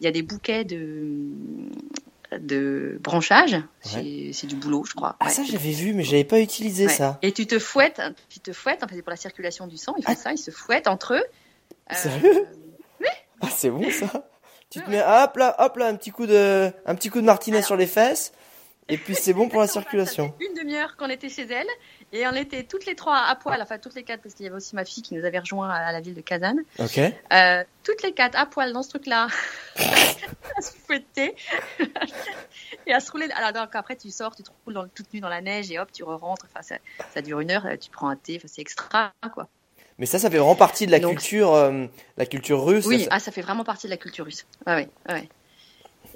Il 0.00 0.04
y 0.04 0.06
a 0.08 0.10
des 0.12 0.22
bouquets 0.22 0.64
de 0.64 1.16
de 2.38 2.98
branchage, 3.00 3.56
c'est 3.80 4.30
c'est 4.34 4.46
du 4.46 4.54
boulot, 4.56 4.84
je 4.84 4.92
crois. 4.94 5.16
Ah, 5.18 5.24
Ouais. 5.26 5.30
ça, 5.30 5.44
j'avais 5.44 5.70
vu, 5.72 5.94
mais 5.94 6.04
j'avais 6.04 6.24
pas 6.24 6.40
utilisé 6.40 6.86
Ouais. 6.86 6.92
ça. 6.92 7.18
Et 7.22 7.32
tu 7.32 7.46
te 7.46 7.58
fouettes, 7.58 8.02
tu 8.28 8.38
te 8.40 8.52
fouettes, 8.52 8.84
en 8.84 8.88
fait, 8.88 8.96
c'est 8.96 9.02
pour 9.02 9.10
la 9.10 9.16
circulation 9.16 9.66
du 9.66 9.78
sang, 9.78 9.94
ils 9.96 10.04
font 10.04 10.12
Ah. 10.12 10.14
ça, 10.14 10.32
ils 10.32 10.38
se 10.38 10.50
fouettent 10.50 10.88
entre 10.88 11.14
eux. 11.14 11.24
Euh, 11.90 11.94
Sérieux 11.94 12.46
Ah, 13.40 13.48
c'est 13.50 13.70
bon 13.70 13.88
ça 13.90 14.28
Tu 14.70 14.82
te 14.82 14.90
mets, 14.90 15.02
hop 15.02 15.36
là, 15.36 15.56
hop 15.58 15.76
là, 15.76 15.86
un 15.86 15.96
petit 15.96 16.10
coup 16.10 16.26
de, 16.26 16.70
un 16.84 16.94
petit 16.94 17.08
coup 17.08 17.20
de 17.20 17.26
martinet 17.26 17.58
Alors. 17.58 17.66
sur 17.66 17.76
les 17.76 17.86
fesses, 17.86 18.32
et 18.88 18.98
puis 18.98 19.14
c'est 19.14 19.32
bon 19.32 19.48
pour 19.50 19.60
la 19.60 19.66
circulation. 19.66 20.26
Ça 20.26 20.34
fait 20.38 20.46
une 20.46 20.54
demi-heure 20.54 20.96
qu'on 20.96 21.08
était 21.08 21.30
chez 21.30 21.50
elle 21.50 21.66
et 22.12 22.26
on 22.26 22.32
était 22.32 22.64
toutes 22.64 22.84
les 22.84 22.94
trois 22.94 23.16
à 23.16 23.34
poil, 23.34 23.60
enfin 23.62 23.78
toutes 23.78 23.94
les 23.94 24.02
quatre 24.02 24.20
parce 24.20 24.34
qu'il 24.34 24.44
y 24.44 24.46
avait 24.48 24.56
aussi 24.56 24.74
ma 24.74 24.84
fille 24.84 25.02
qui 25.02 25.14
nous 25.14 25.24
avait 25.24 25.38
rejoint 25.38 25.70
à 25.70 25.90
la 25.90 26.00
ville 26.00 26.14
de 26.14 26.20
Kazan. 26.20 26.56
Ok. 26.78 26.98
Euh, 26.98 27.64
toutes 27.82 28.02
les 28.02 28.12
quatre 28.12 28.38
à 28.38 28.44
poil 28.44 28.74
dans 28.74 28.82
ce 28.82 28.90
truc-là, 28.90 29.28
à 29.76 30.60
se 30.60 30.72
fouetter 30.86 31.34
et 32.86 32.92
à 32.92 33.00
se 33.00 33.10
rouler. 33.10 33.28
Alors 33.36 33.54
donc 33.54 33.74
après 33.74 33.96
tu 33.96 34.10
sors, 34.10 34.36
tu 34.36 34.42
te 34.42 34.50
roules 34.66 34.74
dans, 34.74 34.86
toute 34.88 35.12
nue 35.14 35.20
dans 35.20 35.30
la 35.30 35.40
neige 35.40 35.70
et 35.70 35.78
hop 35.78 35.90
tu 35.92 36.02
rentres. 36.02 36.46
Enfin 36.52 36.62
ça, 36.62 36.76
ça 37.14 37.22
dure 37.22 37.40
une 37.40 37.50
heure, 37.50 37.66
tu 37.80 37.90
prends 37.90 38.08
un 38.08 38.16
thé, 38.16 38.36
enfin, 38.36 38.48
c'est 38.48 38.60
extra 38.60 39.12
quoi. 39.32 39.48
Mais 39.98 40.06
ça, 40.06 40.18
ça 40.18 40.30
fait 40.30 40.38
vraiment 40.38 40.54
partie 40.54 40.86
de 40.86 40.92
la 40.92 41.00
Donc- 41.00 41.12
culture, 41.12 41.54
euh, 41.54 41.86
la 42.16 42.26
culture 42.26 42.64
russe. 42.64 42.86
Oui, 42.86 43.02
ça- 43.02 43.08
ah, 43.12 43.18
ça 43.18 43.32
fait 43.32 43.42
vraiment 43.42 43.64
partie 43.64 43.86
de 43.88 43.90
la 43.90 43.96
culture 43.96 44.24
russe. 44.24 44.46
Ouais, 44.66 44.74
ouais, 44.74 44.88
ouais. 45.14 45.28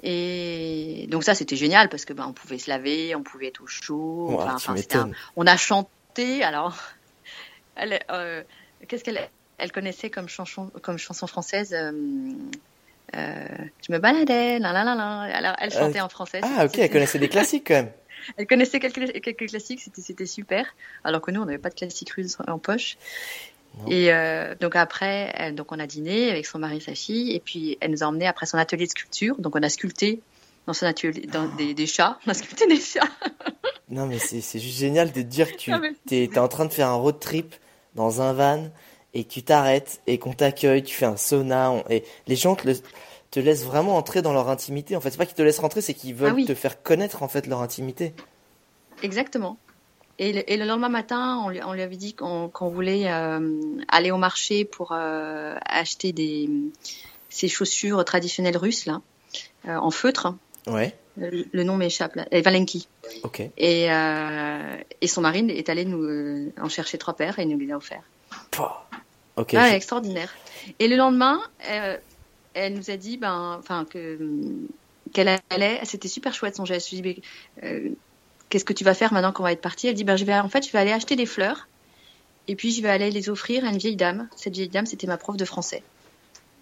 Et 0.03 1.07
donc 1.09 1.23
ça, 1.23 1.33
c'était 1.33 1.55
génial 1.55 1.89
parce 1.89 2.05
que 2.05 2.13
ben, 2.13 2.25
on 2.27 2.33
pouvait 2.33 2.59
se 2.59 2.69
laver, 2.69 3.15
on 3.15 3.23
pouvait 3.23 3.47
être 3.47 3.61
au 3.61 3.67
chaud. 3.67 4.37
Enfin, 4.39 4.75
un-. 4.95 5.11
On 5.35 5.47
a 5.47 5.57
chanté. 5.57 6.43
Alors, 6.43 6.77
elle, 7.75 7.99
euh, 8.11 8.43
qu'est-ce 8.87 9.03
qu'elle 9.03 9.29
elle 9.57 9.71
connaissait 9.71 10.09
comme 10.09 10.27
chanson, 10.27 10.71
comme 10.81 10.97
chanson 10.97 11.27
française 11.27 11.73
euh, 11.73 11.91
euh, 13.15 13.47
Je 13.87 13.93
me 13.93 13.99
baladais, 13.99 14.59
la 14.59 14.73
la 14.73 14.83
la 14.83 14.95
la. 14.95 15.21
Alors, 15.21 15.55
elle 15.59 15.71
chantait 15.71 16.01
en 16.01 16.09
français. 16.09 16.41
Ah, 16.43 16.65
ok, 16.65 16.77
elle 16.79 16.89
connaissait 16.89 17.19
des 17.19 17.29
classiques 17.29 17.67
quand 17.67 17.75
même. 17.75 17.91
elle 18.37 18.47
connaissait 18.47 18.79
quelques, 18.79 19.21
quelques 19.21 19.47
classiques, 19.47 19.81
c'était, 19.81 20.01
c'était 20.01 20.25
super. 20.25 20.65
Alors 21.03 21.21
que 21.21 21.31
nous, 21.31 21.41
on 21.41 21.45
n'avait 21.45 21.57
pas 21.57 21.69
de 21.69 21.75
classiques 21.75 22.11
russes 22.11 22.37
en 22.47 22.59
poche. 22.59 22.97
Et 23.87 24.13
euh, 24.13 24.55
donc 24.59 24.75
après, 24.75 25.31
elle- 25.35 25.55
donc 25.55 25.71
on 25.71 25.79
a 25.79 25.87
dîné 25.87 26.29
avec 26.29 26.45
son 26.45 26.59
mari 26.59 26.77
et 26.77 26.79
sa 26.79 26.95
fille, 26.95 27.33
et 27.33 27.39
puis 27.39 27.77
elle 27.81 27.91
nous 27.91 28.03
a 28.03 28.07
emmenés 28.07 28.27
après 28.27 28.45
son 28.45 28.57
atelier 28.57 28.85
de 28.85 28.91
sculpture. 28.91 29.35
Donc 29.39 29.55
on 29.55 29.63
a 29.63 29.69
sculpté 29.69 30.21
dans 30.67 30.73
son 30.73 30.85
atelier 30.85 31.27
dans 31.27 31.47
des, 31.55 31.73
des 31.73 31.85
chats. 31.87 32.17
On 32.27 32.31
a 32.31 32.33
sculpté 32.33 32.67
des 32.67 32.79
chats. 32.79 33.01
Non, 33.89 34.07
mais 34.07 34.17
c'est 34.17 34.59
juste 34.59 34.79
génial 34.79 35.09
de 35.09 35.13
te 35.21 35.27
dire 35.27 35.51
que 35.55 35.57
tu 35.57 35.71
t'es 36.07 36.39
en 36.39 36.47
train 36.47 36.65
de 36.65 36.73
faire 36.73 36.87
un 36.87 36.95
road 36.95 37.19
trip 37.19 37.53
dans 37.93 38.21
un 38.21 38.33
van 38.33 38.69
et 39.13 39.23
que 39.25 39.29
tu 39.29 39.43
t'arrêtes 39.43 40.01
et 40.07 40.17
qu'on 40.17 40.33
t'accueille, 40.33 40.81
tu 40.81 40.95
fais 40.95 41.05
un 41.05 41.17
sauna 41.17 41.69
on- 41.71 41.83
et 41.89 42.03
les 42.25 42.35
gens 42.35 42.55
te, 42.55 42.65
laissent- 42.65 42.81
te 43.29 43.39
laissent 43.39 43.65
vraiment 43.65 43.95
entrer 43.97 44.23
dans 44.23 44.33
leur 44.33 44.49
intimité. 44.49 44.95
En 44.95 45.01
fait, 45.01 45.11
c'est 45.11 45.17
pas 45.17 45.27
qu'ils 45.27 45.35
te 45.35 45.43
laissent 45.43 45.59
rentrer, 45.59 45.81
c'est 45.81 45.93
qu'ils 45.93 46.15
veulent 46.15 46.31
Ah 46.31 46.35
oui. 46.35 46.45
te 46.45 46.55
faire 46.55 46.81
connaître 46.81 47.21
en 47.21 47.27
fait 47.27 47.45
leur 47.45 47.61
intimité. 47.61 48.13
Exactement. 49.03 49.57
Et 50.19 50.31
le, 50.31 50.51
et 50.51 50.57
le 50.57 50.65
lendemain 50.65 50.89
matin, 50.89 51.41
on 51.43 51.49
lui, 51.49 51.59
on 51.63 51.73
lui 51.73 51.81
avait 51.81 51.95
dit 51.97 52.13
qu'on, 52.13 52.49
voulait 52.69 53.11
euh, 53.11 53.59
aller 53.87 54.11
au 54.11 54.17
marché 54.17 54.63
pour 54.63 54.91
euh, 54.91 55.55
acheter 55.65 56.11
des 56.11 56.49
ces 57.29 57.47
chaussures 57.47 58.05
traditionnelles 58.05 58.57
russes 58.57 58.85
là, 58.85 59.01
euh, 59.67 59.75
en 59.75 59.89
feutre. 59.89 60.35
Ouais, 60.67 60.95
Le, 61.17 61.45
le 61.51 61.63
nom 61.63 61.77
m'échappe 61.77 62.15
là. 62.15 62.25
Valenki. 62.31 62.87
ok. 63.23 63.41
Et, 63.57 63.85
et 63.87 65.07
son 65.07 65.21
mari 65.21 65.39
est 65.49 65.67
allé 65.69 65.83
nous 65.83 66.51
en 66.61 66.69
chercher 66.69 66.97
trois 66.99 67.15
paires 67.15 67.39
et 67.39 67.45
nous 67.45 67.57
les 67.57 67.71
a 67.71 67.77
offerts. 67.77 68.03
Pouah. 68.51 68.87
Ok. 69.35 69.55
Ah, 69.55 69.69
je- 69.71 69.75
extraordinaire. 69.75 70.31
Et 70.77 70.87
le 70.87 70.95
lendemain, 70.95 71.41
elle 72.53 72.75
nous 72.75 72.91
a 72.91 72.97
dit, 72.97 73.17
ben, 73.17 73.61
qu'elle 75.11 75.39
allait. 75.49 75.79
C'était 75.85 76.07
super 76.07 76.33
chouette 76.35 76.55
son 76.55 76.65
geste. 76.65 76.89
Je 76.91 77.01
lui 77.01 77.09
ai 77.09 77.13
dit, 77.15 77.95
qu'est-ce 78.53 78.65
que 78.65 78.73
tu 78.73 78.83
vas 78.83 78.93
faire 78.93 79.11
maintenant 79.13 79.31
qu'on 79.31 79.41
va 79.41 79.51
être 79.51 79.61
parti 79.61 79.87
Elle 79.87 79.95
dit, 79.95 80.03
ben, 80.03 80.15
je 80.15 80.25
vais, 80.25 80.37
en 80.37 80.47
fait, 80.47 80.63
je 80.63 80.71
vais 80.71 80.77
aller 80.77 80.91
acheter 80.91 81.15
des 81.15 81.25
fleurs. 81.25 81.67
Et 82.47 82.55
puis, 82.55 82.71
je 82.71 82.83
vais 82.83 82.89
aller 82.89 83.09
les 83.09 83.29
offrir 83.29 83.65
à 83.65 83.69
une 83.69 83.79
vieille 83.79 83.95
dame. 83.95 84.29
Cette 84.35 84.53
vieille 84.53 84.69
dame, 84.69 84.85
c'était 84.85 85.07
ma 85.07 85.17
prof 85.17 85.35
de 85.37 85.45
français. 85.45 85.81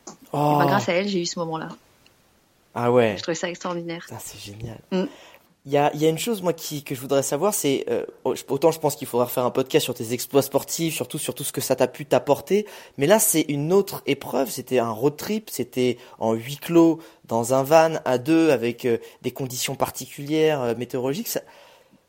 Et 0.08 0.12
Oh. 0.32 0.56
ben, 0.58 0.68
grâce 0.68 0.88
à 0.88 0.94
elle, 0.94 1.10
j'ai 1.10 1.22
eu 1.22 1.26
ce 1.26 1.38
moment-là. 1.39 1.68
Ah 2.74 2.94
ouais. 2.94 3.16
Je 3.18 3.24
trouvais 3.24 3.36
ça 3.36 3.50
extraordinaire. 3.50 4.04
Putain, 4.06 4.20
c'est 4.24 4.39
génial. 4.39 4.80
Mm. 4.94 5.04
Il 5.66 5.74
y 5.74 5.78
a, 5.78 5.92
il 5.94 6.02
y 6.02 6.06
a 6.06 6.10
une 6.10 6.18
chose, 6.18 6.42
moi, 6.42 6.54
qui, 6.54 6.82
que 6.82 6.96
je 6.96 7.02
voudrais 7.02 7.24
savoir, 7.24 7.54
c'est, 7.54 7.84
euh, 7.89 8.06
autant 8.24 8.72
je 8.72 8.80
pense 8.80 8.96
qu'il 8.96 9.08
faudra 9.08 9.28
faire 9.28 9.44
un 9.46 9.52
podcast 9.52 9.84
sur 9.84 9.94
tes 9.94 10.14
exploits 10.14 10.42
sportifs, 10.44 10.96
surtout 10.96 11.18
sur 11.20 11.36
tout 11.36 11.44
ce 11.44 11.52
que 11.52 11.60
ça 11.62 11.76
t'a 11.76 11.88
pu 11.88 12.06
t'apporter, 12.06 12.66
mais 12.98 13.06
là, 13.06 13.20
c'est 13.20 13.42
une 13.42 13.72
autre 13.74 14.02
épreuve, 14.08 14.50
c'était 14.50 14.80
un 14.80 14.89
road 14.89 15.18
trip, 15.18 15.50
c'était 15.52 15.98
en 16.20 16.34
huis 16.34 16.58
clos, 16.58 17.00
dans 17.26 17.54
un 17.54 17.62
van, 17.62 18.00
à 18.06 18.18
deux, 18.18 18.50
avec 18.50 18.86
euh, 18.86 18.98
des 19.22 19.30
conditions 19.32 19.76
particulières, 19.76 20.62
euh, 20.62 20.74
météorologiques, 20.76 21.28
ça, 21.28 21.42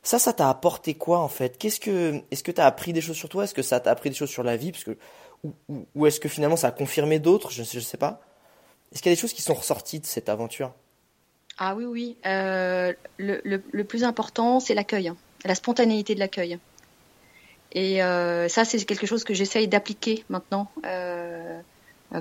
ça, 0.03 0.19
ça 0.19 0.33
t'a 0.33 0.49
apporté 0.49 0.93
quoi, 0.93 1.19
en 1.19 1.29
fait? 1.29 1.57
Qu'est-ce 1.57 1.79
que, 1.79 2.21
est-ce 2.29 2.43
que 2.43 2.51
t'as 2.51 2.65
appris 2.65 2.93
des 2.93 3.01
choses 3.01 3.15
sur 3.15 3.29
toi? 3.29 3.45
Est-ce 3.45 3.53
que 3.53 3.61
ça 3.61 3.79
t'a 3.79 3.91
appris 3.91 4.09
des 4.09 4.15
choses 4.15 4.29
sur 4.29 4.43
la 4.43 4.57
vie? 4.57 4.71
Parce 4.71 4.83
que, 4.83 4.97
ou, 5.95 6.05
est-ce 6.05 6.19
que 6.19 6.29
finalement 6.29 6.57
ça 6.57 6.67
a 6.67 6.71
confirmé 6.71 7.19
d'autres? 7.19 7.51
Je, 7.51 7.63
je 7.63 7.79
sais 7.79 7.97
pas. 7.97 8.21
Est-ce 8.91 9.01
qu'il 9.01 9.09
y 9.09 9.13
a 9.13 9.15
des 9.15 9.21
choses 9.21 9.33
qui 9.33 9.41
sont 9.41 9.53
ressorties 9.53 9.99
de 9.99 10.05
cette 10.05 10.29
aventure? 10.29 10.73
Ah 11.57 11.75
oui, 11.75 11.85
oui. 11.85 12.17
Euh, 12.25 12.93
le, 13.17 13.83
plus 13.83 14.03
important, 14.03 14.59
c'est 14.59 14.73
l'accueil, 14.73 15.07
hein. 15.07 15.17
la 15.45 15.55
spontanéité 15.55 16.15
de 16.15 16.19
l'accueil. 16.19 16.59
Et 17.71 18.03
euh, 18.03 18.47
ça, 18.49 18.65
c'est 18.65 18.83
quelque 18.85 19.07
chose 19.07 19.23
que 19.23 19.33
j'essaye 19.33 19.67
d'appliquer 19.67 20.25
maintenant 20.29 20.69
euh, 20.85 21.59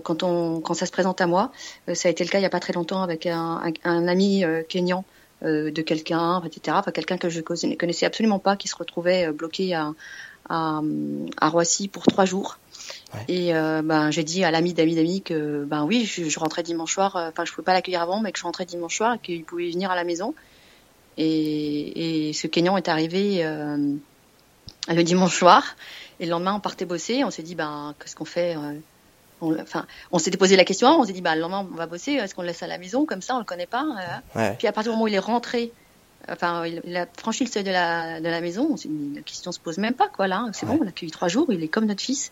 quand, 0.02 0.22
on, 0.22 0.60
quand 0.60 0.74
ça 0.74 0.86
se 0.86 0.92
présente 0.92 1.20
à 1.20 1.26
moi. 1.26 1.52
Ça 1.92 2.08
a 2.08 2.10
été 2.10 2.24
le 2.24 2.30
cas 2.30 2.38
il 2.38 2.42
n'y 2.42 2.46
a 2.46 2.50
pas 2.50 2.60
très 2.60 2.72
longtemps 2.72 3.02
avec 3.02 3.26
un, 3.26 3.62
un, 3.84 4.08
ami 4.08 4.44
euh, 4.44 4.62
de 5.42 5.82
quelqu'un, 5.82 6.42
etc. 6.44 6.76
Enfin, 6.78 6.92
quelqu'un 6.92 7.18
que 7.18 7.28
je 7.28 7.38
ne 7.40 7.74
connaissais 7.74 8.06
absolument 8.06 8.38
pas, 8.38 8.56
qui 8.56 8.68
se 8.68 8.76
retrouvait 8.76 9.26
euh, 9.28 9.32
bloqué 9.32 9.74
à, 9.74 9.92
à, 10.48 10.80
à 11.40 11.48
Roissy 11.48 11.88
pour 11.88 12.04
trois 12.04 12.24
jours. 12.24 12.58
Ouais. 13.14 13.20
Et 13.28 13.54
euh, 13.54 13.82
ben, 13.82 14.10
j'ai 14.10 14.24
dit 14.24 14.44
à 14.44 14.50
l'ami 14.50 14.72
d'amis 14.72 14.94
d'amis 14.94 15.22
que 15.22 15.64
ben 15.64 15.84
oui, 15.84 16.04
je, 16.04 16.24
je 16.24 16.38
rentrais 16.38 16.62
dimanche 16.62 16.94
soir. 16.94 17.16
euh, 17.16 17.28
Enfin, 17.28 17.44
je 17.44 17.52
pouvais 17.52 17.64
pas 17.64 17.72
l'accueillir 17.74 18.02
avant, 18.02 18.20
mais 18.20 18.32
que 18.32 18.38
je 18.38 18.44
rentrais 18.44 18.64
dimanche 18.64 18.96
soir 18.96 19.14
et 19.14 19.18
qu'il 19.18 19.44
pouvait 19.44 19.70
venir 19.70 19.90
à 19.90 19.96
la 19.96 20.04
maison. 20.04 20.34
Et, 21.18 22.28
et 22.28 22.32
ce 22.32 22.46
Kenyan 22.46 22.76
est 22.76 22.88
arrivé 22.88 23.44
euh, 23.44 23.94
le 24.88 25.02
dimanche 25.02 25.36
soir. 25.36 25.76
Et 26.20 26.24
le 26.24 26.30
lendemain, 26.30 26.54
on 26.54 26.60
partait 26.60 26.84
bosser. 26.86 27.24
On 27.24 27.30
s'est 27.30 27.42
dit 27.42 27.54
ben 27.54 27.94
qu'est-ce 27.98 28.16
qu'on 28.16 28.24
fait 28.24 28.56
euh, 28.56 28.74
on, 29.42 29.58
Enfin, 29.60 29.86
on 30.12 30.18
s'était 30.18 30.38
posé 30.38 30.56
la 30.56 30.64
question. 30.64 30.88
On 30.88 31.04
s'est 31.04 31.12
dit 31.12 31.20
ben 31.20 31.34
le 31.34 31.40
lendemain, 31.42 31.66
on 31.70 31.76
va 31.76 31.86
bosser. 31.86 32.12
Est-ce 32.12 32.34
qu'on 32.34 32.42
le 32.42 32.48
laisse 32.48 32.62
à 32.62 32.66
la 32.66 32.78
maison 32.78 33.04
comme 33.04 33.20
ça 33.22 33.34
On 33.34 33.38
le 33.38 33.44
connaît 33.44 33.66
pas. 33.66 33.84
euh. 34.34 34.38
Ouais. 34.38 34.54
Puis 34.58 34.66
à 34.68 34.72
partir 34.72 34.92
du 34.92 34.94
moment 34.96 35.04
où 35.04 35.08
il 35.08 35.14
est 35.14 35.18
rentré. 35.18 35.72
Enfin, 36.28 36.64
il 36.66 36.96
a 36.96 37.06
franchi 37.18 37.44
le 37.44 37.50
seuil 37.50 37.64
de 37.64 37.70
la, 37.72 38.20
de 38.20 38.28
la 38.28 38.40
maison. 38.40 38.68
On 38.70 38.76
s'est 38.76 38.88
dit, 38.88 39.12
la 39.16 39.22
question 39.22 39.50
se 39.50 39.58
pose 39.58 39.78
même 39.78 39.94
pas, 39.94 40.08
quoi, 40.08 40.28
là. 40.28 40.46
C'est 40.52 40.66
Ouais. 40.66 40.72
bon, 40.74 40.78
on 40.80 40.84
l'a 40.84 40.90
accueilli 40.90 41.10
trois 41.10 41.26
jours. 41.28 41.46
Il 41.52 41.62
est 41.64 41.68
comme 41.68 41.86
notre 41.86 42.00
fils. 42.02 42.30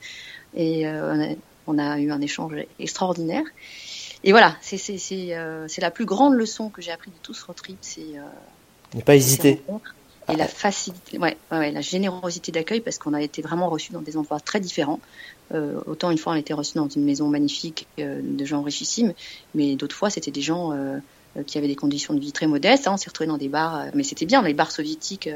Et 0.55 0.87
euh, 0.87 1.13
on, 1.13 1.21
a, 1.21 1.35
on 1.67 1.79
a 1.79 1.99
eu 1.99 2.13
un 2.13 2.21
échange 2.21 2.53
extraordinaire. 2.79 3.43
Et 4.23 4.31
voilà, 4.33 4.55
c'est 4.61 4.77
c'est 4.77 4.99
c'est 4.99 5.35
euh, 5.35 5.67
c'est 5.67 5.81
la 5.81 5.91
plus 5.91 6.05
grande 6.05 6.35
leçon 6.35 6.69
que 6.69 6.81
j'ai 6.83 6.93
appris 6.93 7.11
de 7.11 7.17
tout 7.23 7.35
ce 7.35 7.45
road 7.45 7.57
trip, 7.57 7.79
c'est 7.81 8.05
Ne 8.95 9.01
pas 9.01 9.15
hésiter. 9.17 9.63
et 10.29 10.37
la 10.37 10.47
facilité, 10.47 11.19
ouais, 11.19 11.37
ouais, 11.51 11.73
la 11.73 11.81
générosité 11.81 12.53
d'accueil 12.53 12.81
parce 12.81 12.99
qu'on 12.99 13.15
a 13.15 13.23
été 13.23 13.41
vraiment 13.43 13.69
reçus 13.71 13.93
dans 13.93 14.03
des 14.03 14.17
endroits 14.17 14.39
très 14.39 14.61
différents. 14.61 15.01
Euh, 15.53 15.81
autant 15.87 16.11
une 16.11 16.19
fois 16.19 16.33
on 16.33 16.37
été 16.37 16.53
reçus 16.55 16.75
dans 16.77 16.89
une 16.89 17.05
maison 17.05 17.27
magnifique 17.29 17.87
euh, 17.99 18.21
de 18.23 18.45
gens 18.45 18.63
richissimes, 18.63 19.15
mais 19.55 19.75
d'autres 19.77 19.97
fois 19.97 20.09
c'était 20.11 20.31
des 20.31 20.43
gens 20.43 20.73
euh, 20.73 20.99
qui 21.47 21.59
avaient 21.59 21.67
des 21.69 21.77
conditions 21.77 22.15
de 22.15 22.21
vie 22.21 22.33
très 22.33 22.47
modestes. 22.47 22.87
hein. 22.87 22.93
on 22.95 22.97
s'est 22.97 23.09
retrouvés 23.11 23.29
dans 23.29 23.37
des 23.39 23.49
bars, 23.49 23.87
mais 23.95 24.03
c'était 24.05 24.27
bien, 24.27 24.43
les 24.43 24.55
bars 24.55 24.71
soviétiques. 24.73 25.29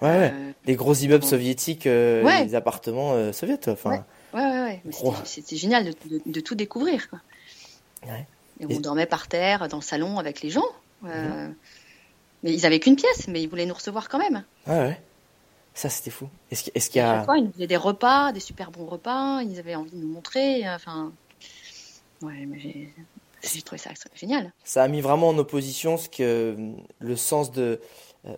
Ouais, 0.00 0.08
ouais. 0.08 0.32
Les 0.66 0.76
gros 0.76 0.94
immeubles 0.94 1.24
soviétiques, 1.24 1.84
Ouais. 1.86 2.44
les 2.44 2.54
appartements 2.54 3.32
soviétiques. 3.32 3.68
Enfin, 3.68 3.90
Ouais. 3.90 4.00
Ouais, 4.34 4.80
ouais, 5.02 5.12
c'était- 5.24 5.56
génial 5.56 5.84
de, 5.86 5.92
de- 6.08 6.20
de 6.24 6.40
tout 6.40 6.54
découvrir. 6.54 7.08
Quoi. 7.08 7.18
Ouais. 8.06 8.26
Et 8.60 8.64
Et- 8.72 8.76
on 8.76 8.80
dormait 8.80 9.06
par 9.06 9.26
terre 9.26 9.66
dans 9.68 9.78
le 9.78 9.82
salon 9.82 10.18
avec 10.18 10.42
les 10.42 10.50
gens. 10.50 10.66
Euh, 11.04 11.48
Mais 12.44 12.52
ils 12.52 12.66
avaient 12.66 12.78
qu'une 12.78 12.94
pièce, 12.96 13.26
mais 13.26 13.42
ils 13.42 13.48
voulaient 13.48 13.66
nous 13.66 13.74
recevoir 13.74 14.08
quand 14.08 14.18
même. 14.18 14.44
Ouais, 14.68 14.78
ouais. 14.78 15.00
Ça, 15.78 15.88
c'était 15.88 16.10
fou. 16.10 16.28
Est-ce 16.50 16.90
qu'il 16.90 16.98
y 16.98 17.04
a. 17.04 17.22
Fois, 17.22 17.38
ils 17.38 17.44
nous 17.44 17.52
faisaient 17.52 17.68
des 17.68 17.76
repas, 17.76 18.32
des 18.32 18.40
super 18.40 18.72
bons 18.72 18.86
repas, 18.86 19.42
ils 19.42 19.60
avaient 19.60 19.76
envie 19.76 19.92
de 19.92 19.96
nous 19.96 20.08
montrer. 20.08 20.68
Enfin. 20.68 21.12
Ouais, 22.20 22.46
mais 22.48 22.58
j'ai. 22.58 23.62
Trouvé 23.62 23.78
ça 23.78 23.90
génial. 24.16 24.52
Ça 24.64 24.82
a 24.82 24.88
mis 24.88 25.00
vraiment 25.00 25.28
en 25.28 25.38
opposition 25.38 25.96
ce 25.96 26.08
que 26.08 26.56
le 26.98 27.16
sens 27.16 27.52
de. 27.52 27.80
Euh, 28.26 28.34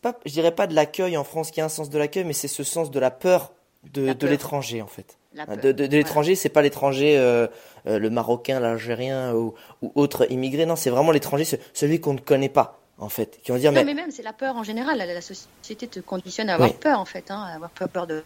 pas, 0.00 0.18
je 0.24 0.32
dirais 0.32 0.54
pas 0.54 0.66
de 0.66 0.74
l'accueil 0.74 1.18
en 1.18 1.24
France 1.24 1.50
qui 1.50 1.60
a 1.60 1.66
un 1.66 1.68
sens 1.68 1.90
de 1.90 1.98
l'accueil, 1.98 2.24
mais 2.24 2.32
c'est 2.32 2.48
ce 2.48 2.64
sens 2.64 2.90
de 2.90 2.98
la 2.98 3.10
peur 3.10 3.52
de, 3.92 4.14
l'étranger 4.26 4.80
en 4.80 4.86
fait. 4.86 5.18
De, 5.34 5.72
de, 5.72 5.86
de 5.86 5.96
l'étranger, 5.96 6.36
c'est 6.36 6.48
pas 6.48 6.62
l'étranger, 6.62 7.18
euh, 7.18 7.48
euh, 7.86 7.98
le 7.98 8.08
marocain, 8.08 8.60
l'algérien 8.60 9.34
ou, 9.34 9.52
ou, 9.82 9.92
autre 9.94 10.32
immigré. 10.32 10.64
Non, 10.64 10.74
c'est 10.74 10.88
vraiment 10.88 11.12
l'étranger, 11.12 11.44
celui 11.74 12.00
qu'on 12.00 12.14
ne 12.14 12.20
connaît 12.20 12.48
pas 12.48 12.80
en 12.98 13.08
fait. 13.08 13.40
Qui 13.42 13.52
vont 13.52 13.58
dire, 13.58 13.72
non, 13.72 13.84
mais, 13.84 13.94
même 13.94 14.10
c'est 14.10 14.22
la 14.22 14.32
peur 14.32 14.56
en 14.56 14.62
général. 14.62 14.98
La, 14.98 15.06
la, 15.06 15.20
société 15.20 15.86
te 15.86 16.00
conditionne 16.00 16.50
à 16.50 16.54
avoir 16.54 16.72
peur 16.74 17.00
en 17.00 17.04
fait, 17.04 17.30
hein, 17.30 17.42
à 17.42 17.54
avoir 17.54 17.70
peur, 17.70 17.88
peur 17.88 18.06
de 18.06 18.24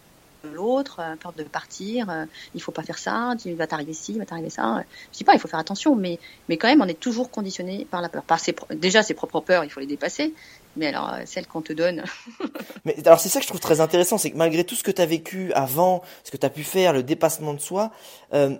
l'autre, 0.51 0.99
euh, 0.99 1.15
peur 1.15 1.33
de 1.33 1.43
partir, 1.43 2.09
euh, 2.09 2.25
il 2.53 2.61
faut 2.61 2.71
pas 2.71 2.83
faire 2.83 2.97
ça, 2.97 3.33
tu 3.41 3.53
vas 3.53 3.67
t'arriver 3.67 3.93
ci, 3.93 4.13
il 4.13 4.19
va 4.19 4.25
t'arriver 4.25 4.49
ça. 4.49 4.83
Je 5.11 5.17
dis 5.17 5.23
pas, 5.23 5.33
il 5.33 5.39
faut 5.39 5.47
faire 5.47 5.59
attention, 5.59 5.95
mais, 5.95 6.19
mais 6.49 6.57
quand 6.57 6.67
même, 6.67 6.81
on 6.81 6.87
est 6.87 6.99
toujours 6.99 7.31
conditionné 7.31 7.87
par 7.89 8.01
la 8.01 8.09
peur. 8.09 8.23
Par 8.23 8.39
ses, 8.39 8.55
déjà, 8.71 9.03
ses 9.03 9.13
propres 9.13 9.39
peurs, 9.39 9.63
il 9.63 9.69
faut 9.69 9.79
les 9.79 9.85
dépasser, 9.85 10.33
mais 10.75 10.87
alors, 10.87 11.13
euh, 11.13 11.21
celles 11.25 11.47
qu'on 11.47 11.61
te 11.61 11.73
donne. 11.73 12.03
mais 12.85 12.95
alors, 13.05 13.19
c'est 13.19 13.29
ça 13.29 13.39
que 13.39 13.43
je 13.43 13.49
trouve 13.49 13.61
très 13.61 13.81
intéressant, 13.81 14.17
c'est 14.17 14.31
que 14.31 14.37
malgré 14.37 14.63
tout 14.63 14.75
ce 14.75 14.83
que 14.83 14.91
tu 14.91 15.01
as 15.01 15.05
vécu 15.05 15.53
avant, 15.53 16.01
ce 16.23 16.31
que 16.31 16.37
tu 16.37 16.45
as 16.45 16.49
pu 16.49 16.63
faire, 16.63 16.93
le 16.93 17.03
dépassement 17.03 17.53
de 17.53 17.59
soi, 17.59 17.91
euh, 18.33 18.55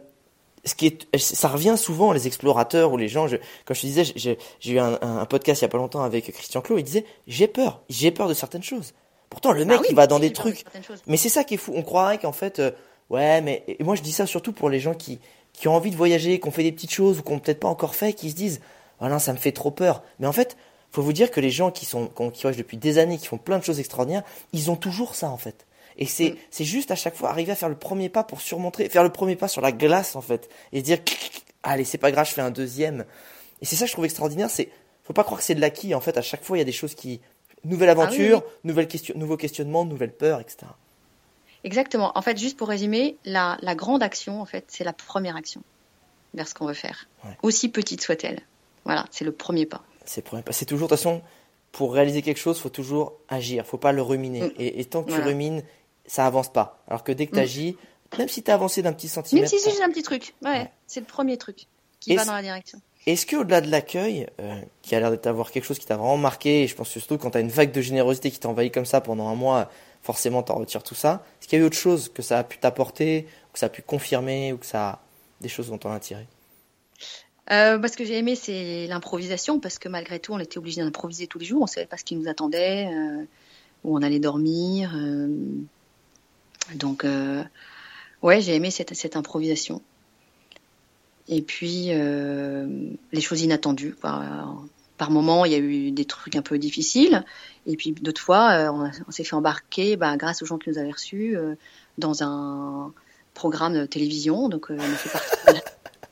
ce 0.66 0.76
qui 0.76 0.88
est, 0.88 1.18
ça 1.18 1.49
revient 1.49 1.76
souvent 1.78 2.14
les 2.14 2.28
explorateurs 2.28 2.91
ou 2.93 2.97
les 2.97 3.07
gens. 3.07 3.28
Je, 3.28 3.38
comme 3.66 3.76
je 3.76 3.82
te 3.82 3.86
disais, 3.86 4.03
j'ai 4.16 4.38
eu 4.66 4.80
un, 4.80 4.97
un, 5.01 5.26
podcast 5.26 5.61
il 5.61 5.66
y 5.66 5.68
a 5.68 5.70
pas 5.70 5.78
longtemps 5.78 6.03
avec 6.03 6.32
Christian 6.32 6.61
Clot. 6.61 6.78
Il 6.78 6.84
disait 6.84 7.05
j'ai 7.28 7.47
peur, 7.47 7.82
j'ai 7.89 8.11
peur 8.11 8.28
de 8.28 8.34
certaines 8.34 8.64
choses. 8.64 8.93
Pourtant, 9.30 9.51
le 9.51 9.66
mec, 9.66 9.80
bah 9.80 9.86
il 9.89 9.95
va 9.95 10.07
dans 10.07 10.20
des 10.20 10.32
trucs. 10.32 10.64
Mais 11.07 11.18
c'est 11.18 11.30
ça 11.30 11.43
qui 11.43 11.55
est 11.55 11.57
fou. 11.57 11.74
On 11.76 11.82
croirait 11.82 12.20
qu'en 12.20 12.32
fait, 12.32 12.59
euh, 12.59 12.72
ouais, 13.09 13.41
mais 13.41 13.64
et 13.68 13.84
moi 13.84 13.95
je 13.95 14.01
dis 14.01 14.11
ça 14.11 14.26
surtout 14.26 14.53
pour 14.53 14.70
les 14.70 14.80
gens 14.80 14.93
qui 14.93 15.20
qui 15.53 15.68
ont 15.68 15.76
envie 15.76 15.91
de 15.91 15.95
voyager, 15.95 16.39
qui 16.39 16.47
ont 16.47 16.51
fait 16.51 16.64
des 16.64 16.72
petites 16.72 16.93
choses 16.93 17.20
ou 17.20 17.24
qui 17.24 17.32
n'ont 17.32 17.39
peut-être 17.39 17.59
pas 17.59 17.68
encore 17.68 17.95
fait, 17.95 18.14
qui 18.14 18.32
se 18.32 18.36
disent, 18.36 18.59
voilà, 18.99 19.18
oh 19.18 19.20
ça 19.20 19.34
me 19.34 19.38
fait 19.38 19.51
trop 19.51 19.70
peur. 19.70 20.01
Mais 20.20 20.28
en 20.28 20.32
fait, 20.32 20.57
faut 20.91 21.01
vous 21.01 21.14
dire 21.14 21.32
que 21.32 21.39
les 21.39 21.51
gens 21.51 21.72
qui 21.72 21.86
sont 21.86 22.07
qui 22.07 22.41
voyagent 22.41 22.57
depuis 22.57 22.78
des 22.78 22.97
années, 22.99 23.18
qui 23.18 23.28
font 23.28 23.38
plein 23.38 23.57
de 23.57 23.64
choses 23.64 23.80
extraordinaires, 23.80 24.24
ils 24.53 24.72
ont 24.72 24.76
toujours 24.76 25.16
ça 25.16 25.30
en 25.30 25.38
fait. 25.38 25.66
Et 25.98 26.06
c'est 26.06 26.32
mm. 26.32 26.38
c'est 26.52 26.64
juste 26.66 26.91
à 26.91 26.96
chaque 26.96 27.16
fois 27.16 27.30
arriver 27.30 27.52
à 27.52 27.56
faire 27.56 27.70
le 27.70 27.78
premier 27.78 28.10
pas 28.10 28.24
pour 28.24 28.41
surmonter, 28.41 28.89
faire 28.89 29.04
le 29.04 29.12
premier 29.12 29.36
pas 29.36 29.48
sur 29.48 29.62
la 29.62 29.72
glace 29.72 30.16
en 30.16 30.22
fait, 30.22 30.50
et 30.72 30.82
dire, 30.82 31.00
allez, 31.64 31.84
c'est 31.84 31.98
pas 31.98 32.12
grave, 32.12 32.28
je 32.28 32.34
fais 32.34 32.41
un 32.41 32.52
deuxième. 32.52 33.06
Et 33.62 33.66
c'est 33.66 33.76
ça 33.76 33.86
que 33.86 33.89
je 33.89 33.94
trouve 33.94 34.06
extraordinaire, 34.06 34.50
c'est 34.50 34.70
faut 35.04 35.14
pas 35.14 35.24
croire 35.24 35.39
que 35.39 35.46
c'est 35.46 35.56
de 35.56 35.62
l'acquis. 35.62 35.94
En 35.96 36.02
fait, 36.02 36.18
à 36.18 36.22
chaque 36.22 36.44
fois, 36.44 36.58
il 36.58 36.60
y 36.60 36.62
a 36.62 36.66
des 36.66 36.72
choses 36.72 36.96
qui 36.96 37.20
Nouvelle 37.66 37.89
ah 37.89 37.94
aventure, 37.94 38.44
nouvelle 38.64 38.88
question, 38.88 39.18
nouveau 39.18 39.38
questionnement, 39.38 39.86
nouvelle 39.86 40.12
peur, 40.12 40.41
etc. 40.41 40.58
Exactement. 41.64 42.12
En 42.16 42.22
fait, 42.22 42.38
juste 42.38 42.58
pour 42.58 42.68
résumer, 42.68 43.16
la, 43.24 43.58
la 43.62 43.74
grande 43.74 44.04
action, 44.04 44.41
en 44.41 44.46
fait, 44.46 44.66
c'est 44.68 44.84
la 44.84 44.91
première 44.91 45.38
action 45.38 45.62
vers 46.34 46.48
ce 46.48 46.54
qu'on 46.54 46.66
veut 46.66 46.74
faire, 46.74 47.08
aussi 47.41 47.70
petite 47.70 48.02
soit-elle. 48.02 48.41
Voilà, 48.86 49.06
c'est 49.12 49.24
le 49.24 49.32
premier 49.32 49.66
pas. 49.66 49.82
C'est 50.04 50.22
le 50.22 50.26
premier 50.26 50.41
pas. 50.41 50.52
C'est 50.52 50.66
toujours, 50.66 50.89
de 50.89 50.96
toute 50.96 51.00
façon, 51.00 51.22
pour 51.72 51.94
réaliser 51.94 52.22
quelque 52.22 52.39
chose, 52.39 52.60
faut 52.60 52.70
toujours 52.70 53.14
agir. 53.30 53.66
Faut 53.66 53.78
pas 53.78 53.94
le 53.94 54.02
ruminer. 54.02 54.41
Mm. 54.41 54.54
Et, 54.58 54.86
tant 54.86 55.04
que 55.04 55.14
tu 55.14 55.22
rumines, 55.22 55.64
ça 56.06 56.26
avance 56.26 56.51
pas. 56.51 56.84
Alors 56.88 57.04
que 57.04 57.12
dès 57.12 57.28
que 57.28 57.36
tu 57.36 57.39
agis, 57.39 57.78
mm. 58.14 58.18
même 58.20 58.30
si 58.30 58.43
tu 58.43 58.51
as 58.51 58.56
avancé 58.56 58.82
d'un 58.82 58.93
petit 58.93 59.08
centimètre. 59.08 59.51
Même 59.51 59.60
si 59.60 59.72
c'est 59.72 59.84
un 59.84 59.89
petit 59.89 60.04
truc. 60.04 60.36
Ouais, 60.41 60.72
c'est 60.88 60.99
le 60.99 61.06
premier 61.06 61.38
truc 61.38 61.68
qui 61.99 62.16
va 62.16 62.26
dans 62.26 62.34
la 62.34 62.41
direction. 62.41 62.82
Est-ce 63.06 63.26
qu'au-delà 63.26 63.60
de 63.60 63.70
l'accueil, 63.70 64.28
euh, 64.39 64.62
qui 64.82 64.95
a 64.95 64.99
l'air 64.99 65.18
d'avoir 65.18 65.51
quelque 65.51 65.66
chose 65.66 65.78
qui 65.78 65.86
t'a 65.86 65.97
vraiment 65.97 66.18
marqué, 66.18 66.64
et 66.64 66.68
je 66.68 66.76
pense 66.76 66.89
surtout 66.89 67.18
quand 67.18 67.32
tu 67.32 67.38
as 67.38 67.41
une 67.41 67.49
vague 67.49 67.74
de 67.74 67.82
générosité 67.82 68.32
qui 68.32 68.39
t'envahit 68.39 68.74
comme 68.74 68.86
ça 68.86 69.01
pendant 69.01 69.28
un 69.28 69.36
mois, 69.36 69.70
forcément 70.01 70.41
t'en 70.41 70.56
retires 70.56 70.84
tout 70.84 70.95
ça, 70.95 71.26
est-ce 71.41 71.49
qu'il 71.49 71.60
y 71.60 71.62
a 71.62 71.64
eu 71.64 71.68
autre 71.68 71.78
chose 71.78 72.10
que 72.14 72.22
ça 72.22 72.39
a 72.39 72.43
pu 72.45 72.60
t'apporter, 72.60 73.28
que 73.51 73.60
ça 73.60 73.66
a 73.66 73.70
pu 73.70 73.82
confirmer, 73.82 74.54
ou 74.54 74.58
que 74.58 74.66
ça 74.66 74.88
a 74.88 74.99
des 75.41 75.49
choses 75.49 75.70
dont 75.70 75.80
on 75.84 75.91
a 75.91 75.99
tiré? 75.99 76.26
Euh, 77.51 77.78
bah, 77.78 77.89
ce 77.89 77.97
que 77.97 78.06
j'ai 78.06 78.18
aimé, 78.18 78.36
c'est 78.36 78.88
l'improvisation, 78.88 79.60
parce 79.60 79.80
que 79.80 79.89
malgré 79.89 80.20
tout, 80.20 80.34
on 80.34 80.39
était 80.39 80.58
obligé 80.58 80.82
d'improviser 80.82 81.28
tous 81.28 81.39
les 81.39 81.45
jours. 81.45 81.62
On 81.62 81.66
ne 81.66 81.70
savait 81.70 81.88
pas 81.88 81.97
ce 81.97 82.06
qui 82.06 82.16
nous 82.16 82.30
attendait, 82.30 82.88
euh, 82.88 83.26
où 83.84 83.97
on 83.97 84.01
allait 84.01 84.20
dormir. 84.20 84.95
Euh. 86.72 86.76
donc, 86.76 87.05
ouais, 88.22 88.41
j'ai 88.41 88.55
aimé 88.55 88.72
cette, 88.72 89.16
improvisation. 89.16 89.82
Et 91.28 91.41
puis, 91.41 91.88
euh, 91.89 92.68
les 93.11 93.22
choses 93.22 93.41
inattendues. 93.41 93.95
Par, 93.99 94.57
par 94.97 95.11
moment, 95.11 95.45
il 95.45 95.51
y 95.51 95.55
a 95.55 95.59
eu 95.59 95.91
des 95.91 96.05
trucs 96.05 96.36
un 96.36 96.41
peu 96.41 96.57
difficiles. 96.57 97.24
Et 97.66 97.76
puis, 97.78 97.91
d'autres 97.91 98.22
fois, 98.22 98.51
euh, 98.51 98.91
on, 99.07 99.11
s'est 99.11 99.24
fait 99.24 99.36
embarquer, 99.36 99.95
bah, 99.95 100.16
grâce 100.18 100.41
aux 100.41 100.45
gens 100.45 100.57
qui 100.57 100.70
nous 100.70 100.78
avaient 100.78 100.91
reçus, 100.91 101.36
euh, 101.38 101.55
dans 101.97 102.24
un 102.24 102.91
programme 103.34 103.74
de 103.74 103.86
télévision. 103.86 104.49
Donc, 104.49 104.68
on 104.70 104.78
a 104.78 104.82
fait 104.82 105.09
partie. 105.09 105.61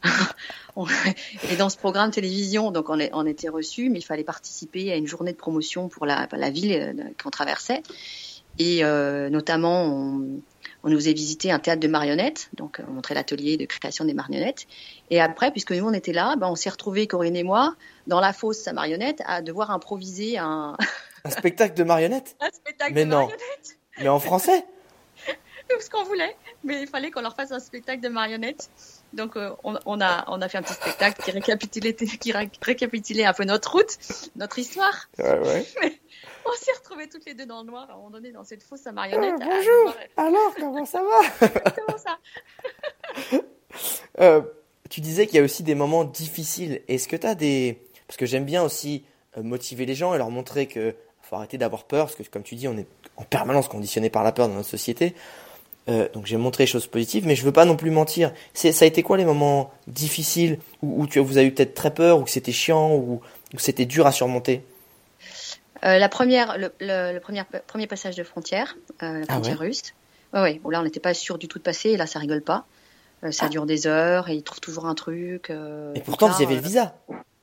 et 1.51 1.55
dans 1.57 1.69
ce 1.69 1.77
programme 1.77 2.09
de 2.09 2.15
télévision, 2.15 2.71
donc 2.71 2.89
on, 2.89 3.25
était 3.25 3.49
reçus, 3.49 3.89
mais 3.89 3.99
il 3.99 4.05
fallait 4.05 4.23
participer 4.23 4.91
à 4.91 4.95
une 4.95 5.07
journée 5.07 5.33
de 5.33 5.37
promotion 5.37 5.89
pour 5.89 6.05
la, 6.05 6.27
la 6.31 6.49
ville 6.49 7.13
qu'on 7.21 7.29
traversait. 7.29 7.83
Et 8.59 8.83
notamment, 9.29 9.83
on, 9.85 10.41
on 10.83 10.89
nous 10.89 10.97
faisait 10.97 11.13
visiter 11.13 11.51
un 11.51 11.59
théâtre 11.59 11.79
de 11.79 11.87
marionnettes, 11.87 12.49
donc 12.53 12.79
euh, 12.79 12.83
on 12.87 12.93
montrait 12.93 13.13
l'atelier 13.13 13.57
de 13.57 13.65
création 13.65 14.05
des 14.05 14.13
marionnettes. 14.13 14.67
Et 15.09 15.21
après, 15.21 15.51
puisque 15.51 15.71
nous 15.71 15.85
on 15.85 15.93
était 15.93 16.13
là, 16.13 16.35
ben, 16.35 16.47
on 16.47 16.55
s'est 16.55 16.69
retrouvés, 16.69 17.07
Corinne 17.07 17.35
et 17.35 17.43
moi, 17.43 17.75
dans 18.07 18.19
la 18.19 18.33
fosse 18.33 18.67
à 18.67 18.73
marionnettes, 18.73 19.21
à 19.25 19.41
devoir 19.41 19.71
improviser 19.71 20.37
un... 20.37 20.75
un 21.23 21.29
spectacle 21.29 21.75
de 21.75 21.83
marionnettes? 21.83 22.35
Un 22.39 22.49
spectacle 22.51 22.93
Mais 22.93 23.05
de 23.05 23.09
non. 23.09 23.17
marionnettes 23.17 23.77
Mais 23.99 24.07
en 24.07 24.19
français? 24.19 24.65
Tout 25.69 25.79
ce 25.79 25.89
qu'on 25.89 26.03
voulait, 26.03 26.35
mais 26.63 26.81
il 26.81 26.87
fallait 26.87 27.11
qu'on 27.11 27.21
leur 27.21 27.35
fasse 27.35 27.51
un 27.51 27.59
spectacle 27.59 28.01
de 28.01 28.09
marionnettes. 28.09 28.69
Donc 29.13 29.37
euh, 29.37 29.51
on, 29.63 29.77
on, 29.85 30.01
a, 30.01 30.25
on 30.27 30.41
a 30.41 30.49
fait 30.49 30.57
un 30.57 30.63
petit 30.63 30.73
spectacle 30.73 31.21
qui 31.23 31.31
récapitulait, 31.31 31.93
qui 32.19 32.33
récapitulait 32.61 33.25
un 33.25 33.33
peu 33.33 33.43
notre 33.43 33.71
route, 33.71 33.97
notre 34.35 34.57
histoire. 34.59 35.09
Ouais, 35.19 35.39
ouais. 35.39 36.00
on 36.45 36.51
s'est 36.53 36.71
retrouvés 36.73 37.07
toutes 37.07 37.25
les 37.25 37.33
deux 37.33 37.45
dans 37.45 37.61
le 37.61 37.67
noir 37.67 37.89
à 37.89 37.93
un 37.93 37.97
moment 37.97 38.11
donné 38.11 38.31
dans 38.31 38.43
cette 38.43 38.63
fosse 38.63 38.85
à 38.87 38.91
marionnettes. 38.91 39.35
Ah, 39.41 39.45
bonjour. 39.45 39.95
Alors 40.17 40.53
comment 40.57 40.85
ça 40.85 41.01
va 41.01 41.47
Comment 41.75 41.97
ça 41.97 42.17
euh, 44.19 44.41
Tu 44.89 45.01
disais 45.01 45.27
qu'il 45.27 45.37
y 45.37 45.39
a 45.39 45.43
aussi 45.43 45.63
des 45.63 45.75
moments 45.75 46.03
difficiles. 46.03 46.81
Est-ce 46.87 47.07
que 47.07 47.15
tu 47.15 47.27
as 47.27 47.35
des 47.35 47.81
parce 48.07 48.17
que 48.17 48.25
j'aime 48.25 48.45
bien 48.45 48.63
aussi 48.63 49.03
euh, 49.37 49.43
motiver 49.43 49.85
les 49.85 49.95
gens 49.95 50.13
et 50.13 50.17
leur 50.17 50.29
montrer 50.29 50.67
que 50.67 50.95
faut 51.21 51.35
arrêter 51.35 51.57
d'avoir 51.57 51.85
peur 51.85 52.07
parce 52.07 52.15
que 52.15 52.23
comme 52.23 52.43
tu 52.43 52.55
dis 52.55 52.67
on 52.67 52.77
est 52.77 52.87
en 53.15 53.23
permanence 53.23 53.67
conditionné 53.67 54.09
par 54.09 54.23
la 54.23 54.31
peur 54.31 54.47
dans 54.47 54.55
notre 54.55 54.69
société. 54.69 55.15
Euh, 55.89 56.07
donc 56.13 56.27
j'ai 56.27 56.37
montré 56.37 56.63
les 56.63 56.67
choses 56.67 56.87
positives, 56.87 57.25
mais 57.25 57.35
je 57.35 57.43
veux 57.43 57.51
pas 57.51 57.65
non 57.65 57.75
plus 57.75 57.89
mentir. 57.89 58.31
C'est, 58.53 58.71
ça 58.71 58.85
a 58.85 58.87
été 58.87 59.01
quoi 59.01 59.17
les 59.17 59.25
moments 59.25 59.71
difficiles 59.87 60.59
où, 60.81 61.01
où 61.01 61.07
tu, 61.07 61.19
vous 61.19 61.37
avez 61.37 61.47
eu 61.47 61.51
peut-être 61.51 61.73
très 61.73 61.93
peur, 61.93 62.19
ou 62.19 62.23
que 62.23 62.29
c'était 62.29 62.51
chiant, 62.51 62.93
ou, 62.93 63.19
ou 63.53 63.59
c'était 63.59 63.85
dur 63.85 64.05
à 64.05 64.11
surmonter? 64.11 64.63
Euh, 65.83 65.97
la 65.97 66.09
première, 66.09 66.57
le, 66.57 66.71
le, 66.79 67.19
premier, 67.19 67.43
premier 67.67 67.87
passage 67.87 68.15
de 68.15 68.23
frontière, 68.23 68.77
euh, 69.01 69.19
la 69.19 69.25
ah 69.27 69.33
frontière 69.33 69.59
russe. 69.59 69.93
Ouais, 70.33 70.41
ouais. 70.41 70.61
Bon, 70.63 70.69
là, 70.69 70.79
on 70.79 70.83
n'était 70.83 70.99
pas 70.99 71.13
sûr 71.13 71.37
du 71.37 71.47
tout 71.47 71.57
de 71.57 71.63
passer. 71.63 71.89
Et 71.89 71.97
là, 71.97 72.05
ça 72.05 72.19
rigole 72.19 72.41
pas. 72.41 72.65
Euh, 73.23 73.31
ça 73.31 73.45
ah. 73.47 73.49
dure 73.49 73.65
des 73.65 73.87
heures 73.87 74.29
et 74.29 74.35
ils 74.35 74.43
trouvent 74.43 74.61
toujours 74.61 74.85
un 74.85 74.95
truc. 74.95 75.51
Et 75.95 76.01
pourtant, 76.01 76.29
vous 76.29 76.41
avez 76.41 76.55
le 76.55 76.61
visa. 76.61 76.95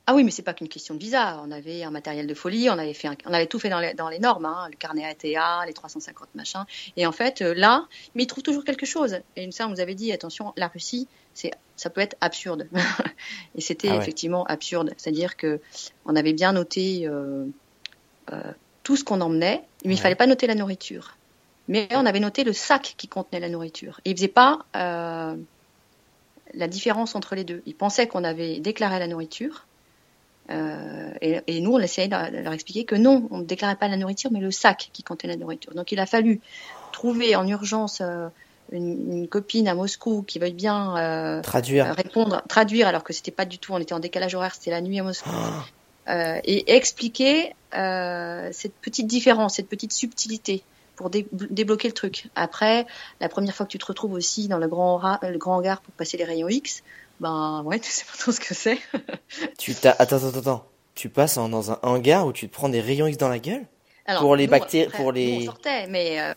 Ah 0.07 0.15
oui, 0.15 0.23
mais 0.23 0.31
c'est 0.31 0.41
pas 0.41 0.55
qu'une 0.55 0.69
question 0.69 0.95
de 0.95 0.99
visa. 0.99 1.39
On 1.45 1.51
avait 1.51 1.83
un 1.83 1.91
matériel 1.91 2.25
de 2.25 2.33
folie. 2.33 2.67
On 2.69 2.79
avait 2.79 2.95
fait, 2.95 3.09
on 3.27 3.33
avait 3.33 3.45
tout 3.45 3.59
fait 3.59 3.69
dans 3.69 3.79
les, 3.79 3.93
dans 3.93 4.09
les 4.09 4.17
normes, 4.17 4.45
hein, 4.45 4.67
le 4.71 4.75
carnet 4.75 5.05
ATA, 5.05 5.65
les 5.67 5.73
350 5.73 6.29
machins. 6.33 6.65
Et 6.97 7.05
en 7.05 7.11
fait, 7.11 7.41
là, 7.41 7.85
mais 8.15 8.23
ils 8.23 8.27
trouvent 8.27 8.41
toujours 8.41 8.63
quelque 8.63 8.87
chose. 8.87 9.19
Et 9.35 9.43
une 9.43 9.51
on 9.59 9.69
nous 9.69 9.81
avait 9.81 9.93
dit 9.93 10.11
attention, 10.11 10.51
la 10.57 10.67
Russie, 10.67 11.07
c'est, 11.35 11.51
ça 11.75 11.91
peut 11.91 12.01
être 12.01 12.15
absurde. 12.21 12.67
et 13.55 13.61
c'était 13.61 13.89
ah 13.89 13.97
effectivement 13.97 14.45
absurde. 14.45 14.95
C'est-à-dire 14.97 15.37
que 15.37 15.59
on 16.05 16.15
avait 16.15 16.33
bien 16.33 16.53
noté. 16.53 17.07
Euh, 18.33 18.51
tout 18.83 18.95
ce 18.95 19.03
qu'on 19.03 19.21
emmenait, 19.21 19.61
mais 19.85 19.93
il 19.93 19.99
fallait 19.99 20.15
pas 20.15 20.25
noter 20.25 20.47
la 20.47 20.55
nourriture. 20.55 21.15
Mais 21.67 21.87
on 21.91 22.07
avait 22.07 22.19
noté 22.19 22.43
le 22.43 22.53
sac 22.53 22.95
qui 22.97 23.07
contenait 23.07 23.39
la 23.39 23.49
nourriture. 23.49 23.99
Et 24.03 24.11
ils 24.11 24.15
faisaient 24.15 24.27
pas 24.27 24.59
euh, 24.75 25.35
la 26.55 26.67
différence 26.67 27.13
entre 27.13 27.35
les 27.35 27.43
deux. 27.43 27.61
Ils 27.67 27.75
pensaient 27.75 28.07
qu'on 28.07 28.23
avait 28.23 28.59
déclaré 28.59 28.97
la 28.97 29.05
nourriture. 29.05 29.67
Euh, 30.49 31.11
et, 31.21 31.61
nous, 31.61 31.73
on 31.73 31.79
essayait 31.79 32.07
de 32.07 32.41
leur 32.41 32.53
expliquer 32.53 32.85
que 32.85 32.95
non, 32.95 33.27
on 33.29 33.39
ne 33.39 33.43
déclarait 33.43 33.75
pas 33.75 33.89
la 33.89 33.97
nourriture, 33.97 34.31
mais 34.31 34.39
le 34.39 34.49
sac 34.49 34.89
qui 34.91 35.03
contenait 35.03 35.33
la 35.33 35.39
nourriture. 35.39 35.75
Donc 35.75 35.91
il 35.91 35.99
a 35.99 36.07
fallu 36.07 36.41
trouver 36.91 37.35
en 37.35 37.47
urgence 37.47 38.01
une, 38.71 39.27
copine 39.27 39.67
à 39.67 39.75
Moscou 39.75 40.23
qui 40.23 40.39
veuille 40.39 40.53
bien 40.53 41.41
traduire. 41.43 41.93
répondre, 41.93 42.41
traduire, 42.47 42.87
alors 42.87 43.03
que 43.03 43.13
c'était 43.13 43.29
pas 43.29 43.45
du 43.45 43.59
tout, 43.59 43.73
on 43.73 43.77
était 43.77 43.93
en 43.93 43.99
décalage 43.99 44.33
horaire, 44.33 44.55
c'était 44.55 44.71
la 44.71 44.81
nuit 44.81 44.99
à 44.99 45.03
Moscou. 45.03 45.29
Euh, 46.09 46.39
et 46.43 46.73
expliquer 46.75 47.53
euh, 47.75 48.49
cette 48.51 48.73
petite 48.73 49.05
différence, 49.05 49.55
cette 49.57 49.69
petite 49.69 49.93
subtilité 49.93 50.63
pour 50.95 51.09
débloquer 51.11 51.87
le 51.87 51.93
truc. 51.93 52.27
Après, 52.35 52.87
la 53.21 53.29
première 53.29 53.53
fois 53.53 53.65
que 53.67 53.71
tu 53.71 53.77
te 53.77 53.85
retrouves 53.85 54.13
aussi 54.13 54.47
dans 54.47 54.57
le 54.57 54.67
grand, 54.67 54.99
le 55.21 55.37
grand 55.37 55.57
hangar 55.57 55.81
pour 55.81 55.93
passer 55.93 56.17
les 56.17 56.23
rayons 56.25 56.49
X, 56.49 56.81
ben 57.19 57.61
ouais, 57.63 57.79
tu 57.85 57.91
sais 57.91 58.05
pas 58.05 58.17
trop 58.17 58.31
ce 58.31 58.39
que 58.39 58.53
c'est. 58.55 58.79
tu 59.59 59.75
t'as 59.75 59.95
attends 59.99 60.17
attends 60.25 60.39
attends. 60.39 60.65
tu 60.95 61.09
passes 61.09 61.35
dans 61.35 61.71
un 61.71 61.79
hangar 61.83 62.25
où 62.25 62.33
tu 62.33 62.47
te 62.49 62.53
prends 62.53 62.69
des 62.69 62.81
rayons 62.81 63.05
X 63.07 63.17
dans 63.17 63.29
la 63.29 63.39
gueule? 63.39 63.65
Alors, 64.05 64.21
Pour 64.23 64.35
les 64.35 64.47
bactéries- 64.47 64.89
pour 64.91 65.11
les- 65.11 65.37
on 65.43 65.45
sortait, 65.45 65.85
mais 65.87 66.19
euh, 66.19 66.33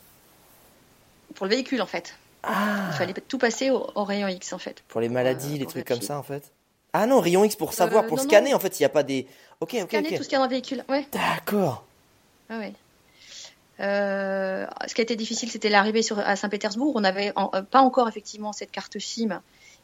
pour 1.35 1.47
le 1.47 1.51
véhicule 1.55 1.81
en 1.81 1.87
fait. 1.87 2.15
Ah 2.43 2.89
Il 2.91 2.97
fallait 2.97 3.15
tout 3.15 3.39
passer 3.39 3.71
au, 3.71 3.91
au 3.95 4.05
rayon 4.05 4.29
X 4.29 4.53
en 4.53 4.59
fait. 4.59 4.83
Pour 4.89 5.01
les 5.01 5.09
maladies, 5.09 5.55
Euh, 5.55 5.59
les 5.59 5.65
pour 5.65 5.73
trucs 5.73 5.87
comme 5.89 6.03
ça 6.03 6.19
en 6.19 6.23
fait? 6.23 6.53
Ah 6.93 7.07
non, 7.07 7.21
rayon 7.21 7.45
X 7.45 7.57
pour 7.57 7.73
savoir, 7.73 8.05
Euh, 8.05 8.07
pour 8.09 8.19
non, 8.19 8.23
scanner 8.25 8.55
en 8.55 8.59
fait, 8.59 8.79
il 8.79 8.83
n'y 8.83 8.87
a 8.87 8.91
pas 8.91 9.03
des. 9.03 9.27
Ok, 9.61 9.75
ok, 9.81 9.89
Scanner 9.89 10.17
tout 10.17 10.23
ce 10.23 10.29
qu'il 10.29 10.33
y 10.33 10.35
a 10.37 10.39
dans 10.39 10.45
le 10.45 10.51
véhicule. 10.51 10.85
Ouais. 10.89 11.07
D'accord. 11.13 11.85
Ah 12.51 12.59
ouais. 12.59 12.73
Euh, 13.81 14.67
ce 14.87 14.95
qui 14.95 15.01
a 15.01 15.05
été 15.05 15.17
difficile, 15.17 15.51
c'était 15.51 15.71
l'arrivée 15.71 16.03
à 16.25 16.37
Saint-Pétersbourg. 16.37 16.93
On 16.95 17.01
n'avait 17.01 17.33
pas 17.71 17.81
encore 17.81 18.09
effectivement 18.09 18.53
cette 18.53 18.71
carte 18.71 18.99
SIM 18.99 19.41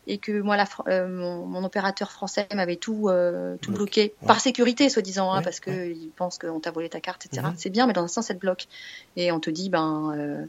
et 0.07 0.19
que 0.19 0.41
moi, 0.41 0.57
la, 0.57 0.67
euh, 0.89 1.09
mon, 1.09 1.47
mon 1.47 1.65
opérateur 1.65 2.11
français 2.13 2.47
m'avait 2.55 2.77
tout, 2.77 3.09
euh, 3.09 3.57
tout 3.61 3.73
bloqué 3.73 4.15
Ouais. 4.23 4.27
par 4.27 4.41
sécurité, 4.41 4.89
soi-disant, 4.89 5.33
hein, 5.33 5.43
parce 5.43 5.61
que 5.61 5.91
il 5.91 6.11
pense 6.17 6.39
qu'on 6.39 6.61
t'a 6.61 6.71
volé 6.71 6.89
ta 6.89 7.01
carte, 7.01 7.27
etc. 7.27 7.43
Mhm. 7.49 7.55
C'est 7.59 7.71
bien, 7.71 7.87
mais 7.87 7.93
dans 7.93 8.05
un 8.05 8.09
sens, 8.09 8.27
ça 8.27 8.35
te 8.35 8.39
bloque. 8.39 8.67
Et 9.17 9.33
on 9.33 9.41
te 9.41 9.51
dit, 9.51 9.69
ben, 9.69 10.13
euh, 10.17 10.45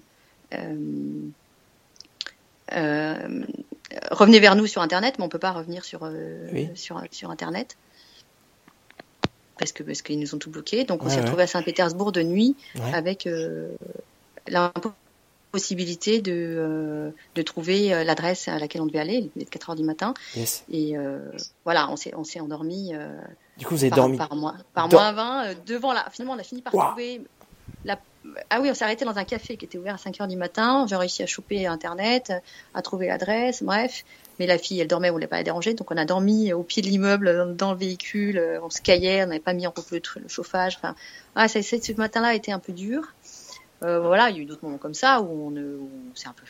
euh, 0.54 0.58
euh, 0.58 1.30
revenez 4.12 4.40
vers 4.40 4.56
nous 4.56 4.68
sur 4.68 4.82
Internet, 4.82 5.16
mais 5.18 5.26
on 5.26 5.30
peut 5.30 5.40
pas 5.40 5.52
revenir 5.52 5.84
sur 5.86 6.02
euh, 6.04 6.48
Oui. 6.54 6.70
sur, 6.76 7.02
sur 7.12 7.32
Internet. 7.32 7.78
Parce 9.58 9.72
que 9.74 9.84
parce 9.84 10.02
qu'ils 10.02 10.20
nous 10.20 10.34
ont 10.36 10.38
tout 10.38 10.50
bloqué, 10.50 10.86
donc 10.86 11.04
on 11.04 11.10
s'est 11.10 11.16
ouais. 11.18 11.22
retrouvé 11.24 11.44
à 11.44 11.48
Saint-Pétersbourg 11.48 12.12
de 12.12 12.22
nuit 12.24 12.56
Ouais. 12.76 12.94
avec 12.94 13.28
euh, 13.28 13.70
l'impossibilité 14.48 16.22
de, 16.22 16.32
euh, 16.34 17.12
de 17.36 17.42
trouver 17.42 17.94
euh, 17.94 18.04
l'adresse 18.06 18.48
à 18.48 18.58
laquelle 18.58 18.82
on 18.82 18.86
devait 18.86 19.00
aller, 19.00 19.30
il 19.36 19.42
était 19.42 19.50
4 19.52 19.72
heures 19.72 19.76
du 19.76 19.84
matin. 19.84 20.14
Yes. 20.36 20.64
Et 20.72 20.98
euh, 20.98 21.20
voilà, 21.66 21.90
on 21.90 21.98
s'est, 21.98 22.14
on 22.16 22.24
s'est 22.24 22.40
endormi 22.40 22.92
euh, 22.94 23.20
Du 23.58 23.66
coup, 23.66 23.76
vous 23.76 23.84
avez 23.84 23.90
par, 23.90 23.98
dormi. 24.00 24.18
par, 24.18 24.36
moins, 24.36 24.56
par 24.74 24.88
Dor- 24.88 25.02
moins 25.02 25.12
20 25.12 25.44
euh, 25.46 25.54
devant 25.66 25.92
la. 25.92 26.10
Finalement, 26.10 26.36
on 26.36 26.40
a 26.40 26.44
fini 26.44 26.62
par 26.62 26.72
trouver. 26.72 27.22
La... 27.86 28.00
Ah 28.50 28.60
oui, 28.62 28.70
on 28.70 28.74
s'est 28.74 28.84
arrêté 28.84 29.06
dans 29.06 29.18
un 29.18 29.24
café 29.24 29.56
qui 29.56 29.66
était 29.66 29.78
ouvert 29.78 29.96
à 29.96 29.98
5 29.98 30.20
heures 30.20 30.28
du 30.28 30.36
matin. 30.36 30.86
J'ai 30.90 30.96
réussi 30.96 31.24
à 31.24 31.26
choper 31.26 31.66
Internet, 31.66 32.34
à 32.74 32.82
trouver 32.82 33.08
l'adresse, 33.08 33.64
bref. 33.64 34.04
Mais 34.40 34.46
la 34.46 34.58
fille, 34.58 34.80
elle 34.80 34.88
dormait, 34.88 35.10
on 35.10 35.12
ne 35.12 35.16
voulait 35.16 35.28
pas 35.28 35.38
la 35.38 35.44
déranger. 35.44 35.74
Donc 35.74 35.92
on 35.92 35.98
a 35.98 36.06
dormi 36.06 36.54
au 36.54 36.64
pied 36.64 36.82
de 36.82 36.88
l'immeuble, 36.88 37.56
dans 37.56 37.72
le 37.72 37.78
véhicule. 37.78 38.38
euh, 38.38 38.60
On 38.62 38.70
se 38.70 38.82
caillait, 38.82 39.24
on 39.24 39.28
n'avait 39.28 39.40
pas 39.40 39.54
mis 39.54 39.68
en 39.68 39.74
route 39.76 40.16
le, 40.16 40.28
chauffage. 40.28 40.78
Enfin, 40.78 40.96
ah, 41.36 41.48
ça, 41.48 41.62
ce 41.62 41.94
matin-là 41.94 42.30
a 42.30 42.34
été 42.36 42.52
un 42.52 42.60
peu 42.60 42.74
dur. 42.74 43.04
Euh, 43.84 44.00
voilà, 44.02 44.30
il 44.30 44.36
y 44.36 44.40
a 44.40 44.42
eu 44.44 44.46
d'autres 44.46 44.64
moments 44.64 44.78
comme 44.78 44.94
ça 44.94 45.22
où 45.22 45.48
on, 45.48 45.52
où 45.56 45.90
on 46.12 46.16
s'est 46.16 46.28
un 46.28 46.34
peu 46.34 46.46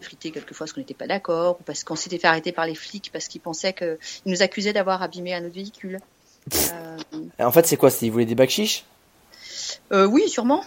frité 0.00 0.30
quelquefois 0.30 0.64
parce 0.64 0.72
qu'on 0.72 0.80
n'était 0.80 0.94
pas 0.94 1.06
d'accord, 1.06 1.58
ou 1.60 1.62
parce 1.64 1.84
qu'on 1.84 1.96
s'était 1.96 2.18
fait 2.18 2.26
arrêter 2.26 2.52
par 2.52 2.66
les 2.66 2.74
flics 2.74 3.10
parce 3.12 3.28
qu'ils 3.28 3.40
pensaient 3.40 3.72
qu'ils 3.72 3.98
nous 4.26 4.42
accusaient 4.42 4.72
d'avoir 4.72 5.02
abîmé 5.02 5.34
un 5.34 5.44
autre 5.44 5.54
véhicule. 5.54 5.98
Euh, 6.54 6.96
En 7.38 7.52
fait, 7.52 7.66
c'est 7.66 7.76
quoi 7.76 7.90
ils 8.02 8.10
voulaient 8.10 8.24
des 8.24 8.34
bacs 8.34 8.50
chiches? 8.50 8.84
Euh, 9.92 10.06
oui, 10.06 10.28
sûrement. 10.28 10.64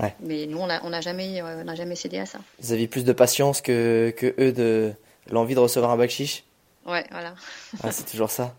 Ouais. 0.00 0.14
Mais 0.20 0.46
nous, 0.46 0.58
on 0.58 0.66
n'a 0.66 0.80
on 0.84 0.92
a 0.92 1.00
jamais, 1.00 1.40
euh, 1.42 1.62
on 1.66 1.74
jamais 1.74 1.94
cédé 1.94 2.18
à 2.18 2.26
ça. 2.26 2.38
Vous 2.60 2.72
aviez 2.72 2.88
plus 2.88 3.04
de 3.04 3.12
patience 3.12 3.60
que, 3.60 4.12
que 4.16 4.34
eux 4.40 4.52
de 4.52 4.92
l'envie 5.30 5.54
de 5.54 5.60
recevoir 5.60 5.90
un 5.92 5.96
bac 5.96 6.10
chiche 6.10 6.44
Ouais, 6.86 7.04
voilà. 7.10 7.34
Ah, 7.82 7.92
c'est 7.92 8.04
toujours 8.10 8.30
ça. 8.30 8.54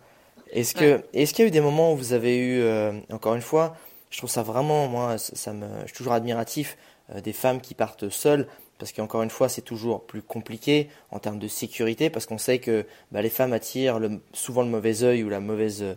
Est-ce 0.51 0.75
que, 0.75 1.01
est-ce 1.13 1.33
qu'il 1.33 1.43
y 1.43 1.45
a 1.45 1.47
eu 1.47 1.51
des 1.51 1.61
moments 1.61 1.93
où 1.93 1.95
vous 1.97 2.13
avez 2.13 2.37
eu, 2.37 2.61
euh, 2.61 2.91
encore 3.11 3.33
une 3.35 3.41
fois, 3.41 3.75
je 4.11 4.17
trouve 4.19 4.29
ça 4.29 4.43
vraiment, 4.43 4.87
moi, 4.87 5.17
ça, 5.17 5.35
ça 5.35 5.53
me, 5.53 5.65
je 5.81 5.87
suis 5.87 5.95
toujours 5.97 6.13
admiratif 6.13 6.77
euh, 7.15 7.21
des 7.21 7.33
femmes 7.33 7.59
qui 7.61 7.73
partent 7.73 8.09
seules, 8.09 8.47
parce 8.77 8.91
qu'encore 8.91 9.23
une 9.23 9.29
fois, 9.29 9.47
c'est 9.49 9.61
toujours 9.61 10.05
plus 10.05 10.21
compliqué 10.21 10.89
en 11.09 11.19
termes 11.19 11.39
de 11.39 11.47
sécurité, 11.47 12.09
parce 12.09 12.25
qu'on 12.25 12.37
sait 12.37 12.59
que 12.59 12.85
bah, 13.11 13.21
les 13.21 13.29
femmes 13.29 13.53
attirent 13.53 13.97
le- 13.99 14.21
souvent 14.33 14.61
le 14.61 14.67
mauvais 14.69 15.03
œil 15.03 15.23
ou 15.23 15.29
la 15.29 15.39
mauvaise 15.39 15.81
euh, 15.83 15.95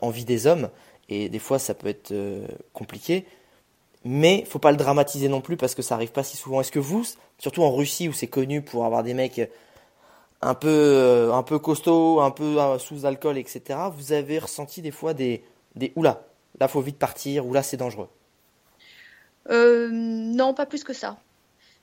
envie 0.00 0.24
des 0.24 0.46
hommes, 0.46 0.70
et 1.08 1.28
des 1.28 1.38
fois, 1.40 1.58
ça 1.58 1.74
peut 1.74 1.88
être 1.88 2.14
compliqué. 2.72 3.26
Mais 4.04 4.44
faut 4.46 4.58
pas 4.58 4.70
le 4.70 4.76
dramatiser 4.76 5.28
non 5.28 5.40
plus 5.40 5.56
parce 5.56 5.74
que 5.74 5.82
ça 5.82 5.94
arrive 5.94 6.12
pas 6.12 6.22
si 6.22 6.36
souvent. 6.36 6.60
Est-ce 6.60 6.72
que 6.72 6.78
vous, 6.78 7.04
surtout 7.38 7.62
en 7.62 7.74
Russie 7.74 8.08
où 8.08 8.12
c'est 8.12 8.28
connu 8.28 8.62
pour 8.62 8.84
avoir 8.84 9.02
des 9.02 9.14
mecs 9.14 9.40
un 10.42 10.54
peu, 10.54 10.68
euh, 10.68 11.32
un 11.34 11.42
peu 11.42 11.58
costaud, 11.58 12.20
un 12.20 12.30
peu 12.30 12.60
euh, 12.60 12.78
sous 12.78 13.04
alcool, 13.04 13.36
etc. 13.36 13.78
Vous 13.94 14.12
avez 14.12 14.38
ressenti 14.38 14.80
des 14.80 14.90
fois 14.90 15.12
des, 15.12 15.44
des 15.76 15.92
oula, 15.96 16.22
là 16.58 16.68
faut 16.68 16.80
vite 16.80 16.98
partir, 16.98 17.46
ou 17.46 17.52
là 17.52 17.62
c'est 17.62 17.76
dangereux. 17.76 18.08
Euh, 19.50 19.88
non, 19.90 20.54
pas 20.54 20.66
plus 20.66 20.84
que 20.84 20.92
ça. 20.92 21.18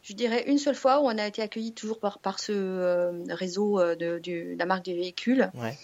Je 0.03 0.13
dirais 0.13 0.45
une 0.47 0.57
seule 0.57 0.75
fois 0.75 1.01
où 1.01 1.05
on 1.05 1.17
a 1.17 1.27
été 1.27 1.41
accueillis 1.41 1.73
toujours 1.73 1.99
par, 1.99 2.19
par 2.19 2.39
ce 2.39 2.53
euh, 2.53 3.11
réseau 3.29 3.79
euh, 3.79 3.95
de, 3.95 4.55
la 4.57 4.65
marque 4.65 4.85
du 4.85 4.93
véhicule, 4.93 5.51
Ouais. 5.55 5.77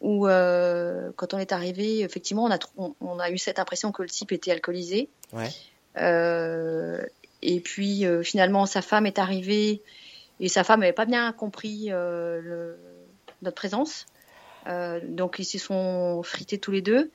Où 0.00 0.28
euh, 0.28 1.10
quand 1.16 1.34
on 1.34 1.38
est 1.38 1.52
arrivé, 1.52 2.00
effectivement, 2.00 2.44
on 2.44 2.50
a, 2.50 2.56
tr- 2.56 2.68
on, 2.76 2.94
on 3.00 3.18
a 3.18 3.30
eu 3.30 3.38
cette 3.38 3.58
impression 3.58 3.90
que 3.92 4.02
le 4.02 4.08
type 4.08 4.32
était 4.32 4.52
alcoolisé. 4.52 5.08
Ouais. 5.32 5.48
Euh, 5.96 7.02
et 7.42 7.60
puis 7.60 8.04
euh, 8.06 8.22
finalement, 8.22 8.66
sa 8.66 8.82
femme 8.82 9.06
est 9.06 9.18
arrivée 9.18 9.82
et 10.40 10.48
sa 10.48 10.64
femme 10.64 10.80
n'avait 10.80 10.92
pas 10.92 11.06
bien 11.06 11.32
compris 11.32 11.86
le- 11.90 12.76
notre 13.42 13.56
présence. 13.56 14.06
Donc 14.66 15.36
ils 15.38 15.44
se 15.44 15.58
sont 15.58 16.22
frités 16.22 16.58
tous 16.58 16.72
les 16.72 16.82
deux. 16.82 17.10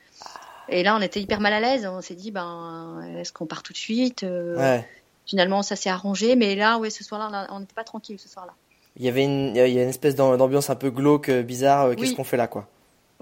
Et 0.69 0.81
là, 0.81 0.95
on 0.97 1.01
était 1.01 1.21
hyper 1.21 1.39
mal 1.39 1.53
à 1.53 1.59
l'aise. 1.59 1.85
On 1.85 2.01
s'est 2.01 2.15
dit, 2.15 2.31
ben, 2.31 3.05
est-ce 3.19 3.31
qu'on 3.33 3.45
part 3.45 3.63
tout 3.63 3.73
de 3.73 3.77
suite 3.77 4.23
Ouais. 4.23 4.87
Finalement, 5.25 5.61
ça 5.61 5.75
s'est 5.75 5.89
arrangé. 5.89 6.35
Mais 6.35 6.55
là, 6.55 6.77
ouais, 6.79 6.89
ce 6.89 7.03
soir-là, 7.03 7.47
on 7.51 7.59
n'était 7.59 7.73
pas 7.73 7.83
tranquille 7.83 8.17
ce 8.19 8.27
soir-là. 8.27 8.53
Il 8.97 9.05
y 9.05 9.09
avait 9.09 9.23
une, 9.23 9.55
il 9.55 9.73
y 9.73 9.79
a 9.79 9.83
une 9.83 9.89
espèce 9.89 10.15
d'am- 10.15 10.35
d'ambiance 10.37 10.69
un 10.69 10.75
peu 10.75 10.89
glauque, 10.89 11.29
bizarre. 11.29 11.91
Qu'est-ce 11.95 12.11
Oui. 12.11 12.15
qu'on 12.15 12.23
fait 12.23 12.37
là, 12.37 12.47
quoi? 12.47 12.67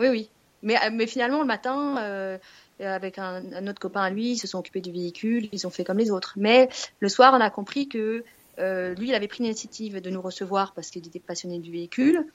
Oui, 0.01 0.07
oui. 0.09 0.29
Mais, 0.63 0.75
euh, 0.75 0.89
mais 0.91 1.07
finalement, 1.07 1.39
le 1.39 1.45
matin, 1.47 1.97
euh, 1.99 2.37
avec 2.79 3.17
un, 3.19 3.41
un 3.53 3.67
autre 3.67 3.79
copain 3.79 4.01
à 4.01 4.09
lui, 4.09 4.31
ils 4.31 4.37
se 4.37 4.47
sont 4.47 4.59
occupés 4.59 4.81
du 4.81 4.91
véhicule, 4.91 5.47
ils 5.51 5.65
ont 5.65 5.69
fait 5.69 5.83
comme 5.83 5.97
les 5.99 6.11
autres. 6.11 6.33
Mais 6.35 6.69
le 6.99 7.09
soir, 7.09 7.33
on 7.35 7.41
a 7.41 7.49
compris 7.49 7.87
que 7.87 8.23
euh, 8.59 8.93
lui, 8.95 9.09
il 9.09 9.15
avait 9.15 9.27
pris 9.27 9.43
l'initiative 9.43 10.01
de 10.01 10.09
nous 10.09 10.21
recevoir 10.21 10.73
parce 10.73 10.89
qu'il 10.89 11.05
était 11.07 11.19
passionné 11.19 11.59
du 11.59 11.71
véhicule, 11.71 12.25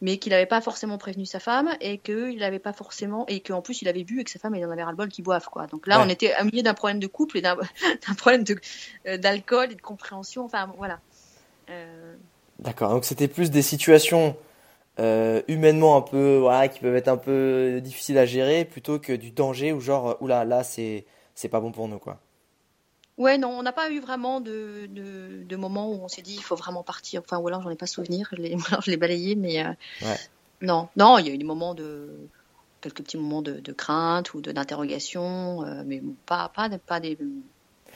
mais 0.00 0.18
qu'il 0.18 0.30
n'avait 0.30 0.46
pas 0.46 0.60
forcément 0.60 0.98
prévenu 0.98 1.24
sa 1.26 1.40
femme 1.40 1.70
et 1.80 1.98
qu'il 1.98 2.38
n'avait 2.38 2.58
pas 2.58 2.72
forcément 2.72 3.24
et 3.28 3.40
qu'en 3.40 3.62
plus 3.62 3.82
il 3.82 3.88
avait 3.88 4.04
bu 4.04 4.20
et 4.20 4.24
que 4.24 4.30
sa 4.30 4.38
femme 4.38 4.54
elle 4.54 4.64
en 4.66 4.70
avait 4.70 4.82
ras 4.82 4.90
le 4.90 4.96
bol 4.96 5.08
qui 5.08 5.22
boive 5.22 5.46
quoi. 5.46 5.66
Donc 5.68 5.86
là, 5.86 5.98
Ouais. 5.98 6.04
on 6.06 6.08
était 6.08 6.34
au 6.40 6.44
milieu 6.44 6.62
d'un 6.62 6.74
problème 6.74 6.98
de 7.00 7.06
couple 7.06 7.38
et 7.38 7.40
d'un 7.40 7.56
problème 8.18 8.44
euh, 9.06 9.16
d'alcool 9.16 9.72
et 9.72 9.74
de 9.76 9.80
compréhension. 9.80 10.44
Enfin 10.44 10.70
voilà. 10.76 11.00
Euh, 11.70 12.14
D'accord. 12.58 12.90
Donc 12.90 13.04
c'était 13.04 13.28
plus 13.28 13.50
des 13.50 13.62
situations 13.62 14.36
euh, 15.00 15.42
humainement 15.48 15.96
un 15.96 16.02
peu, 16.02 16.38
voilà, 16.38 16.68
qui 16.68 16.80
peuvent 16.80 16.96
être 16.96 17.08
un 17.08 17.16
peu 17.16 17.80
difficiles 17.82 18.18
à 18.18 18.26
gérer, 18.26 18.64
plutôt 18.64 18.98
que 18.98 19.12
du 19.12 19.30
danger 19.30 19.72
ou 19.72 19.80
genre, 19.80 20.10
euh, 20.10 20.14
oula, 20.20 20.44
là 20.44 20.64
c'est, 20.64 21.06
c'est 21.34 21.48
pas 21.48 21.60
bon 21.60 21.72
pour 21.72 21.88
nous, 21.88 21.98
quoi. 21.98 22.20
Ouais, 23.18 23.36
non, 23.38 23.48
on 23.50 23.62
n'a 23.62 23.72
pas 23.72 23.90
eu 23.90 24.00
vraiment 24.00 24.40
de, 24.40 24.86
de, 24.90 25.44
de 25.44 25.56
moment 25.56 25.90
où 25.90 25.94
on 26.02 26.08
s'est 26.08 26.22
dit 26.22 26.34
il 26.34 26.42
faut 26.42 26.56
vraiment 26.56 26.82
partir. 26.82 27.20
Enfin, 27.24 27.38
ou 27.38 27.46
alors 27.48 27.62
j'en 27.62 27.70
ai 27.70 27.76
pas 27.76 27.86
souvenir, 27.86 28.28
je 28.32 28.36
l'ai, 28.36 28.56
je 28.86 28.96
balayé, 28.96 29.34
mais 29.36 29.64
euh, 29.64 29.70
Ouais. 30.02 30.16
non, 30.62 30.88
non, 30.96 31.18
il 31.18 31.26
y 31.26 31.30
a 31.30 31.34
eu 31.34 31.38
des 31.38 31.44
moments 31.44 31.74
de 31.74 32.30
quelques 32.80 33.02
petits 33.02 33.18
moments 33.18 33.42
de, 33.42 33.60
de 33.60 33.72
crainte 33.72 34.34
ou 34.34 34.40
d'interrogation, 34.40 35.62
euh, 35.64 35.82
mais 35.86 36.00
bon, 36.00 36.16
pas 36.26 36.48
pas 36.48 36.68
pas 36.78 37.00
des 37.00 37.18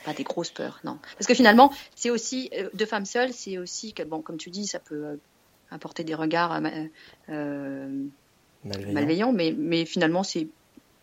pas 0.04 0.12
des 0.14 0.24
grosses 0.24 0.50
peurs, 0.50 0.80
non. 0.84 0.98
Parce 1.16 1.26
que 1.26 1.34
finalement, 1.34 1.72
c'est 1.94 2.10
aussi 2.10 2.50
euh, 2.54 2.68
deux 2.74 2.86
femmes 2.86 3.06
seules, 3.06 3.32
c'est 3.32 3.58
aussi 3.58 3.92
que 3.94 4.02
bon, 4.02 4.20
comme 4.22 4.36
tu 4.36 4.50
dis, 4.50 4.66
ça 4.66 4.78
peut 4.80 5.18
apporter 5.70 6.04
des 6.04 6.14
regards 6.14 6.52
euh, 6.52 6.68
euh, 7.30 7.88
Malveillant. 8.64 8.92
malveillants, 8.92 9.32
mais 9.32 9.54
mais 9.56 9.84
finalement 9.84 10.22
c'est 10.22 10.48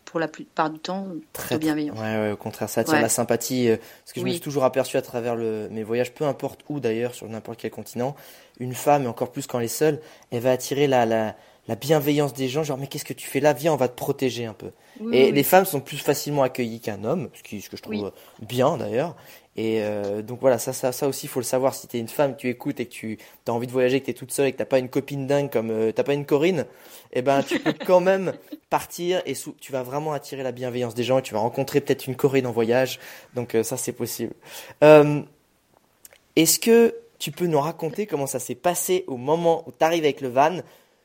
pour 0.04 0.20
la 0.20 0.28
plupart 0.28 0.70
du 0.70 0.78
temps 0.78 1.08
Très, 1.32 1.58
bienveillant. 1.58 1.94
Ouais, 1.94 2.00
ouais, 2.00 2.30
au 2.32 2.36
contraire, 2.36 2.68
ça 2.68 2.82
attire 2.82 2.94
Ouais. 2.94 3.00
la 3.00 3.08
sympathie. 3.08 3.68
euh, 3.70 3.76
Parce 3.78 4.12
que 4.12 4.20
je 4.20 4.24
me 4.24 4.30
suis 4.30 4.40
toujours 4.40 4.64
aperçu 4.64 4.96
à 4.96 5.02
travers 5.02 5.34
le, 5.34 5.68
mes 5.70 5.82
voyages, 5.82 6.12
peu 6.12 6.24
importe 6.24 6.60
où 6.68 6.78
d'ailleurs, 6.78 7.14
sur 7.14 7.26
n'importe 7.28 7.58
quel 7.60 7.70
continent, 7.70 8.14
une 8.60 8.74
femme, 8.74 9.04
et 9.04 9.06
encore 9.06 9.32
plus 9.32 9.46
quand 9.46 9.58
elle 9.58 9.64
est 9.64 9.68
seule, 9.68 10.00
elle 10.30 10.40
va 10.40 10.52
attirer 10.52 10.86
la, 10.86 11.04
la, 11.06 11.34
la 11.66 11.74
bienveillance 11.74 12.32
des 12.34 12.48
gens, 12.48 12.62
genre, 12.62 12.78
mais 12.78 12.86
qu'est-ce 12.86 13.04
que 13.06 13.14
tu 13.14 13.26
fais 13.26 13.40
là? 13.40 13.54
Viens, 13.54 13.72
on 13.72 13.76
va 13.76 13.88
te 13.88 13.96
protéger 13.96 14.44
un 14.44 14.52
peu. 14.52 14.70
Oui, 15.00 15.16
Et 15.16 15.24
oui, 15.26 15.32
les 15.32 15.42
femmes 15.42 15.64
sont 15.64 15.80
plus 15.80 15.96
facilement 15.96 16.42
accueillies 16.44 16.80
qu'un 16.80 17.02
homme, 17.02 17.30
ce, 17.34 17.42
qui, 17.42 17.60
ce 17.62 17.68
que 17.70 17.76
je 17.76 17.82
trouve 17.82 18.12
bien 18.40 18.76
d'ailleurs. 18.76 19.16
Et 19.56 19.82
euh, 19.82 20.20
donc 20.22 20.40
voilà, 20.40 20.58
ça, 20.58 20.72
ça, 20.72 20.90
ça 20.90 21.06
aussi, 21.06 21.28
faut 21.28 21.38
le 21.38 21.44
savoir. 21.44 21.74
Si 21.74 21.86
t'es 21.86 22.00
une 22.00 22.08
femme, 22.08 22.36
tu 22.36 22.48
écoutes 22.48 22.80
et 22.80 22.86
que 22.86 22.90
tu 22.90 23.18
as 23.46 23.52
envie 23.52 23.68
de 23.68 23.72
voyager, 23.72 24.00
que 24.00 24.06
t'es 24.06 24.12
toute 24.12 24.32
seule 24.32 24.48
et 24.48 24.52
que 24.52 24.58
t'as 24.58 24.64
pas 24.64 24.80
une 24.80 24.88
copine 24.88 25.28
dingue 25.28 25.48
comme 25.48 25.70
euh, 25.70 25.92
t'as 25.92 26.02
pas 26.02 26.14
une 26.14 26.26
Corinne, 26.26 26.66
eh 27.12 27.22
ben 27.22 27.42
tu 27.42 27.60
peux 27.60 27.72
quand 27.86 28.00
même 28.00 28.32
partir 28.68 29.22
et 29.26 29.34
tu 29.60 29.70
vas 29.70 29.84
vraiment 29.84 30.12
attirer 30.12 30.42
la 30.42 30.50
bienveillance 30.50 30.94
des 30.94 31.04
gens 31.04 31.18
et 31.18 31.22
tu 31.22 31.34
vas 31.34 31.40
rencontrer 31.40 31.80
peut-être 31.80 32.08
une 32.08 32.16
Corinne 32.16 32.46
en 32.48 32.52
voyage. 32.52 32.98
Donc 33.34 33.54
euh, 33.54 33.62
ça, 33.62 33.76
c'est 33.76 33.92
possible. 33.92 34.34
Euh, 34.82 35.22
Est-ce 36.34 36.58
que 36.58 36.96
tu 37.20 37.30
peux 37.30 37.46
nous 37.46 37.60
raconter 37.60 38.06
comment 38.06 38.26
ça 38.26 38.40
s'est 38.40 38.56
passé 38.56 39.04
au 39.06 39.16
moment 39.16 39.62
où 39.68 39.72
tu 39.72 39.84
arrives 39.84 40.02
avec 40.02 40.20
le 40.20 40.28
van 40.28 40.58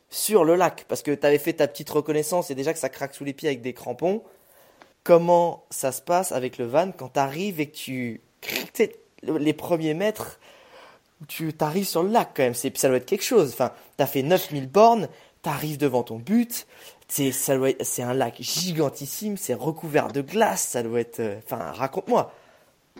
sur 0.09 0.43
le 0.43 0.55
lac? 0.55 0.85
Parce 0.87 1.03
que 1.03 1.11
tu 1.11 1.27
avais 1.27 1.37
fait 1.37 1.53
ta 1.53 1.67
petite 1.67 1.91
reconnaissance 1.91 2.49
et 2.49 2.55
déjà 2.55 2.73
que 2.73 2.79
ça 2.79 2.89
craque 2.89 3.13
sous 3.13 3.25
les 3.25 3.33
pieds 3.33 3.49
avec 3.49 3.61
des 3.61 3.73
crampons. 3.73 4.23
Comment 5.03 5.65
ça 5.69 5.91
se 5.91 6.01
passe 6.01 6.31
avec 6.31 6.57
le 6.57 6.65
van 6.65 6.91
quand 6.91 7.09
tu 7.09 7.19
arrives 7.19 7.59
et 7.59 7.67
que 7.67 7.75
tu. 7.75 8.21
les 9.23 9.53
premiers 9.53 9.93
mètres, 9.93 10.39
tu 11.27 11.51
arrives 11.59 11.87
sur 11.87 12.03
le 12.03 12.09
lac 12.09 12.31
quand 12.35 12.43
même. 12.43 12.53
C'est, 12.53 12.75
ça 12.77 12.87
doit 12.87 12.97
être 12.97 13.05
quelque 13.05 13.23
chose. 13.25 13.51
Enfin, 13.53 13.71
tu 13.97 14.03
as 14.03 14.07
fait 14.07 14.21
9000 14.23 14.67
bornes, 14.69 15.07
tu 15.43 15.49
arrives 15.49 15.77
devant 15.77 16.03
ton 16.03 16.17
but, 16.17 16.65
C'est 17.11 17.31
ça 17.31 17.57
doit 17.57 17.71
être- 17.71 17.83
c'est 17.83 18.03
un 18.03 18.13
lac 18.13 18.35
gigantissime, 18.39 19.35
c'est 19.35 19.55
recouvert 19.55 20.09
de 20.11 20.21
glace, 20.21 20.61
ça 20.61 20.83
doit 20.83 20.99
être. 20.99 21.19
euh, 21.19 21.39
Enfin, 21.43 21.71
raconte-moi. 21.71 22.31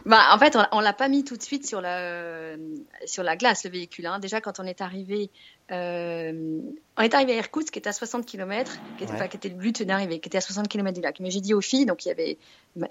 Bah, 0.05 0.29
en 0.33 0.39
fait, 0.39 0.55
on, 0.55 0.63
on 0.71 0.79
l'a 0.79 0.93
pas 0.93 1.09
mis 1.09 1.23
tout 1.25 1.35
de 1.37 1.43
suite 1.43 1.67
sur 1.67 1.79
la, 1.81 2.55
sur 3.05 3.21
la 3.21 3.35
glace, 3.35 3.65
le 3.65 3.69
véhicule. 3.69 4.05
Hein. 4.07 4.17
Déjà, 4.19 4.39
quand 4.41 4.59
on 4.59 4.63
est 4.63 4.79
arrivé, 4.81 5.29
euh, 5.71 6.59
on 6.97 7.01
est 7.03 7.13
arrivé 7.13 7.33
à 7.33 7.35
Irkoutsk, 7.37 7.71
qui 7.71 7.79
était 7.79 7.89
à 7.89 7.93
60 7.93 8.25
km, 8.25 8.71
qui 8.97 9.03
était, 9.03 9.11
Ouais. 9.11 9.17
enfin, 9.19 9.27
qui 9.27 9.37
était 9.37 9.49
le 9.49 9.55
but 9.55 9.83
d'arriver, 9.83 10.19
qui 10.19 10.29
était 10.29 10.37
à 10.37 10.41
60 10.41 10.67
km 10.69 10.95
du 10.95 11.01
lac. 11.01 11.19
Mais 11.19 11.29
j'ai 11.31 11.41
dit 11.41 11.53
aux 11.53 11.61
filles, 11.61 11.85
donc 11.85 12.05
il 12.05 12.09
y 12.09 12.11
avait 12.11 12.37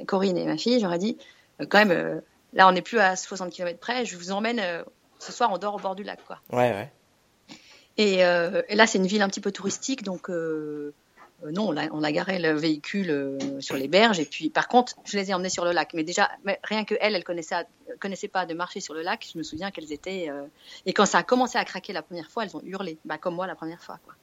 Corinne 0.07 0.37
et 0.37 0.45
ma 0.47 0.57
fille, 0.59 0.79
j'aurais 0.81 0.99
dit, 0.99 1.17
euh, 1.61 1.67
quand 1.69 1.79
même, 1.85 2.21
là, 2.53 2.69
on 2.69 2.73
n'est 2.73 2.83
plus 2.83 2.99
à 2.99 3.17
60 3.17 3.53
km 3.53 3.79
près, 3.79 4.05
je 4.05 4.17
vous 4.17 4.31
emmène, 4.33 4.61
euh, 4.61 4.83
ce 5.19 5.33
soir, 5.33 5.51
on 5.53 5.59
dort 5.59 5.75
au 5.75 5.79
bord 5.79 5.95
du 5.95 6.03
lac, 6.03 6.25
quoi. 6.27 6.41
Ouais, 6.53 6.71
ouais. 6.73 6.93
Et, 7.97 8.25
euh, 8.25 8.63
et 8.69 8.77
là, 8.77 8.87
c'est 8.87 8.99
une 8.99 9.07
ville 9.07 9.23
un 9.23 9.29
petit 9.29 9.41
peu 9.41 9.51
touristique, 9.51 10.05
donc 10.05 10.31
euh, 10.31 10.95
non, 11.45 11.69
on 11.69 11.77
a, 11.77 11.89
on 11.91 12.03
a 12.05 12.13
garé 12.13 12.39
le 12.39 12.53
véhicule 12.53 13.11
euh, 13.11 13.61
sur 13.61 13.77
les 13.77 13.89
berges. 13.89 14.21
Et 14.21 14.25
puis, 14.25 14.51
par 14.51 14.69
contre, 14.69 14.95
je 15.05 15.17
les 15.17 15.31
ai 15.31 15.35
emmenés 15.35 15.51
sur 15.51 15.65
le 15.65 15.73
lac. 15.73 15.95
Mais 15.95 16.05
déjà, 16.05 16.31
mais 16.45 16.59
rien 16.65 16.85
que 16.85 16.95
elle, 17.01 17.15
elle 17.15 17.25
connaissait, 17.25 17.65
connaissait 18.01 18.29
pas 18.29 18.47
de 18.47 18.55
marcher 18.55 18.81
sur 18.81 18.95
le 18.95 19.03
lac. 19.03 19.27
Je 19.33 19.39
me 19.39 19.43
souviens 19.43 19.71
qu'elles 19.71 19.93
étaient. 19.93 20.29
euh, 20.31 20.45
Et 20.87 20.93
quand 20.93 21.07
ça 21.07 21.19
a 21.19 21.23
commencé 21.25 21.59
à 21.59 21.65
craquer 21.65 21.93
la 21.93 22.03
première 22.03 22.31
fois, 22.31 22.45
elles 22.45 22.57
ont 22.57 22.63
hurlé, 22.65 22.99
bah, 23.05 23.19
comme 23.19 23.35
moi 23.35 23.47
la 23.47 23.55
première 23.57 23.83
fois. 23.83 23.99
Quoi. 24.05 24.15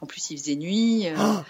En 0.00 0.06
plus, 0.06 0.30
il 0.30 0.38
faisait 0.38 0.56
nuit. 0.56 1.08
Ah 1.16 1.44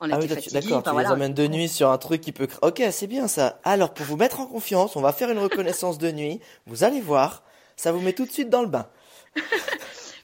on 0.00 0.10
Ah 0.10 0.16
était 0.16 0.22
oui, 0.22 0.28
fatigués. 0.28 0.60
d'accord, 0.60 0.78
enfin, 0.78 0.90
tu 0.90 0.94
voilà. 0.94 1.08
les 1.08 1.14
emmènes 1.14 1.34
de 1.34 1.46
nuit 1.46 1.68
sur 1.68 1.90
un 1.90 1.98
truc 1.98 2.20
qui 2.20 2.32
peut... 2.32 2.48
Ok, 2.62 2.82
c'est 2.90 3.06
bien 3.06 3.28
ça. 3.28 3.60
Alors, 3.64 3.92
pour 3.94 4.06
vous 4.06 4.16
mettre 4.16 4.40
en 4.40 4.46
confiance, 4.46 4.96
on 4.96 5.00
va 5.00 5.12
faire 5.12 5.30
une 5.30 5.38
reconnaissance 5.38 5.98
de 5.98 6.10
nuit. 6.10 6.40
Vous 6.66 6.84
allez 6.84 7.00
voir, 7.00 7.42
ça 7.76 7.92
vous 7.92 8.00
met 8.00 8.12
tout 8.12 8.24
de 8.24 8.30
suite 8.32 8.48
dans 8.50 8.62
le 8.62 8.68
bain. 8.68 8.88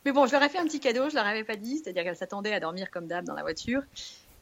Mais 0.04 0.12
bon, 0.12 0.26
je 0.26 0.32
leur 0.32 0.42
ai 0.42 0.48
fait 0.48 0.58
un 0.58 0.64
petit 0.64 0.80
cadeau, 0.80 1.08
je 1.10 1.14
leur 1.16 1.26
avais 1.26 1.44
pas 1.44 1.56
dit, 1.56 1.78
c'est-à-dire 1.82 2.04
qu'elles 2.04 2.16
s'attendaient 2.16 2.52
à 2.54 2.60
dormir 2.60 2.90
comme 2.90 3.06
d'hab 3.06 3.24
dans 3.24 3.34
la 3.34 3.42
voiture. 3.42 3.82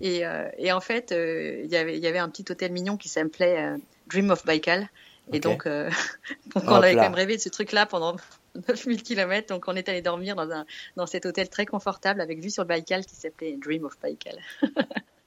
Et, 0.01 0.27
euh, 0.27 0.49
et 0.59 0.73
en 0.73 0.81
fait, 0.81 1.13
euh, 1.13 1.63
il 1.65 1.71
y 1.71 1.77
avait- 1.77 1.97
il 1.97 2.03
y 2.03 2.07
avait 2.07 2.19
un 2.19 2.29
petit 2.29 2.45
hôtel 2.51 2.71
mignon 2.73 2.97
qui 2.97 3.09
s'appelait 3.09 3.63
euh, 3.63 3.77
Dream 4.09 4.31
of 4.31 4.45
Baikal. 4.45 4.89
Et 5.33 5.41
donc, 5.41 5.67
euh, 5.67 5.89
donc 6.55 6.65
on 6.67 6.69
Hop 6.69 6.75
avait 6.85 6.93
là. 6.93 7.03
quand 7.05 7.09
même 7.09 7.15
rêvé 7.15 7.37
de 7.37 7.41
ce 7.41 7.49
truc-là 7.49 7.87
pendant 7.87 8.15
9000 8.69 9.03
km. 9.03 9.49
Donc, 9.49 9.65
on 9.69 9.75
est 9.75 9.89
allé 9.89 10.03
dormir 10.03 10.37
dans, 10.37 10.51
un, 10.51 10.67
dans 10.97 11.07
cet 11.07 11.25
hôtel 11.25 11.49
très 11.49 11.65
confortable 11.65 12.21
avec 12.21 12.41
vue 12.41 12.51
sur 12.51 12.65
le 12.65 12.69
Baikal 12.69 13.07
qui 13.07 13.15
s'appelait 13.15 13.57
Dream 13.57 13.85
of 13.85 13.99
Baikal. 14.01 14.39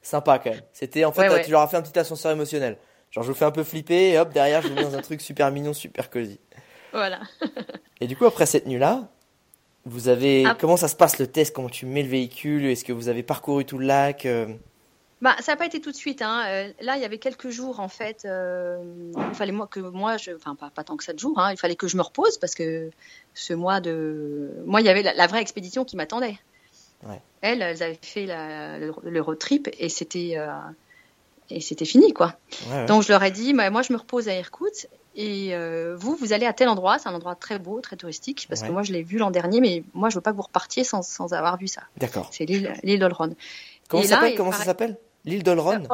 Sympa 0.08 0.40
quand 0.40 0.52
même. 0.52 0.62
C'était 0.72 1.04
en 1.04 1.12
fait, 1.12 1.28
Ouais, 1.28 1.34
ouais. 1.36 1.44
tu 1.44 1.52
leur 1.52 1.62
as 1.62 1.68
fait 1.68 1.76
un 1.78 1.82
petit 1.82 2.00
ascenseur 2.00 2.32
émotionnel. 2.32 2.78
Genre, 3.12 3.24
je 3.24 3.30
vous 3.30 3.36
fais 3.38 3.46
un 3.46 3.52
peu 3.52 3.64
flipper 3.64 4.12
et 4.12 4.20
hop, 4.20 4.32
derrière, 4.34 4.62
je 4.62 4.70
vous 4.70 4.74
mets 4.74 4.84
dans 4.84 4.96
un 4.96 5.02
truc 5.02 5.20
super 5.22 5.52
mignon, 5.52 5.74
super 5.74 6.10
cosy. 6.10 6.40
Voilà. 6.94 7.20
Et 8.02 8.08
du 8.08 8.16
coup, 8.16 8.26
après 8.26 8.46
cette 8.46 8.68
nuit-là, 8.68 9.10
vous 9.86 10.08
avez. 10.08 10.46
Ah. 10.46 10.56
Comment 10.60 10.78
ça 10.78 10.88
se 10.88 10.96
passe 10.96 11.20
le 11.20 11.28
test? 11.28 11.54
Comment 11.54 11.70
tu 11.70 11.86
mets 11.86 12.04
le 12.04 12.10
véhicule? 12.10 12.66
Est-ce 12.66 12.86
que 12.86 12.94
vous 12.94 13.10
avez 13.10 13.24
parcouru 13.24 13.66
tout 13.66 13.78
le 13.78 13.86
lac 13.86 14.26
euh, 14.26 14.48
Bah, 15.22 15.36
ça 15.42 15.52
n'a 15.52 15.58
pas 15.58 15.66
été 15.66 15.82
tout 15.82 15.92
de 15.92 15.96
suite. 15.96 16.22
Hein. 16.22 16.44
Euh, 16.48 16.72
là, 16.82 16.96
il 16.96 17.02
y 17.02 17.06
avait 17.06 17.18
quelques 17.18 17.50
jours, 17.50 17.80
en 17.82 17.90
fait. 17.90 18.24
euh, 18.26 18.78
il 19.30 19.36
fallait 19.36 19.52
moi, 19.52 19.68
que 19.68 19.80
moi, 19.82 20.16
je, 20.18 20.32
enfin, 20.32 20.56
pas, 20.56 20.70
pas 20.70 20.84
tant 20.86 20.96
que 20.96 21.04
sept 21.04 21.20
jours, 21.20 21.38
hein, 21.40 21.52
il 21.52 21.58
fallait 21.58 21.76
que 21.76 21.88
je 21.90 21.98
me 21.98 22.02
repose 22.02 22.38
parce 22.38 22.56
que 22.56 22.90
ce 23.34 23.54
mois 23.54 23.82
de. 23.82 24.52
Moi, 24.66 24.80
il 24.82 24.86
y 24.86 24.90
avait 24.90 25.04
la, 25.04 25.14
la 25.14 25.28
vraie 25.28 25.42
expédition 25.42 25.84
qui 25.86 25.98
m'attendait. 25.98 26.38
Ouais. 27.04 27.22
Elles, 27.42 27.62
elles 27.62 27.84
avaient 27.84 28.00
fait 28.02 28.26
la- 28.26 28.80
le, 28.80 28.94
le 29.04 29.22
road 29.22 29.38
trip 29.40 29.70
et 29.80 29.90
c'était. 29.90 30.34
euh, 30.38 30.50
et 31.50 31.62
c'était 31.62 31.86
fini, 31.86 32.12
quoi. 32.12 32.36
ouais, 32.70 32.76
ouais. 32.76 32.86
Donc, 32.88 33.04
je 33.04 33.10
leur 33.10 33.24
ai 33.24 33.32
dit, 33.32 33.54
bah, 33.54 33.70
moi, 33.70 33.82
je 33.82 33.94
me 33.94 33.98
repose 33.98 34.28
à 34.28 34.36
Irkoutsk 34.38 34.88
et 35.16 35.56
euh, 35.56 35.96
vous, 35.98 36.16
vous 36.16 36.34
allez 36.34 36.46
à 36.46 36.52
tel 36.52 36.68
endroit. 36.68 37.00
C'est 37.00 37.08
un 37.08 37.14
endroit 37.14 37.36
très 37.36 37.58
beau, 37.58 37.80
très 37.80 37.96
touristique, 37.96 38.48
parce 38.50 38.62
que 38.64 38.72
moi, 38.74 38.84
je 38.84 38.92
l'ai 38.92 39.02
vu 39.02 39.18
l'an 39.18 39.32
dernier, 39.32 39.62
mais 39.62 39.84
moi, 39.94 40.10
je 40.10 40.16
veux 40.16 40.22
pas 40.22 40.32
que 40.32 40.36
vous 40.36 40.42
repartiez 40.44 40.84
sans, 40.84 41.04
sans 41.04 41.32
avoir 41.34 41.58
vu 41.58 41.68
ça. 41.68 41.84
D'accord. 41.96 42.28
C'est 42.34 42.44
l'île 42.46 42.74
l'île 42.84 43.00
d'Olron. 43.00 43.34
Comment 43.88 44.04
Et 44.04 44.08
ça 44.08 44.16
là, 44.22 44.36
s'appelle 44.66 44.92
ça 44.92 44.98
L'île 45.24 45.44
d'Olron 45.44 45.88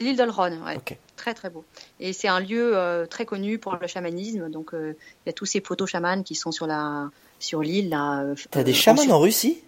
L'île 0.00 0.16
d'Olron, 0.16 0.58
ouais. 0.66 0.78
Très 1.16 1.32
très 1.32 1.48
beau. 1.48 1.64
Et 2.00 2.12
c'est 2.12 2.28
un 2.28 2.40
lieu 2.40 2.76
euh, 2.76 3.06
très 3.06 3.24
connu 3.24 3.58
pour 3.58 3.76
le 3.76 3.86
chamanisme. 3.86 4.50
Donc 4.50 4.70
il 4.74 4.94
y 5.26 5.30
a 5.30 5.32
tous 5.32 5.46
ces 5.46 5.60
photos 5.60 5.88
chamans 5.88 6.22
qui 6.22 6.34
sont 6.34 6.50
sur 6.52 6.66
la 6.66 7.08
sur 7.38 7.62
l'île 7.62 7.88
là. 7.90 8.24
T'as 8.50 8.62
des 8.64 8.74
chamans 8.74 9.02
en 9.10 9.20
Russie 9.20 9.62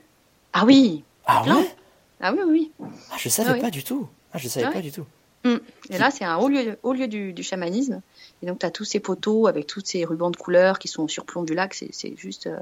Ah 0.61 0.64
oui. 0.64 1.04
Ah 1.26 1.42
plein. 1.44 1.56
ouais 1.59 1.74
Ah 2.20 2.32
oui 2.32 2.40
oui. 2.46 2.72
ah, 3.11 3.16
Je 3.18 3.28
savais 3.28 3.50
Ah 3.50 3.54
oui. 3.54 3.61
pas 3.61 3.70
du 3.70 3.84
tout. 3.84 4.09
Ah, 4.32 4.38
je 4.38 4.48
savais 4.48 4.66
Ah 4.68 4.72
pas 4.72 4.80
du 4.80 4.92
tout. 4.92 5.06
oui. 5.44 5.59
Et 5.90 5.98
là 5.98 6.11
c'est 6.11 6.24
un 6.24 6.36
haut 6.36 6.48
lieu 6.48 6.78
haut 6.82 6.92
lieu 6.92 7.09
du, 7.09 7.32
du 7.32 7.42
chamanisme. 7.42 8.00
Et 8.42 8.46
donc 8.46 8.59
tu 8.59 8.66
as 8.66 8.70
tous 8.70 8.84
ces 8.84 9.00
poteaux 9.00 9.46
avec 9.46 9.66
tous 9.66 9.82
ces 9.84 10.04
rubans 10.04 10.30
de 10.30 10.36
couleurs 10.36 10.78
qui 10.78 10.88
sont 10.88 11.02
au 11.04 11.09
surplomb 11.09 11.42
du 11.44 11.54
lac. 11.54 11.74
C'est 11.74 12.16
juste 12.16 12.46
euh, 12.46 12.59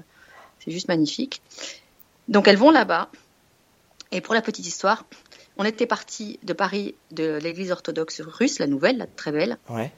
c'est 0.61 0.71
juste 0.71 0.89
magnifique. 0.89 1.43
Donc 2.29 2.49
elles 2.49 2.57
vont 2.57 2.71
là-bas. 2.71 3.09
Et 4.13 4.21
pour 4.21 4.35
la 4.35 4.43
petite 4.43 4.67
histoire, 4.67 5.05
on 5.57 5.65
était 5.65 5.87
parti 5.87 6.39
de 6.45 6.53
Paris 6.53 6.95
de 7.11 7.39
l'église 7.43 7.73
orthodoxe 7.73 8.21
russe, 8.21 8.59
la 8.61 8.67
nouvelle, 8.69 8.99
la 8.99 9.07
très 9.07 9.33
belle. 9.33 9.59
Ouais. 9.69 9.93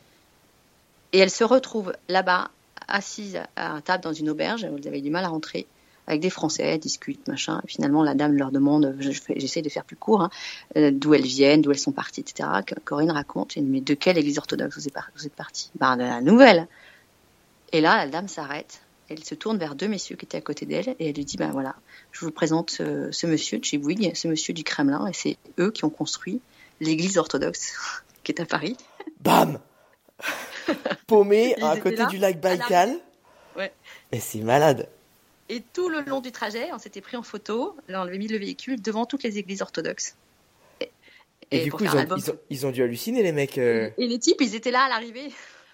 Et 1.12 1.18
elle 1.18 1.30
se 1.30 1.44
retrouve 1.44 1.92
là-bas, 2.08 2.50
assise 2.86 3.36
à 3.56 3.76
à 3.76 3.80
table 3.82 4.02
dans 4.04 4.12
une 4.14 4.30
auberge. 4.30 4.64
Elles 4.64 4.88
avaient 4.88 5.00
du 5.02 5.10
mal 5.10 5.24
à 5.24 5.28
rentrer. 5.28 5.66
Avec 6.08 6.22
des 6.22 6.30
Français, 6.30 6.62
elles 6.62 6.80
discutent, 6.80 7.28
machin. 7.28 7.60
Et 7.64 7.68
finalement, 7.68 8.02
la 8.02 8.14
dame 8.14 8.32
leur 8.32 8.50
demande, 8.50 8.96
j'essaie 8.98 9.60
de 9.60 9.68
faire 9.68 9.84
plus 9.84 9.94
court, 9.94 10.22
hein, 10.22 10.30
euh, 10.76 10.90
d'où 10.90 11.12
elles 11.12 11.22
viennent, 11.22 11.60
d'où 11.60 11.70
elles 11.70 11.78
sont 11.78 11.92
parties, 11.92 12.22
etc. 12.22 12.48
Corinne 12.84 13.10
raconte. 13.10 13.56
Mais 13.58 13.82
de 13.82 13.92
quelle 13.92 14.16
église 14.16 14.38
orthodoxe 14.38 14.78
vous 14.78 15.26
êtes, 15.26 15.34
partie 15.34 15.70
Ben, 15.78 15.98
de 15.98 16.02
la 16.02 16.22
nouvelle. 16.22 16.66
Et 17.72 17.82
là, 17.82 17.98
la 17.98 18.10
dame 18.10 18.26
s'arrête. 18.26 18.80
Elle 19.10 19.22
se 19.22 19.34
tourne 19.34 19.58
vers 19.58 19.74
deux 19.74 19.88
messieurs 19.88 20.16
qui 20.16 20.24
étaient 20.24 20.38
à 20.38 20.42
côté 20.42 20.64
d'elle 20.64 20.88
et 20.98 21.08
elle 21.08 21.14
lui 21.14 21.24
dit, 21.24 21.36
ben 21.36 21.50
voilà, 21.50 21.76
je 22.12 22.24
vous 22.24 22.30
présente 22.30 22.70
ce, 22.70 23.10
ce 23.10 23.26
monsieur 23.26 23.58
de 23.58 23.64
chez 23.64 23.78
Bouygues, 23.78 24.14
ce 24.14 24.28
monsieur 24.28 24.52
du 24.52 24.64
Kremlin, 24.64 25.06
et 25.06 25.14
c'est 25.14 25.38
eux 25.58 25.70
qui 25.70 25.86
ont 25.86 25.90
construit 25.90 26.40
l'église 26.80 27.16
orthodoxe 27.16 27.72
qui 28.22 28.32
est 28.32 28.40
à 28.40 28.46
Paris. 28.46 28.76
Bam 29.20 29.58
Paumé 31.06 31.54
à 31.62 31.76
côté 31.78 31.96
là, 31.96 32.06
du 32.06 32.18
lac. 32.18 32.40
Baïkal. 32.40 32.98
Ouais. 33.56 33.72
Et 34.12 34.20
c'est 34.20 34.40
malade. 34.40 34.88
Et 35.48 35.62
tout 35.72 35.88
le 35.88 36.00
long 36.02 36.20
du 36.20 36.30
trajet, 36.32 36.68
on 36.72 36.78
s'était 36.78 37.00
pris 37.00 37.16
en 37.16 37.22
photo. 37.22 37.76
Là, 37.88 38.00
on 38.02 38.06
avait 38.06 38.18
mis 38.18 38.28
le 38.28 38.38
véhicule 38.38 38.80
devant 38.82 39.06
toutes 39.06 39.22
les 39.22 39.38
églises 39.38 39.62
orthodoxes. 39.62 40.14
Et, 40.80 40.90
Et, 41.50 41.60
et 41.60 41.64
du 41.64 41.72
coup, 41.72 41.84
ils 41.84 41.90
ont, 41.90 41.94
l'album. 41.94 42.18
ils, 42.22 42.30
ont, 42.30 42.38
ils 42.50 42.66
ont 42.66 42.70
dû 42.70 42.82
halluciner, 42.82 43.22
les 43.22 43.32
mecs. 43.32 43.56
euh. 43.58 43.90
Et 43.96 44.06
les 44.06 44.18
types, 44.18 44.40
ils 44.40 44.54
étaient 44.54 44.70
là 44.70 44.82
à 44.82 44.88
l'arrivée. 44.88 45.32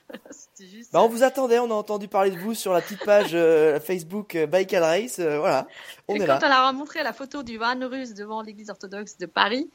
Juste. 0.61 0.93
Bah, 0.93 1.03
on 1.03 1.09
vous 1.09 1.23
attendait, 1.25 1.59
on 1.59 1.71
a 1.71 1.75
entendu 1.75 2.07
parler 2.09 2.31
de 2.31 2.39
vous 2.39 2.55
sur 2.55 2.73
la 2.73 2.81
petite 2.83 3.05
page 3.05 3.31
euh, 3.33 3.81
Facebook 3.81 4.37
euh, 4.37 4.47
Baïkal 4.47 4.83
Race. 4.83 5.19
euh, 5.19 5.39
voilà, 5.39 5.67
on 6.07 6.15
est 6.15 6.19
quand 6.21 6.27
là. 6.27 6.39
on 6.45 6.49
leur 6.49 6.59
a 6.59 6.73
montré 6.73 7.03
la 7.03 7.13
photo 7.13 7.43
du 7.43 7.57
van 7.59 7.75
russe 7.89 8.15
devant 8.15 8.43
l'église 8.43 8.71
orthodoxe 8.71 9.17
de 9.19 9.27
Paris, 9.27 9.69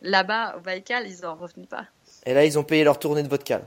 là-bas, 0.00 0.54
au 0.56 0.60
Baïkal, 0.60 1.06
ils 1.08 1.26
en 1.26 1.34
revenaient 1.34 1.66
pas. 1.66 1.86
Et 2.24 2.32
là, 2.32 2.44
ils 2.44 2.58
ont 2.58 2.64
payé 2.64 2.84
leur 2.84 2.98
tournée 2.98 3.22
de 3.24 3.28
vodka. 3.28 3.62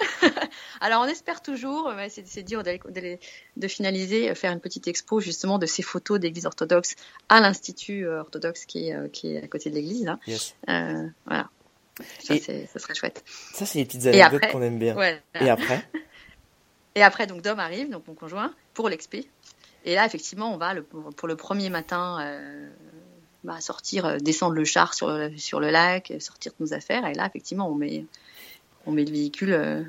Alors, 0.80 1.02
on 1.02 1.06
espère 1.06 1.42
toujours, 1.42 1.92
mais 1.96 2.08
c'est 2.08 2.42
d'aller- 2.62 2.80
d'aller- 2.88 3.20
de 3.56 3.68
finaliser, 3.68 4.30
euh, 4.30 4.34
faire 4.34 4.52
une 4.52 4.60
petite 4.60 4.88
expo 4.88 5.20
justement 5.20 5.58
de 5.58 5.66
ces 5.66 5.82
photos 5.82 6.18
d'église 6.20 6.46
orthodoxe 6.46 6.94
à 7.28 7.40
l'Institut 7.40 8.06
euh, 8.06 8.20
orthodoxe 8.20 8.64
qui 8.64 8.88
est, 8.88 8.94
euh, 8.94 9.08
qui 9.08 9.34
est 9.34 9.42
à 9.42 9.46
côté 9.48 9.70
de 9.70 9.74
l'église. 9.74 10.10
Yes. 10.26 10.54
Euh, 10.68 11.06
voilà. 11.26 11.48
Ça, 12.20 12.34
serait 12.78 12.94
chouette. 12.94 13.22
Ça, 13.52 13.66
c'est 13.66 13.78
les 13.78 13.84
petites 13.84 14.06
Et 14.06 14.22
anecdotes 14.22 14.50
qu'on 14.50 14.62
aime 14.62 14.78
bien. 14.78 14.96
Et 15.40 15.50
après 15.50 15.86
Et 16.96 17.02
après, 17.02 17.26
donc 17.26 17.42
Dom 17.42 17.58
arrive, 17.60 17.88
donc 17.90 18.06
mon 18.08 18.14
conjoint, 18.14 18.52
pour 18.74 18.88
l'expé. 18.88 19.28
Et 19.84 19.94
là, 19.94 20.04
effectivement, 20.06 20.52
on 20.52 20.56
va 20.56 20.74
le- 20.74 20.82
pour, 20.82 21.28
le 21.28 21.36
premier 21.36 21.70
matin 21.70 22.18
euh, 22.20 22.68
bah, 23.44 23.60
sortir, 23.60 24.06
euh, 24.06 24.16
descendre 24.18 24.54
le 24.54 24.64
char 24.64 24.92
sur 24.94 25.08
le, 25.08 25.36
sur 25.38 25.60
le 25.60 25.70
lac, 25.70 26.10
euh, 26.10 26.18
sortir 26.20 26.52
de 26.58 26.64
nos 26.64 26.72
affaires. 26.74 27.06
Et 27.06 27.14
là, 27.14 27.26
effectivement, 27.26 27.70
on 27.70 27.74
met, 27.74 28.04
on 28.86 28.92
met 28.92 29.04
le 29.04 29.10
véhicule 29.12 29.52
euh, 29.52 29.82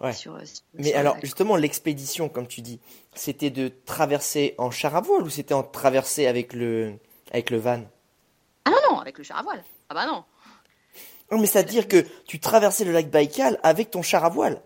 Ouais. 0.00 0.12
sur, 0.12 0.36
sur 0.44 0.62
Mais 0.74 0.94
alors, 0.94 1.16
justement, 1.22 1.54
l'expédition, 1.54 2.28
comme 2.28 2.48
tu 2.48 2.60
dis, 2.60 2.80
c'était 3.14 3.50
de 3.50 3.70
traverser 3.86 4.54
en 4.58 4.70
char 4.72 4.96
à 4.96 5.00
voile 5.00 5.22
ou 5.22 5.30
c'était 5.30 5.54
en 5.54 5.62
traverser 5.62 6.26
avec 6.26 6.54
le, 6.54 6.94
avec 7.30 7.50
le 7.50 7.58
van? 7.58 7.82
Ah 8.64 8.70
non, 8.70 8.76
non, 8.90 8.98
avec 8.98 9.16
le 9.18 9.22
char 9.24 9.38
à 9.38 9.42
voile. 9.42 9.62
Ah 9.88 9.94
bah 9.94 10.06
non. 10.06 10.24
Non, 11.30 11.38
mais 11.40 11.46
c'est-à-dire 11.46 11.86
que 11.86 12.04
tu 12.26 12.40
traversais 12.40 12.84
le 12.84 12.90
lac 12.92 13.10
Baïkal 13.10 13.60
avec 13.62 13.90
ton 13.92 14.02
char 14.02 14.24
à 14.24 14.28
voile. 14.28 14.60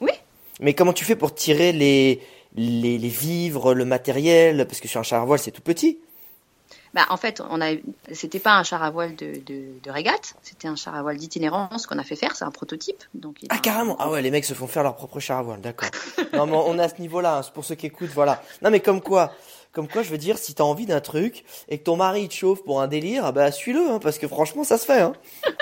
Oui. 0.00 0.12
Mais 0.60 0.72
comment 0.74 0.94
tu 0.94 1.04
fais 1.04 1.14
pour 1.16 1.34
tirer 1.34 1.72
les, 1.72 2.22
les, 2.54 2.96
les 2.96 3.08
vivres, 3.08 3.74
le 3.74 3.84
matériel? 3.84 4.66
Parce 4.66 4.80
que 4.80 4.88
sur 4.88 5.00
un 5.00 5.04
char 5.04 5.22
à 5.22 5.24
voile, 5.26 5.38
c'est 5.38 5.50
tout 5.52 5.62
petit. 5.62 6.00
Bah, 6.92 7.06
en 7.08 7.16
fait, 7.16 7.40
on 7.48 7.60
a, 7.60 7.74
c'était 8.12 8.40
pas 8.40 8.56
un 8.56 8.64
char 8.64 8.82
à 8.82 8.90
voile 8.90 9.14
de, 9.14 9.40
de, 9.46 9.80
de 9.82 9.90
régate, 9.90 10.34
c'était 10.42 10.66
un 10.66 10.76
char 10.76 10.94
à 10.94 11.02
voile 11.02 11.16
d'itinérance 11.16 11.86
qu'on 11.86 11.98
a 11.98 12.02
fait 12.02 12.16
faire, 12.16 12.34
c'est 12.34 12.44
un 12.44 12.50
prototype. 12.50 13.04
Donc 13.14 13.36
Ah, 13.48 13.58
carrément 13.58 13.96
Ah 14.00 14.10
ouais, 14.10 14.22
les 14.22 14.30
mecs 14.30 14.44
se 14.44 14.54
font 14.54 14.66
faire 14.66 14.82
leur 14.82 14.96
propre 14.96 15.20
char 15.20 15.38
à 15.38 15.42
voile, 15.42 15.60
d'accord. 15.60 15.90
non, 16.32 16.46
mais 16.46 16.56
on 16.56 16.78
est 16.78 16.82
à 16.82 16.88
ce 16.88 17.00
niveau-là, 17.00 17.38
hein, 17.38 17.50
pour 17.54 17.64
ceux 17.64 17.76
qui 17.76 17.86
écoutent, 17.86 18.10
voilà. 18.10 18.42
Non, 18.62 18.70
mais 18.70 18.80
comme 18.80 19.00
quoi 19.00 19.32
comme 19.72 19.86
quoi, 19.86 20.02
je 20.02 20.10
veux 20.10 20.18
dire, 20.18 20.36
si 20.36 20.52
t'as 20.52 20.64
envie 20.64 20.86
d'un 20.86 21.00
truc 21.00 21.44
et 21.68 21.78
que 21.78 21.84
ton 21.84 21.94
mari 21.94 22.28
te 22.28 22.34
chauffe 22.34 22.64
pour 22.64 22.80
un 22.82 22.88
délire, 22.88 23.24
ah 23.24 23.30
bah 23.30 23.52
suis-le, 23.52 23.88
hein, 23.88 23.98
parce 24.00 24.18
que 24.18 24.26
franchement, 24.26 24.64
ça 24.64 24.78
se 24.78 24.84
fait. 24.84 25.00
Hein. 25.00 25.12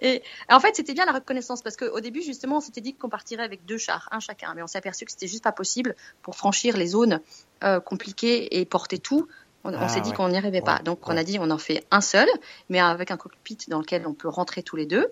Et 0.00 0.22
en 0.48 0.60
fait, 0.60 0.74
c'était 0.76 0.94
bien 0.94 1.04
la 1.04 1.12
reconnaissance 1.12 1.62
parce 1.62 1.76
qu'au 1.76 2.00
début, 2.00 2.22
justement, 2.22 2.56
on 2.56 2.60
s'était 2.60 2.80
dit 2.80 2.94
qu'on 2.94 3.08
partirait 3.08 3.42
avec 3.42 3.66
deux 3.66 3.76
chars, 3.76 4.08
un 4.12 4.20
chacun, 4.20 4.54
mais 4.54 4.62
on 4.62 4.66
s'est 4.66 4.78
aperçu 4.78 5.04
que 5.04 5.12
c'était 5.12 5.26
juste 5.26 5.44
pas 5.44 5.52
possible 5.52 5.94
pour 6.22 6.36
franchir 6.36 6.76
les 6.76 6.86
zones 6.86 7.20
euh, 7.64 7.80
compliquées 7.80 8.58
et 8.58 8.64
porter 8.64 8.98
tout. 8.98 9.28
On, 9.64 9.74
on 9.74 9.76
Ah, 9.78 9.88
s'est 9.88 10.00
dit 10.00 10.10
ouais. 10.10 10.16
qu'on 10.16 10.28
n'y 10.28 10.36
arrivait 10.38 10.62
pas. 10.62 10.78
Donc 10.78 11.06
on 11.08 11.16
a 11.16 11.22
dit 11.24 11.38
on 11.40 11.50
en 11.50 11.58
fait 11.58 11.84
un 11.90 12.00
seul, 12.00 12.28
mais 12.70 12.80
avec 12.80 13.10
un 13.10 13.16
cockpit 13.16 13.58
dans 13.68 13.78
lequel 13.80 14.06
on 14.06 14.14
peut 14.14 14.28
rentrer 14.28 14.62
tous 14.62 14.76
les 14.76 14.86
deux. 14.86 15.10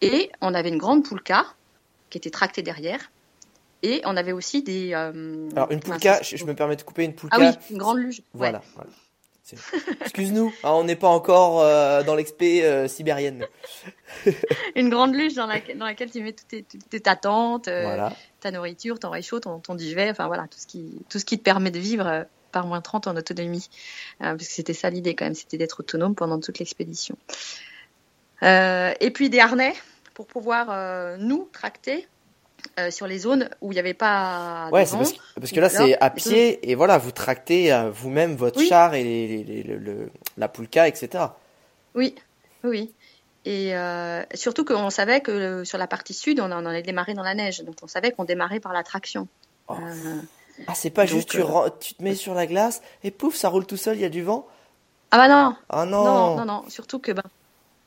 Et 0.00 0.30
on 0.40 0.54
avait 0.54 0.70
une 0.70 0.78
grande 0.78 1.04
poulka 1.04 1.44
qui 2.08 2.18
était 2.18 2.30
tractée 2.30 2.62
derrière. 2.62 3.10
Et 3.82 4.02
on 4.04 4.16
avait 4.16 4.32
aussi 4.32 4.62
des. 4.62 4.92
euh, 4.94 5.48
Alors, 5.56 5.70
une 5.70 5.80
poulka, 5.80 6.20
je, 6.22 6.36
je 6.36 6.44
me 6.44 6.54
permets 6.54 6.76
de 6.76 6.82
couper 6.82 7.04
une 7.04 7.14
poulka. 7.14 7.36
Ah 7.38 7.40
oui, 7.40 7.50
une 7.70 7.78
grande 7.78 7.98
luge. 7.98 8.22
Voilà. 8.34 8.62
Excuse-nous, 10.02 10.52
hein, 10.62 10.70
on 10.72 10.84
n'est 10.84 10.96
pas 10.96 11.08
encore 11.08 11.60
euh, 11.60 12.02
dans 12.04 12.14
l'expé 12.14 12.64
euh, 12.64 12.86
sibérienne. 12.88 13.46
Une 14.76 14.90
grande 14.90 15.14
luge 15.14 15.34
dans, 15.34 15.46
laquelle- 15.46 15.76
dans 15.76 15.86
laquelle 15.86 16.10
tu 16.10 16.22
mets 16.22 16.32
toutes 16.32 16.46
tes, 16.48 16.62
toutes 16.62 16.88
tes- 16.88 17.00
ta 17.00 17.16
tente, 17.16 17.66
euh, 17.66 17.82
Voilà. 17.82 18.12
ta 18.40 18.52
nourriture, 18.52 18.98
ton 19.00 19.10
réchaud, 19.10 19.40
ton, 19.40 19.58
ton 19.58 19.74
duvet, 19.74 20.08
enfin 20.10 20.28
voilà, 20.28 20.44
tout 20.44 20.58
ce 20.58 20.66
qui, 20.68 21.02
tout 21.08 21.18
ce 21.18 21.24
qui 21.24 21.36
te 21.38 21.42
permet 21.42 21.70
de 21.72 21.80
vivre 21.80 22.26
par 22.50 22.66
moins 22.66 22.80
30 22.80 23.06
en 23.06 23.16
autonomie. 23.16 23.68
Euh, 24.22 24.36
parce 24.36 24.46
que 24.48 24.52
c'était 24.52 24.74
ça 24.74 24.90
l'idée 24.90 25.14
quand 25.14 25.24
même, 25.26 25.34
c'était 25.34 25.58
d'être 25.58 25.80
autonome 25.80 26.14
pendant 26.14 26.38
toute 26.40 26.58
l'expédition. 26.58 27.16
Euh, 28.42 28.92
et 29.00 29.10
puis 29.10 29.28
des 29.30 29.38
harnais 29.40 29.74
pour 30.14 30.26
pouvoir 30.26 30.68
euh, 30.70 31.16
nous 31.18 31.48
tracter 31.52 32.06
sur 32.90 33.06
les 33.06 33.18
zones 33.18 33.48
où 33.62 33.72
il 33.72 33.74
n'y 33.74 33.78
avait 33.80 33.94
pas 33.94 34.68
Ouais, 34.70 34.84
de 34.84 34.88
vent. 34.90 34.98
parce, 34.98 35.12
que- 35.12 35.18
parce 35.40 35.50
que 35.50 35.60
là, 35.60 35.68
c'est 35.70 35.98
à 36.00 36.10
pied 36.10 36.70
et 36.70 36.74
voilà, 36.74 36.98
vous 36.98 37.10
tractez 37.10 37.74
vous-même 37.92 38.36
votre 38.36 38.58
Oui. 38.58 38.68
char 38.68 38.94
et 38.94 39.02
les, 39.02 39.26
les- 39.26 39.44
les- 39.44 39.62
le- 39.62 39.78
le- 39.78 40.10
la 40.36 40.48
poulka, 40.48 40.86
etc. 40.86 41.24
Oui, 41.94 42.14
oui. 42.64 42.92
Et 43.46 43.74
euh, 43.74 44.22
surtout 44.34 44.64
qu'on 44.66 44.90
savait 44.90 45.20
que 45.22 45.64
sur 45.64 45.78
la 45.78 45.86
partie 45.86 46.12
sud, 46.14 46.38
on 46.40 46.52
en 46.52 46.64
allait 46.66 46.82
démarrer 46.82 47.14
dans 47.14 47.22
la 47.22 47.34
neige. 47.34 47.62
Donc 47.64 47.76
on 47.82 47.86
savait 47.86 48.12
qu'on 48.12 48.24
démarrait 48.24 48.60
par 48.60 48.72
la 48.74 48.82
traction. 48.82 49.26
Oh. 49.68 49.74
Euh, 49.80 50.20
Ah, 50.66 50.74
c'est 50.74 50.90
pas 50.90 51.04
Donc, 51.06 51.14
juste 51.14 51.30
tu, 51.30 51.40
euh, 51.40 51.68
tu 51.80 51.94
te 51.94 52.02
mets 52.02 52.14
sur 52.14 52.34
la 52.34 52.46
glace 52.46 52.82
et 53.04 53.10
pouf, 53.10 53.34
ça 53.34 53.48
roule 53.48 53.66
tout 53.66 53.76
seul, 53.76 53.96
il 53.96 54.02
y 54.02 54.04
a 54.04 54.08
du 54.10 54.22
vent. 54.22 54.46
Ah 55.10 55.18
bah 55.18 55.28
non, 55.28 55.56
Ah 55.68 55.84
non, 55.86 56.04
non, 56.04 56.36
non, 56.36 56.44
non, 56.44 56.64
surtout 56.68 56.98
que 57.00 57.12
ben, 57.12 57.22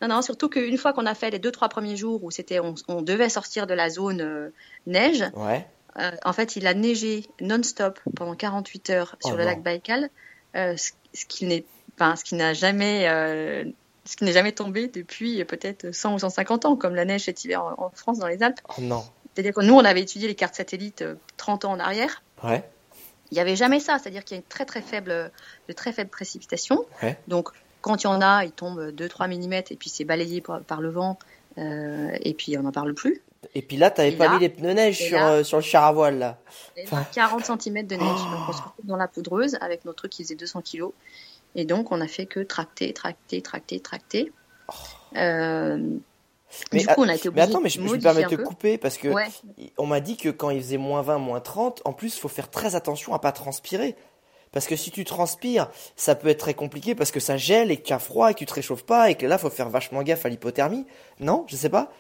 non, 0.02 0.08
non, 0.10 0.22
surtout 0.22 0.50
qu'une 0.50 0.78
fois 0.78 0.92
qu'on 0.92 1.06
a 1.06 1.16
fait 1.16 1.30
les 1.30 1.40
deux 1.40 1.52
trois 1.52 1.70
premiers 1.70 1.96
jours 1.96 2.24
où 2.24 2.32
c'était, 2.32 2.60
on, 2.60 2.76
on 2.90 3.02
devait 3.02 3.30
sortir 3.30 3.68
de 3.68 3.74
la 3.74 3.90
zone 3.90 4.20
euh, 4.22 4.50
neige, 4.88 5.24
Ouais. 5.36 5.66
euh, 6.00 6.12
en 6.26 6.34
fait, 6.34 6.56
il 6.58 6.68
a 6.68 6.74
neigé 6.74 7.26
non-stop 7.40 8.00
pendant 8.16 8.36
48 8.36 8.90
heures 8.90 9.16
sur 9.22 9.36
Oh 9.36 9.38
le 9.38 9.44
non. 9.44 9.50
lac 9.50 9.64
Baïkal, 9.64 10.10
euh, 10.58 10.76
ce, 10.76 10.92
ce 11.14 11.26
qui 11.26 11.46
n'est, 11.46 11.64
enfin, 11.98 12.16
ce 12.18 12.26
qui 12.26 12.36
n'a 12.36 12.54
jamais, 12.54 13.08
euh, 13.08 13.64
ce 14.04 14.18
qui 14.18 14.26
n'est 14.26 14.34
jamais 14.34 14.52
tombé 14.52 14.90
depuis 14.90 15.46
peut-être 15.46 15.92
100 15.96 16.16
ou 16.16 16.20
150 16.20 16.66
ans, 16.66 16.76
comme 16.76 16.96
la 16.96 17.06
neige 17.06 17.24
cet 17.24 17.46
hiver 17.46 17.64
en, 17.64 17.86
en 17.86 17.90
France 17.92 18.20
dans 18.20 18.28
les 18.28 18.44
Alpes. 18.44 18.60
Oh 18.78 18.82
non. 18.82 19.06
C'est-à-dire 19.34 19.54
que 19.54 19.62
nous, 19.62 19.74
on 19.76 19.86
avait 19.86 20.02
étudié 20.02 20.28
les 20.28 20.36
cartes 20.36 20.56
satellites 20.56 21.04
euh, 21.04 21.16
30 21.38 21.64
ans 21.64 21.72
en 21.72 21.80
arrière. 21.80 22.22
Ouais. 22.44 22.64
Il 23.32 23.36
n'y 23.36 23.40
avait 23.40 23.56
jamais 23.56 23.80
ça, 23.80 23.98
c'est-à-dire 24.00 24.24
qu'il 24.24 24.36
y 24.36 24.40
a 24.40 24.42
une 24.42 24.48
très 24.48 24.66
très 24.66 24.82
faible, 24.82 25.32
de 25.68 25.74
très 25.74 25.92
faibles 25.92 26.10
précipitations. 26.10 26.86
Ouais. 27.02 27.18
Donc, 27.28 27.50
quand 27.82 28.04
il 28.04 28.08
y 28.08 28.10
en 28.10 28.22
a, 28.22 28.46
il 28.46 28.52
tombe 28.52 28.92
2-3 28.92 29.28
mm 29.28 29.54
et 29.72 29.76
puis 29.76 29.90
c'est 29.90 30.06
balayé 30.06 30.40
par, 30.42 30.62
par 30.62 30.82
le 30.82 30.90
vent 30.90 31.18
euh, 31.58 32.12
et 32.22 32.34
puis 32.34 32.58
on 32.58 32.64
n'en 32.64 32.72
parle 32.72 32.94
plus. 32.94 33.22
Et 33.56 33.62
puis 33.62 33.76
là, 33.76 33.92
t'avais 33.92 34.14
Et 34.14 34.16
pas 34.18 34.26
là- 34.28 34.34
mis 34.36 34.40
les 34.40 34.50
pneus 34.50 34.74
neige 34.74 34.98
sur, 35.00 35.18
là- 35.18 35.32
euh, 35.32 35.44
sur 35.44 35.58
le 35.58 35.64
char 35.64 35.84
à 35.86 35.92
voile, 35.92 36.18
là. 36.20 36.38
Enfin. 36.84 37.06
40 37.14 37.44
cm 37.62 37.86
de 37.88 37.96
neige. 37.96 38.08
Donc, 38.08 38.50
on 38.50 38.52
se 38.54 38.58
retrouve 38.62 38.86
dans 38.86 38.96
la 38.98 39.08
poudreuse 39.08 39.58
avec 39.62 39.84
notre 39.86 39.98
truc 39.98 40.12
qui 40.12 40.24
faisait 40.24 40.36
200 40.36 40.62
kg. 40.62 40.86
Et 41.56 41.66
donc, 41.66 41.92
on 41.92 42.00
a 42.02 42.08
fait 42.08 42.26
que 42.26 42.40
tracter, 42.40 42.94
tracter, 42.94 43.42
tracter, 43.42 43.80
tracter. 43.80 44.32
Euh, 45.18 45.98
Mais, 46.72 46.80
du 46.80 46.88
coup, 46.88 46.94
on 47.04 47.10
a 47.10 47.16
été 47.16 47.24
Mais 47.26 47.30
obligé 47.30 47.44
attends, 47.44 47.62
mais 47.62 47.70
je, 47.70 47.80
je 47.80 47.82
me 47.82 48.00
permets 48.00 48.24
de 48.24 48.36
te 48.36 48.42
couper 48.42 48.78
parce 48.78 48.98
que 48.98 49.08
Ouais. 49.08 49.28
on 49.78 49.86
m'a 49.86 50.00
dit 50.00 50.18
que 50.18 50.30
quand 50.30 50.50
il 50.50 50.62
faisait 50.62 50.78
moins 50.78 51.02
20, 51.02 51.18
moins 51.18 51.40
30, 51.40 51.82
en 51.86 51.94
plus, 51.94 52.16
il 52.16 52.20
faut 52.20 52.28
faire 52.30 52.50
très 52.50 52.76
attention 52.76 53.14
à 53.14 53.20
pas 53.20 53.32
transpirer. 53.32 53.96
Parce 54.52 54.68
que 54.68 54.76
si 54.76 54.92
tu 54.92 55.04
transpires, 55.04 55.70
ça 55.96 56.14
peut 56.14 56.28
être 56.28 56.40
très 56.40 56.54
compliqué 56.54 56.94
parce 56.94 57.10
que 57.12 57.20
ça 57.20 57.38
gèle 57.38 57.72
et 57.72 57.78
que 57.78 57.88
tu 57.88 57.94
as 57.94 57.98
froid 58.00 58.30
et 58.30 58.34
que 58.36 58.40
tu 58.40 58.46
te 58.46 58.54
réchauffes 58.54 58.86
pas 58.86 59.10
et 59.10 59.16
que 59.16 59.26
là, 59.26 59.40
faut 59.40 59.50
faire 59.50 59.68
vachement 59.70 60.04
gaffe 60.04 60.26
à 60.28 60.30
l'hypothermie. 60.30 60.86
Non, 61.20 61.44
je 61.48 61.56
sais 61.56 61.70
pas. 61.70 61.92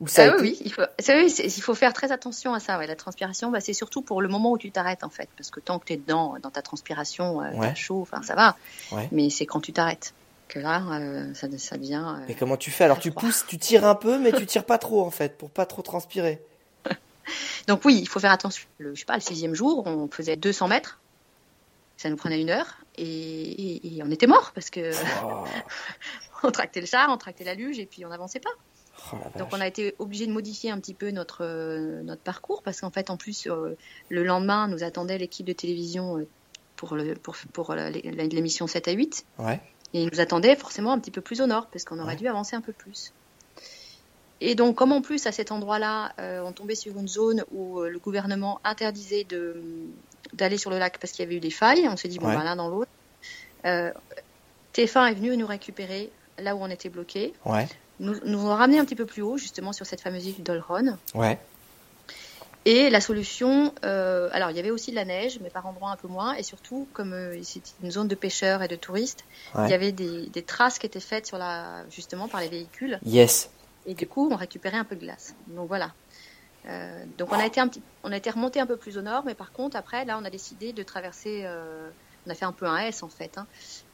Ou 0.00 0.08
ça 0.08 0.22
Ah 0.32 0.36
oui, 0.40 0.48
été- 0.52 0.58
oui, 0.60 0.62
il 0.64 0.72
faut, 0.72 0.80
c'est- 0.98 1.14
oui, 1.22 1.28
c'est- 1.28 1.44
il 1.44 1.60
faut 1.60 1.74
faire 1.74 1.92
très 1.92 2.10
attention 2.10 2.54
à 2.54 2.58
ça. 2.58 2.78
Ouais. 2.78 2.86
La 2.86 2.96
transpiration, 2.96 3.50
bah, 3.50 3.60
c'est 3.60 3.74
surtout 3.74 4.00
pour 4.00 4.22
le 4.22 4.28
moment 4.28 4.52
où 4.52 4.56
tu 4.56 4.70
t'arrêtes 4.70 5.04
en 5.04 5.10
fait, 5.10 5.28
parce 5.36 5.50
que 5.50 5.60
tant 5.60 5.78
que 5.78 5.84
tu 5.84 5.92
es 5.92 5.96
dedans, 5.98 6.36
dans 6.42 6.48
ta 6.50 6.62
transpiration, 6.62 7.42
euh, 7.42 7.50
Ouais. 7.52 7.74
chaud, 7.74 8.00
enfin 8.00 8.22
ça 8.22 8.34
va. 8.34 8.56
Ouais. 8.92 9.06
Mais 9.12 9.28
c'est 9.28 9.44
quand 9.44 9.60
tu 9.60 9.74
t'arrêtes 9.74 10.14
que 10.50 10.58
là, 10.58 10.82
euh, 11.00 11.32
ça, 11.34 11.46
ça 11.58 11.76
devient. 11.78 12.04
euh, 12.20 12.24
Mais 12.28 12.34
comment 12.34 12.56
tu 12.56 12.70
fais? 12.70 12.84
Alors 12.84 12.98
tu 12.98 13.10
pousses, 13.12 13.44
tu 13.46 13.56
tires 13.58 13.86
un 13.86 13.94
peu, 13.94 14.18
mais 14.18 14.32
tu 14.32 14.44
tires 14.46 14.64
pas 14.66 14.78
trop 14.78 15.02
en 15.04 15.10
fait, 15.10 15.36
pour 15.38 15.50
pas 15.50 15.64
trop 15.66 15.82
transpirer. 15.82 16.42
Donc 17.68 17.84
oui, 17.84 17.98
il 18.00 18.08
faut 18.08 18.20
faire 18.20 18.32
attention. 18.32 18.66
Le, 18.78 18.94
je 18.94 19.00
sais 19.00 19.04
pas, 19.06 19.14
le 19.14 19.20
sixième 19.20 19.54
jour, 19.54 19.86
on 19.86 20.08
faisait 20.08 20.36
200 20.36 20.68
mètres. 20.68 21.00
Ça 21.96 22.08
nous 22.10 22.16
prenait 22.16 22.40
une 22.40 22.50
heure 22.50 22.78
et, 22.96 23.04
et- 23.04 23.96
et 23.96 24.02
on 24.02 24.10
était 24.10 24.26
mort 24.26 24.52
parce 24.54 24.70
que 24.70 24.90
Oh, 25.24 25.44
on 26.42 26.50
tractait 26.50 26.80
le 26.80 26.86
char, 26.86 27.08
on 27.10 27.16
tractait 27.18 27.44
la 27.44 27.54
luge 27.54 27.78
et 27.78 27.86
puis 27.86 28.04
on 28.04 28.08
n'avançait 28.08 28.40
pas. 28.40 28.50
oh 29.12 29.16
Donc 29.38 29.48
on 29.52 29.60
a 29.60 29.66
été 29.66 29.94
obligé 29.98 30.26
de 30.26 30.32
modifier 30.32 30.70
un 30.70 30.80
petit 30.80 30.94
peu 30.94 31.10
notre 31.10 31.44
euh, 31.44 32.02
notre 32.02 32.22
parcours 32.22 32.62
parce 32.62 32.80
qu'en 32.80 32.90
fait 32.90 33.10
en 33.10 33.16
plus 33.18 33.46
le 33.46 34.24
lendemain 34.24 34.66
nous 34.68 34.82
attendait 34.82 35.18
l'équipe 35.18 35.46
de 35.46 35.52
télévision 35.52 36.26
pour 36.76 36.94
le 36.96 37.14
pour 37.14 37.36
pour 37.52 37.74
l'émission 37.74 38.66
7 38.66 38.88
à 38.88 38.92
8 38.92 39.26
Ouais. 39.38 39.60
Et 39.94 40.02
ils 40.02 40.08
nous 40.12 40.20
attendaient 40.20 40.56
forcément 40.56 40.92
un 40.92 40.98
petit 40.98 41.10
peu 41.10 41.20
plus 41.20 41.40
au 41.40 41.46
nord 41.46 41.66
parce 41.66 41.84
qu'on 41.84 41.98
aurait 41.98 42.12
Ouais. 42.12 42.16
dû 42.16 42.28
avancer 42.28 42.56
un 42.56 42.60
peu 42.60 42.72
plus. 42.72 43.12
Et 44.40 44.54
donc 44.54 44.76
comme 44.76 44.92
en 44.92 45.02
plus 45.02 45.26
à 45.26 45.32
cet 45.32 45.52
endroit-là 45.52 46.12
euh, 46.18 46.42
on 46.44 46.52
tombait 46.52 46.74
sur 46.74 46.96
une 46.98 47.08
zone 47.08 47.44
où 47.52 47.80
euh, 47.80 47.90
le 47.90 47.98
gouvernement 47.98 48.60
interdisait 48.64 49.24
de 49.24 49.62
d'aller 50.32 50.56
sur 50.58 50.70
le 50.70 50.78
lac 50.78 50.98
parce 50.98 51.12
qu'il 51.12 51.24
y 51.24 51.26
avait 51.26 51.36
eu 51.36 51.40
des 51.40 51.50
failles, 51.50 51.86
on 51.88 51.96
s'est 51.96 52.08
dit 52.08 52.18
bon 52.18 52.28
Ouais. 52.28 52.36
ben 52.36 52.44
l'un 52.44 52.56
dans 52.56 52.68
l'autre. 52.68 52.90
Euh, 53.66 53.90
TF1 54.74 55.10
est 55.10 55.14
venu 55.14 55.36
nous 55.36 55.46
récupérer 55.46 56.10
là 56.38 56.54
où 56.56 56.60
on 56.62 56.70
était 56.70 56.88
bloqué 56.88 57.34
Ouais. 57.44 57.66
nous, 57.98 58.14
nous 58.24 58.38
ont 58.46 58.54
ramené 58.54 58.78
un 58.78 58.84
petit 58.84 58.94
peu 58.94 59.04
plus 59.06 59.20
haut, 59.22 59.36
justement 59.36 59.72
sur 59.72 59.84
cette 59.84 60.00
fameuse 60.00 60.24
île 60.26 60.42
d'Olron. 60.42 60.96
Ouais. 61.14 61.38
Et 62.66 62.90
la 62.90 63.00
solution, 63.00 63.72
euh, 63.84 64.28
alors 64.32 64.50
il 64.50 64.56
y 64.56 64.60
avait 64.60 64.70
aussi 64.70 64.90
de 64.90 64.96
la 64.96 65.06
neige, 65.06 65.38
mais 65.42 65.48
par 65.48 65.64
endroits 65.66 65.90
un 65.90 65.96
peu 65.96 66.08
moins, 66.08 66.34
et 66.34 66.42
surtout, 66.42 66.86
comme 66.92 67.14
euh, 67.14 67.42
c'était 67.42 67.70
une 67.82 67.90
zone 67.90 68.06
de 68.06 68.14
pêcheurs 68.14 68.62
et 68.62 68.68
de 68.68 68.76
touristes, 68.76 69.24
Ouais. 69.54 69.66
il 69.66 69.70
y 69.70 69.74
avait 69.74 69.92
des, 69.92 70.26
des 70.26 70.42
traces 70.42 70.78
qui 70.78 70.84
étaient 70.86 71.00
faites 71.00 71.26
sur 71.26 71.38
la, 71.38 71.84
justement 71.88 72.28
par 72.28 72.40
les 72.40 72.48
véhicules, 72.48 72.98
Yes. 73.04 73.50
et 73.86 73.94
du 73.94 74.06
coup, 74.06 74.28
on 74.30 74.36
récupérait 74.36 74.76
un 74.76 74.84
peu 74.84 74.94
de 74.94 75.00
glace. 75.00 75.34
Donc 75.46 75.68
voilà. 75.68 75.92
Euh, 76.66 77.04
donc 77.16 77.32
on 77.32 77.38
a 77.38 77.46
été 77.46 77.58
un 77.60 77.68
petit, 77.68 77.80
on 78.04 78.12
a 78.12 78.16
été 78.18 78.28
remonté 78.28 78.60
un 78.60 78.66
peu 78.66 78.76
plus 78.76 78.98
au 78.98 79.02
nord, 79.02 79.22
mais 79.24 79.34
par 79.34 79.52
contre 79.52 79.76
après, 79.78 80.04
là, 80.04 80.18
on 80.20 80.24
a 80.26 80.30
décidé 80.30 80.74
de 80.74 80.82
traverser. 80.82 81.42
euh, 81.44 81.88
on 82.26 82.30
a 82.30 82.34
fait 82.34 82.44
un 82.44 82.52
peu 82.52 82.66
un 82.66 82.76
S 82.76 83.02
en 83.02 83.08
fait. 83.08 83.38
hein. 83.38 83.46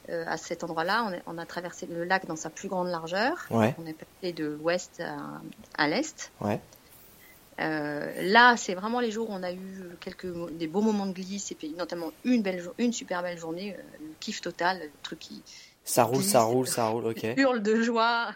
Euh, 0.09 0.25
à 0.27 0.35
cet 0.35 0.65
endroit-là, 0.65 1.05
on, 1.05 1.13
a- 1.13 1.21
on 1.27 1.37
a 1.37 1.45
traversé 1.45 1.85
le 1.85 2.03
lac 2.03 2.25
dans 2.25 2.35
sa 2.35 2.49
plus 2.49 2.67
grande 2.67 2.89
largeur. 2.89 3.45
Ouais. 3.49 3.73
On 3.81 3.85
est 3.85 3.93
passé 3.93 4.33
de 4.33 4.45
l'ouest 4.61 4.99
à, 4.99 5.15
à 5.81 5.87
l'est. 5.87 6.29
Ouais. 6.41 6.59
Euh, 7.59 8.11
là, 8.23 8.55
c'est 8.55 8.75
vraiment 8.75 8.99
les 8.99 9.09
jours 9.11 9.29
où 9.29 9.33
on 9.33 9.41
a 9.43 9.51
eu 9.51 9.57
quelques 9.99 10.27
des 10.51 10.67
beaux 10.67 10.81
moments 10.81 11.05
de 11.07 11.11
glisse 11.13 11.51
et 11.51 11.55
puis 11.55 11.73
notamment 11.77 12.11
une 12.23 12.41
belle 12.43 12.63
une 12.77 12.93
super 12.93 13.23
belle 13.23 13.37
journée, 13.39 13.75
euh, 13.77 13.81
le 13.99 14.13
kiff 14.19 14.41
total, 14.41 14.79
le 14.79 14.89
truc 15.01 15.19
qui 15.19 15.41
Ça 15.83 16.03
roule, 16.03 16.23
ça 16.23 16.41
roule, 16.43 16.67
ça 16.67 16.87
roule, 16.87 17.07
ok. 17.07 17.23
hurle 17.37 17.61
de 17.63 17.81
joie. 17.81 18.27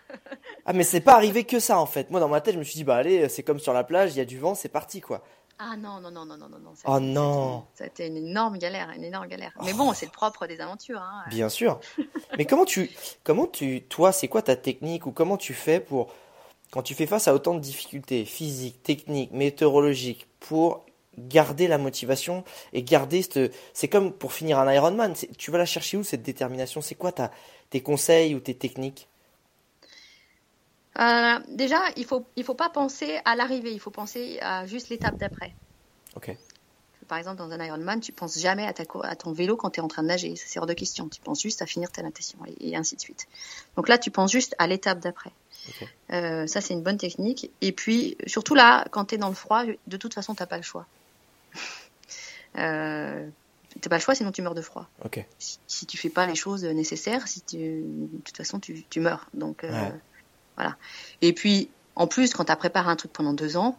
Ah, 0.66 0.74
mais 0.74 0.84
c'est 0.84 1.02
pas 1.02 1.14
arrivé 1.14 1.44
que 1.44 1.60
ça 1.60 1.78
en 1.80 1.86
fait. 1.86 2.10
Moi, 2.10 2.20
dans 2.20 2.30
ma 2.30 2.42
tête, 2.42 2.56
je 2.56 2.60
me 2.60 2.64
suis 2.64 2.76
dit, 2.76 2.84
bah 2.84 2.96
allez, 2.96 3.30
c'est 3.30 3.44
comme 3.44 3.60
sur 3.60 3.74
la 3.74 3.84
plage, 3.84 4.14
il 4.16 4.18
y 4.18 4.22
a 4.22 4.26
du 4.26 4.40
vent, 4.40 4.56
c'est 4.56 4.70
parti 4.70 5.02
quoi. 5.02 5.24
Ah 5.64 5.76
non 5.78 6.02
non 6.02 6.10
non 6.10 6.26
non 6.26 6.38
non 6.38 6.50
non 6.50 6.58
non. 6.58 6.74
ça 6.74 6.82
Oh 6.88 6.98
été- 6.98 7.06
non. 7.06 7.64
Ça 7.76 7.84
a 7.84 7.88
été 7.88 8.08
une 8.08 8.18
énorme 8.18 8.58
galère, 8.58 8.90
une 8.96 9.04
énorme 9.04 9.28
galère. 9.28 9.52
Mais 9.64 9.74
bon, 9.74 9.94
c'est 9.94 10.08
le 10.08 10.12
propre 10.12 10.48
des 10.48 10.60
aventures. 10.60 11.00
Hein. 11.00 11.22
Bien 11.30 11.50
sûr. 11.50 11.80
Mais 12.40 12.46
comment 12.46 12.66
tu, 12.66 12.90
comment 13.24 13.46
tu, 13.46 13.84
toi, 13.84 14.12
c'est 14.12 14.28
quoi 14.28 14.42
ta 14.42 14.56
technique 14.56 15.06
ou 15.06 15.12
comment 15.12 15.38
tu 15.38 15.54
fais 15.54 15.80
pour, 15.80 16.12
quand 16.72 16.82
tu 16.82 16.96
fais 16.96 17.06
face 17.06 17.28
à 17.28 17.34
autant 17.34 17.54
de 17.54 17.60
difficultés 17.60 18.26
physiques, 18.26 18.82
techniques, 18.82 19.32
météorologiques, 19.32 20.28
pour 20.40 20.86
garder 21.18 21.68
la 21.68 21.78
motivation 21.78 22.44
et 22.74 22.84
garder 22.84 23.22
cette, 23.22 23.54
c'est 23.74 23.90
comme 23.90 24.14
pour 24.14 24.34
finir 24.34 24.58
un 24.60 24.74
Ironman. 24.74 25.14
Tu 25.38 25.52
vas 25.52 25.58
la 25.58 25.66
chercher 25.66 25.98
où 25.98 26.04
cette 26.04 26.24
détermination? 26.24 26.82
C'est 26.82 26.96
quoi 26.96 27.12
ta, 27.12 27.32
tes 27.70 27.82
conseils 27.82 28.34
ou 28.34 28.40
tes 28.40 28.56
techniques? 28.56 29.08
Euh, 31.00 31.40
déjà, 31.50 31.80
il 31.96 32.06
faut 32.06 32.26
il 32.36 32.44
faut 32.44 32.56
pas 32.56 32.70
penser 32.70 33.20
à 33.24 33.36
l'arrivée, 33.36 33.72
il 33.72 33.80
faut 33.80 33.92
penser 33.92 34.40
à 34.42 34.66
juste 34.66 34.90
l'étape 34.90 35.18
d'après. 35.18 35.54
Ok. 36.16 36.36
Par 37.12 37.18
exemple, 37.18 37.40
dans 37.40 37.52
un 37.52 37.62
Ironman, 37.62 38.00
tu 38.00 38.14
penses 38.14 38.40
jamais 38.40 38.66
à, 38.66 38.72
ta 38.72 38.86
cour- 38.86 39.04
à 39.04 39.18
ton 39.18 39.34
vélo 39.34 39.58
quand 39.58 39.72
tu 39.72 39.82
es 39.82 39.84
en 39.84 39.90
train 39.90 40.02
de 40.02 40.08
nager. 40.08 40.34
C'est 40.38 40.60
hors 40.60 40.66
de 40.66 40.72
question. 40.72 41.10
Tu 41.10 41.20
penses 41.20 41.42
juste 41.42 41.62
à 41.62 41.66
finir 41.66 41.92
ta 41.92 42.02
natation 42.02 42.38
et, 42.48 42.70
et 42.70 42.78
ainsi 42.78 42.96
de 42.96 43.02
suite. 43.02 43.28
Donc 43.76 43.90
là, 43.90 43.98
tu 43.98 44.12
penses 44.12 44.32
juste 44.32 44.56
à 44.60 44.68
l'étape 44.68 45.02
d'après. 45.02 45.34
Euh, 46.14 46.48
ça, 46.48 46.62
c'est 46.62 46.74
une 46.74 46.84
bonne 46.84 46.98
technique. 46.98 47.52
Et 47.60 47.74
puis, 47.74 48.16
surtout 48.28 48.56
là, 48.56 48.86
quand 48.92 49.04
tu 49.04 49.16
es 49.16 49.18
dans 49.18 49.28
le 49.28 49.36
froid, 49.36 49.66
de 49.66 49.98
toute 49.98 50.14
façon, 50.14 50.36
tu 50.36 50.46
pas 50.46 50.56
le 50.56 50.64
choix. 50.64 50.86
euh, 52.58 53.28
t'as 53.82 53.90
pas 53.90 53.98
le 53.98 54.02
choix, 54.02 54.16
sinon 54.16 54.32
tu 54.32 54.42
meurs 54.42 54.56
de 54.56 54.62
froid. 54.62 54.88
Si, 55.38 55.60
si 55.68 55.86
tu 55.86 55.98
fais 55.98 56.10
pas 56.10 56.26
les 56.28 56.36
choses 56.36 56.64
nécessaires, 56.64 57.28
si 57.28 57.42
tu, 57.42 57.58
de 57.58 58.22
toute 58.24 58.38
façon, 58.38 58.62
tu, 58.62 58.86
tu 58.90 59.02
meurs. 59.02 59.28
Donc, 59.34 59.66
euh, 59.66 59.70
Ouais. 59.70 59.92
voilà. 60.56 60.78
Et 61.22 61.34
puis, 61.34 61.70
en 61.98 62.08
plus, 62.08 62.34
quand 62.34 62.46
tu 62.46 62.54
as 62.54 62.56
préparé 62.56 62.90
un 62.90 62.96
truc 62.96 63.12
pendant 63.12 63.34
deux 63.34 63.58
ans, 63.58 63.78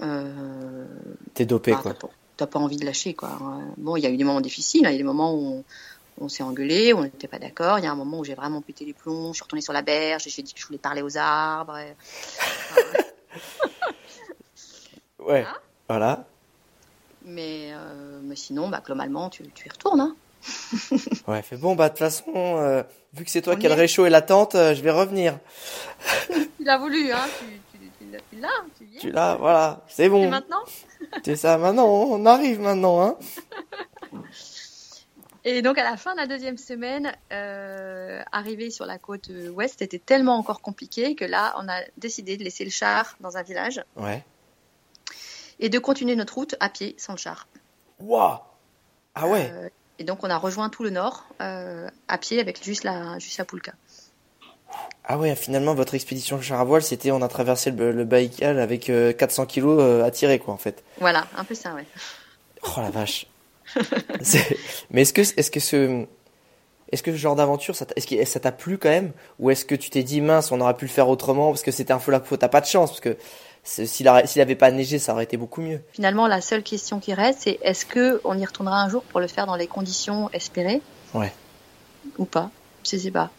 euh, 0.00 0.86
T'es 1.34 1.44
dopé 1.44 1.72
bah, 1.72 1.82
quoi. 1.82 2.10
T'as 2.40 2.46
pas 2.46 2.58
envie 2.58 2.76
de 2.76 2.84
lâcher 2.84 3.14
quoi. 3.14 3.30
Euh, 3.40 3.60
Bon, 3.76 3.96
il 3.96 4.02
y 4.02 4.06
a 4.06 4.10
eu 4.10 4.16
des 4.16 4.24
moments 4.24 4.40
difficiles, 4.40 4.84
hein, 4.86 4.90
il 4.90 4.92
y 4.92 4.96
a 4.96 4.98
des 4.98 5.04
moments 5.04 5.32
où 5.34 5.64
on, 6.18 6.24
on 6.24 6.28
s'est 6.28 6.42
engueulé, 6.42 6.92
on 6.94 7.02
n'était 7.02 7.28
pas 7.28 7.38
d'accord. 7.38 7.78
Il 7.78 7.84
y 7.84 7.88
a 7.88 7.92
un 7.92 7.96
moment 7.96 8.18
où 8.18 8.24
j'ai 8.24 8.34
vraiment 8.34 8.60
pété 8.62 8.84
les 8.84 8.92
plombs, 8.94 9.28
je 9.32 9.36
suis 9.36 9.42
retournée 9.44 9.62
sur 9.62 9.72
la 9.72 9.82
berge, 9.82 10.24
j'ai 10.26 10.42
dit 10.42 10.52
que 10.54 10.60
je 10.60 10.66
voulais 10.66 10.78
parler 10.78 11.02
aux 11.02 11.16
arbres. 11.16 11.76
et- 11.78 11.94
Ouais. 15.18 15.44
Voilà. 15.88 16.24
Mais, 17.24 17.70
euh, 17.72 18.20
mais 18.22 18.36
sinon, 18.36 18.68
bah, 18.68 18.82
globalement, 18.84 19.28
tu, 19.28 19.42
tu 19.54 19.66
y 19.66 19.70
retournes. 19.70 20.00
Hein. 20.00 20.16
Ouais, 21.28 21.42
fait 21.42 21.58
bon, 21.58 21.74
bah, 21.76 21.88
de 21.88 21.94
toute 21.94 21.98
façon, 21.98 22.32
euh, 22.34 22.82
vu 23.12 23.24
que 23.24 23.30
c'est 23.30 23.42
toi 23.42 23.52
On 23.54 23.56
qui 23.58 23.66
as 23.66 23.68
le 23.68 23.74
réchaud 23.74 24.06
et 24.06 24.10
l'attente, 24.10 24.54
euh, 24.54 24.74
je 24.74 24.80
vais 24.82 24.90
revenir. 24.90 25.38
Tu 26.30 26.64
l'as 26.64 26.78
voulu, 26.78 27.12
hein 27.12 27.26
tu, 27.38 27.78
tu, 27.78 27.90
tu, 27.98 28.10
l'as- 28.40 28.48
tu 28.78 28.86
tu 28.98 29.10
l'as, 29.12 29.36
voilà. 29.36 29.84
C'est 29.88 30.06
Et 30.06 30.08
bon. 30.08 30.30
maintenant? 30.30 30.62
C'est 31.24 31.36
ça, 31.36 31.58
maintenant, 31.58 31.86
on 31.86 32.24
arrive 32.26 32.60
maintenant, 32.60 33.00
hein. 33.02 33.16
Et 35.44 35.62
donc 35.62 35.78
à 35.78 35.84
la 35.84 35.96
fin 35.96 36.12
de 36.12 36.18
la 36.18 36.26
deuxième 36.26 36.58
semaine, 36.58 37.12
euh, 37.32 38.22
arriver 38.30 38.70
sur 38.70 38.84
la 38.84 38.98
côte 38.98 39.30
euh, 39.30 39.48
ouest 39.48 39.80
était 39.80 39.98
tellement 39.98 40.36
encore 40.36 40.60
compliqué 40.60 41.14
que 41.14 41.24
là, 41.24 41.54
on 41.58 41.66
a 41.68 41.80
décidé 41.96 42.36
de 42.36 42.44
laisser 42.44 42.64
le 42.64 42.70
char 42.70 43.16
dans 43.20 43.38
un 43.38 43.42
village 43.42 43.82
Ouais. 43.96 44.22
et 45.58 45.70
de 45.70 45.78
continuer 45.78 46.14
notre 46.14 46.34
route 46.34 46.56
à 46.60 46.68
pied 46.68 46.94
sans 46.98 47.14
le 47.14 47.18
char. 47.18 47.48
Waouh. 48.00 48.38
Ah 49.14 49.28
ouais. 49.28 49.50
Euh, 49.52 49.68
et 49.98 50.04
donc 50.04 50.22
on 50.24 50.28
a 50.30 50.36
rejoint 50.36 50.68
tout 50.68 50.82
le 50.82 50.90
nord 50.90 51.24
euh, 51.40 51.88
à 52.08 52.18
pied 52.18 52.38
avec 52.38 52.62
juste 52.62 52.84
la, 52.84 53.18
juste 53.18 53.38
la 53.38 53.46
Poulka. 53.46 53.72
Ah 55.04 55.18
ouais, 55.18 55.34
finalement, 55.34 55.74
votre 55.74 55.94
expédition 55.94 56.40
char 56.40 56.60
à 56.60 56.64
voile, 56.64 56.82
c'était, 56.82 57.10
on 57.10 57.20
a 57.22 57.28
traversé 57.28 57.70
le, 57.72 57.90
le 57.90 58.04
Baïkal 58.04 58.60
avec 58.60 58.88
euh, 58.90 59.12
400 59.12 59.46
kilos 59.46 59.78
euh, 59.80 60.04
à 60.04 60.10
tirer, 60.10 60.38
quoi, 60.38 60.54
en 60.54 60.58
fait. 60.58 60.84
Voilà, 61.00 61.26
un 61.36 61.42
peu 61.44 61.54
ça, 61.54 61.74
ouais. 61.74 61.84
Oh 62.62 62.80
la 62.80 62.90
vache. 62.90 63.26
Mais 64.90 65.02
est-ce 65.02 65.12
que, 65.12 65.20
est-ce 65.22 65.50
que 65.50 65.60
ce, 65.60 66.04
est-ce 66.92 67.02
que 67.02 67.12
ce 67.12 67.16
genre 67.16 67.36
d'aventure, 67.36 67.74
ça 67.74 67.86
t'a, 67.86 67.94
est-ce 67.96 68.06
que 68.06 68.24
ça 68.24 68.40
t'a 68.40 68.52
plu 68.52 68.78
quand 68.78 68.88
même, 68.88 69.12
ou 69.38 69.50
est-ce 69.50 69.64
que 69.64 69.74
tu 69.74 69.90
t'es 69.90 70.02
dit 70.02 70.20
mince, 70.20 70.52
on 70.52 70.60
aurait 70.60 70.74
pu 70.74 70.84
le 70.84 70.90
faire 70.90 71.08
autrement 71.08 71.48
parce 71.50 71.62
que 71.62 71.70
c'était 71.70 71.92
un 71.92 71.98
feu 71.98 72.12
la 72.12 72.20
faute, 72.20 72.40
t'as 72.40 72.48
pas 72.48 72.60
de 72.60 72.66
chance? 72.66 72.90
Parce 72.90 73.00
que 73.00 73.16
s'il 73.62 74.08
a- 74.08 74.26
s'il 74.26 74.40
avait 74.42 74.56
pas 74.56 74.70
neigé, 74.70 74.98
ça 74.98 75.12
aurait 75.12 75.24
été 75.24 75.36
beaucoup 75.36 75.60
mieux. 75.60 75.80
Finalement, 75.92 76.26
la 76.26 76.40
seule 76.40 76.62
question 76.62 76.98
qui 77.00 77.14
reste, 77.14 77.40
c'est 77.42 77.58
est-ce 77.62 77.84
que 77.86 78.20
on 78.24 78.38
y 78.38 78.44
retournera 78.44 78.80
un 78.82 78.88
jour 78.88 79.02
pour 79.04 79.20
le 79.20 79.26
faire 79.26 79.46
dans 79.46 79.56
les 79.56 79.66
conditions 79.66 80.30
espérées? 80.32 80.80
Ouais. 81.14 81.32
Ou 82.18 82.24
pas? 82.24 82.50
Je 82.84 82.96
sais 82.96 83.10
pas. 83.10 83.30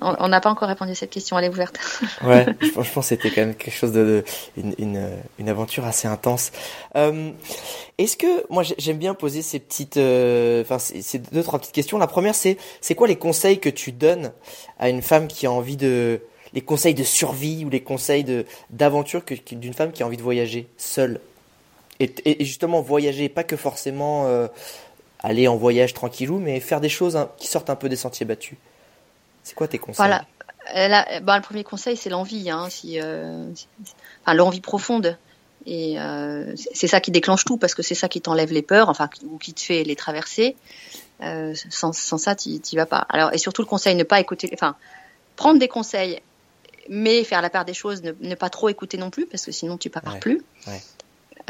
On 0.00 0.28
n'a 0.28 0.40
pas 0.40 0.50
encore 0.50 0.68
répondu 0.68 0.92
à 0.92 0.94
cette 0.94 1.10
question, 1.10 1.38
elle 1.38 1.46
est 1.46 1.48
ouverte. 1.48 1.78
Ouais, 2.22 2.46
je 2.60 2.70
pense 2.70 2.90
que 2.90 3.02
c'était 3.02 3.30
quand 3.30 3.40
même 3.42 3.54
quelque 3.54 3.74
chose 3.74 3.92
de, 3.92 4.24
une, 4.56 4.74
une, 5.38 5.48
aventure 5.48 5.84
assez 5.86 6.06
intense. 6.08 6.52
Euh, 6.96 7.30
Est-ce 7.98 8.16
que 8.16 8.44
moi 8.50 8.62
j'ai- 8.62 8.74
j'aime 8.78 8.98
bien 8.98 9.14
poser 9.14 9.42
ces 9.42 9.58
petites, 9.58 9.96
euh, 9.96 10.62
enfin 10.62 10.78
ces 10.78 11.18
deux 11.18 11.42
trois 11.42 11.58
petites 11.58 11.74
questions. 11.74 11.98
La 11.98 12.06
première 12.06 12.34
c'est 12.34 12.58
c'est 12.80 12.94
quoi 12.94 13.06
les 13.08 13.16
conseils 13.16 13.58
que 13.58 13.68
tu 13.70 13.92
donnes 13.92 14.32
à 14.78 14.88
une 14.90 15.02
femme 15.02 15.28
qui 15.28 15.46
a 15.46 15.52
envie 15.52 15.76
de 15.76 16.20
les 16.52 16.60
conseils 16.60 16.94
de 16.94 17.04
survie 17.04 17.64
ou 17.64 17.70
les 17.70 17.80
conseils 17.82 18.24
de 18.24 18.44
d'aventure 18.70 19.22
d'une 19.52 19.74
femme 19.74 19.92
qui 19.92 20.02
a 20.02 20.06
envie 20.06 20.16
de 20.18 20.22
voyager 20.22 20.66
seule? 20.76 21.20
Et 22.00 22.44
justement 22.44 22.82
voyager 22.82 23.30
pas 23.30 23.44
que 23.44 23.56
forcément 23.56 24.26
euh, 24.26 24.48
aller 25.22 25.48
en 25.48 25.56
voyage 25.56 25.94
tranquillou 25.94 26.38
mais 26.38 26.60
faire 26.60 26.80
des 26.82 26.90
choses 26.90 27.16
hein, 27.16 27.30
qui 27.38 27.46
sortent 27.46 27.70
un 27.70 27.76
peu 27.76 27.88
des 27.88 27.96
sentiers 27.96 28.26
battus. 28.26 28.58
C'est 29.46 29.54
quoi 29.54 29.68
tes 29.68 29.78
conseils 29.78 29.96
Voilà. 30.04 30.24
Elle 30.74 30.92
a- 30.92 31.20
bah, 31.20 31.36
le 31.36 31.42
premier 31.42 31.62
conseil, 31.62 31.96
c'est 31.96 32.10
l'envie, 32.10 32.50
hein, 32.50 32.66
si, 32.68 33.00
euh, 33.00 33.46
si- 33.54 33.68
enfin, 34.24 34.34
l'envie 34.34 34.60
profonde. 34.60 35.16
Et 35.64 36.00
euh, 36.00 36.52
c'est- 36.56 36.88
ça 36.88 37.00
qui 37.00 37.12
déclenche 37.12 37.44
tout, 37.44 37.56
parce 37.56 37.74
que 37.76 37.82
c'est 37.82 37.94
ça 37.94 38.08
qui 38.08 38.20
t'enlève 38.20 38.52
les 38.52 38.62
peurs, 38.62 38.88
enfin, 38.88 39.08
ou 39.24 39.38
qui 39.38 39.52
te 39.54 39.60
fait 39.60 39.84
les 39.84 39.94
traverser. 39.94 40.56
Euh, 41.22 41.54
sans, 41.70 41.92
sans 41.92 42.18
ça, 42.18 42.34
tu 42.34 42.48
n'y 42.50 42.60
vas 42.74 42.86
pas. 42.86 43.06
Alors, 43.08 43.32
et 43.32 43.38
surtout 43.38 43.62
le 43.62 43.66
conseil, 43.68 43.94
ne 43.94 44.02
pas 44.02 44.18
écouter, 44.18 44.50
enfin, 44.52 44.74
prendre 45.36 45.60
des 45.60 45.68
conseils, 45.68 46.20
mais 46.88 47.22
faire 47.22 47.42
la 47.42 47.50
part 47.50 47.64
des 47.64 47.74
choses, 47.74 48.02
ne, 48.02 48.12
ne 48.20 48.34
pas 48.34 48.50
trop 48.50 48.68
écouter 48.68 48.96
non 48.98 49.10
plus, 49.10 49.26
parce 49.26 49.44
que 49.46 49.52
sinon 49.52 49.76
tu 49.78 49.88
pars 49.90 50.02
Ouais. 50.12 50.18
plus. 50.20 50.42
Ouais. 50.66 50.82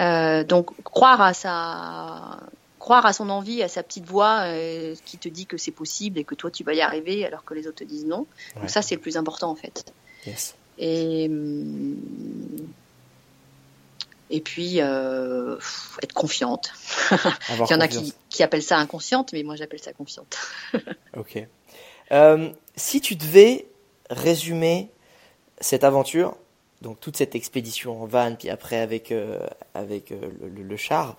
Euh, 0.00 0.44
donc, 0.44 0.70
croire 0.82 1.20
à 1.22 1.32
sa, 1.32 2.38
croire 2.86 3.04
à 3.04 3.12
son 3.12 3.30
envie, 3.30 3.64
à 3.64 3.68
sa 3.68 3.82
petite 3.82 4.06
voix 4.06 4.42
euh, 4.44 4.94
qui 5.04 5.18
te 5.18 5.28
dit 5.28 5.44
que 5.46 5.56
c'est 5.56 5.72
possible 5.72 6.20
et 6.20 6.24
que 6.24 6.36
toi 6.36 6.52
tu 6.52 6.62
vas 6.62 6.72
y 6.72 6.80
arriver, 6.80 7.26
alors 7.26 7.44
que 7.44 7.52
les 7.52 7.66
autres 7.66 7.78
te 7.78 7.84
disent 7.84 8.06
non. 8.06 8.20
Ouais. 8.54 8.60
Donc 8.60 8.70
ça, 8.70 8.80
c'est 8.80 8.94
le 8.94 9.00
plus 9.00 9.16
important 9.16 9.50
en 9.50 9.56
fait. 9.56 9.92
Yes. 10.24 10.54
Et, 10.78 11.26
hum, 11.28 11.96
et 14.30 14.40
puis, 14.40 14.80
euh, 14.80 15.56
être 16.02 16.12
confiante. 16.12 16.72
Il 17.50 17.70
y 17.70 17.74
en 17.74 17.80
a 17.80 17.88
qui, 17.88 18.12
qui 18.28 18.42
appellent 18.44 18.62
ça 18.62 18.76
inconsciente, 18.78 19.32
mais 19.32 19.42
moi 19.42 19.56
j'appelle 19.56 19.80
ça 19.82 19.92
confiante. 19.92 20.36
Ok. 21.16 21.44
Euh, 22.12 22.50
si 22.76 23.00
tu 23.00 23.16
devais 23.16 23.66
résumer 24.10 24.90
cette 25.60 25.82
aventure, 25.82 26.36
donc 26.82 27.00
toute 27.00 27.16
cette 27.16 27.34
expédition 27.34 28.00
en 28.00 28.06
van, 28.06 28.36
puis 28.36 28.48
après 28.48 28.78
avec, 28.78 29.10
euh, 29.10 29.40
avec 29.74 30.12
euh, 30.12 30.20
le, 30.40 30.48
le- 30.48 30.62
le 30.62 30.76
char, 30.76 31.16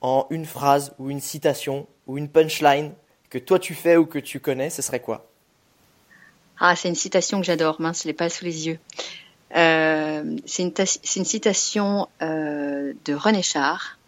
en 0.00 0.26
une 0.30 0.46
phrase 0.46 0.94
ou 0.98 1.10
une 1.10 1.20
citation 1.20 1.86
ou 2.06 2.18
une 2.18 2.28
punchline 2.28 2.92
que 3.28 3.38
toi 3.38 3.58
tu 3.58 3.74
fais 3.74 3.96
ou 3.96 4.06
que 4.06 4.18
tu 4.18 4.40
connais, 4.40 4.70
ce 4.70 4.82
serait 4.82 5.00
quoi? 5.00 5.30
Ah, 6.58 6.76
c'est 6.76 6.88
une 6.88 6.94
citation 6.94 7.40
que 7.40 7.46
j'adore, 7.46 7.80
mince, 7.80 8.02
je 8.02 8.08
l'ai 8.08 8.12
pas 8.12 8.28
sous 8.28 8.44
les 8.44 8.66
yeux. 8.66 8.78
Euh, 9.56 10.36
c'est 10.46 10.62
une, 10.62 11.24
citation 11.24 12.06
euh, 12.22 12.92
de 13.04 13.14
René 13.14 13.42
Char 13.42 13.98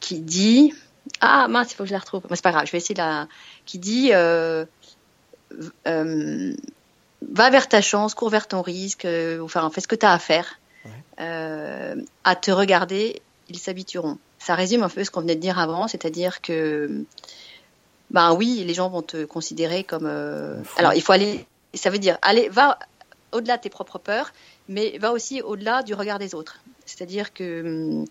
qui 0.00 0.20
dit 0.20 0.74
ah 1.20 1.48
mince, 1.48 1.72
il 1.72 1.76
faut 1.76 1.84
que 1.84 1.88
je 1.88 1.94
la 1.94 2.00
retrouve. 2.00 2.22
Mais 2.28 2.36
c'est 2.36 2.42
pas 2.42 2.52
grave, 2.52 2.66
je 2.66 2.72
vais 2.72 2.78
essayer 2.78 2.94
de 2.94 3.00
la. 3.00 3.28
Qui 3.66 3.78
dit 3.78 4.10
euh, 4.12 4.64
va 5.86 7.50
vers 7.50 7.68
ta 7.68 7.80
chance, 7.80 8.14
cours 8.14 8.30
vers 8.30 8.48
ton 8.48 8.62
risque, 8.62 9.06
enfin 9.40 9.70
fais 9.70 9.80
ce 9.80 9.88
que 9.88 9.96
tu 9.96 10.06
as 10.06 10.12
à 10.12 10.18
faire. 10.18 10.58
Ouais. 10.84 11.94
À 12.24 12.36
te 12.36 12.50
regarder, 12.50 13.22
ils 13.48 13.58
s'habitueront. 13.58 14.18
Ça 14.38 14.54
résume 14.54 14.82
un 14.82 14.88
peu 14.88 15.04
ce 15.04 15.10
qu'on 15.10 15.20
venait 15.20 15.36
de 15.36 15.40
dire 15.40 15.58
avant, 15.58 15.88
c'est-à-dire 15.88 16.40
que 16.40 17.04
ben 18.10 18.32
oui, 18.34 18.64
les 18.66 18.74
gens 18.74 18.88
vont 18.88 19.02
te 19.02 19.24
considérer 19.24 19.84
comme. 19.84 20.06
euh. 20.06 20.56
Alors 20.76 20.94
il 20.94 21.02
faut 21.02 21.12
aller. 21.12 21.46
Ça 21.74 21.90
veut 21.90 21.98
dire 21.98 22.18
aller 22.22 22.48
va 22.48 22.78
au-delà 23.32 23.58
de 23.58 23.62
tes 23.62 23.68
propres 23.70 23.98
peurs, 23.98 24.32
mais 24.68 24.96
va 24.98 25.12
aussi 25.12 25.42
au-delà 25.42 25.82
du 25.82 25.94
regard 25.94 26.18
des 26.18 26.34
autres. 26.34 26.60
C'est-à-dire 26.86 27.34
que 27.34 28.04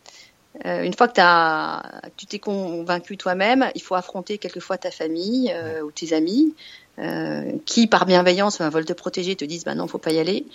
euh, 0.65 0.83
une 0.83 0.93
fois 0.93 1.07
que, 1.07 1.13
que 1.15 2.11
tu 2.15 2.27
t'es 2.27 2.39
convaincu 2.39 3.17
toi-même, 3.17 3.69
il 3.73 3.81
faut 3.81 3.95
affronter 3.95 4.37
quelquefois 4.37 4.77
ta 4.77 4.91
famille 4.91 5.51
euh, 5.51 5.81
ou 5.81 5.91
tes 5.91 6.13
amis 6.13 6.53
qui, 7.67 7.85
par 7.85 8.07
bienveillance, 8.07 8.59
veulent 8.59 8.83
te 8.83 8.93
protéger, 8.93 9.35
te 9.35 9.45
disent 9.45 9.65
ben 9.65 9.75
non, 9.75 9.85
faut 9.85 9.99
pas 9.99 10.11
y 10.11 10.17
aller, 10.17 10.47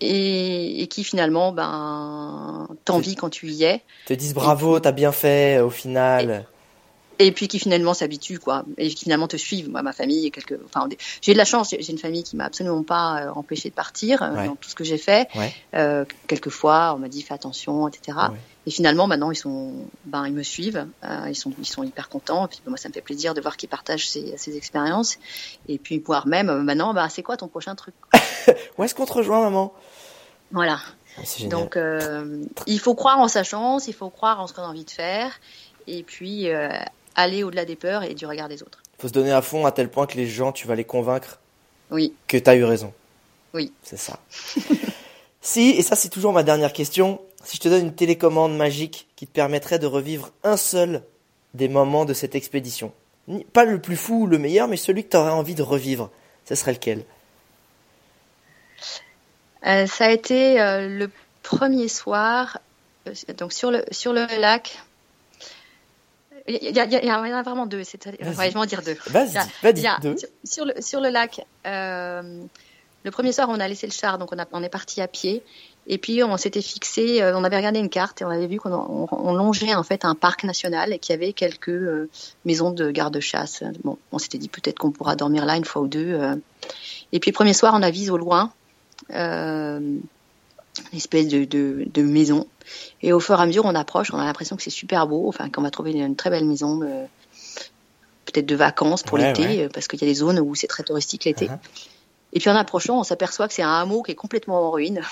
et, 0.00 0.82
et 0.82 0.86
qui 0.86 1.04
finalement 1.04 1.52
ben 1.52 2.68
t'envient 2.84 3.14
quand 3.14 3.30
tu 3.30 3.48
y 3.48 3.64
es, 3.64 3.82
Te 4.06 4.14
disent 4.14 4.34
bravo, 4.34 4.80
t'as 4.80 4.92
bien 4.92 5.12
fait 5.12 5.58
euh, 5.58 5.66
au 5.66 5.70
final. 5.70 6.46
et 7.18 7.30
puis 7.30 7.46
qui 7.46 7.58
finalement 7.58 7.94
s'habituent 7.94 8.38
quoi, 8.40 8.64
et 8.78 8.88
qui 8.88 9.04
finalement 9.04 9.28
te 9.28 9.36
suivent. 9.36 9.70
Moi, 9.70 9.82
ma 9.82 9.92
famille, 9.92 10.30
quelques, 10.32 10.58
enfin, 10.64 10.88
j'ai 11.20 11.32
de 11.34 11.38
la 11.38 11.44
chance, 11.44 11.70
j'ai 11.78 11.90
une 11.92 11.98
famille 11.98 12.24
qui 12.24 12.36
m'a 12.36 12.44
absolument 12.46 12.82
pas 12.82 13.22
euh, 13.26 13.30
empêché 13.34 13.68
de 13.68 13.74
partir 13.74 14.22
euh, 14.22 14.34
Ouais. 14.34 14.46
dans 14.46 14.56
tout 14.56 14.68
ce 14.68 14.74
que 14.74 14.82
j'ai 14.84 14.98
fait. 14.98 15.28
Ouais. 15.36 15.52
Euh, 15.74 16.04
quelquefois, 16.26 16.94
on 16.96 16.98
m'a 16.98 17.08
dit 17.08 17.22
fais 17.22 17.34
attention, 17.34 17.86
etc. 17.86 18.18
Ouais. 18.32 18.38
Et 18.66 18.70
finalement, 18.70 19.06
maintenant, 19.08 19.30
ils 19.32 19.36
sont, 19.36 19.72
ben, 20.04 20.26
ils 20.26 20.32
me 20.32 20.42
suivent, 20.42 20.86
euh, 21.04 21.26
ils 21.28 21.34
sont, 21.34 21.52
ils 21.58 21.66
sont 21.66 21.82
hyper 21.82 22.08
contents. 22.08 22.46
Et 22.46 22.48
puis, 22.48 22.60
ben, 22.64 22.70
moi, 22.70 22.78
ça 22.78 22.88
me 22.88 22.94
fait 22.94 23.00
plaisir 23.00 23.34
de 23.34 23.40
voir 23.40 23.56
qu'ils 23.56 23.68
partagent 23.68 24.08
ces, 24.08 24.34
ces 24.36 24.56
expériences. 24.56 25.18
Et 25.68 25.78
puis, 25.78 25.98
voire 25.98 26.26
même, 26.28 26.48
euh, 26.48 26.62
maintenant, 26.62 26.94
ben, 26.94 27.08
c'est 27.08 27.22
quoi 27.22 27.36
ton 27.36 27.48
prochain 27.48 27.74
truc? 27.74 27.94
Où 28.78 28.84
est-ce 28.84 28.94
qu'on 28.94 29.06
te 29.06 29.12
rejoint, 29.12 29.40
maman? 29.40 29.72
Voilà. 30.52 30.78
Ah. 31.18 31.22
Donc, 31.50 31.76
euh, 31.76 32.44
il 32.66 32.78
faut 32.78 32.94
croire 32.94 33.18
en 33.18 33.28
sa 33.28 33.42
chance, 33.42 33.88
il 33.88 33.94
faut 33.94 34.10
croire 34.10 34.40
en 34.40 34.46
ce 34.46 34.52
qu'on 34.52 34.62
a 34.62 34.66
envie 34.66 34.84
de 34.84 34.90
faire, 34.90 35.40
et 35.86 36.04
puis 36.04 36.48
aller 37.14 37.42
au-delà 37.42 37.64
des 37.64 37.76
peurs 37.76 38.02
et 38.02 38.14
du 38.14 38.26
regard 38.26 38.48
des 38.48 38.62
autres. 38.62 38.82
faut 38.98 39.08
se 39.08 39.12
donner 39.12 39.32
à 39.32 39.42
fond 39.42 39.66
à 39.66 39.72
tel 39.72 39.90
point 39.90 40.06
que 40.06 40.16
les 40.16 40.26
gens, 40.26 40.52
tu 40.52 40.66
vas 40.66 40.74
les 40.74 40.84
convaincre 40.84 41.38
Oui. 41.90 42.14
que 42.28 42.36
t'as 42.36 42.54
eu 42.54 42.64
raison. 42.64 42.92
Oui. 43.54 43.72
C'est 43.82 43.98
ça. 43.98 44.18
si, 45.40 45.70
et 45.70 45.82
ça 45.82 45.96
c'est 45.96 46.08
toujours 46.08 46.32
ma 46.32 46.42
dernière 46.42 46.72
question, 46.72 47.20
si 47.44 47.56
je 47.56 47.62
te 47.62 47.68
donne 47.68 47.86
une 47.86 47.94
télécommande 47.94 48.56
magique 48.56 49.08
qui 49.16 49.26
te 49.26 49.32
permettrait 49.32 49.78
de 49.78 49.86
revivre 49.86 50.30
un 50.44 50.56
seul 50.56 51.02
des 51.54 51.68
moments 51.68 52.04
de 52.04 52.14
cette 52.14 52.34
expédition, 52.34 52.92
pas 53.52 53.64
le 53.64 53.80
plus 53.80 53.96
fou 53.96 54.22
ou 54.22 54.26
le 54.26 54.38
meilleur, 54.38 54.68
mais 54.68 54.76
celui 54.76 55.04
que 55.04 55.10
tu 55.10 55.16
aurais 55.16 55.30
envie 55.30 55.54
de 55.54 55.62
revivre, 55.62 56.10
ce 56.48 56.54
serait 56.54 56.72
lequel? 56.72 57.04
Euh, 59.66 59.86
ça 59.86 60.06
a 60.06 60.10
été 60.10 60.60
euh, 60.60 60.88
le 60.88 61.10
premier 61.42 61.88
soir, 61.88 62.58
euh, 63.06 63.12
donc 63.38 63.52
sur 63.52 63.70
le 63.70 63.84
sur 63.92 64.12
le 64.12 64.26
lac. 64.40 64.78
Il 66.48 66.54
y, 66.54 66.80
a- 66.80 66.84
il 66.84 66.90
y 66.92 66.96
a- 66.96 67.02
il 67.02 67.06
y 67.06 67.12
en 67.12 67.22
a 67.36 67.42
vraiment 67.42 67.66
deux. 67.66 67.78
Ouais, 67.78 68.48
je 68.48 68.54
vais 68.54 68.56
en 68.56 68.64
dire 68.66 68.82
deux. 68.82 68.96
Vas-y, 69.06 69.86
a- 69.86 69.98
deux. 70.00 70.16
sur, 70.16 70.28
sur 70.44 70.64
le 70.64 70.74
sur 70.80 71.00
le 71.00 71.10
lac. 71.10 71.40
le 71.64 73.10
premier 73.10 73.32
soir, 73.32 73.48
on 73.50 73.60
a 73.60 73.68
laissé 73.68 73.86
le 73.86 73.92
char, 73.92 74.18
donc 74.18 74.32
on, 74.32 74.38
a, 74.38 74.46
on 74.52 74.62
est 74.62 74.68
parti 74.68 75.00
à 75.00 75.06
pied. 75.08 75.42
Et 75.88 75.98
puis 75.98 76.22
on 76.22 76.36
s'était 76.36 76.62
fixé, 76.62 77.22
euh, 77.22 77.36
on 77.36 77.42
avait 77.42 77.56
regardé 77.56 77.80
une 77.80 77.88
carte 77.88 78.22
et 78.22 78.24
on 78.24 78.28
avait 78.30 78.46
vu 78.46 78.60
qu'on 78.60 78.72
on, 78.72 79.08
on 79.10 79.34
longeait 79.34 79.74
en 79.74 79.82
fait 79.82 80.04
un 80.04 80.14
parc 80.14 80.44
national 80.44 80.92
et 80.92 80.98
qu'il 81.00 81.12
y 81.12 81.16
avait 81.16 81.32
quelques 81.32 81.70
euh, 81.70 82.08
maisons 82.44 82.70
de 82.70 82.90
garde-chasse. 82.92 83.64
Bon, 83.82 83.98
on 84.12 84.18
s'était 84.18 84.38
dit 84.38 84.48
peut-être 84.48 84.78
qu'on 84.78 84.92
pourra 84.92 85.16
dormir 85.16 85.44
là 85.44 85.56
une 85.56 85.64
fois 85.64 85.82
ou 85.82 85.88
deux. 85.88 86.12
euh. 86.12 86.36
Et 87.12 87.18
puis 87.18 87.32
le 87.32 87.34
premier 87.34 87.52
soir, 87.52 87.74
on 87.76 87.82
avise 87.82 88.10
au 88.10 88.16
loin 88.16 88.52
euh, 89.10 89.80
une 89.80 90.96
espèce 90.96 91.26
de, 91.26 91.44
de, 91.44 91.84
de 91.92 92.02
maison. 92.02 92.46
Et 93.02 93.12
au 93.12 93.18
fur 93.18 93.38
et 93.38 93.42
à 93.42 93.46
mesure, 93.46 93.64
on 93.64 93.74
approche, 93.74 94.12
on 94.14 94.18
a 94.18 94.24
l'impression 94.24 94.54
que 94.54 94.62
c'est 94.62 94.70
super 94.70 95.08
beau, 95.08 95.26
enfin 95.28 95.50
qu'on 95.50 95.62
va 95.62 95.70
trouver 95.72 95.92
une 95.92 96.14
très 96.14 96.30
belle 96.30 96.44
maison, 96.46 96.78
peut-être 98.24 98.46
de 98.46 98.54
vacances 98.54 99.02
pour 99.02 99.18
Ouais, 99.18 99.32
l'été, 99.34 99.42
ouais. 99.64 99.68
parce 99.68 99.88
qu'il 99.88 100.00
y 100.00 100.04
a 100.04 100.06
des 100.06 100.14
zones 100.14 100.38
où 100.38 100.54
c'est 100.54 100.68
très 100.68 100.84
touristique 100.84 101.24
l'été. 101.24 101.48
Uh-huh. 101.48 101.58
Et 102.34 102.38
puis 102.38 102.48
en 102.48 102.54
approchant, 102.56 103.00
on 103.00 103.02
s'aperçoit 103.02 103.48
que 103.48 103.54
c'est 103.54 103.62
un 103.64 103.74
hameau 103.74 104.02
qui 104.04 104.12
est 104.12 104.14
complètement 104.14 104.68
en 104.68 104.70
ruine. 104.70 105.02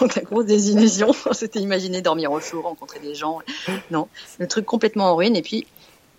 La 0.16 0.22
grosse 0.22 0.46
désillusion, 0.46 1.12
on 1.26 1.32
s'était 1.32 1.60
imaginé 1.60 2.00
dormir 2.02 2.32
au 2.32 2.40
chaud, 2.40 2.62
rencontrer 2.62 3.00
des 3.00 3.14
gens. 3.14 3.38
Non, 3.90 4.08
le 4.38 4.46
truc 4.48 4.64
complètement 4.66 5.06
en 5.06 5.16
ruine. 5.16 5.36
Et 5.36 5.42
puis 5.42 5.66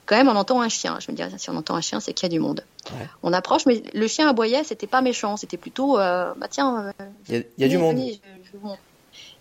quand 0.06 0.16
même, 0.18 0.28
on 0.28 0.36
entend 0.36 0.62
un 0.62 0.70
chien. 0.70 0.98
Je 1.00 1.12
me 1.12 1.16
dis, 1.16 1.24
ah, 1.24 1.30
si 1.38 1.50
on 1.50 1.56
entend 1.56 1.76
un 1.76 1.82
chien, 1.82 2.00
c'est 2.00 2.14
qu'il 2.14 2.26
y 2.28 2.32
a 2.32 2.34
du 2.36 2.40
monde. 2.40 2.64
Ouais. 2.92 3.08
On 3.24 3.34
approche, 3.34 3.66
mais 3.66 3.82
le 3.94 4.08
chien 4.08 4.28
aboyait, 4.30 4.64
c'était 4.64 4.88
pas 4.88 5.02
méchant, 5.02 5.38
c'était 5.38 5.58
plutôt, 5.58 5.98
euh, 6.00 6.34
bah 6.38 6.48
tiens, 6.50 6.88
euh, 7.00 7.06
Il 7.30 7.36
y 7.36 7.38
a, 7.38 7.42
il 7.58 7.62
y 7.62 7.64
a 7.66 7.68
du 7.70 7.78
monde. 7.78 7.96
venez, 7.96 8.14
je- 8.14 8.52
je 8.52 8.58
vous 8.58 8.68
montre. 8.68 8.82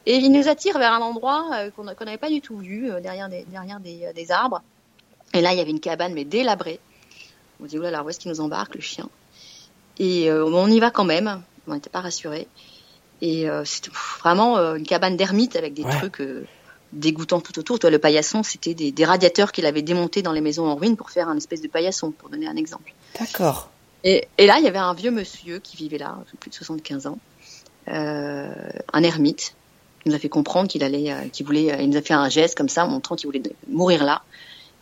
Et 0.06 0.16
il 0.16 0.30
nous 0.32 0.48
attire 0.48 0.78
vers 0.78 0.92
un 0.92 1.00
endroit 1.00 1.48
euh, 1.54 1.70
qu'on 1.70 1.84
n'avait 1.84 2.18
pas 2.18 2.28
du 2.30 2.40
tout 2.40 2.58
vu, 2.58 2.90
derrière, 3.02 3.28
des, 3.28 3.44
derrière 3.48 3.80
des, 3.80 4.12
des 4.14 4.30
arbres. 4.30 4.62
Et 5.34 5.40
là, 5.40 5.52
il 5.52 5.58
y 5.58 5.60
avait 5.60 5.70
une 5.70 5.80
cabane, 5.80 6.14
mais 6.14 6.24
délabrée. 6.24 6.78
On 7.62 7.66
dit, 7.66 7.78
oulala, 7.78 8.02
où 8.02 8.08
est-ce 8.08 8.18
qu'il 8.20 8.30
nous 8.30 8.40
embarque, 8.40 8.74
le 8.74 8.80
chien? 8.80 9.08
Et 9.98 10.32
on 10.32 10.66
y 10.68 10.80
va 10.80 10.90
quand 10.90 11.04
même. 11.04 11.42
On 11.66 11.74
n'était 11.74 11.90
pas 11.90 12.00
rassurés. 12.00 12.48
Et 13.22 13.48
euh, 13.48 13.64
c'était 13.64 13.90
vraiment 14.20 14.56
euh, 14.58 14.74
une 14.76 14.86
cabane 14.86 15.16
d'ermite 15.16 15.56
avec 15.56 15.74
des 15.74 15.84
Ouais. 15.84 15.96
trucs 15.98 16.20
euh, 16.20 16.46
dégoûtants 16.92 17.40
tout 17.40 17.58
autour. 17.58 17.78
Toi, 17.78 17.90
le 17.90 17.98
paillasson, 17.98 18.42
c'était 18.42 18.74
des, 18.74 18.92
des 18.92 19.04
radiateurs 19.04 19.52
qu'il 19.52 19.66
avait 19.66 19.82
démontés 19.82 20.22
dans 20.22 20.32
les 20.32 20.40
maisons 20.40 20.66
en 20.66 20.74
ruine 20.76 20.96
pour 20.96 21.10
faire 21.10 21.28
un 21.28 21.36
espèce 21.36 21.60
de 21.60 21.68
paillasson, 21.68 22.10
pour 22.12 22.28
donner 22.30 22.46
un 22.46 22.56
exemple. 22.56 22.92
D'accord. 23.18 23.70
Et, 24.04 24.26
et 24.38 24.46
là, 24.46 24.56
il 24.58 24.64
y 24.64 24.68
avait 24.68 24.78
un 24.78 24.94
vieux 24.94 25.10
monsieur 25.10 25.58
qui 25.58 25.76
vivait 25.76 25.98
là, 25.98 26.18
plus 26.40 26.50
de 26.50 26.54
75 26.54 27.06
ans, 27.06 27.18
euh, 27.88 28.52
un 28.92 29.02
ermite. 29.02 29.54
Il 30.06 30.10
nous 30.10 30.16
a 30.16 30.18
fait 30.18 30.30
comprendre 30.30 30.68
qu'il 30.68 30.82
allait, 30.82 31.12
euh, 31.12 31.28
qu'il 31.30 31.44
voulait, 31.44 31.72
euh, 31.72 31.82
il 31.82 31.90
nous 31.90 31.98
a 31.98 32.02
fait 32.02 32.14
un 32.14 32.28
geste 32.30 32.56
comme 32.56 32.70
ça, 32.70 32.86
montrant 32.86 33.16
qu'il 33.16 33.26
voulait 33.26 33.42
mourir 33.68 34.02
là, 34.04 34.22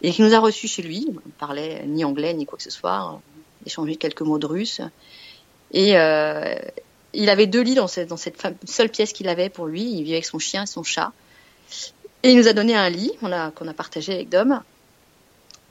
et 0.03 0.13
qu'il 0.13 0.25
nous 0.25 0.35
a 0.35 0.39
reçus 0.39 0.69
chez 0.69 0.83
lui. 0.83 1.09
On 1.27 1.31
parlait 1.31 1.83
ni 1.87 2.05
anglais 2.05 2.33
ni 2.35 2.47
quoi 2.47 2.57
que 2.59 2.63
ce 2.63 2.71
soit, 2.71 3.15
on 3.15 3.21
échangeait 3.67 3.97
quelques 3.97 4.21
mots 4.23 4.39
de 4.39 4.47
russe. 4.47 4.81
Et 5.73 5.97
euh, 5.99 6.55
il 7.15 7.31
avait 7.31 7.47
deux 7.47 7.63
lits 7.63 7.75
dans 7.75 7.89
cette, 7.89 8.09
dans 8.09 8.17
cette 8.17 8.41
fam- 8.41 8.55
seule 8.67 8.91
pièce 8.91 9.13
qu'il 9.13 9.29
avait 9.29 9.49
pour 9.49 9.67
lui. 9.67 9.83
Il 9.83 10.03
vivait 10.05 10.17
avec 10.17 10.27
son 10.27 10.39
chien 10.39 10.65
et 10.65 10.67
son 10.67 10.83
chat. 10.83 11.13
Et 12.23 12.31
il 12.33 12.37
nous 12.37 12.49
a 12.49 12.53
donné 12.53 12.75
un 12.75 12.89
lit 12.91 13.13
a, 13.23 13.51
qu'on 13.53 13.69
a 13.69 13.75
partagé 13.75 14.13
avec 14.15 14.29
Dom. 14.29 14.61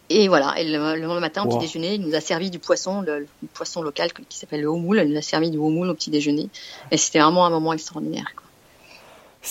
Et 0.10 0.30
voilà, 0.30 0.58
et 0.58 0.64
le, 0.64 0.96
le 0.96 1.02
lendemain 1.02 1.20
matin, 1.20 1.44
au 1.44 1.48
Wow. 1.50 1.58
petit 1.58 1.68
déjeuner, 1.68 1.96
il 1.96 2.02
nous 2.02 2.16
a 2.16 2.22
servi 2.22 2.50
du 2.50 2.60
poisson, 2.60 3.02
le, 3.02 3.20
le 3.20 3.28
poisson 3.54 3.82
local 3.82 4.14
qui 4.30 4.38
s'appelle 4.38 4.62
le 4.62 4.68
homoule. 4.68 5.02
Il 5.04 5.12
nous 5.12 5.18
a 5.18 5.22
servi 5.22 5.52
du 5.52 5.58
homoule 5.58 5.90
au 5.90 5.94
petit 5.94 6.10
déjeuner. 6.10 6.48
Et 6.92 6.98
c'était 6.98 7.20
vraiment 7.20 7.46
un 7.46 7.50
moment 7.50 7.74
extraordinaire. 7.74 8.32
Quoi. 8.36 8.46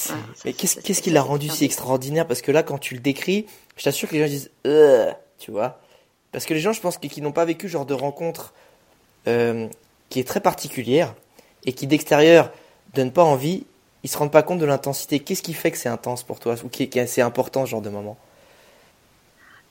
Voilà, 0.07 0.23
Mais 0.47 0.53
qu'est-ce 0.55 1.03
qui 1.03 1.11
l'a 1.11 1.23
rendu 1.23 1.49
si 1.51 1.65
extraordinaire? 1.67 2.27
Parce 2.27 2.41
que 2.41 2.53
là, 2.53 2.63
quand 2.63 2.79
tu 2.79 2.95
le 2.95 3.01
décris, 3.01 3.47
je 3.77 3.85
t'assure 3.85 4.09
que 4.09 4.15
les 4.15 4.21
gens 4.23 4.29
disent 4.29 4.51
euh, 4.67 5.13
tu 5.39 5.51
vois. 5.51 5.79
Parce 6.33 6.47
que 6.47 6.55
les 6.55 6.61
gens, 6.61 6.73
je 6.73 6.81
pense, 6.81 6.97
qui, 6.99 7.09
qui 7.11 7.21
n'ont 7.21 7.33
pas 7.33 7.45
vécu 7.45 7.67
ce 7.69 7.73
genre 7.73 7.87
de 7.87 7.95
rencontre 7.95 8.55
euh, 9.29 9.69
qui 10.09 10.21
est 10.21 10.25
très 10.27 10.41
particulière 10.41 11.15
et 11.67 11.73
qui 11.73 11.87
d'extérieur 11.87 12.51
donne 12.95 13.13
pas 13.13 13.25
envie, 13.25 13.65
ils 14.03 14.09
se 14.09 14.17
rendent 14.17 14.33
pas 14.33 14.43
compte 14.43 14.59
de 14.59 14.65
l'intensité. 14.65 15.21
Qu'est-ce 15.21 15.43
qui 15.43 15.53
fait 15.53 15.71
que 15.71 15.79
c'est 15.79 15.89
intense 15.89 16.23
pour 16.23 16.39
toi 16.39 16.55
ou 16.65 16.69
qui 16.69 16.85
est, 16.85 16.97
assez 16.97 17.21
important 17.21 17.67
ce 17.67 17.71
genre 17.73 17.83
de 17.83 17.91
moment? 17.91 18.17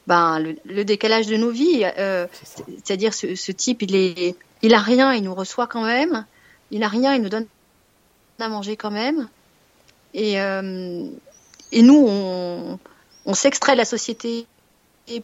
Ben, 0.07 0.39
le, 0.39 0.55
le 0.65 0.85
décalage 0.85 1.25
de 1.25 1.35
nos 1.35 1.49
vies, 1.49 1.83
euh, 1.97 2.27
c'est-à-dire 2.83 3.13
ce, 3.13 3.33
ce 3.33 3.51
type, 3.51 3.81
il 3.81 3.95
est, 3.95 4.35
il 4.61 4.73
a 4.73 4.79
rien, 4.79 5.13
il 5.13 5.23
nous 5.23 5.33
reçoit 5.33 5.67
quand 5.67 5.83
même. 5.83 6.25
Il 6.69 6.83
a 6.83 6.87
rien, 6.87 7.15
il 7.15 7.21
nous 7.21 7.29
donne 7.29 7.47
à 8.39 8.49
manger 8.49 8.75
quand 8.75 8.91
même. 8.91 9.29
Et, 10.13 10.39
euh, 10.39 11.07
et 11.71 11.81
nous, 11.81 12.05
on, 12.07 12.79
on 13.25 13.33
s'extrait 13.33 13.73
de 13.73 13.77
la 13.77 13.85
société 13.85 14.45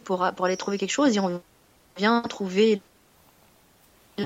pour, 0.04 0.30
pour 0.34 0.46
aller 0.46 0.56
trouver 0.56 0.78
quelque 0.78 0.90
chose 0.90 1.16
et 1.16 1.20
on 1.20 1.40
vient 1.96 2.22
trouver 2.22 2.80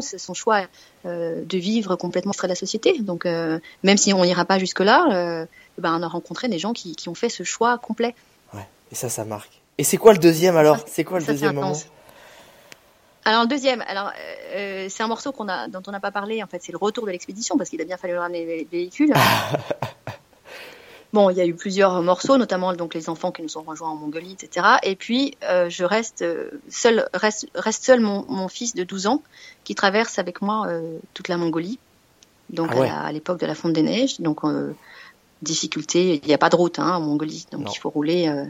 c'est 0.01 0.19
son 0.19 0.35
choix 0.35 0.67
euh, 1.05 1.45
de 1.45 1.59
vivre 1.59 1.97
complètement 1.97 2.33
extrait 2.33 2.49
de 2.49 2.53
la 2.53 2.57
société. 2.57 2.99
Donc, 3.01 3.27
euh, 3.27 3.59
même 3.83 3.97
si 3.97 4.13
on 4.13 4.25
n'ira 4.25 4.45
pas 4.45 4.59
jusque-là, 4.59 5.07
euh, 5.13 5.47
ben, 5.79 5.99
on 5.99 6.03
a 6.03 6.09
rencontré 6.09 6.49
des 6.49 6.59
gens 6.59 6.73
qui, 6.73 6.97
qui 6.97 7.09
ont 7.09 7.15
fait 7.15 7.29
ce 7.29 7.43
choix 7.43 7.79
complet. 7.79 8.15
Ouais. 8.55 8.67
Et 8.93 8.95
ça, 8.95 9.09
ça 9.09 9.25
marque. 9.25 9.63
Et 9.79 9.85
c'est 9.85 9.97
quoi 9.97 10.13
le 10.13 10.19
deuxième 10.19 10.57
alors 10.57 10.79
C'est 10.87 11.05
quoi 11.05 11.19
le 11.19 11.25
ça, 11.25 11.33
deuxième 11.33 11.55
moment. 11.55 11.77
Alors 13.25 13.43
le 13.43 13.49
deuxième, 13.49 13.83
alors 13.89 14.13
euh, 14.55 14.87
c'est 14.89 15.03
un 15.03 15.09
morceau 15.09 15.33
qu'on 15.33 15.49
a, 15.49 15.67
dont 15.67 15.83
on 15.89 15.91
n'a 15.91 15.99
pas 15.99 16.13
parlé. 16.13 16.45
En 16.45 16.47
fait, 16.47 16.63
c'est 16.63 16.71
le 16.71 16.79
retour 16.79 17.07
de 17.07 17.11
l'expédition 17.11 17.59
parce 17.59 17.71
qu'il 17.71 17.81
a 17.81 17.85
bien 17.85 17.97
fallu 17.97 18.17
ramener 18.17 18.47
les 18.47 18.69
véhicules. 18.71 19.13
bon, 21.13 21.31
il 21.31 21.37
y 21.37 21.41
a 21.41 21.47
eu 21.47 21.55
plusieurs 21.55 22.03
morceaux, 22.03 22.37
notamment 22.37 22.73
donc 22.75 22.95
les 22.95 23.09
enfants 23.09 23.33
qui 23.33 23.43
nous 23.43 23.57
ont 23.59 23.63
rejoints 23.63 23.89
en 23.91 23.97
Mongolie, 23.97 24.33
etc. 24.41 24.67
Et 24.83 24.97
puis 24.97 25.37
euh, 25.45 25.69
je 25.71 25.85
reste 25.85 26.23
euh, 26.23 26.51
seul, 26.69 27.09
reste, 27.15 27.49
reste 27.55 27.85
seul 27.85 28.01
mon, 28.01 28.25
mon 28.29 28.49
fils 28.49 28.75
de 28.75 28.85
12 28.85 29.07
ans 29.07 29.23
qui 29.65 29.75
traverse 29.75 30.19
avec 30.19 30.43
moi 30.43 30.67
euh, 30.69 30.99
toute 31.15 31.29
la 31.29 31.37
Mongolie. 31.37 31.79
Donc 32.51 32.71
Ah 32.73 32.79
ouais. 32.81 32.89
à 32.91 33.11
l'époque 33.13 33.41
de 33.41 33.47
la 33.47 33.55
fonte 33.55 33.73
des 33.73 33.83
neiges. 33.83 34.21
Donc 34.21 34.45
euh, 34.45 34.73
difficulté, 35.43 36.21
il 36.23 36.27
n'y 36.29 36.35
a 36.35 36.39
pas 36.39 36.49
de 36.51 36.57
route 36.57 36.79
hein, 36.79 36.95
en 36.97 37.01
Mongolie, 37.01 37.47
donc 37.53 37.63
Non. 37.63 37.71
il 37.73 37.79
faut 37.79 37.91
rouler. 37.91 38.29
euh, 38.29 38.45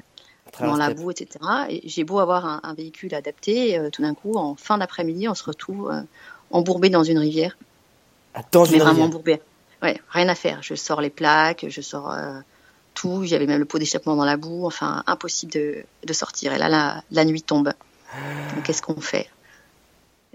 dans 0.60 0.76
la 0.76 0.94
boue, 0.94 1.10
etc. 1.10 1.28
Et 1.68 1.82
j'ai 1.86 2.04
beau 2.04 2.18
avoir 2.18 2.46
un, 2.46 2.60
un 2.62 2.72
véhicule 2.72 3.14
adapté, 3.14 3.76
euh, 3.78 3.90
tout 3.90 4.00
d'un 4.00 4.14
coup, 4.14 4.36
en 4.36 4.54
fin 4.54 4.78
d'après-midi, 4.78 5.28
on 5.28 5.34
se 5.34 5.44
retrouve 5.44 5.90
euh, 5.90 6.00
embourbé 6.50 6.88
dans 6.88 7.02
une 7.02 7.18
rivière. 7.18 7.58
Ah, 8.32 8.40
dans 8.52 8.62
Mais 8.62 8.68
une 8.68 8.74
vraiment 8.78 8.88
rivière. 8.90 9.06
embourbé. 9.06 9.40
Ouais, 9.82 10.00
rien 10.10 10.28
à 10.28 10.34
faire. 10.34 10.62
Je 10.62 10.74
sors 10.74 11.00
les 11.00 11.10
plaques, 11.10 11.66
je 11.68 11.80
sors 11.80 12.10
euh, 12.12 12.38
tout. 12.94 13.24
J'avais 13.24 13.46
même 13.46 13.58
le 13.58 13.64
pot 13.64 13.78
d'échappement 13.78 14.16
dans 14.16 14.24
la 14.24 14.36
boue. 14.36 14.66
Enfin, 14.66 15.02
impossible 15.06 15.52
de, 15.52 15.84
de 16.04 16.12
sortir. 16.12 16.52
Et 16.52 16.58
là, 16.58 16.68
la, 16.68 17.02
la 17.10 17.24
nuit 17.24 17.42
tombe. 17.42 17.72
Donc, 18.54 18.64
Qu'est-ce 18.64 18.82
qu'on 18.82 19.00
fait? 19.00 19.28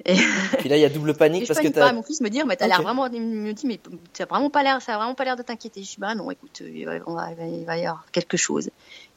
Et, 0.05 0.15
Puis 0.59 0.69
là, 0.69 0.77
il 0.77 0.81
y 0.81 0.85
a 0.85 0.89
double 0.89 1.13
panique 1.17 1.43
et 1.43 1.45
je 1.45 1.53
parce 1.53 1.59
que 1.65 1.71
t'as. 1.71 1.91
Mon 1.93 2.03
fils 2.03 2.21
me 2.21 2.29
dit, 2.29 2.41
mais 2.45 2.55
t'as 2.55 2.67
l'air 2.67 2.81
vraiment. 2.81 3.07
Il 3.07 3.21
me 3.21 3.51
dit, 3.53 3.67
mais 3.67 3.79
a 4.19 4.25
vraiment 4.25 4.49
pas 4.49 4.63
l'air. 4.63 4.81
Ça 4.81 4.95
a 4.95 4.97
vraiment 4.97 5.15
pas 5.15 5.25
l'air 5.25 5.35
de 5.35 5.43
t'inquiéter. 5.43 5.83
Je 5.83 5.89
dis, 5.89 5.95
bah 5.99 6.15
non, 6.15 6.29
écoute, 6.31 6.61
il 6.65 6.85
va, 6.85 6.93
on 7.05 7.13
va- 7.13 7.29
il 7.31 7.65
va- 7.65 7.77
y 7.77 7.85
avoir 7.85 8.05
quelque 8.11 8.37
chose. 8.37 8.67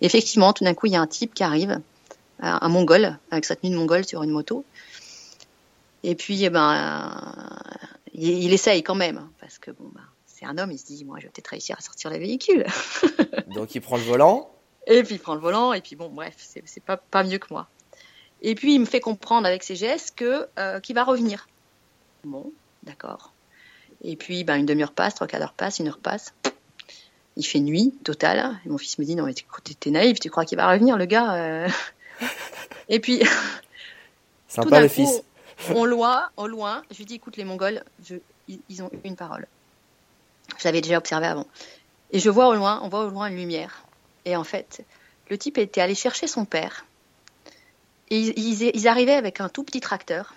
Et 0.00 0.06
effectivement, 0.06 0.52
tout 0.52 0.64
d'un 0.64 0.74
coup, 0.74 0.86
il 0.86 0.92
y 0.92 0.96
a 0.96 1.00
un 1.00 1.06
type 1.06 1.34
qui 1.34 1.42
arrive, 1.42 1.80
un, 2.40 2.68
mongol, 2.68 3.18
avec 3.30 3.44
sa 3.44 3.56
tenue 3.56 3.72
de 3.72 3.78
mongol 3.78 4.04
sur 4.04 4.22
une 4.22 4.30
moto. 4.30 4.64
Et 6.02 6.14
puis, 6.14 6.44
eh 6.44 6.50
ben, 6.50 6.74
euh, 6.74 7.54
il, 8.12 8.28
il 8.44 8.52
essaye 8.52 8.82
quand 8.82 8.94
même, 8.94 9.26
parce 9.40 9.58
que 9.58 9.70
bon, 9.70 9.90
bah, 9.94 10.02
c'est 10.44 10.50
un 10.50 10.58
homme. 10.58 10.70
Il 10.72 10.78
se 10.78 10.86
dit, 10.86 11.04
moi, 11.04 11.16
je 11.18 11.24
vais 11.24 11.30
peut-être 11.30 11.48
réussir 11.48 11.76
à 11.78 11.80
sortir 11.80 12.10
les 12.10 12.18
véhicules. 12.18 12.64
Donc 13.54 13.74
il 13.74 13.80
prend 13.80 13.96
le 13.96 14.02
volant. 14.02 14.50
Et 14.86 15.02
puis 15.02 15.14
il 15.14 15.18
prend 15.18 15.34
le 15.34 15.40
volant, 15.40 15.72
et 15.72 15.80
puis 15.80 15.96
bon, 15.96 16.10
bref, 16.10 16.34
c'est 16.38 16.82
pas, 16.84 16.98
pas 16.98 17.24
mieux 17.24 17.38
que 17.38 17.46
moi. 17.50 17.68
Et 18.42 18.54
puis 18.54 18.74
il 18.74 18.80
me 18.80 18.84
fait 18.84 19.00
comprendre 19.00 19.46
avec 19.46 19.62
ses 19.62 19.76
gestes 19.76 20.14
que 20.16 20.46
euh, 20.58 20.78
qu'il 20.80 20.94
va 20.94 21.04
revenir. 21.04 21.48
Bon, 22.24 22.52
d'accord. 22.82 23.32
Et 24.02 24.16
puis 24.16 24.44
ben, 24.44 24.56
une 24.56 24.66
demi-heure 24.66 24.92
passe, 24.92 25.14
trois 25.14 25.26
quarts 25.26 25.40
d'heure 25.40 25.54
passe, 25.54 25.78
une 25.78 25.88
heure 25.88 25.98
passe. 25.98 26.34
Il 27.36 27.44
fait 27.46 27.60
nuit 27.60 27.94
totale. 28.04 28.60
Et 28.66 28.68
mon 28.68 28.76
fils 28.76 28.98
me 28.98 29.04
dit 29.06 29.16
non 29.16 29.24
mais 29.24 29.32
t'es 29.80 29.90
naïf, 29.90 30.20
tu 30.20 30.28
crois 30.28 30.44
qu'il 30.44 30.58
va 30.58 30.70
revenir 30.70 30.98
le 30.98 31.06
gars 31.06 31.34
euh 31.34 31.68
Et 32.90 33.00
puis 33.00 33.20
tout 33.20 33.26
Sympa 34.48 34.68
d'un 34.68 34.80
le 34.82 34.88
coup, 34.88 34.94
fils. 34.94 35.22
au 35.74 35.86
loin, 35.86 36.28
au 36.36 36.46
loin, 36.46 36.82
je 36.90 36.98
lui 36.98 37.06
dis 37.06 37.14
écoute 37.14 37.38
les 37.38 37.44
Mongols, 37.44 37.82
je- 38.06 38.16
ils 38.68 38.82
ont 38.82 38.90
une 39.04 39.16
parole. 39.16 39.46
Je 40.58 40.64
l'avais 40.64 40.80
déjà 40.80 40.98
observé 40.98 41.26
avant. 41.26 41.46
Et 42.10 42.18
je 42.20 42.30
vois 42.30 42.48
au 42.48 42.54
loin, 42.54 42.80
on 42.82 42.88
voit 42.88 43.04
au 43.04 43.10
loin 43.10 43.26
une 43.28 43.36
lumière. 43.36 43.84
Et 44.24 44.36
en 44.36 44.44
fait, 44.44 44.84
le 45.30 45.38
type 45.38 45.58
était 45.58 45.80
allé 45.80 45.94
chercher 45.94 46.26
son 46.26 46.44
père. 46.44 46.84
Et 48.10 48.18
ils, 48.20 48.38
ils- 48.38 48.70
ils 48.74 48.88
arrivaient 48.88 49.14
avec 49.14 49.40
un 49.40 49.48
tout 49.48 49.64
petit 49.64 49.80
tracteur. 49.80 50.34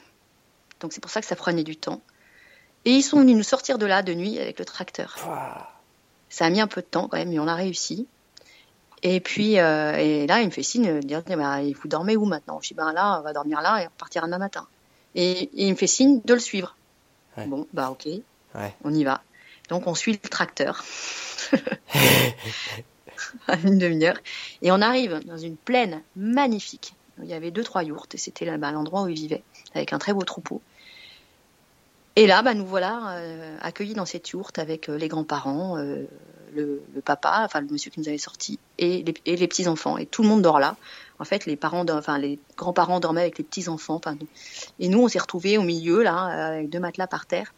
Donc 0.80 0.94
c'est 0.94 1.02
pour 1.02 1.11
ça 1.11 1.22
que 1.22 1.27
ça 1.27 1.35
prenait 1.35 1.64
du 1.64 1.76
temps. 1.76 2.02
Et 2.85 2.91
ils 2.91 3.02
sont 3.03 3.19
venus 3.19 3.35
nous 3.35 3.44
sortir 3.44 3.77
de 3.77 3.85
là 3.85 4.02
de 4.02 4.14
nuit 4.14 4.39
avec 4.39 4.60
le 4.60 4.65
tracteur. 4.65 5.15
Ça 6.30 6.45
a 6.45 6.49
mis 6.49 6.61
un 6.61 6.68
peu 6.68 6.81
de 6.81 6.85
temps 6.88 7.07
quand 7.07 7.18
même, 7.18 7.30
mais 7.30 7.39
on 7.39 7.48
a 7.48 7.56
réussi. 7.56 8.07
Et 9.03 9.19
puis 9.19 9.60
euh, 9.60 9.95
et 9.98 10.26
là, 10.27 10.41
il 10.41 10.48
me 10.48 10.52
fait 10.52 10.64
signe 10.64 10.95
de 10.95 10.99
dire 11.06 11.22
bah, 11.23 11.60
vous 11.61 11.88
dormez 11.88 12.15
où 12.15 12.26
maintenant? 12.26 12.60
Je 12.61 12.69
dis 12.69 12.73
ben 12.73 12.91
là, 12.94 13.19
on 13.19 13.23
va 13.23 13.34
dormir 13.34 13.61
là 13.61 13.84
et 13.84 13.88
on 13.88 13.91
partira 13.98 14.26
demain 14.26 14.38
matin. 14.39 14.65
Et, 15.15 15.44
et 15.44 15.65
il 15.68 15.72
me 15.72 15.76
fait 15.77 15.88
signe 15.88 16.22
de 16.26 16.34
le 16.34 16.39
suivre. 16.39 16.76
Ouais. 17.38 17.45
Bon, 17.45 17.68
bah 17.73 17.89
ok, 17.91 18.07
Ouais. 18.56 18.73
on 18.84 18.94
y 18.94 19.03
va. 19.03 19.22
Donc 19.69 19.88
on 19.88 19.95
suit 19.95 20.14
le 20.14 20.30
tracteur 20.30 20.84
une 23.64 23.77
demi-heure 23.77 24.18
et 24.61 24.72
on 24.72 24.81
arrive 24.81 25.19
dans 25.26 25.38
une 25.38 25.57
plaine 25.57 26.02
magnifique. 26.15 26.94
Il 27.22 27.27
y 27.27 27.34
avait 27.34 27.52
deux 27.52 27.64
trois 27.64 27.84
yourtes 27.84 28.15
et 28.15 28.18
c'était 28.18 28.45
là, 28.45 28.57
l'endroit 28.57 29.03
où 29.03 29.07
ils 29.10 29.15
vivaient 29.15 29.44
avec 29.73 29.94
un 29.94 29.99
très 29.99 30.14
beau 30.14 30.23
troupeau. 30.23 30.61
Et 32.15 32.26
là, 32.26 32.41
bah, 32.41 32.56
nous 32.56 32.65
voilà 32.65 33.18
euh, 33.18 33.57
accueillis 33.61 33.94
dans 33.94 34.06
cette 34.06 34.30
yourte 34.30 34.57
avec 34.57 34.89
euh, 34.89 34.98
les 34.98 35.07
grands-parents, 35.07 35.77
euh, 35.77 36.06
le, 36.56 36.81
papa, 37.06 37.41
enfin 37.45 37.61
le 37.61 37.68
monsieur 37.68 37.91
qui 37.91 37.99
nous 37.99 38.07
avait 38.07 38.18
sorti, 38.18 38.57
et 38.80 39.03
les, 39.03 39.14
et 39.26 39.35
les 39.35 39.48
petits 39.48 39.68
enfants. 39.68 39.99
Et 39.99 40.07
tout 40.07 40.23
le 40.23 40.27
monde 40.27 40.41
dort 40.41 40.60
là. 40.60 40.77
En 41.19 41.26
fait, 41.26 41.45
les 41.45 41.56
parents, 41.56 41.85
enfin 41.89 42.18
les 42.18 42.39
grands-parents 42.56 42.99
dormaient 42.99 43.22
avec 43.22 43.38
les 43.38 43.44
petits 43.44 43.69
enfants. 43.69 44.02
Et 44.80 44.88
nous, 44.88 45.03
on 45.03 45.07
s'est 45.07 45.19
retrouvés 45.19 45.60
au 45.60 45.61
milieu 45.61 46.02
là, 46.02 46.23
avec 46.23 46.69
deux 46.69 46.80
matelas 46.80 47.06
par 47.06 47.27
terre, 47.27 47.53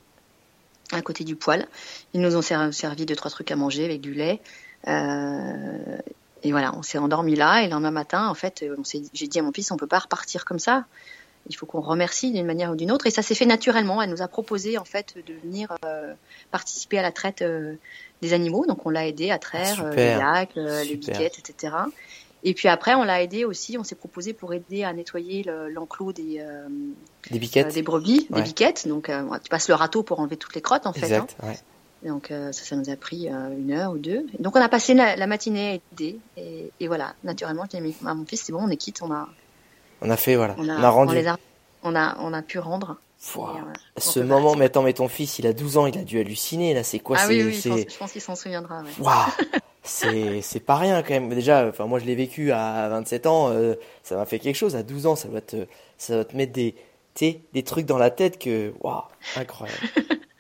à 0.92 1.02
côté 1.02 1.24
du 1.24 1.36
poêle. 1.36 1.68
Ils 2.14 2.22
nous 2.22 2.36
ont 2.36 2.42
servi 2.42 3.06
deux 3.06 3.16
trois 3.16 3.32
trucs 3.32 3.52
à 3.52 3.56
manger 3.56 3.86
avec 3.86 4.02
du 4.02 4.14
lait. 4.14 4.42
Euh, 4.88 5.98
et 6.44 6.52
voilà, 6.52 6.74
on 6.76 6.82
s'est 6.82 6.98
endormi 6.98 7.36
là. 7.36 7.62
Et 7.62 7.66
le 7.66 7.72
lendemain 7.72 7.92
matin, 7.92 8.28
en 8.28 8.34
fait, 8.34 8.66
j'ai 9.14 9.28
dit 9.28 9.40
à 9.40 9.44
mon 9.44 9.52
fils, 9.52 9.72
on 9.72 9.78
peut 9.78 9.88
pas 9.88 10.00
repartir 10.00 10.46
comme 10.46 10.60
ça 10.60 10.86
il 11.50 11.56
faut 11.56 11.66
qu'on 11.66 11.82
remercie 11.82 12.32
d'une 12.32 12.46
manière 12.46 12.72
ou 12.72 12.76
d'une 12.76 12.92
autre. 12.92 13.08
Et 13.08 13.12
ça 13.12 13.22
s'est 13.22 13.36
fait 13.36 13.46
naturellement. 13.46 14.02
Elle 14.02 14.10
nous 14.10 14.22
a 14.22 14.28
proposé 14.28 14.78
en 14.78 14.86
fait 14.86 15.16
de 15.26 15.34
venir 15.44 15.76
euh, 15.86 16.14
participer 16.52 17.00
à 17.00 17.02
la 17.02 17.12
traite 17.12 17.42
euh, 17.42 17.76
des 18.22 18.34
animaux. 18.34 18.66
Donc 18.68 18.86
on 18.86 18.90
l'a 18.90 19.08
aidé 19.08 19.32
à 19.32 19.40
traire 19.40 19.84
euh, 19.84 19.96
les 19.96 20.16
lacs, 20.16 20.56
les 20.56 20.96
biquettes, 20.96 21.40
etc. 21.40 21.74
Et 22.44 22.54
puis 22.54 22.68
après, 22.68 22.96
on 22.96 23.04
l'a 23.04 23.22
aidé 23.22 23.46
aussi. 23.46 23.78
On 23.78 23.84
s'est 23.84 23.96
proposé 23.96 24.34
pour 24.34 24.54
aider 24.54 24.84
à 24.84 24.94
nettoyer 24.94 25.44
l'enclos 25.70 26.14
des 26.14 26.44
des 27.32 27.40
biquettes, 27.40 27.74
des 27.74 27.82
brebis, 27.82 28.28
des 28.30 28.42
biquettes. 28.42 28.88
Donc 28.88 29.12
tu 29.44 29.50
passes 29.50 29.68
le 29.68 29.76
râteau 29.76 30.04
pour 30.04 30.20
enlever 30.20 30.38
toutes 30.38 30.56
les 30.56 30.62
crottes 30.62 30.88
en 30.88 30.94
fait. 30.94 31.14
Hein. 31.14 31.28
Donc 32.04 32.28
ça, 32.30 32.54
ça 32.54 32.76
nous 32.78 32.90
a 32.90 32.96
pris 32.96 33.28
une 33.28 33.72
heure 33.72 33.92
ou 33.92 33.98
deux. 33.98 34.26
donc 34.40 34.56
on 34.56 34.62
a 34.62 34.70
passé 34.70 34.94
la, 34.94 35.28
matinée 35.28 35.70
à 35.70 35.74
aider. 35.74 36.20
Et, 36.38 36.72
et 36.80 36.88
voilà, 36.88 37.14
naturellement, 37.26 37.66
j'ai 37.70 37.82
dit 37.82 37.96
à 38.06 38.14
mon 38.14 38.26
fils, 38.26 38.44
c'est 38.44 38.54
bon, 38.54 38.64
on 38.64 38.70
est 38.70 38.78
quitte, 38.78 39.02
on 39.02 39.12
a 39.12 39.28
on 40.02 40.10
a 40.10 40.18
fait, 40.18 40.36
voilà. 40.36 40.56
On 40.58 40.70
a, 40.70 40.90
rendu. 40.90 41.16
On, 41.84 41.96
a, 41.96 42.18
on 42.20 42.34
a 42.34 42.42
pu 42.42 42.60
rendre. 42.60 42.98
Ce 43.98 44.20
moment, 44.22 44.56
mais 44.56 44.66
attends, 44.66 44.82
mais 44.82 44.94
ton 44.94 45.10
fils, 45.10 45.40
il 45.40 45.48
a 45.48 45.54
12 45.54 45.78
ans, 45.78 45.86
il 45.86 45.98
a 45.98 46.04
dû 46.04 46.20
halluciner, 46.20 46.74
là, 46.74 46.84
c'est 46.84 47.00
quoi 47.00 47.18
Ah 47.20 47.28
oui, 47.28 47.44
oui, 47.44 47.54
je 47.62 47.98
pense, 47.98 48.14
qu'il 48.14 48.22
s'en 48.22 48.36
souviendra. 48.36 48.82
c'est, 49.84 50.42
c'est 50.42 50.62
pas 50.62 50.78
rien 50.78 51.04
quand 51.04 51.14
même. 51.14 51.30
Déjà, 51.30 51.68
enfin, 51.68 51.86
moi, 51.86 52.00
je 52.00 52.06
l'ai 52.06 52.16
vécu 52.16 52.52
à 52.54 52.88
27 52.90 53.26
ans, 53.26 53.50
euh, 53.50 53.76
ça 54.04 54.16
m'a 54.16 54.26
fait 54.26 54.40
quelque 54.40 54.56
chose. 54.56 54.76
À 54.76 54.84
12 54.84 55.06
ans, 55.06 55.16
ça 55.18 55.28
doit 55.28 55.42
te, 55.42 55.68
ça 55.98 56.16
doit 56.16 56.26
te 56.26 56.36
mettre 56.38 56.54
des, 56.54 56.76
des 57.20 57.64
trucs 57.64 57.86
dans 57.86 57.98
la 57.98 58.10
tête 58.10 58.40
que, 58.40 58.74
waouh, 58.80 59.04
incroyable. 59.36 59.80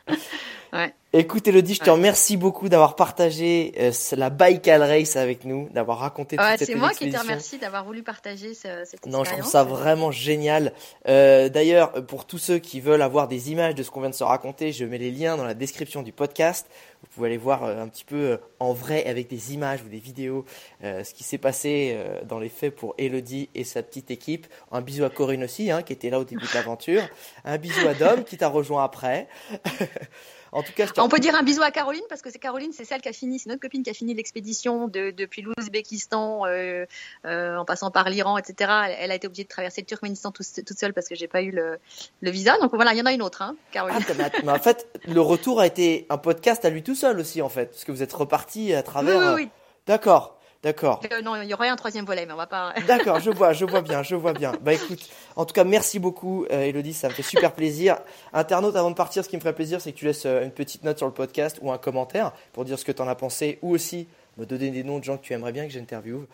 ouais. 0.74 0.94
Écoute 1.12 1.48
Elodie, 1.48 1.74
je 1.74 1.80
te 1.80 1.90
remercie 1.90 2.38
beaucoup 2.38 2.70
d'avoir 2.70 2.96
partagé 2.96 3.74
euh, 3.80 3.92
la 4.12 4.30
Baikal 4.30 4.84
Race 4.84 5.16
avec 5.16 5.44
nous, 5.44 5.68
d'avoir 5.70 5.98
raconté 5.98 6.38
toute 6.38 6.46
cette 6.60 6.68
C'est 6.68 6.76
moi 6.76 6.92
qui 6.92 7.10
te 7.10 7.18
remercie 7.18 7.58
d'avoir 7.58 7.84
voulu 7.84 8.04
partager 8.04 8.54
ce, 8.54 8.68
cette 8.86 9.08
Non, 9.08 9.24
je 9.24 9.32
trouve 9.32 9.44
ça 9.44 9.64
vraiment 9.64 10.12
génial. 10.12 10.72
Euh, 11.08 11.50
D'ailleurs, 11.50 12.06
pour 12.06 12.26
tous 12.28 12.38
ceux 12.38 12.60
qui 12.60 12.80
veulent 12.80 13.02
avoir 13.02 13.28
des 13.28 13.52
images 13.52 13.74
de 13.74 13.82
ce 13.82 13.90
qu'on 13.90 14.02
vient 14.02 14.12
de 14.12 14.16
se 14.16 14.24
raconter, 14.24 14.72
je 14.72 14.86
mets 14.86 15.00
les 15.00 15.10
liens 15.10 15.36
dans 15.36 15.46
la 15.46 15.56
description 15.56 16.04
du 16.04 16.12
podcast. 16.12 16.68
Vous 17.02 17.08
pouvez 17.16 17.30
aller 17.30 17.38
voir 17.38 17.64
euh, 17.64 17.82
un 17.82 17.88
petit 17.88 18.06
peu 18.06 18.16
euh, 18.16 18.38
en 18.60 18.74
vrai 18.74 19.04
avec 19.08 19.28
des 19.30 19.56
images 19.56 19.82
ou 19.82 19.90
des 19.90 19.98
vidéos 19.98 20.46
ce 20.84 21.14
qui 21.14 21.24
s'est 21.24 21.38
passé 21.38 21.98
dans 22.26 22.40
les 22.40 22.50
faits 22.50 22.76
pour 22.76 22.94
Elodie 22.98 23.50
et 23.56 23.64
sa 23.64 23.82
petite 23.82 24.12
équipe. 24.12 24.48
Un 24.72 24.82
bisou 24.82 25.04
à 25.06 25.10
Corinne 25.10 25.44
aussi, 25.44 25.72
hein, 25.72 25.82
qui 25.82 25.94
était 25.94 26.10
là 26.10 26.20
au 26.20 26.24
début 26.24 26.46
de 26.46 26.54
l'aventure. 26.54 27.02
Un 27.46 27.58
bisou 27.58 27.88
à 27.88 27.94
Dom 27.94 28.24
qui 28.24 28.38
t'a 28.38 28.48
rejoint 28.48 28.84
après. 28.84 29.28
En 30.52 30.64
tout 30.64 30.74
cas, 30.74 30.88
on 30.98 31.10
peut 31.10 31.20
dire 31.20 31.36
un 31.36 31.44
bisou 31.44 31.62
à 31.62 31.72
Caroline 31.72 32.04
parce 32.10 32.22
que 32.22 32.32
c'est 32.32 32.40
Caroline, 32.40 32.72
c'est 32.74 32.86
celle 32.86 33.02
qui 33.02 33.10
a 33.10 33.14
fini, 33.14 33.40
c'est 33.40 33.50
notre 33.50 33.62
copine 33.62 33.84
qui 33.84 33.90
a 33.90 33.94
fini 33.94 34.14
l'expédition 34.14 34.88
de, 34.88 35.12
depuis 35.12 35.42
l'Ouzbékistan 35.42 36.46
euh, 36.46 36.86
euh, 37.26 37.58
en 37.58 37.66
passant 37.66 37.92
par 37.92 38.10
l'Iran, 38.10 38.38
etc. 38.38 38.72
Elle, 38.98 39.12
a 39.12 39.16
été 39.16 39.28
obligée 39.28 39.44
de 39.44 39.50
traverser 39.50 39.82
le 39.82 39.86
Turkménistan 39.86 40.32
toute 40.32 40.78
seule 40.78 40.94
parce 40.94 41.08
que 41.08 41.16
j'ai 41.16 41.28
pas 41.28 41.42
eu 41.42 41.52
le, 41.52 41.80
visa. 42.22 42.58
Donc 42.60 42.74
voilà, 42.74 42.94
il 42.94 42.98
y 42.98 43.02
en 43.02 43.06
a 43.06 43.14
une 43.14 43.22
autre, 43.22 43.42
hein, 43.42 43.56
Caroline. 43.72 44.04
Ah, 44.20 44.30
mais 44.44 44.52
en 44.52 44.60
fait, 44.60 44.88
le 45.08 45.22
retour 45.22 45.60
a 45.60 45.68
été 45.68 46.08
un 46.10 46.18
podcast 46.18 46.66
à 46.66 46.70
lui 46.70 46.84
tout 46.84 46.96
seul 46.96 47.20
aussi, 47.20 47.42
en 47.42 47.50
fait, 47.50 47.68
parce 47.68 47.84
que 47.84 47.92
vous 47.92 48.02
êtes 48.04 48.14
reparti 48.14 48.74
à 48.74 48.84
travers. 48.84 49.18
Oui, 49.18 49.26
oui, 49.28 49.44
oui. 49.44 49.50
D'accord. 49.86 50.39
D'accord. 50.62 51.02
Euh, 51.12 51.22
non, 51.22 51.42
il 51.42 51.48
y 51.48 51.54
aurait 51.54 51.70
un 51.70 51.78
troisième 51.78 52.06
volet, 52.06 52.26
mais 52.26 52.34
on 52.34 52.38
va 52.38 52.48
pas. 52.48 52.74
D'accord, 52.88 53.20
je 53.20 53.32
vois, 53.32 53.54
je 53.54 53.64
vois 53.64 53.82
bien, 53.82 54.04
je 54.04 54.16
vois 54.16 54.34
bien. 54.34 54.52
Bah 54.62 54.74
écoute, 54.74 55.00
en 55.38 55.46
tout 55.46 55.54
cas, 55.54 55.64
merci 55.64 56.00
beaucoup, 56.00 56.46
euh, 56.52 56.64
Elodie, 56.64 56.94
ça 56.94 57.08
me 57.08 57.14
fait 57.14 57.24
super 57.24 57.54
plaisir. 57.54 57.98
Internaute, 58.34 58.76
avant 58.76 58.92
de 58.92 58.96
partir, 58.96 59.24
ce 59.24 59.30
qui 59.30 59.38
me 59.38 59.42
ferait 59.42 59.56
plaisir, 59.56 59.80
c'est 59.80 59.94
que 59.94 59.98
tu 59.98 60.06
laisses 60.06 60.26
euh, 60.26 60.44
une 60.44 60.52
petite 60.52 60.84
note 60.84 60.98
sur 60.98 61.08
le 61.08 61.14
podcast 61.14 61.60
ou 61.62 61.72
un 61.72 61.78
commentaire 61.78 62.34
pour 62.52 62.66
dire 62.66 62.78
ce 62.78 62.84
que 62.84 62.92
tu 62.92 63.02
en 63.02 63.08
as 63.08 63.16
pensé, 63.16 63.58
ou 63.62 63.72
aussi 63.72 64.08
me 64.38 64.46
donner 64.46 64.70
des 64.70 64.84
noms 64.84 65.00
de 65.00 65.04
gens 65.06 65.18
que 65.18 65.24
tu 65.24 65.34
aimerais 65.34 65.54
bien 65.54 65.66
que 65.66 65.72
j'interviewe. 65.72 66.28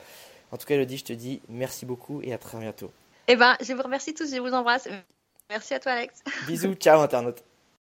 En 0.52 0.58
tout 0.58 0.66
cas, 0.66 0.76
Elodie, 0.76 0.98
je 0.98 1.06
te 1.06 1.14
dis 1.14 1.42
merci 1.48 1.86
beaucoup 1.86 2.22
et 2.24 2.34
à 2.34 2.40
très 2.40 2.58
bientôt. 2.58 2.92
Eh 3.28 3.36
ben, 3.36 3.56
je 3.62 3.74
vous 3.74 3.82
remercie 3.82 4.14
tous, 4.14 4.34
je 4.34 4.40
vous 4.40 4.54
embrasse. 4.54 4.88
Merci 5.50 5.76
à 5.76 5.80
toi, 5.80 5.92
Alex. 5.92 6.24
Bisous, 6.48 6.74
ciao, 6.76 7.00
internaute. 7.02 7.55